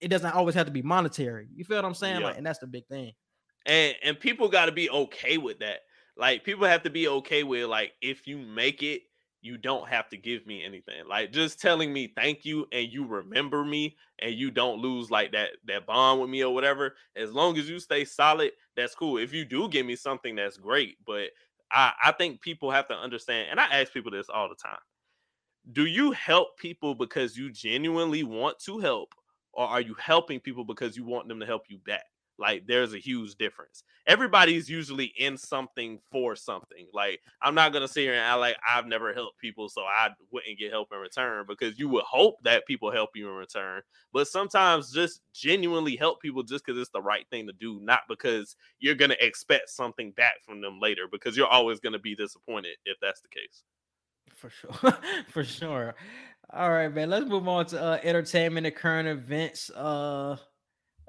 it 0.00 0.08
doesn't 0.08 0.32
always 0.34 0.54
have 0.56 0.66
to 0.66 0.72
be 0.72 0.82
monetary. 0.82 1.46
You 1.54 1.64
feel 1.64 1.76
what 1.78 1.84
I'm 1.84 1.94
saying? 1.94 2.20
Yeah. 2.20 2.26
Like, 2.26 2.36
and 2.36 2.44
that's 2.44 2.58
the 2.58 2.66
big 2.66 2.86
thing. 2.88 3.12
and 3.64 3.94
and 4.02 4.18
people 4.18 4.48
got 4.48 4.66
to 4.66 4.72
be 4.72 4.90
okay 4.90 5.38
with 5.38 5.60
that 5.60 5.80
like 6.16 6.44
people 6.44 6.66
have 6.66 6.82
to 6.82 6.90
be 6.90 7.08
okay 7.08 7.42
with 7.42 7.64
like 7.66 7.92
if 8.00 8.26
you 8.26 8.38
make 8.38 8.82
it 8.82 9.02
you 9.42 9.56
don't 9.56 9.88
have 9.88 10.08
to 10.08 10.16
give 10.16 10.46
me 10.46 10.64
anything 10.64 11.06
like 11.08 11.30
just 11.30 11.60
telling 11.60 11.92
me 11.92 12.12
thank 12.16 12.44
you 12.44 12.66
and 12.72 12.88
you 12.92 13.06
remember 13.06 13.64
me 13.64 13.96
and 14.18 14.34
you 14.34 14.50
don't 14.50 14.80
lose 14.80 15.10
like 15.10 15.32
that 15.32 15.50
that 15.66 15.86
bond 15.86 16.20
with 16.20 16.30
me 16.30 16.42
or 16.42 16.52
whatever 16.52 16.96
as 17.14 17.32
long 17.32 17.56
as 17.56 17.68
you 17.68 17.78
stay 17.78 18.04
solid 18.04 18.50
that's 18.76 18.94
cool. 18.94 19.16
If 19.16 19.32
you 19.32 19.44
do 19.44 19.68
give 19.68 19.86
me 19.86 19.96
something 19.96 20.36
that's 20.36 20.56
great 20.56 20.96
but 21.06 21.30
i 21.70 21.92
i 22.04 22.12
think 22.12 22.40
people 22.40 22.70
have 22.70 22.88
to 22.88 22.94
understand 22.94 23.48
and 23.50 23.60
i 23.60 23.66
ask 23.66 23.92
people 23.92 24.10
this 24.10 24.28
all 24.28 24.48
the 24.48 24.54
time 24.54 24.78
do 25.72 25.86
you 25.86 26.12
help 26.12 26.56
people 26.58 26.94
because 26.94 27.36
you 27.36 27.50
genuinely 27.50 28.22
want 28.22 28.58
to 28.60 28.78
help 28.78 29.14
or 29.52 29.66
are 29.66 29.80
you 29.80 29.94
helping 29.94 30.40
people 30.40 30.64
because 30.64 30.96
you 30.96 31.04
want 31.04 31.28
them 31.28 31.40
to 31.40 31.46
help 31.46 31.62
you 31.68 31.78
back 31.78 32.04
like 32.38 32.66
there's 32.66 32.94
a 32.94 32.98
huge 32.98 33.34
difference. 33.36 33.82
Everybody's 34.06 34.68
usually 34.68 35.12
in 35.16 35.36
something 35.36 35.98
for 36.10 36.36
something. 36.36 36.86
Like 36.92 37.20
I'm 37.42 37.54
not 37.54 37.72
gonna 37.72 37.88
sit 37.88 38.02
here 38.02 38.14
and 38.14 38.40
like 38.40 38.56
I've 38.68 38.86
never 38.86 39.12
helped 39.14 39.38
people, 39.38 39.68
so 39.68 39.82
I 39.82 40.10
wouldn't 40.30 40.58
get 40.58 40.72
help 40.72 40.88
in 40.92 40.98
return 40.98 41.44
because 41.48 41.78
you 41.78 41.88
would 41.88 42.04
hope 42.04 42.36
that 42.44 42.66
people 42.66 42.90
help 42.90 43.10
you 43.14 43.28
in 43.28 43.34
return. 43.34 43.82
But 44.12 44.28
sometimes 44.28 44.92
just 44.92 45.20
genuinely 45.32 45.96
help 45.96 46.20
people 46.20 46.42
just 46.42 46.64
because 46.64 46.80
it's 46.80 46.90
the 46.90 47.02
right 47.02 47.26
thing 47.30 47.46
to 47.46 47.52
do, 47.54 47.80
not 47.82 48.02
because 48.08 48.56
you're 48.78 48.94
gonna 48.94 49.16
expect 49.20 49.70
something 49.70 50.12
back 50.12 50.42
from 50.44 50.60
them 50.60 50.78
later, 50.80 51.06
because 51.10 51.36
you're 51.36 51.46
always 51.46 51.80
gonna 51.80 51.98
be 51.98 52.14
disappointed 52.14 52.76
if 52.84 52.96
that's 53.00 53.20
the 53.20 53.28
case. 53.28 53.64
For 54.34 54.50
sure. 54.50 54.98
For 55.28 55.44
sure. 55.44 55.94
All 56.50 56.70
right, 56.70 56.92
man. 56.92 57.10
Let's 57.10 57.26
move 57.26 57.48
on 57.48 57.66
to 57.66 57.82
uh 57.82 58.00
entertainment 58.02 58.66
and 58.66 58.76
current 58.76 59.08
events. 59.08 59.70
Uh 59.70 60.36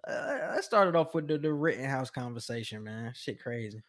uh, 0.07 0.51
let's 0.53 0.65
start 0.65 0.87
it 0.87 0.95
off 0.95 1.13
with 1.13 1.27
the, 1.27 1.37
the 1.37 1.51
Rittenhouse 1.51 2.09
conversation, 2.09 2.83
man. 2.83 3.13
Shit 3.15 3.41
crazy. 3.41 3.81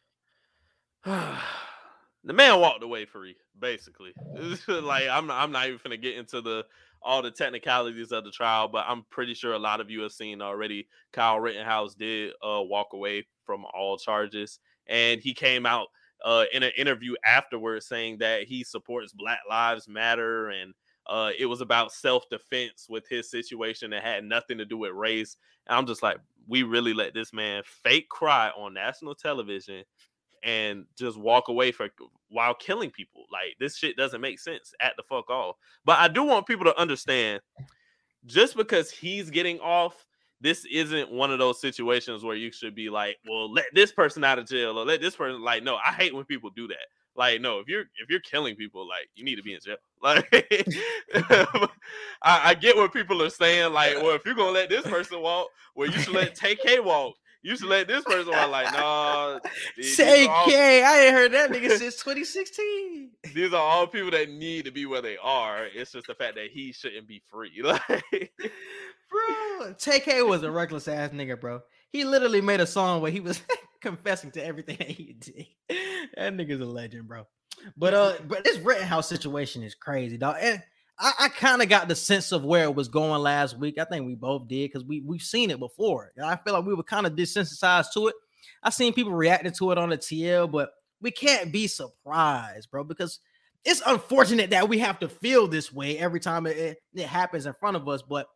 the 1.05 2.33
man 2.33 2.61
walked 2.61 2.83
away 2.83 3.05
free, 3.05 3.37
basically. 3.59 4.13
like 4.69 5.09
I'm 5.09 5.27
not, 5.27 5.43
I'm 5.43 5.53
not 5.53 5.67
even 5.67 5.79
gonna 5.83 5.97
get 5.97 6.17
into 6.17 6.41
the 6.41 6.65
all 7.01 7.23
the 7.23 7.31
technicalities 7.31 8.11
of 8.11 8.25
the 8.25 8.31
trial, 8.33 8.67
but 8.67 8.85
I'm 8.89 9.05
pretty 9.11 9.35
sure 9.35 9.53
a 9.53 9.59
lot 9.59 9.81
of 9.81 9.91
you 9.91 10.01
have 10.03 10.13
seen 10.13 10.43
already. 10.43 10.89
Kyle 11.13 11.39
Rittenhouse 11.39 11.95
did 11.95 12.33
uh, 12.43 12.63
walk 12.63 12.89
away 12.93 13.27
from 13.45 13.65
all 13.73 13.97
charges, 13.97 14.59
and 14.89 15.21
he 15.21 15.33
came 15.33 15.65
out 15.65 15.87
uh, 16.25 16.45
in 16.53 16.65
an 16.65 16.73
interview 16.77 17.15
afterwards 17.25 17.87
saying 17.87 18.19
that 18.19 18.43
he 18.43 18.65
supports 18.65 19.13
Black 19.13 19.41
Lives 19.49 19.89
Matter 19.89 20.49
and. 20.49 20.75
Uh, 21.09 21.31
it 21.39 21.47
was 21.47 21.61
about 21.61 21.93
self-defense 21.93 22.87
with 22.89 23.09
his 23.09 23.31
situation 23.31 23.91
that 23.91 24.03
had 24.03 24.25
nothing 24.25 24.59
to 24.59 24.65
do 24.65 24.77
with 24.77 24.93
race. 24.93 25.37
And 25.67 25.77
I'm 25.77 25.87
just 25.87 26.03
like, 26.03 26.19
we 26.47 26.63
really 26.63 26.93
let 26.93 27.15
this 27.15 27.33
man 27.33 27.63
fake 27.65 28.09
cry 28.09 28.51
on 28.57 28.75
national 28.75 29.15
television 29.15 29.85
and 30.45 30.85
just 30.97 31.19
walk 31.19 31.49
away 31.49 31.73
for 31.73 31.89
while 32.29 32.55
killing 32.55 32.91
people. 32.91 33.25
Like 33.33 33.57
this 33.59 33.77
shit 33.77 33.97
doesn't 33.97 34.21
make 34.21 34.39
sense 34.39 34.73
at 34.81 34.97
the 34.97 35.03
fuck 35.03 35.31
all. 35.31 35.59
But 35.85 35.99
I 35.99 36.09
do 36.09 36.25
want 36.25 36.47
people 36.47 36.65
to 36.67 36.79
understand 36.79 37.41
just 38.27 38.57
because 38.57 38.91
he's 38.91 39.31
getting 39.31 39.59
off, 39.61 40.07
this 40.41 40.65
isn't 40.71 41.11
one 41.11 41.33
of 41.33 41.39
those 41.39 41.61
situations 41.61 42.23
where 42.23 42.37
you 42.37 42.53
should 42.53 42.75
be 42.75 42.91
like, 42.91 43.17
well, 43.29 43.51
let 43.51 43.67
this 43.75 43.93
person 43.93 44.23
out 44.25 44.39
of 44.39 44.47
jail 44.47 44.79
or 44.79 44.85
let 44.85 45.01
this 45.01 45.17
person 45.17 45.43
like 45.43 45.63
no, 45.63 45.77
I 45.77 45.93
hate 45.93 46.15
when 46.15 46.25
people 46.25 46.51
do 46.51 46.69
that. 46.69 46.87
Like, 47.19 47.41
no, 47.41 47.59
if 47.59 47.67
you're 47.69 47.83
if 48.01 48.09
you're 48.09 48.21
killing 48.21 48.55
people, 48.55 48.89
like 48.89 49.09
you 49.17 49.25
need 49.25 49.37
to 49.37 49.43
be 49.43 49.53
in 49.53 49.61
jail. 49.61 49.77
Like, 50.01 50.31
I, 51.13 51.71
I 52.51 52.55
get 52.55 52.77
what 52.77 52.93
people 52.93 53.21
are 53.23 53.31
saying. 53.31 53.73
Like, 53.73 53.97
well, 53.97 54.15
if 54.15 54.25
you're 54.25 54.37
gonna 54.37 54.53
let 54.53 54.69
this 54.69 54.87
person 54.87 55.21
walk, 55.21 55.49
well, 55.75 55.91
you 55.91 55.99
should 55.99 56.15
let 56.15 56.37
Tay-K 56.37 56.79
walk. 56.79 57.17
You 57.43 57.57
should 57.57 57.69
let 57.69 57.89
this 57.89 58.05
person 58.05 58.31
walk. 58.33 58.49
Like, 58.51 58.73
nah. 58.73 59.41
these- 59.43 59.53
these 59.77 59.97
Say 59.97 60.27
are 60.27 60.31
all- 60.31 60.47
K, 60.47 60.85
I 60.85 60.99
ain't 61.07 61.15
heard 61.15 61.33
that 61.33 61.51
nigga 61.51 61.77
since 61.77 61.97
2016. 61.97 63.11
these 63.35 63.53
are 63.53 63.57
all 63.61 63.89
people 63.89 64.13
that 64.13 64.31
need 64.31 64.65
to 64.67 64.71
be 64.71 64.87
where 64.87 65.03
they 65.03 65.17
are. 65.17 65.67
It's 65.75 65.91
just 65.93 66.07
the 66.07 66.15
fact 66.15 66.37
that 66.37 66.49
he 66.53 66.73
shouldn't 66.73 67.09
be 67.09 67.21
free. 67.29 67.61
Like, 67.63 68.33
Bro, 69.11 69.73
Tay-K 69.79 70.23
was 70.23 70.43
a 70.45 70.51
reckless 70.51 70.87
ass 70.87 71.11
nigga, 71.11 71.41
bro. 71.41 71.61
He 71.93 72.05
literally 72.05 72.41
made 72.41 72.61
a 72.61 72.67
song 72.67 73.01
where 73.01 73.11
he 73.11 73.21
was 73.21 73.41
confessing 73.81 74.31
to 74.33 74.45
everything 74.45 74.77
that 74.79 74.91
he 74.91 75.17
did. 75.19 75.47
That 76.17 76.35
nigga's 76.35 76.61
a 76.61 76.65
legend, 76.65 77.07
bro. 77.07 77.27
But 77.77 77.95
uh, 77.95 78.15
but 78.29 78.45
this 78.45 78.59
Rittenhouse 78.59 79.09
situation 79.09 79.63
is 79.63 79.75
crazy, 79.75 80.17
dog. 80.17 80.37
And 80.41 80.63
I, 80.99 81.13
I 81.21 81.29
kind 81.29 81.63
of 81.63 81.69
got 81.69 81.89
the 81.89 81.95
sense 81.95 82.33
of 82.33 82.45
where 82.45 82.65
it 82.65 82.75
was 82.75 82.89
going 82.89 83.23
last 83.23 83.59
week. 83.59 83.79
I 83.79 83.85
think 83.85 84.07
we 84.07 84.15
both 84.15 84.49
did 84.49 84.71
because 84.71 84.85
we 84.85 85.01
we've 85.01 85.23
seen 85.23 85.51
it 85.51 85.59
before. 85.59 86.13
And 86.17 86.27
I 86.27 86.37
feel 86.37 86.55
like 86.55 86.65
we 86.65 86.75
were 86.75 86.83
kind 86.83 87.07
of 87.07 87.15
desensitized 87.15 87.93
to 87.95 88.09
it. 88.09 88.15
I've 88.63 88.75
seen 88.75 88.93
people 88.93 89.13
reacting 89.13 89.53
to 89.53 89.71
it 89.71 89.79
on 89.79 89.91
the 89.91 89.99
TL, 89.99 90.51
but 90.51 90.71
we 91.01 91.11
can't 91.11 91.53
be 91.53 91.67
surprised, 91.67 92.71
bro, 92.71 92.83
because 92.83 93.21
it's 93.65 93.83
unfortunate 93.87 94.51
that 94.51 94.69
we 94.69 94.79
have 94.79 94.99
to 95.01 95.09
feel 95.09 95.47
this 95.47 95.73
way 95.73 95.99
every 95.99 96.21
time 96.21 96.47
it, 96.47 96.57
it, 96.57 96.79
it 96.95 97.07
happens 97.07 97.47
in 97.47 97.55
front 97.61 97.77
of 97.77 97.89
us. 97.89 98.03
But 98.03 98.27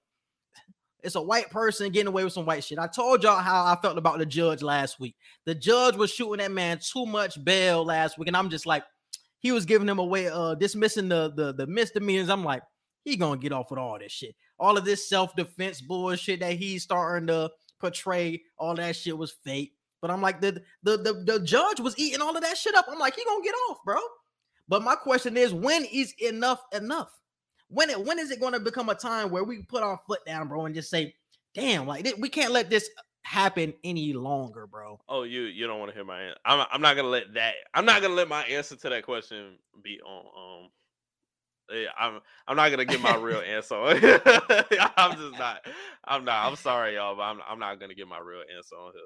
it's 1.02 1.14
a 1.16 1.22
white 1.22 1.50
person 1.50 1.90
getting 1.90 2.08
away 2.08 2.24
with 2.24 2.32
some 2.32 2.46
white 2.46 2.64
shit. 2.64 2.78
I 2.78 2.86
told 2.86 3.22
y'all 3.22 3.40
how 3.40 3.64
I 3.64 3.76
felt 3.80 3.98
about 3.98 4.18
the 4.18 4.26
judge 4.26 4.62
last 4.62 5.00
week. 5.00 5.16
The 5.46 5.54
judge 5.54 5.96
was 5.96 6.10
shooting 6.12 6.38
that 6.38 6.52
man 6.52 6.78
too 6.80 7.06
much 7.06 7.42
bail 7.44 7.84
last 7.84 8.18
week, 8.18 8.28
and 8.28 8.36
I'm 8.36 8.50
just 8.50 8.66
like, 8.66 8.84
he 9.38 9.50
was 9.50 9.66
giving 9.66 9.88
him 9.88 9.98
away, 9.98 10.28
uh, 10.28 10.54
dismissing 10.54 11.08
the 11.08 11.32
the 11.34 11.52
the 11.52 11.66
misdemeanors. 11.66 12.30
I'm 12.30 12.44
like, 12.44 12.62
he 13.04 13.16
gonna 13.16 13.40
get 13.40 13.52
off 13.52 13.70
with 13.70 13.78
all 13.78 13.98
this 13.98 14.12
shit, 14.12 14.34
all 14.58 14.76
of 14.76 14.84
this 14.84 15.08
self 15.08 15.34
defense 15.34 15.80
bullshit 15.80 16.40
that 16.40 16.54
he's 16.54 16.84
starting 16.84 17.26
to 17.26 17.50
portray. 17.80 18.40
All 18.58 18.74
that 18.76 18.96
shit 18.96 19.18
was 19.18 19.32
fake. 19.44 19.72
But 20.00 20.10
I'm 20.10 20.22
like, 20.22 20.40
the 20.40 20.62
the 20.82 20.96
the, 20.98 21.24
the 21.26 21.40
judge 21.40 21.80
was 21.80 21.98
eating 21.98 22.20
all 22.20 22.36
of 22.36 22.42
that 22.42 22.56
shit 22.56 22.74
up. 22.74 22.86
I'm 22.88 22.98
like, 22.98 23.16
he 23.16 23.24
gonna 23.24 23.42
get 23.42 23.54
off, 23.70 23.78
bro. 23.84 23.98
But 24.68 24.82
my 24.82 24.94
question 24.94 25.36
is, 25.36 25.52
when 25.52 25.84
is 25.86 26.14
enough 26.18 26.62
enough? 26.72 27.10
When 27.72 27.90
it 27.90 28.04
when 28.04 28.18
is 28.18 28.30
it 28.30 28.40
going 28.40 28.52
to 28.52 28.60
become 28.60 28.88
a 28.88 28.94
time 28.94 29.30
where 29.30 29.44
we 29.44 29.62
put 29.62 29.82
our 29.82 29.98
foot 30.06 30.20
down, 30.26 30.48
bro, 30.48 30.66
and 30.66 30.74
just 30.74 30.90
say, 30.90 31.14
"Damn, 31.54 31.86
like 31.86 32.06
we 32.18 32.28
can't 32.28 32.52
let 32.52 32.68
this 32.70 32.88
happen 33.24 33.72
any 33.82 34.12
longer, 34.12 34.66
bro." 34.66 35.00
oh, 35.08 35.22
you 35.22 35.42
you 35.42 35.66
don't 35.66 35.78
want 35.78 35.90
to 35.90 35.94
hear 35.94 36.04
my 36.04 36.20
answer. 36.20 36.38
I'm 36.44 36.66
I'm 36.70 36.82
not 36.82 36.96
gonna 36.96 37.08
let 37.08 37.34
that. 37.34 37.54
I'm 37.74 37.84
not 37.84 38.02
gonna 38.02 38.14
let 38.14 38.28
my 38.28 38.42
answer 38.44 38.76
to 38.76 38.88
that 38.90 39.04
question 39.04 39.56
be 39.82 40.00
on. 40.06 40.64
Um, 40.64 40.70
yeah, 41.70 41.88
I'm 41.98 42.20
I'm 42.46 42.56
not 42.56 42.70
gonna 42.70 42.84
give 42.84 43.00
my 43.00 43.16
real 43.16 43.40
answer. 43.46 43.74
I'm 44.96 45.16
just 45.16 45.38
not. 45.38 45.66
I'm 46.04 46.24
not. 46.24 46.48
I'm 46.48 46.56
sorry, 46.56 46.96
y'all, 46.96 47.16
but 47.16 47.22
I'm 47.22 47.40
I'm 47.48 47.58
not 47.58 47.80
gonna 47.80 47.94
give 47.94 48.08
my 48.08 48.18
real 48.18 48.42
answer 48.54 48.76
on 48.76 48.92
here. 48.92 49.02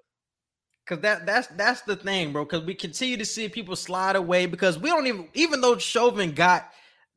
Cause 0.87 1.01
that 1.01 1.27
that's 1.27 1.49
that's 1.49 1.83
the 1.83 1.97
thing, 1.97 2.33
bro. 2.33 2.47
Cause 2.47 2.63
we 2.63 2.75
continue 2.75 3.17
to 3.17 3.25
see 3.25 3.49
people 3.49 3.75
slide 3.75 4.15
away 4.15 4.47
because 4.47 4.79
we 4.79 4.89
don't 4.89 5.07
even 5.07 5.29
even 5.35 5.61
though 5.61 5.77
Chauvin 5.79 6.33
got 6.33 6.71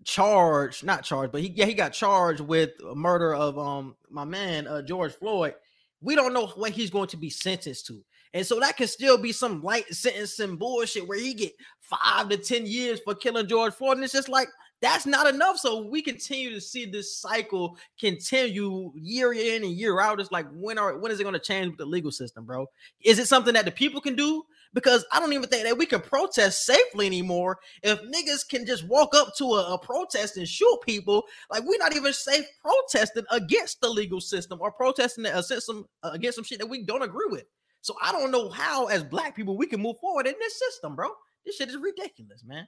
charged, 0.05 0.83
not 0.83 1.03
charged, 1.03 1.31
but 1.31 1.41
he 1.41 1.51
yeah, 1.55 1.65
he 1.65 1.73
got 1.73 1.93
charged 1.93 2.41
with 2.41 2.71
murder 2.95 3.33
of 3.33 3.57
um 3.57 3.95
my 4.09 4.25
man 4.25 4.67
uh 4.67 4.81
George 4.81 5.13
Floyd. 5.13 5.55
We 6.01 6.15
don't 6.15 6.33
know 6.33 6.47
what 6.47 6.71
he's 6.71 6.89
going 6.89 7.09
to 7.09 7.17
be 7.17 7.29
sentenced 7.29 7.87
to. 7.87 8.03
And 8.33 8.45
so 8.45 8.59
that 8.59 8.77
can 8.77 8.87
still 8.87 9.17
be 9.17 9.31
some 9.31 9.61
light 9.63 9.91
sentencing 9.93 10.55
bullshit 10.55 11.07
where 11.07 11.19
he 11.19 11.33
get 11.33 11.53
five 11.81 12.29
to 12.29 12.37
ten 12.37 12.65
years 12.65 12.99
for 13.03 13.15
killing 13.15 13.47
George 13.47 13.73
Floyd. 13.73 13.97
And 13.97 14.03
it's 14.03 14.13
just 14.13 14.29
like 14.29 14.47
that's 14.81 15.05
not 15.05 15.27
enough. 15.27 15.57
So 15.57 15.85
we 15.85 16.01
continue 16.01 16.51
to 16.51 16.61
see 16.61 16.85
this 16.85 17.17
cycle 17.17 17.77
continue 17.99 18.91
year 18.95 19.33
in 19.33 19.63
and 19.63 19.73
year 19.73 19.99
out. 19.99 20.19
It's 20.19 20.31
like 20.31 20.45
when 20.53 20.77
are 20.77 20.97
when 20.97 21.11
is 21.11 21.19
it 21.19 21.23
going 21.23 21.33
to 21.33 21.39
change 21.39 21.71
with 21.71 21.79
the 21.79 21.85
legal 21.85 22.11
system, 22.11 22.45
bro? 22.45 22.67
Is 23.03 23.19
it 23.19 23.27
something 23.27 23.53
that 23.55 23.65
the 23.65 23.71
people 23.71 23.99
can 23.99 24.15
do? 24.15 24.43
Because 24.73 25.03
I 25.11 25.19
don't 25.19 25.33
even 25.33 25.49
think 25.49 25.63
that 25.63 25.77
we 25.77 25.87
can 25.87 26.01
protest 26.01 26.65
safely 26.65 27.07
anymore. 27.07 27.57
If 27.81 28.01
niggas 28.03 28.47
can 28.47 28.65
just 28.65 28.87
walk 28.87 29.15
up 29.15 29.35
to 29.37 29.45
a, 29.45 29.73
a 29.73 29.79
protest 29.79 30.37
and 30.37 30.47
shoot 30.47 30.79
people, 30.85 31.23
like 31.49 31.63
we're 31.65 31.79
not 31.79 31.95
even 31.95 32.13
safe 32.13 32.45
protesting 32.61 33.25
against 33.31 33.81
the 33.81 33.89
legal 33.89 34.21
system 34.21 34.59
or 34.61 34.71
protesting 34.71 35.25
uh, 35.25 35.41
some, 35.41 35.87
uh, 36.03 36.11
against 36.13 36.35
some 36.35 36.43
shit 36.43 36.59
that 36.59 36.67
we 36.69 36.83
don't 36.83 37.01
agree 37.01 37.27
with. 37.29 37.45
So 37.81 37.95
I 38.01 38.11
don't 38.11 38.31
know 38.31 38.49
how, 38.49 38.87
as 38.87 39.03
black 39.03 39.35
people, 39.35 39.57
we 39.57 39.65
can 39.65 39.81
move 39.81 39.97
forward 39.99 40.27
in 40.27 40.35
this 40.39 40.59
system, 40.59 40.95
bro. 40.95 41.09
This 41.45 41.55
shit 41.55 41.69
is 41.69 41.77
ridiculous, 41.77 42.43
man. 42.45 42.67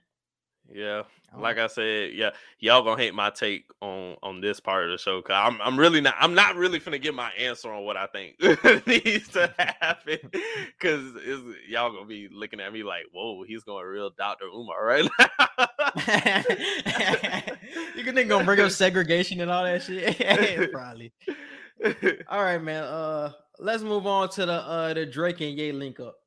Yeah, 0.74 1.04
like 1.38 1.58
I 1.58 1.68
said, 1.68 2.14
yeah, 2.14 2.32
y'all 2.60 2.84
gonna 2.84 3.02
hate 3.02 3.14
my 3.14 3.30
take 3.30 3.66
on 3.82 4.18
on 4.22 4.42
this 4.42 4.60
part 4.60 4.86
of 4.86 4.92
the 4.92 4.98
show. 4.98 5.22
Cause 5.22 5.36
I'm 5.36 5.62
I'm 5.62 5.80
really 5.80 6.02
not 6.02 6.16
I'm 6.20 6.34
not 6.34 6.56
really 6.56 6.80
finna 6.80 7.02
get 7.02 7.14
my 7.14 7.32
answer 7.40 7.72
on 7.72 7.84
what 7.86 7.96
I 7.96 8.08
think 8.08 8.40
needs 8.88 9.30
to 9.30 9.54
happen. 9.58 10.18
Cause 10.80 11.14
it's, 11.16 11.42
y'all 11.70 11.94
gonna 11.94 12.06
be 12.06 12.28
looking 12.32 12.60
at 12.60 12.74
me 12.74 12.84
like, 12.84 13.06
whoa, 13.14 13.44
he's 13.44 13.64
going 13.64 13.86
real 13.86 14.10
Dr. 14.10 14.46
Umar 14.46 14.86
right 14.86 15.10
now. 15.20 16.44
you 17.96 18.12
think 18.12 18.30
gonna 18.30 18.44
bring 18.44 18.60
up 18.60 18.72
segregation 18.72 19.40
and 19.40 19.50
all 19.50 19.64
that 19.64 19.84
shit? 19.84 20.72
Probably. 20.72 21.14
All 22.30 22.44
right, 22.44 22.62
man. 22.62 22.84
Uh, 22.84 23.32
let's 23.58 23.84
move 23.84 24.06
on 24.06 24.30
to 24.30 24.46
the 24.46 24.54
uh 24.54 24.94
the 24.94 25.06
Drake 25.06 25.40
and 25.42 25.58
Ye 25.58 25.72
link 25.72 26.00
up. 26.00 26.21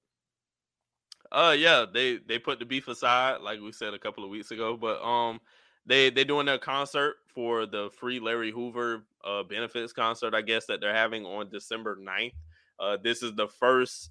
Uh 1.34 1.56
yeah, 1.58 1.84
they 1.92 2.18
they 2.18 2.38
put 2.38 2.60
the 2.60 2.64
beef 2.64 2.86
aside, 2.88 3.40
like 3.42 3.60
we 3.60 3.72
said 3.72 3.92
a 3.92 3.98
couple 3.98 4.22
of 4.24 4.30
weeks 4.30 4.52
ago. 4.52 4.76
But 4.76 5.02
um 5.04 5.40
they 5.84 6.08
they 6.10 6.24
doing 6.24 6.46
their 6.46 6.58
concert 6.58 7.16
for 7.34 7.66
the 7.66 7.90
free 7.98 8.20
Larry 8.20 8.52
Hoover 8.52 9.04
uh 9.24 9.42
benefits 9.42 9.92
concert, 9.92 10.34
I 10.34 10.42
guess, 10.42 10.66
that 10.66 10.80
they're 10.80 10.94
having 10.94 11.26
on 11.26 11.50
December 11.50 11.96
9th. 11.96 12.34
Uh 12.78 12.98
this 13.02 13.22
is 13.24 13.34
the 13.34 13.48
first 13.48 14.10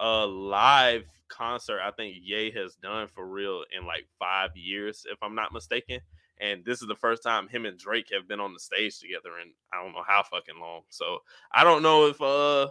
uh 0.00 0.26
live 0.26 1.04
concert 1.28 1.80
I 1.80 1.92
think 1.92 2.16
Ye 2.20 2.50
has 2.52 2.74
done 2.76 3.06
for 3.08 3.26
real 3.26 3.64
in 3.78 3.86
like 3.86 4.06
five 4.18 4.56
years, 4.56 5.06
if 5.10 5.18
I'm 5.22 5.36
not 5.36 5.52
mistaken. 5.52 6.00
And 6.40 6.64
this 6.64 6.82
is 6.82 6.88
the 6.88 6.96
first 6.96 7.22
time 7.22 7.46
him 7.48 7.66
and 7.66 7.78
Drake 7.78 8.08
have 8.12 8.26
been 8.26 8.40
on 8.40 8.52
the 8.52 8.58
stage 8.58 8.98
together 8.98 9.38
in 9.40 9.52
I 9.72 9.82
don't 9.82 9.92
know 9.92 10.02
how 10.04 10.24
fucking 10.24 10.60
long. 10.60 10.82
So 10.90 11.20
I 11.52 11.62
don't 11.62 11.84
know 11.84 12.08
if 12.08 12.20
uh 12.20 12.70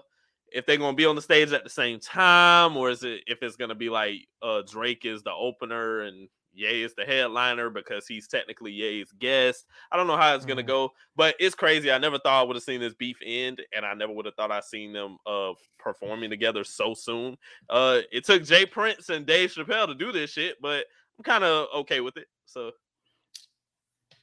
if 0.53 0.65
they're 0.65 0.77
gonna 0.77 0.95
be 0.95 1.05
on 1.05 1.15
the 1.15 1.21
stage 1.21 1.51
at 1.51 1.63
the 1.63 1.69
same 1.69 1.99
time, 1.99 2.77
or 2.77 2.89
is 2.89 3.03
it 3.03 3.21
if 3.27 3.41
it's 3.41 3.55
gonna 3.55 3.75
be 3.75 3.89
like 3.89 4.27
uh 4.41 4.61
Drake 4.69 5.05
is 5.05 5.23
the 5.23 5.31
opener 5.33 6.01
and 6.01 6.27
Ye 6.55 6.83
is 6.83 6.93
the 6.93 7.03
headliner 7.03 7.71
because 7.71 8.05
he's 8.05 8.27
technically 8.27 8.71
Ye's 8.71 9.11
guest. 9.17 9.65
I 9.91 9.97
don't 9.97 10.05
know 10.05 10.15
how 10.17 10.35
it's 10.35 10.45
gonna 10.45 10.61
Mhm. 10.61 10.67
go, 10.67 10.93
but 11.15 11.35
it's 11.39 11.55
crazy. 11.55 11.91
I 11.91 11.97
never 11.97 12.19
thought 12.19 12.39
I 12.41 12.43
would 12.43 12.55
have 12.55 12.63
seen 12.63 12.79
this 12.79 12.93
beef 12.93 13.17
end, 13.25 13.59
and 13.75 13.83
I 13.83 13.95
never 13.95 14.13
would 14.13 14.25
have 14.27 14.35
thought 14.35 14.51
I 14.51 14.59
seen 14.59 14.93
them 14.93 15.17
uh 15.25 15.53
performing 15.79 16.29
together 16.29 16.63
so 16.63 16.93
soon. 16.93 17.37
Uh 17.69 18.01
it 18.11 18.23
took 18.25 18.43
J. 18.43 18.67
Prince 18.67 19.09
and 19.09 19.25
Dave 19.25 19.51
Chappelle 19.51 19.87
to 19.87 19.95
do 19.95 20.11
this 20.11 20.29
shit, 20.31 20.61
but 20.61 20.85
I'm 21.17 21.23
kind 21.23 21.43
of 21.43 21.67
okay 21.81 22.01
with 22.01 22.17
it. 22.17 22.27
So 22.45 22.71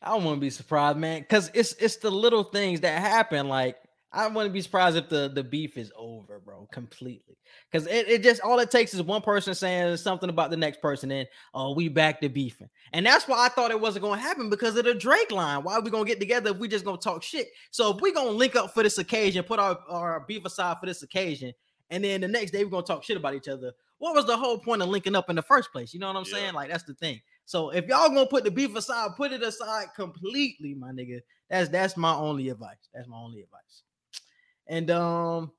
I 0.02 0.14
wouldn't 0.14 0.40
be 0.40 0.50
surprised, 0.50 0.98
man, 0.98 1.22
because 1.22 1.50
it's 1.52 1.72
it's 1.74 1.96
the 1.96 2.10
little 2.10 2.44
things 2.44 2.80
that 2.82 3.00
happen. 3.00 3.48
Like 3.48 3.76
I 4.12 4.26
wouldn't 4.26 4.52
be 4.52 4.60
surprised 4.60 4.96
if 4.96 5.08
the 5.08 5.30
the 5.32 5.44
beef 5.44 5.76
is 5.76 5.92
over, 5.96 6.40
bro, 6.40 6.68
completely. 6.72 7.38
Because 7.70 7.86
it, 7.86 8.08
it 8.08 8.22
just 8.24 8.40
all 8.40 8.58
it 8.58 8.70
takes 8.70 8.92
is 8.92 9.02
one 9.02 9.22
person 9.22 9.54
saying 9.54 9.96
something 9.98 10.28
about 10.28 10.50
the 10.50 10.56
next 10.56 10.80
person, 10.82 11.12
and 11.12 11.28
oh, 11.54 11.74
we 11.74 11.88
back 11.88 12.20
to 12.20 12.28
beefing. 12.28 12.68
And 12.92 13.06
that's 13.06 13.28
why 13.28 13.46
I 13.46 13.48
thought 13.50 13.70
it 13.70 13.80
wasn't 13.80 14.04
gonna 14.04 14.20
happen 14.20 14.50
because 14.50 14.76
of 14.76 14.84
the 14.84 14.94
Drake 14.94 15.30
line. 15.30 15.62
Why 15.62 15.74
are 15.74 15.80
we 15.80 15.90
gonna 15.90 16.04
get 16.04 16.18
together 16.18 16.50
if 16.50 16.56
we 16.58 16.66
just 16.66 16.84
gonna 16.84 16.98
talk 16.98 17.22
shit? 17.22 17.48
So 17.70 17.94
if 17.94 18.00
we 18.00 18.12
gonna 18.12 18.30
link 18.30 18.56
up 18.56 18.74
for 18.74 18.82
this 18.82 18.98
occasion, 18.98 19.44
put 19.44 19.60
our, 19.60 19.78
our 19.88 20.24
beef 20.26 20.44
aside 20.44 20.78
for 20.80 20.86
this 20.86 21.04
occasion, 21.04 21.52
and 21.90 22.02
then 22.02 22.20
the 22.20 22.28
next 22.28 22.50
day 22.50 22.64
we're 22.64 22.70
gonna 22.70 22.82
talk 22.86 23.04
shit 23.04 23.16
about 23.16 23.34
each 23.34 23.48
other. 23.48 23.72
What 23.98 24.14
was 24.14 24.24
the 24.26 24.36
whole 24.36 24.58
point 24.58 24.82
of 24.82 24.88
linking 24.88 25.14
up 25.14 25.30
in 25.30 25.36
the 25.36 25.42
first 25.42 25.70
place? 25.70 25.94
You 25.94 26.00
know 26.00 26.08
what 26.08 26.16
I'm 26.16 26.24
Yeah. 26.24 26.38
saying? 26.38 26.54
Like 26.54 26.70
that's 26.70 26.84
the 26.84 26.94
thing. 26.94 27.20
So 27.44 27.70
if 27.70 27.86
y'all 27.86 28.08
gonna 28.08 28.26
put 28.26 28.42
the 28.42 28.50
beef 28.50 28.74
aside, 28.74 29.10
put 29.16 29.30
it 29.30 29.42
aside 29.42 29.88
completely, 29.94 30.74
my 30.74 30.90
nigga. 30.90 31.20
That's 31.48 31.68
that's 31.68 31.96
my 31.96 32.14
only 32.14 32.48
advice. 32.48 32.88
That's 32.92 33.06
my 33.06 33.16
only 33.16 33.42
advice. 33.42 33.82
And 34.70 34.90
um, 34.90 35.50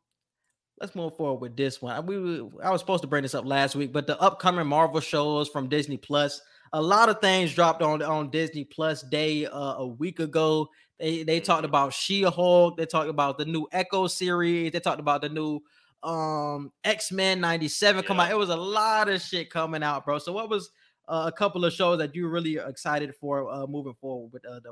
let's 0.80 0.96
move 0.96 1.16
forward 1.18 1.42
with 1.42 1.56
this 1.58 1.82
one. 1.82 2.06
We 2.06 2.42
were- 2.42 2.64
I 2.64 2.72
was 2.72 2.82
supposed 2.82 3.04
to 3.04 3.08
bring 3.08 3.22
this 3.24 3.36
up 3.36 3.46
last 3.46 3.76
week, 3.76 3.92
but 3.94 4.08
the 4.08 4.20
upcoming 4.20 4.66
Marvel 4.66 5.02
shows 5.02 5.50
from 5.50 5.68
Disney 5.70 5.98
Plus, 5.98 6.42
a 6.74 6.82
lot 6.82 7.10
of 7.10 7.20
things 7.22 7.54
dropped 7.54 7.82
on 7.84 8.02
on 8.02 8.30
Disney 8.32 8.64
Plus 8.64 9.04
Day 9.04 9.46
uh, 9.46 9.76
a 9.76 9.86
week 9.86 10.20
ago. 10.20 10.70
They 11.00 11.24
they 11.24 11.40
talked 11.42 11.64
Mhm. 11.64 11.70
about 11.70 11.94
She-Hulk. 11.94 12.78
They 12.78 12.86
talked 12.86 13.10
about 13.10 13.38
the 13.38 13.46
new 13.46 13.68
Echo 13.74 14.08
series. 14.08 14.72
They 14.72 14.80
talked 14.80 15.02
about 15.02 15.22
the 15.22 15.30
new 15.30 15.60
um 16.04 16.72
X-Men 16.84 17.40
97 17.42 18.04
come 18.06 18.20
out. 18.20 18.32
It 18.32 18.38
was 18.38 18.50
a 18.50 18.56
lot 18.56 19.10
of 19.10 19.22
shit 19.22 19.50
coming 19.52 19.84
out, 19.84 20.06
bro. 20.06 20.18
So 20.20 20.32
what 20.32 20.50
was 20.50 20.72
uh, 21.08 21.26
a 21.28 21.32
couple 21.38 21.66
of 21.66 21.74
shows 21.74 21.98
that 22.00 22.16
you 22.16 22.28
really 22.30 22.56
excited 22.58 23.14
for 23.16 23.52
uh, 23.52 23.68
moving 23.68 23.94
forward 24.00 24.32
with 24.32 24.46
uh, 24.46 24.62
the 24.62 24.72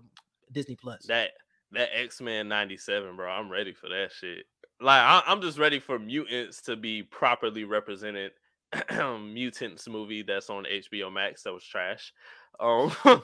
Disney 0.53 0.75
Plus? 0.75 1.05
that 1.07 1.31
that 1.71 1.89
X 1.93 2.21
Men 2.21 2.47
'97, 2.47 3.15
bro. 3.15 3.29
I'm 3.29 3.51
ready 3.51 3.73
for 3.73 3.89
that 3.89 4.11
shit. 4.11 4.45
Like 4.81 5.01
I, 5.01 5.23
I'm 5.27 5.41
just 5.41 5.57
ready 5.57 5.79
for 5.79 5.99
mutants 5.99 6.61
to 6.63 6.75
be 6.75 7.03
properly 7.03 7.63
represented 7.63 8.31
mutants 8.91 9.87
movie 9.87 10.21
that's 10.21 10.49
on 10.49 10.65
HBO 10.65 11.11
Max 11.11 11.43
that 11.43 11.53
was 11.53 11.63
trash. 11.63 12.13
Um, 12.59 12.91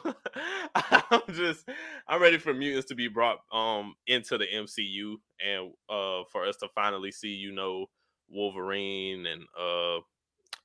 I'm 0.76 1.22
just 1.34 1.68
I'm 2.08 2.22
ready 2.22 2.38
for 2.38 2.54
mutants 2.54 2.88
to 2.90 2.96
be 2.96 3.08
brought 3.08 3.40
um 3.52 3.96
into 4.08 4.38
the 4.38 4.46
MCU 4.46 5.16
and 5.46 5.72
uh 5.90 6.24
for 6.32 6.46
us 6.46 6.58
to 6.58 6.70
finally 6.74 7.12
see 7.12 7.30
you 7.30 7.52
know 7.52 7.88
Wolverine 8.30 9.26
and 9.26 9.44
uh 9.60 9.98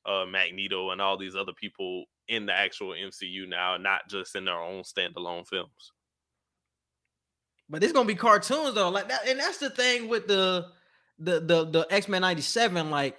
uh 0.06 0.26
Magneto 0.26 0.90
and 0.90 1.00
all 1.00 1.18
these 1.18 1.36
other 1.36 1.52
people 1.52 2.04
in 2.28 2.46
the 2.46 2.54
actual 2.54 2.90
MCU 2.90 3.48
now, 3.48 3.76
not 3.76 4.08
just 4.08 4.36
in 4.36 4.44
their 4.44 4.60
own 4.60 4.82
standalone 4.82 5.46
films. 5.46 5.92
But 7.70 7.84
it's 7.84 7.92
gonna 7.92 8.06
be 8.06 8.16
cartoons 8.16 8.74
though, 8.74 8.90
like 8.90 9.08
that, 9.08 9.28
and 9.28 9.38
that's 9.38 9.58
the 9.58 9.70
thing 9.70 10.08
with 10.08 10.26
the 10.26 10.66
the 11.20 11.40
the 11.40 11.64
the 11.66 11.86
X 11.88 12.08
Men 12.08 12.22
'97. 12.22 12.90
Like, 12.90 13.16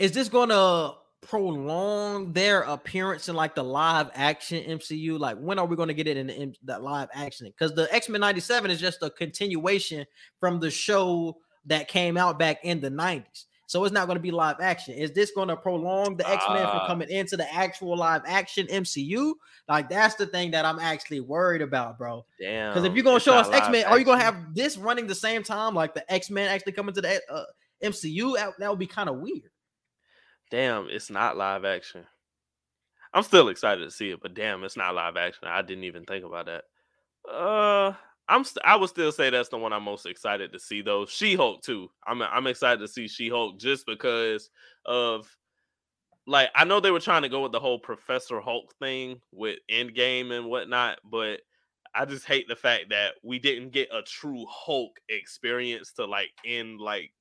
is 0.00 0.10
this 0.10 0.28
gonna 0.28 0.94
prolong 1.20 2.32
their 2.32 2.62
appearance 2.62 3.28
in 3.28 3.36
like 3.36 3.54
the 3.54 3.62
live 3.62 4.10
action 4.14 4.64
MCU? 4.64 5.18
Like, 5.18 5.38
when 5.38 5.60
are 5.60 5.66
we 5.66 5.76
going 5.76 5.88
to 5.88 5.94
get 5.94 6.06
it 6.06 6.16
in 6.16 6.26
the, 6.26 6.34
in 6.34 6.54
the 6.64 6.78
live 6.78 7.08
action? 7.14 7.46
Because 7.46 7.72
the 7.74 7.92
X 7.94 8.08
Men 8.08 8.20
'97 8.20 8.72
is 8.72 8.80
just 8.80 9.02
a 9.02 9.10
continuation 9.10 10.04
from 10.40 10.58
the 10.58 10.72
show 10.72 11.36
that 11.66 11.86
came 11.86 12.16
out 12.16 12.36
back 12.36 12.58
in 12.64 12.80
the 12.80 12.90
'90s. 12.90 13.44
So 13.66 13.84
it's 13.84 13.92
not 13.92 14.06
going 14.06 14.16
to 14.16 14.22
be 14.22 14.30
live 14.30 14.56
action. 14.60 14.94
Is 14.94 15.12
this 15.12 15.30
going 15.30 15.48
to 15.48 15.56
prolong 15.56 16.16
the 16.16 16.28
X 16.28 16.44
Men 16.48 16.62
uh, 16.64 16.70
from 16.70 16.80
ah. 16.82 16.86
coming 16.86 17.08
into 17.08 17.36
the 17.36 17.52
actual 17.52 17.96
live 17.96 18.22
action 18.26 18.66
MCU? 18.66 19.34
Like 19.68 19.88
that's 19.88 20.16
the 20.16 20.26
thing 20.26 20.50
that 20.50 20.64
I'm 20.64 20.78
actually 20.78 21.20
worried 21.20 21.62
about, 21.62 21.96
bro. 21.96 22.26
Damn. 22.38 22.72
Because 22.72 22.84
if 22.84 22.94
you're 22.94 23.04
going 23.04 23.16
to 23.16 23.24
show 23.24 23.34
us 23.34 23.48
X 23.50 23.68
Men, 23.70 23.86
are 23.86 23.98
you 23.98 24.04
going 24.04 24.18
to 24.18 24.24
have 24.24 24.54
this 24.54 24.76
running 24.76 25.06
the 25.06 25.14
same 25.14 25.42
time, 25.42 25.74
like 25.74 25.94
the 25.94 26.10
X 26.12 26.30
Men 26.30 26.48
actually 26.48 26.72
coming 26.72 26.94
to 26.94 27.00
the 27.00 27.20
uh, 27.30 27.44
MCU? 27.82 28.36
That, 28.36 28.52
that 28.58 28.70
would 28.70 28.78
be 28.78 28.86
kind 28.86 29.08
of 29.08 29.16
weird. 29.16 29.50
Damn, 30.50 30.88
it's 30.90 31.10
not 31.10 31.36
live 31.36 31.64
action. 31.64 32.04
I'm 33.14 33.22
still 33.22 33.48
excited 33.48 33.84
to 33.84 33.90
see 33.90 34.10
it, 34.10 34.20
but 34.20 34.34
damn, 34.34 34.64
it's 34.64 34.76
not 34.76 34.94
live 34.94 35.16
action. 35.16 35.48
I 35.48 35.62
didn't 35.62 35.84
even 35.84 36.04
think 36.04 36.24
about 36.24 36.46
that. 36.46 36.64
Uh, 37.32 37.94
I'm 38.28 38.44
st- 38.44 38.64
I 38.64 38.76
would 38.76 38.88
still 38.88 39.12
say 39.12 39.30
that's 39.30 39.50
the 39.50 39.58
one 39.58 39.72
I'm 39.72 39.82
most 39.82 40.06
excited 40.06 40.52
to 40.52 40.58
see 40.58 40.82
though. 40.82 41.06
She 41.06 41.34
Hulk 41.34 41.62
too. 41.62 41.90
I'm 42.06 42.22
I'm 42.22 42.46
excited 42.46 42.80
to 42.80 42.88
see 42.88 43.06
She 43.08 43.28
Hulk 43.28 43.58
just 43.58 43.86
because 43.86 44.50
of 44.86 45.28
like 46.26 46.50
I 46.54 46.64
know 46.64 46.80
they 46.80 46.90
were 46.90 47.00
trying 47.00 47.22
to 47.22 47.28
go 47.28 47.42
with 47.42 47.52
the 47.52 47.60
whole 47.60 47.78
Professor 47.78 48.40
Hulk 48.40 48.74
thing 48.78 49.20
with 49.32 49.58
Endgame 49.70 50.32
and 50.32 50.46
whatnot, 50.46 50.98
but 51.04 51.40
I 51.94 52.06
just 52.06 52.24
hate 52.26 52.48
the 52.48 52.56
fact 52.56 52.86
that 52.90 53.14
we 53.22 53.38
didn't 53.38 53.70
get 53.70 53.88
a 53.92 54.02
true 54.02 54.46
Hulk 54.48 54.98
experience 55.08 55.92
to 55.92 56.06
like 56.06 56.30
end 56.44 56.80
like 56.80 57.12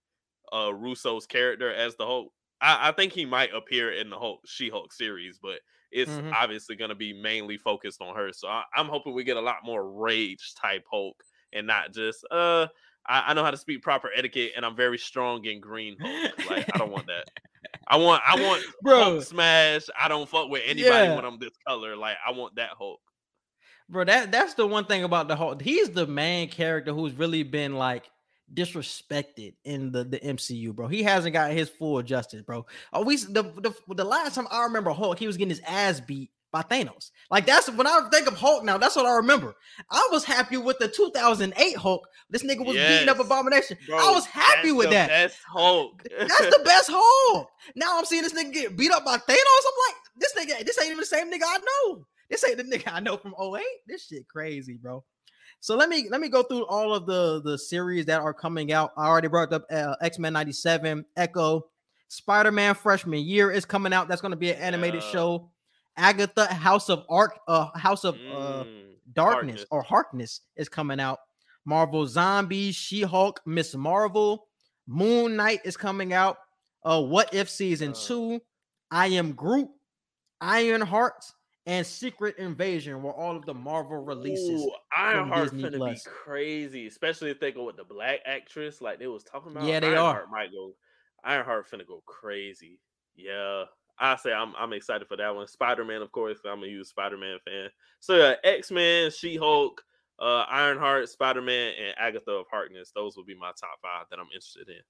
uh 0.53 0.71
Russo's 0.73 1.25
character 1.25 1.73
as 1.73 1.95
the 1.95 2.05
Hulk. 2.05 2.31
I, 2.63 2.89
I 2.89 2.91
think 2.93 3.11
he 3.11 3.25
might 3.25 3.53
appear 3.53 3.91
in 3.91 4.09
the 4.09 4.17
Hulk 4.17 4.39
She 4.45 4.69
Hulk 4.69 4.93
series, 4.93 5.37
but 5.41 5.59
it's 5.91 6.09
mm-hmm. 6.09 6.31
obviously 6.33 6.75
going 6.75 6.89
to 6.89 6.95
be 6.95 7.13
mainly 7.13 7.57
focused 7.57 8.01
on 8.01 8.15
her. 8.15 8.31
So 8.31 8.47
I, 8.47 8.63
am 8.77 8.87
hoping 8.87 9.13
we 9.13 9.23
get 9.23 9.37
a 9.37 9.41
lot 9.41 9.57
more 9.63 9.91
rage 9.91 10.55
type 10.55 10.85
Hulk 10.89 11.21
and 11.51 11.67
not 11.67 11.93
just 11.93 12.25
uh 12.31 12.67
I, 13.05 13.25
I, 13.27 13.33
know 13.33 13.43
how 13.43 13.51
to 13.51 13.57
speak 13.57 13.83
proper 13.83 14.09
etiquette 14.15 14.53
and 14.55 14.65
I'm 14.65 14.75
very 14.75 14.97
strong 14.97 15.45
in 15.45 15.59
green 15.59 15.97
Hulk. 16.01 16.49
Like 16.49 16.69
I 16.73 16.77
don't 16.77 16.91
want 16.91 17.07
that. 17.07 17.25
I 17.87 17.97
want 17.97 18.23
I 18.25 18.41
want 18.41 18.63
Bro. 18.81 19.03
Hulk 19.03 19.23
smash. 19.23 19.83
I 20.01 20.07
don't 20.07 20.27
fuck 20.27 20.49
with 20.49 20.63
anybody 20.65 21.07
yeah. 21.07 21.15
when 21.15 21.25
I'm 21.25 21.37
this 21.37 21.57
color. 21.67 21.95
Like 21.95 22.17
I 22.25 22.31
want 22.31 22.55
that 22.55 22.69
Hulk. 22.77 23.01
Bro, 23.89 24.05
that 24.05 24.31
that's 24.31 24.53
the 24.53 24.65
one 24.65 24.85
thing 24.85 25.03
about 25.03 25.27
the 25.27 25.35
Hulk. 25.35 25.61
He's 25.61 25.89
the 25.89 26.07
main 26.07 26.49
character 26.49 26.93
who's 26.93 27.13
really 27.13 27.43
been 27.43 27.75
like 27.75 28.09
disrespected 28.51 29.53
in 29.63 29.91
the, 29.91 30.03
the 30.03 30.19
MCU, 30.19 30.73
bro. 30.73 30.87
He 30.87 31.03
hasn't 31.03 31.33
got 31.33 31.51
his 31.51 31.69
full 31.69 32.01
justice, 32.01 32.41
bro. 32.41 32.65
Oh, 32.91 33.03
we 33.03 33.17
the, 33.17 33.43
the 33.43 33.73
the 33.93 34.03
last 34.03 34.35
time 34.35 34.47
I 34.51 34.63
remember 34.63 34.91
Hulk, 34.91 35.19
he 35.19 35.27
was 35.27 35.37
getting 35.37 35.49
his 35.49 35.61
ass 35.67 35.99
beat 35.99 36.31
by 36.53 36.61
Thanos. 36.61 37.11
Like 37.31 37.45
that's 37.45 37.69
when 37.71 37.87
I 37.87 38.07
think 38.11 38.27
of 38.27 38.35
Hulk 38.35 38.63
now, 38.63 38.77
that's 38.77 38.95
what 38.95 39.05
I 39.05 39.15
remember. 39.15 39.55
I 39.89 40.07
was 40.11 40.23
happy 40.23 40.55
with 40.55 40.77
the 40.79 40.87
2008 40.87 41.75
Hulk. 41.75 42.07
This 42.29 42.43
nigga 42.43 42.65
was 42.65 42.75
yes. 42.75 42.99
beating 42.99 43.09
up 43.09 43.19
Abomination. 43.19 43.77
Bro, 43.87 43.97
I 43.97 44.11
was 44.11 44.25
happy 44.25 44.71
with 44.71 44.91
that. 44.91 45.09
Best 45.09 45.39
Hulk. 45.45 46.03
that's 46.17 46.39
the 46.39 46.61
best 46.63 46.89
Hulk. 46.93 47.49
Now 47.75 47.97
I'm 47.97 48.05
seeing 48.05 48.21
this 48.21 48.33
nigga 48.33 48.53
get 48.53 48.77
beat 48.77 48.91
up 48.91 49.03
by 49.03 49.17
Thanos. 49.17 49.27
I'm 49.27 49.79
like, 49.87 49.95
this 50.17 50.33
nigga, 50.33 50.65
this 50.65 50.79
ain't 50.79 50.91
even 50.91 50.99
the 50.99 51.05
same 51.05 51.31
nigga 51.31 51.43
I 51.45 51.57
know. 51.57 52.05
This 52.29 52.45
ain't 52.47 52.57
the 52.57 52.63
nigga 52.63 52.93
I 52.93 52.99
know 52.99 53.17
from 53.17 53.33
08. 53.39 53.61
This 53.87 54.07
shit 54.07 54.27
crazy, 54.27 54.75
bro. 54.75 55.03
So 55.63 55.77
let 55.77 55.87
me 55.87 56.09
let 56.09 56.19
me 56.19 56.27
go 56.27 56.43
through 56.43 56.65
all 56.65 56.93
of 56.93 57.05
the 57.05 57.41
the 57.41 57.57
series 57.57 58.05
that 58.07 58.19
are 58.19 58.33
coming 58.33 58.73
out. 58.73 58.91
I 58.97 59.07
already 59.07 59.29
brought 59.29 59.53
up 59.53 59.63
uh, 59.71 59.95
X 60.01 60.19
Men 60.19 60.33
'97, 60.33 61.05
Echo, 61.15 61.67
Spider 62.09 62.51
Man 62.51 62.75
freshman 62.75 63.21
year 63.21 63.49
is 63.49 63.63
coming 63.63 63.93
out. 63.93 64.09
That's 64.09 64.19
going 64.19 64.31
to 64.33 64.37
be 64.37 64.51
an 64.51 64.57
animated 64.59 65.01
yeah. 65.01 65.11
show. 65.11 65.51
Agatha 65.95 66.53
House 66.53 66.89
of 66.89 67.05
Arc, 67.07 67.39
uh, 67.47 67.69
House 67.77 68.03
of 68.03 68.15
uh, 68.15 68.65
mm, 68.65 68.87
Darkness 69.13 69.63
or 69.71 69.81
Harkness 69.81 70.41
is 70.57 70.67
coming 70.67 70.99
out. 70.99 71.19
Marvel 71.63 72.05
Zombies, 72.05 72.75
She 72.75 73.01
Hulk, 73.03 73.39
Miss 73.45 73.73
Marvel, 73.73 74.47
Moon 74.85 75.37
Knight 75.37 75.61
is 75.63 75.77
coming 75.77 76.11
out. 76.11 76.39
Uh, 76.83 77.01
What 77.01 77.33
If 77.33 77.49
season 77.49 77.91
uh, 77.91 77.95
two, 77.95 78.41
I 78.91 79.07
Am 79.07 79.31
Groot, 79.31 79.69
Iron 80.41 80.81
Heart, 80.81 81.23
and 81.65 81.85
Secret 81.85 82.37
Invasion 82.37 83.01
were 83.01 83.13
all 83.13 83.35
of 83.35 83.45
the 83.45 83.53
Marvel 83.53 84.03
releases. 84.03 84.61
Ooh, 84.61 84.71
Ironheart 84.95 85.51
gonna 85.51 85.77
Plus. 85.77 86.03
be 86.03 86.09
crazy, 86.09 86.87
especially 86.87 87.31
if 87.31 87.39
they 87.39 87.51
go 87.51 87.63
with 87.63 87.77
the 87.77 87.85
black 87.85 88.19
actress 88.25 88.81
like 88.81 88.99
they 88.99 89.07
was 89.07 89.23
talking 89.23 89.51
about. 89.51 89.65
Yeah, 89.65 89.79
they 89.79 89.87
Ironheart 89.87 90.25
are. 90.25 90.31
Might 90.31 90.51
go. 90.51 90.73
Ironheart 91.23 91.69
finna 91.71 91.87
go 91.87 92.03
crazy. 92.05 92.79
Yeah, 93.15 93.63
I 93.97 94.17
say 94.17 94.33
I'm 94.33 94.53
I'm 94.57 94.73
excited 94.73 95.07
for 95.07 95.15
that 95.17 95.33
one. 95.33 95.47
Spider 95.47 95.85
Man, 95.85 96.01
of 96.01 96.11
course, 96.11 96.39
I'm 96.45 96.63
a 96.63 96.67
huge 96.67 96.87
Spider 96.87 97.17
Man 97.17 97.37
fan. 97.45 97.69
So 97.99 98.17
yeah, 98.17 98.35
X 98.43 98.69
Men, 98.69 99.09
She 99.11 99.37
Hulk, 99.37 99.81
uh, 100.19 100.45
Ironheart, 100.49 101.07
Spider 101.09 101.41
Man, 101.41 101.73
and 101.81 101.95
Agatha 101.97 102.31
of 102.31 102.45
Harkness. 102.51 102.91
Those 102.93 103.15
will 103.15 103.25
be 103.25 103.35
my 103.35 103.51
top 103.59 103.79
five 103.81 104.05
that 104.09 104.19
I'm 104.19 104.27
interested 104.33 104.67
in 104.67 104.81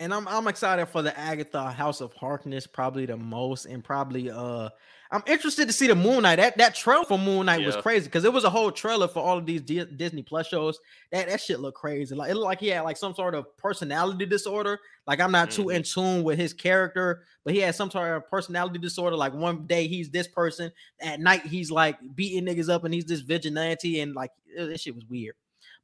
and 0.00 0.14
I'm 0.14 0.28
I'm 0.28 0.46
excited 0.48 0.86
for 0.86 1.02
the 1.02 1.16
Agatha 1.18 1.70
House 1.70 2.00
of 2.00 2.12
Harkness 2.14 2.66
probably 2.66 3.06
the 3.06 3.16
most, 3.16 3.66
and 3.66 3.82
probably 3.82 4.30
uh 4.30 4.68
I'm 5.10 5.22
interested 5.26 5.66
to 5.66 5.72
see 5.72 5.86
the 5.86 5.94
Moon 5.94 6.22
Knight. 6.22 6.36
That 6.36 6.58
that 6.58 6.74
trailer 6.74 7.04
for 7.04 7.18
Moon 7.18 7.46
Knight 7.46 7.60
yeah. 7.60 7.66
was 7.66 7.76
crazy 7.76 8.06
because 8.06 8.24
it 8.24 8.32
was 8.32 8.44
a 8.44 8.50
whole 8.50 8.70
trailer 8.70 9.08
for 9.08 9.20
all 9.20 9.38
of 9.38 9.46
these 9.46 9.62
D- 9.62 9.84
Disney 9.96 10.22
Plus 10.22 10.46
shows. 10.46 10.78
That 11.12 11.28
that 11.28 11.40
shit 11.40 11.60
looked 11.60 11.78
crazy. 11.78 12.14
Like 12.14 12.30
it 12.30 12.34
looked 12.34 12.46
like 12.46 12.60
he 12.60 12.68
had 12.68 12.82
like 12.82 12.98
some 12.98 13.14
sort 13.14 13.34
of 13.34 13.56
personality 13.56 14.26
disorder. 14.26 14.78
Like 15.06 15.20
I'm 15.20 15.32
not 15.32 15.48
mm-hmm. 15.48 15.62
too 15.62 15.70
in 15.70 15.82
tune 15.82 16.24
with 16.24 16.38
his 16.38 16.52
character, 16.52 17.22
but 17.44 17.54
he 17.54 17.60
had 17.60 17.74
some 17.74 17.90
sort 17.90 18.16
of 18.16 18.28
personality 18.28 18.78
disorder. 18.78 19.16
Like 19.16 19.32
one 19.32 19.66
day 19.66 19.86
he's 19.86 20.10
this 20.10 20.28
person, 20.28 20.70
at 21.00 21.20
night 21.20 21.46
he's 21.46 21.70
like 21.70 21.96
beating 22.14 22.44
niggas 22.44 22.68
up, 22.68 22.84
and 22.84 22.92
he's 22.92 23.06
this 23.06 23.20
vigilante, 23.20 24.00
and 24.00 24.14
like 24.14 24.32
this 24.56 24.82
shit 24.82 24.94
was 24.94 25.06
weird. 25.06 25.34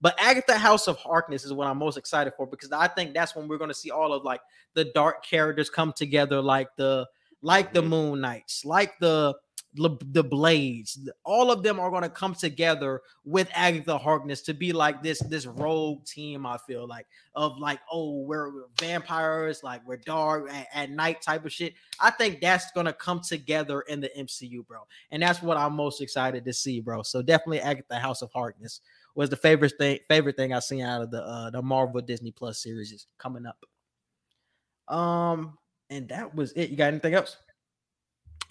But 0.01 0.21
Agatha 0.21 0.59
House 0.59 0.87
of 0.87 0.99
Harkness 0.99 1.47
is 1.47 1.53
what 1.55 1.67
I'm 1.67 1.79
most 1.79 1.97
excited 1.97 2.35
for 2.37 2.47
because 2.47 2.71
I 2.73 2.89
think 2.89 3.15
that's 3.15 3.35
when 3.35 3.49
we're 3.49 3.57
going 3.57 3.71
to 3.71 3.75
see 3.75 3.91
all 3.91 4.13
of 4.13 4.23
like 4.23 4.43
the 4.75 4.85
dark 4.85 5.25
characters 5.25 5.71
come 5.71 5.95
together, 5.95 6.43
like 6.43 6.69
the 6.77 7.07
like 7.45 7.73
the 7.73 7.81
mm-hmm. 7.81 7.91
Moon 7.91 8.21
Knights, 8.23 8.65
like 8.65 8.99
the 8.99 9.35
the 9.77 10.23
Blades. 10.23 11.09
All 11.25 11.51
of 11.51 11.65
them 11.65 11.81
are 11.81 11.91
going 11.91 12.05
to 12.05 12.09
come 12.09 12.33
together 12.33 13.03
with 13.25 13.49
Agatha 13.53 13.99
Harkness 13.99 14.41
to 14.43 14.55
be 14.55 14.73
like 14.73 15.03
this 15.03 15.19
this 15.19 15.47
rogue 15.47 16.05
team. 16.07 16.47
I 16.47 16.59
feel 16.59 16.87
like 16.87 17.07
of 17.35 17.59
like 17.59 17.81
oh 17.91 18.21
we're, 18.23 18.55
we're 18.55 18.67
vampires, 18.81 19.63
like 19.63 19.87
we're 19.87 19.99
dark 19.99 20.51
at, 20.53 20.69
at 20.73 20.91
night 20.91 21.21
type 21.23 21.45
of 21.45 21.53
shit. 21.53 21.75
I 22.01 22.11
think 22.11 22.41
that's 22.41 22.71
going 22.73 22.87
to 22.87 22.93
come 22.93 23.21
together 23.21 23.81
in 23.83 24.01
the 24.01 24.11
MCU, 24.17 24.67
bro, 24.67 24.81
and 25.11 25.23
that's 25.23 25.43
what 25.43 25.57
I'm 25.57 25.75
most 25.75 26.01
excited 26.01 26.45
to 26.45 26.53
see, 26.53 26.81
bro. 26.81 27.03
So 27.03 27.21
definitely 27.21 27.61
Agatha 27.61 27.97
House 27.99 28.23
of 28.23 28.31
Harkness 28.33 28.81
was 29.17 29.29
the 29.29 29.37
favorite 29.37 29.75
thing 29.77 29.99
favorite 30.09 30.37
thing 30.37 30.55
I've 30.55 30.65
seen 30.65 30.83
out 30.83 31.03
of 31.03 31.11
the 31.11 31.23
uh 31.23 31.51
the 31.51 31.61
Marvel 31.63 32.01
Disney 32.01 32.31
Plus 32.31 32.63
series 32.63 32.93
is 32.93 33.07
coming 33.19 33.45
up. 33.45 33.59
Um, 34.95 35.59
and 35.95 36.09
that 36.09 36.35
was 36.35 36.53
it. 36.53 36.71
You 36.71 36.77
got 36.77 36.89
anything 36.89 37.15
else? 37.15 37.37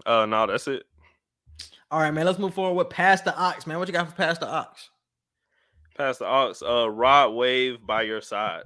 Uh 0.06 0.26
no, 0.26 0.48
that's 0.48 0.68
it. 0.68 0.84
All 1.92 2.00
right, 2.00 2.12
man. 2.12 2.26
Let's 2.26 2.40
move 2.40 2.54
forward 2.54 2.76
with 2.76 2.90
Pass 2.90 3.22
the 3.22 3.34
Aux, 3.40 3.54
man. 3.68 3.78
What 3.78 3.88
you 3.88 3.94
got 3.94 4.10
for 4.10 4.16
Pass 4.16 4.38
the 4.38 4.52
Aux? 4.52 4.66
Pass 5.98 6.18
the 6.18 6.26
Aux, 6.26 6.54
uh 6.66 6.90
Rod 6.90 7.34
Wave 7.34 7.86
by 7.86 8.04
your 8.04 8.22
side. 8.22 8.64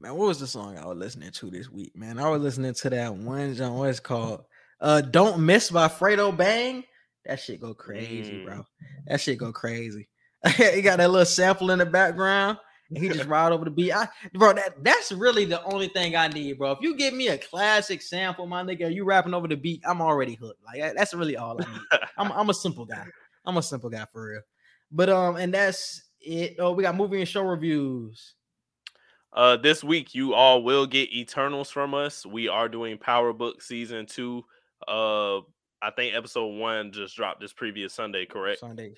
Man, 0.00 0.14
what 0.14 0.28
was 0.28 0.40
the 0.40 0.46
song 0.46 0.78
I 0.78 0.86
was 0.86 0.96
listening 0.96 1.30
to 1.32 1.50
this 1.50 1.70
week, 1.70 1.94
man? 1.96 2.18
I 2.18 2.28
was 2.28 2.40
listening 2.40 2.74
to 2.74 2.90
that 2.90 3.14
one 3.14 3.54
John 3.54 3.74
what's 3.74 4.00
called 4.00 4.44
uh 4.80 5.00
Don't 5.02 5.44
Miss 5.44 5.70
by 5.70 5.88
Fredo 5.88 6.36
Bang. 6.36 6.84
That 7.26 7.38
shit 7.38 7.60
go 7.60 7.74
crazy, 7.74 8.32
mm. 8.32 8.44
bro. 8.46 8.64
That 9.06 9.20
shit 9.20 9.38
go 9.38 9.52
crazy. 9.52 10.08
he 10.56 10.80
got 10.82 10.98
that 10.98 11.10
little 11.10 11.26
sample 11.26 11.70
in 11.70 11.78
the 11.80 11.86
background. 11.86 12.58
And 12.88 12.98
he 12.98 13.08
just 13.08 13.28
ride 13.28 13.52
over 13.52 13.64
the 13.64 13.70
beat. 13.70 13.92
I, 13.92 14.08
bro, 14.32 14.54
that, 14.54 14.82
that's 14.82 15.12
really 15.12 15.44
the 15.44 15.62
only 15.64 15.88
thing 15.88 16.16
I 16.16 16.28
need, 16.28 16.56
bro. 16.58 16.72
If 16.72 16.78
you 16.80 16.96
give 16.96 17.12
me 17.12 17.28
a 17.28 17.36
classic 17.36 18.00
sample, 18.00 18.46
my 18.46 18.62
nigga, 18.62 18.92
you 18.92 19.04
rapping 19.04 19.34
over 19.34 19.46
the 19.46 19.56
beat, 19.56 19.82
I'm 19.86 20.00
already 20.00 20.34
hooked. 20.34 20.62
Like 20.64 20.94
that's 20.94 21.12
really 21.12 21.36
all 21.36 21.58
I 21.60 21.70
need. 21.70 21.80
I'm, 22.16 22.32
I'm 22.32 22.50
a 22.50 22.54
simple 22.54 22.86
guy. 22.86 23.04
I'm 23.44 23.56
a 23.56 23.62
simple 23.62 23.90
guy 23.90 24.06
for 24.12 24.28
real. 24.28 24.40
But 24.90 25.10
um, 25.10 25.36
and 25.36 25.52
that's 25.52 26.02
it. 26.20 26.56
Oh, 26.58 26.72
we 26.72 26.82
got 26.82 26.96
movie 26.96 27.18
and 27.18 27.28
show 27.28 27.42
reviews. 27.42 28.34
Uh, 29.32 29.56
this 29.56 29.84
week 29.84 30.14
you 30.14 30.32
all 30.34 30.62
will 30.62 30.86
get 30.86 31.12
Eternals 31.12 31.70
from 31.70 31.94
us. 31.94 32.24
We 32.24 32.48
are 32.48 32.68
doing 32.68 32.96
Power 32.96 33.32
Book 33.32 33.62
season 33.62 34.06
two. 34.06 34.44
Uh, 34.86 35.40
I 35.80 35.90
think 35.90 36.14
episode 36.14 36.46
one 36.58 36.90
just 36.92 37.14
dropped 37.16 37.40
this 37.40 37.52
previous 37.52 37.94
Sunday, 37.94 38.26
correct? 38.26 38.60
Sunday. 38.60 38.94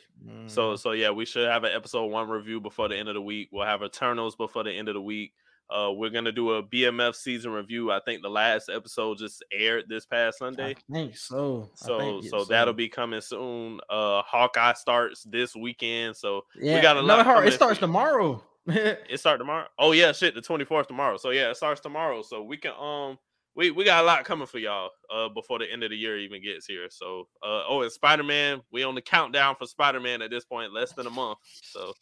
So 0.46 0.74
Mhm. 0.74 0.78
so 0.78 0.92
yeah, 0.92 1.10
we 1.10 1.24
should 1.26 1.46
have 1.48 1.64
an 1.64 1.72
episode 1.72 2.06
one 2.06 2.28
review 2.28 2.60
before 2.60 2.88
the 2.88 2.96
end 2.96 3.08
of 3.08 3.14
the 3.14 3.20
week. 3.22 3.48
We'll 3.52 3.66
have 3.66 3.82
Eternals 3.82 4.34
before 4.36 4.64
the 4.64 4.72
end 4.72 4.88
of 4.88 4.94
the 4.94 5.00
week. 5.02 5.32
Uh, 5.68 5.92
we're 5.92 6.10
gonna 6.10 6.32
do 6.32 6.52
a 6.52 6.62
BMF 6.62 7.14
season 7.14 7.52
review. 7.52 7.92
I 7.92 8.00
think 8.00 8.22
the 8.22 8.30
last 8.30 8.68
episode 8.68 9.18
just 9.18 9.44
aired 9.52 9.84
this 9.88 10.04
past 10.04 10.38
Sunday. 10.38 10.70
I 10.70 10.92
think 10.92 11.16
so. 11.16 11.70
So 11.74 11.98
think 12.00 12.24
so 12.24 12.44
that'll 12.44 12.74
be 12.74 12.88
coming 12.88 13.20
soon. 13.20 13.78
Uh, 13.88 14.22
Hawkeye 14.22 14.72
starts 14.72 15.22
this 15.22 15.54
weekend. 15.54 16.16
So 16.16 16.44
yeah. 16.56 16.80
got 16.82 16.96
a 16.96 17.02
no, 17.02 17.06
lot 17.06 17.20
it 17.20 17.26
hard- 17.26 17.46
It 17.48 17.52
starts 17.52 17.76
you. 17.76 17.82
tomorrow. 17.86 18.42
it 18.66 19.20
start 19.20 19.38
tomorrow. 19.38 19.68
Oh 19.78 19.92
yeah, 19.92 20.10
shit, 20.12 20.34
the 20.34 20.40
twenty 20.40 20.64
fourth 20.64 20.88
tomorrow. 20.88 21.16
So 21.18 21.30
yeah, 21.30 21.50
it 21.50 21.56
starts 21.56 21.80
tomorrow. 21.80 22.22
So 22.22 22.42
we 22.42 22.56
can 22.56 22.72
um 22.72 23.18
we 23.54 23.70
we 23.70 23.84
got 23.84 24.02
a 24.02 24.06
lot 24.06 24.24
coming 24.24 24.46
for 24.46 24.58
y'all 24.58 24.90
uh 25.12 25.28
before 25.28 25.58
the 25.58 25.70
end 25.70 25.82
of 25.82 25.90
the 25.90 25.96
year 25.96 26.18
even 26.18 26.42
gets 26.42 26.66
here. 26.66 26.86
So 26.90 27.28
uh 27.42 27.62
oh, 27.68 27.82
and 27.82 27.92
Spider 27.92 28.22
Man, 28.22 28.60
we 28.72 28.82
on 28.84 28.94
the 28.94 29.02
countdown 29.02 29.56
for 29.56 29.66
Spider 29.66 30.00
Man 30.00 30.22
at 30.22 30.30
this 30.30 30.44
point, 30.44 30.72
less 30.72 30.92
than 30.92 31.06
a 31.06 31.10
month. 31.10 31.38
So 31.62 31.92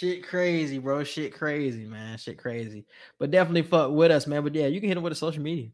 Shit 0.00 0.26
crazy, 0.26 0.78
bro. 0.78 1.04
Shit 1.04 1.34
crazy, 1.34 1.84
man. 1.84 2.16
Shit 2.16 2.38
crazy. 2.38 2.86
But 3.18 3.30
definitely 3.30 3.60
fuck 3.60 3.90
with 3.90 4.10
us, 4.10 4.26
man. 4.26 4.42
But 4.42 4.54
yeah, 4.54 4.66
you 4.66 4.80
can 4.80 4.88
hit 4.88 4.96
it 4.96 5.02
with 5.02 5.10
the 5.10 5.14
social 5.14 5.42
media. 5.42 5.68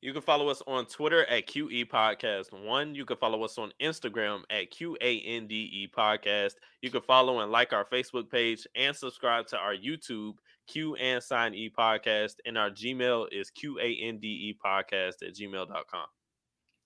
You 0.00 0.14
can 0.14 0.22
follow 0.22 0.48
us 0.48 0.62
on 0.66 0.86
Twitter 0.86 1.26
at 1.26 1.46
QE 1.46 1.86
Podcast 1.86 2.52
One. 2.52 2.94
You 2.94 3.04
can 3.04 3.18
follow 3.18 3.42
us 3.42 3.58
on 3.58 3.70
Instagram 3.82 4.44
at 4.48 4.70
QANDE 4.70 5.90
Podcast. 5.90 6.52
You 6.80 6.90
can 6.90 7.02
follow 7.02 7.40
and 7.40 7.52
like 7.52 7.74
our 7.74 7.84
Facebook 7.84 8.30
page 8.30 8.66
and 8.74 8.96
subscribe 8.96 9.46
to 9.48 9.58
our 9.58 9.74
YouTube 9.74 10.36
Q 10.66 10.94
and 10.96 11.22
Sign 11.22 11.54
E 11.54 11.70
Podcast. 11.70 12.34
And 12.46 12.58
our 12.58 12.70
Gmail 12.70 13.28
is 13.32 13.50
QANDE 13.50 14.24
E 14.24 14.58
Podcast 14.64 15.22
at 15.22 15.34
gmail.com. 15.34 16.06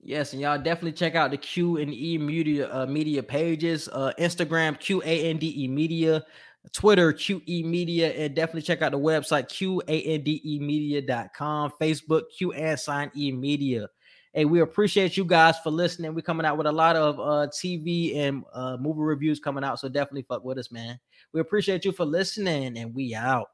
Yes, 0.00 0.32
and 0.32 0.40
y'all 0.40 0.58
definitely 0.58 0.92
check 0.92 1.16
out 1.16 1.32
the 1.32 1.36
Q 1.36 1.78
and 1.78 1.92
E 1.92 2.18
media 2.18 2.72
uh, 2.72 2.86
media 2.86 3.22
pages. 3.22 3.88
Uh, 3.88 4.12
Instagram 4.18 4.78
Q 4.78 5.02
A 5.02 5.30
N 5.30 5.38
D 5.38 5.64
E 5.64 5.68
Media, 5.68 6.24
Twitter 6.72 7.12
QE 7.12 7.64
Media, 7.64 8.12
and 8.12 8.34
definitely 8.34 8.62
check 8.62 8.80
out 8.80 8.92
the 8.92 8.98
website 8.98 9.48
QANDE 9.48 10.60
Media.com, 10.60 11.72
Facebook 11.80 12.22
Q 12.36 12.52
and 12.52 12.78
Sign 12.78 13.10
E 13.16 13.32
Media. 13.32 13.88
Hey, 14.32 14.44
we 14.44 14.60
appreciate 14.60 15.16
you 15.16 15.24
guys 15.24 15.58
for 15.64 15.70
listening. 15.70 16.14
We're 16.14 16.20
coming 16.20 16.46
out 16.46 16.58
with 16.58 16.66
a 16.68 16.72
lot 16.72 16.94
of 16.94 17.18
uh, 17.18 17.48
TV 17.50 18.16
and 18.16 18.44
uh, 18.52 18.76
movie 18.78 19.00
reviews 19.00 19.40
coming 19.40 19.64
out, 19.64 19.80
so 19.80 19.88
definitely 19.88 20.26
fuck 20.28 20.44
with 20.44 20.58
us, 20.58 20.70
man. 20.70 21.00
We 21.32 21.40
appreciate 21.40 21.84
you 21.84 21.90
for 21.90 22.04
listening, 22.04 22.78
and 22.78 22.94
we 22.94 23.16
out. 23.16 23.48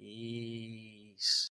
e 0.00 1.14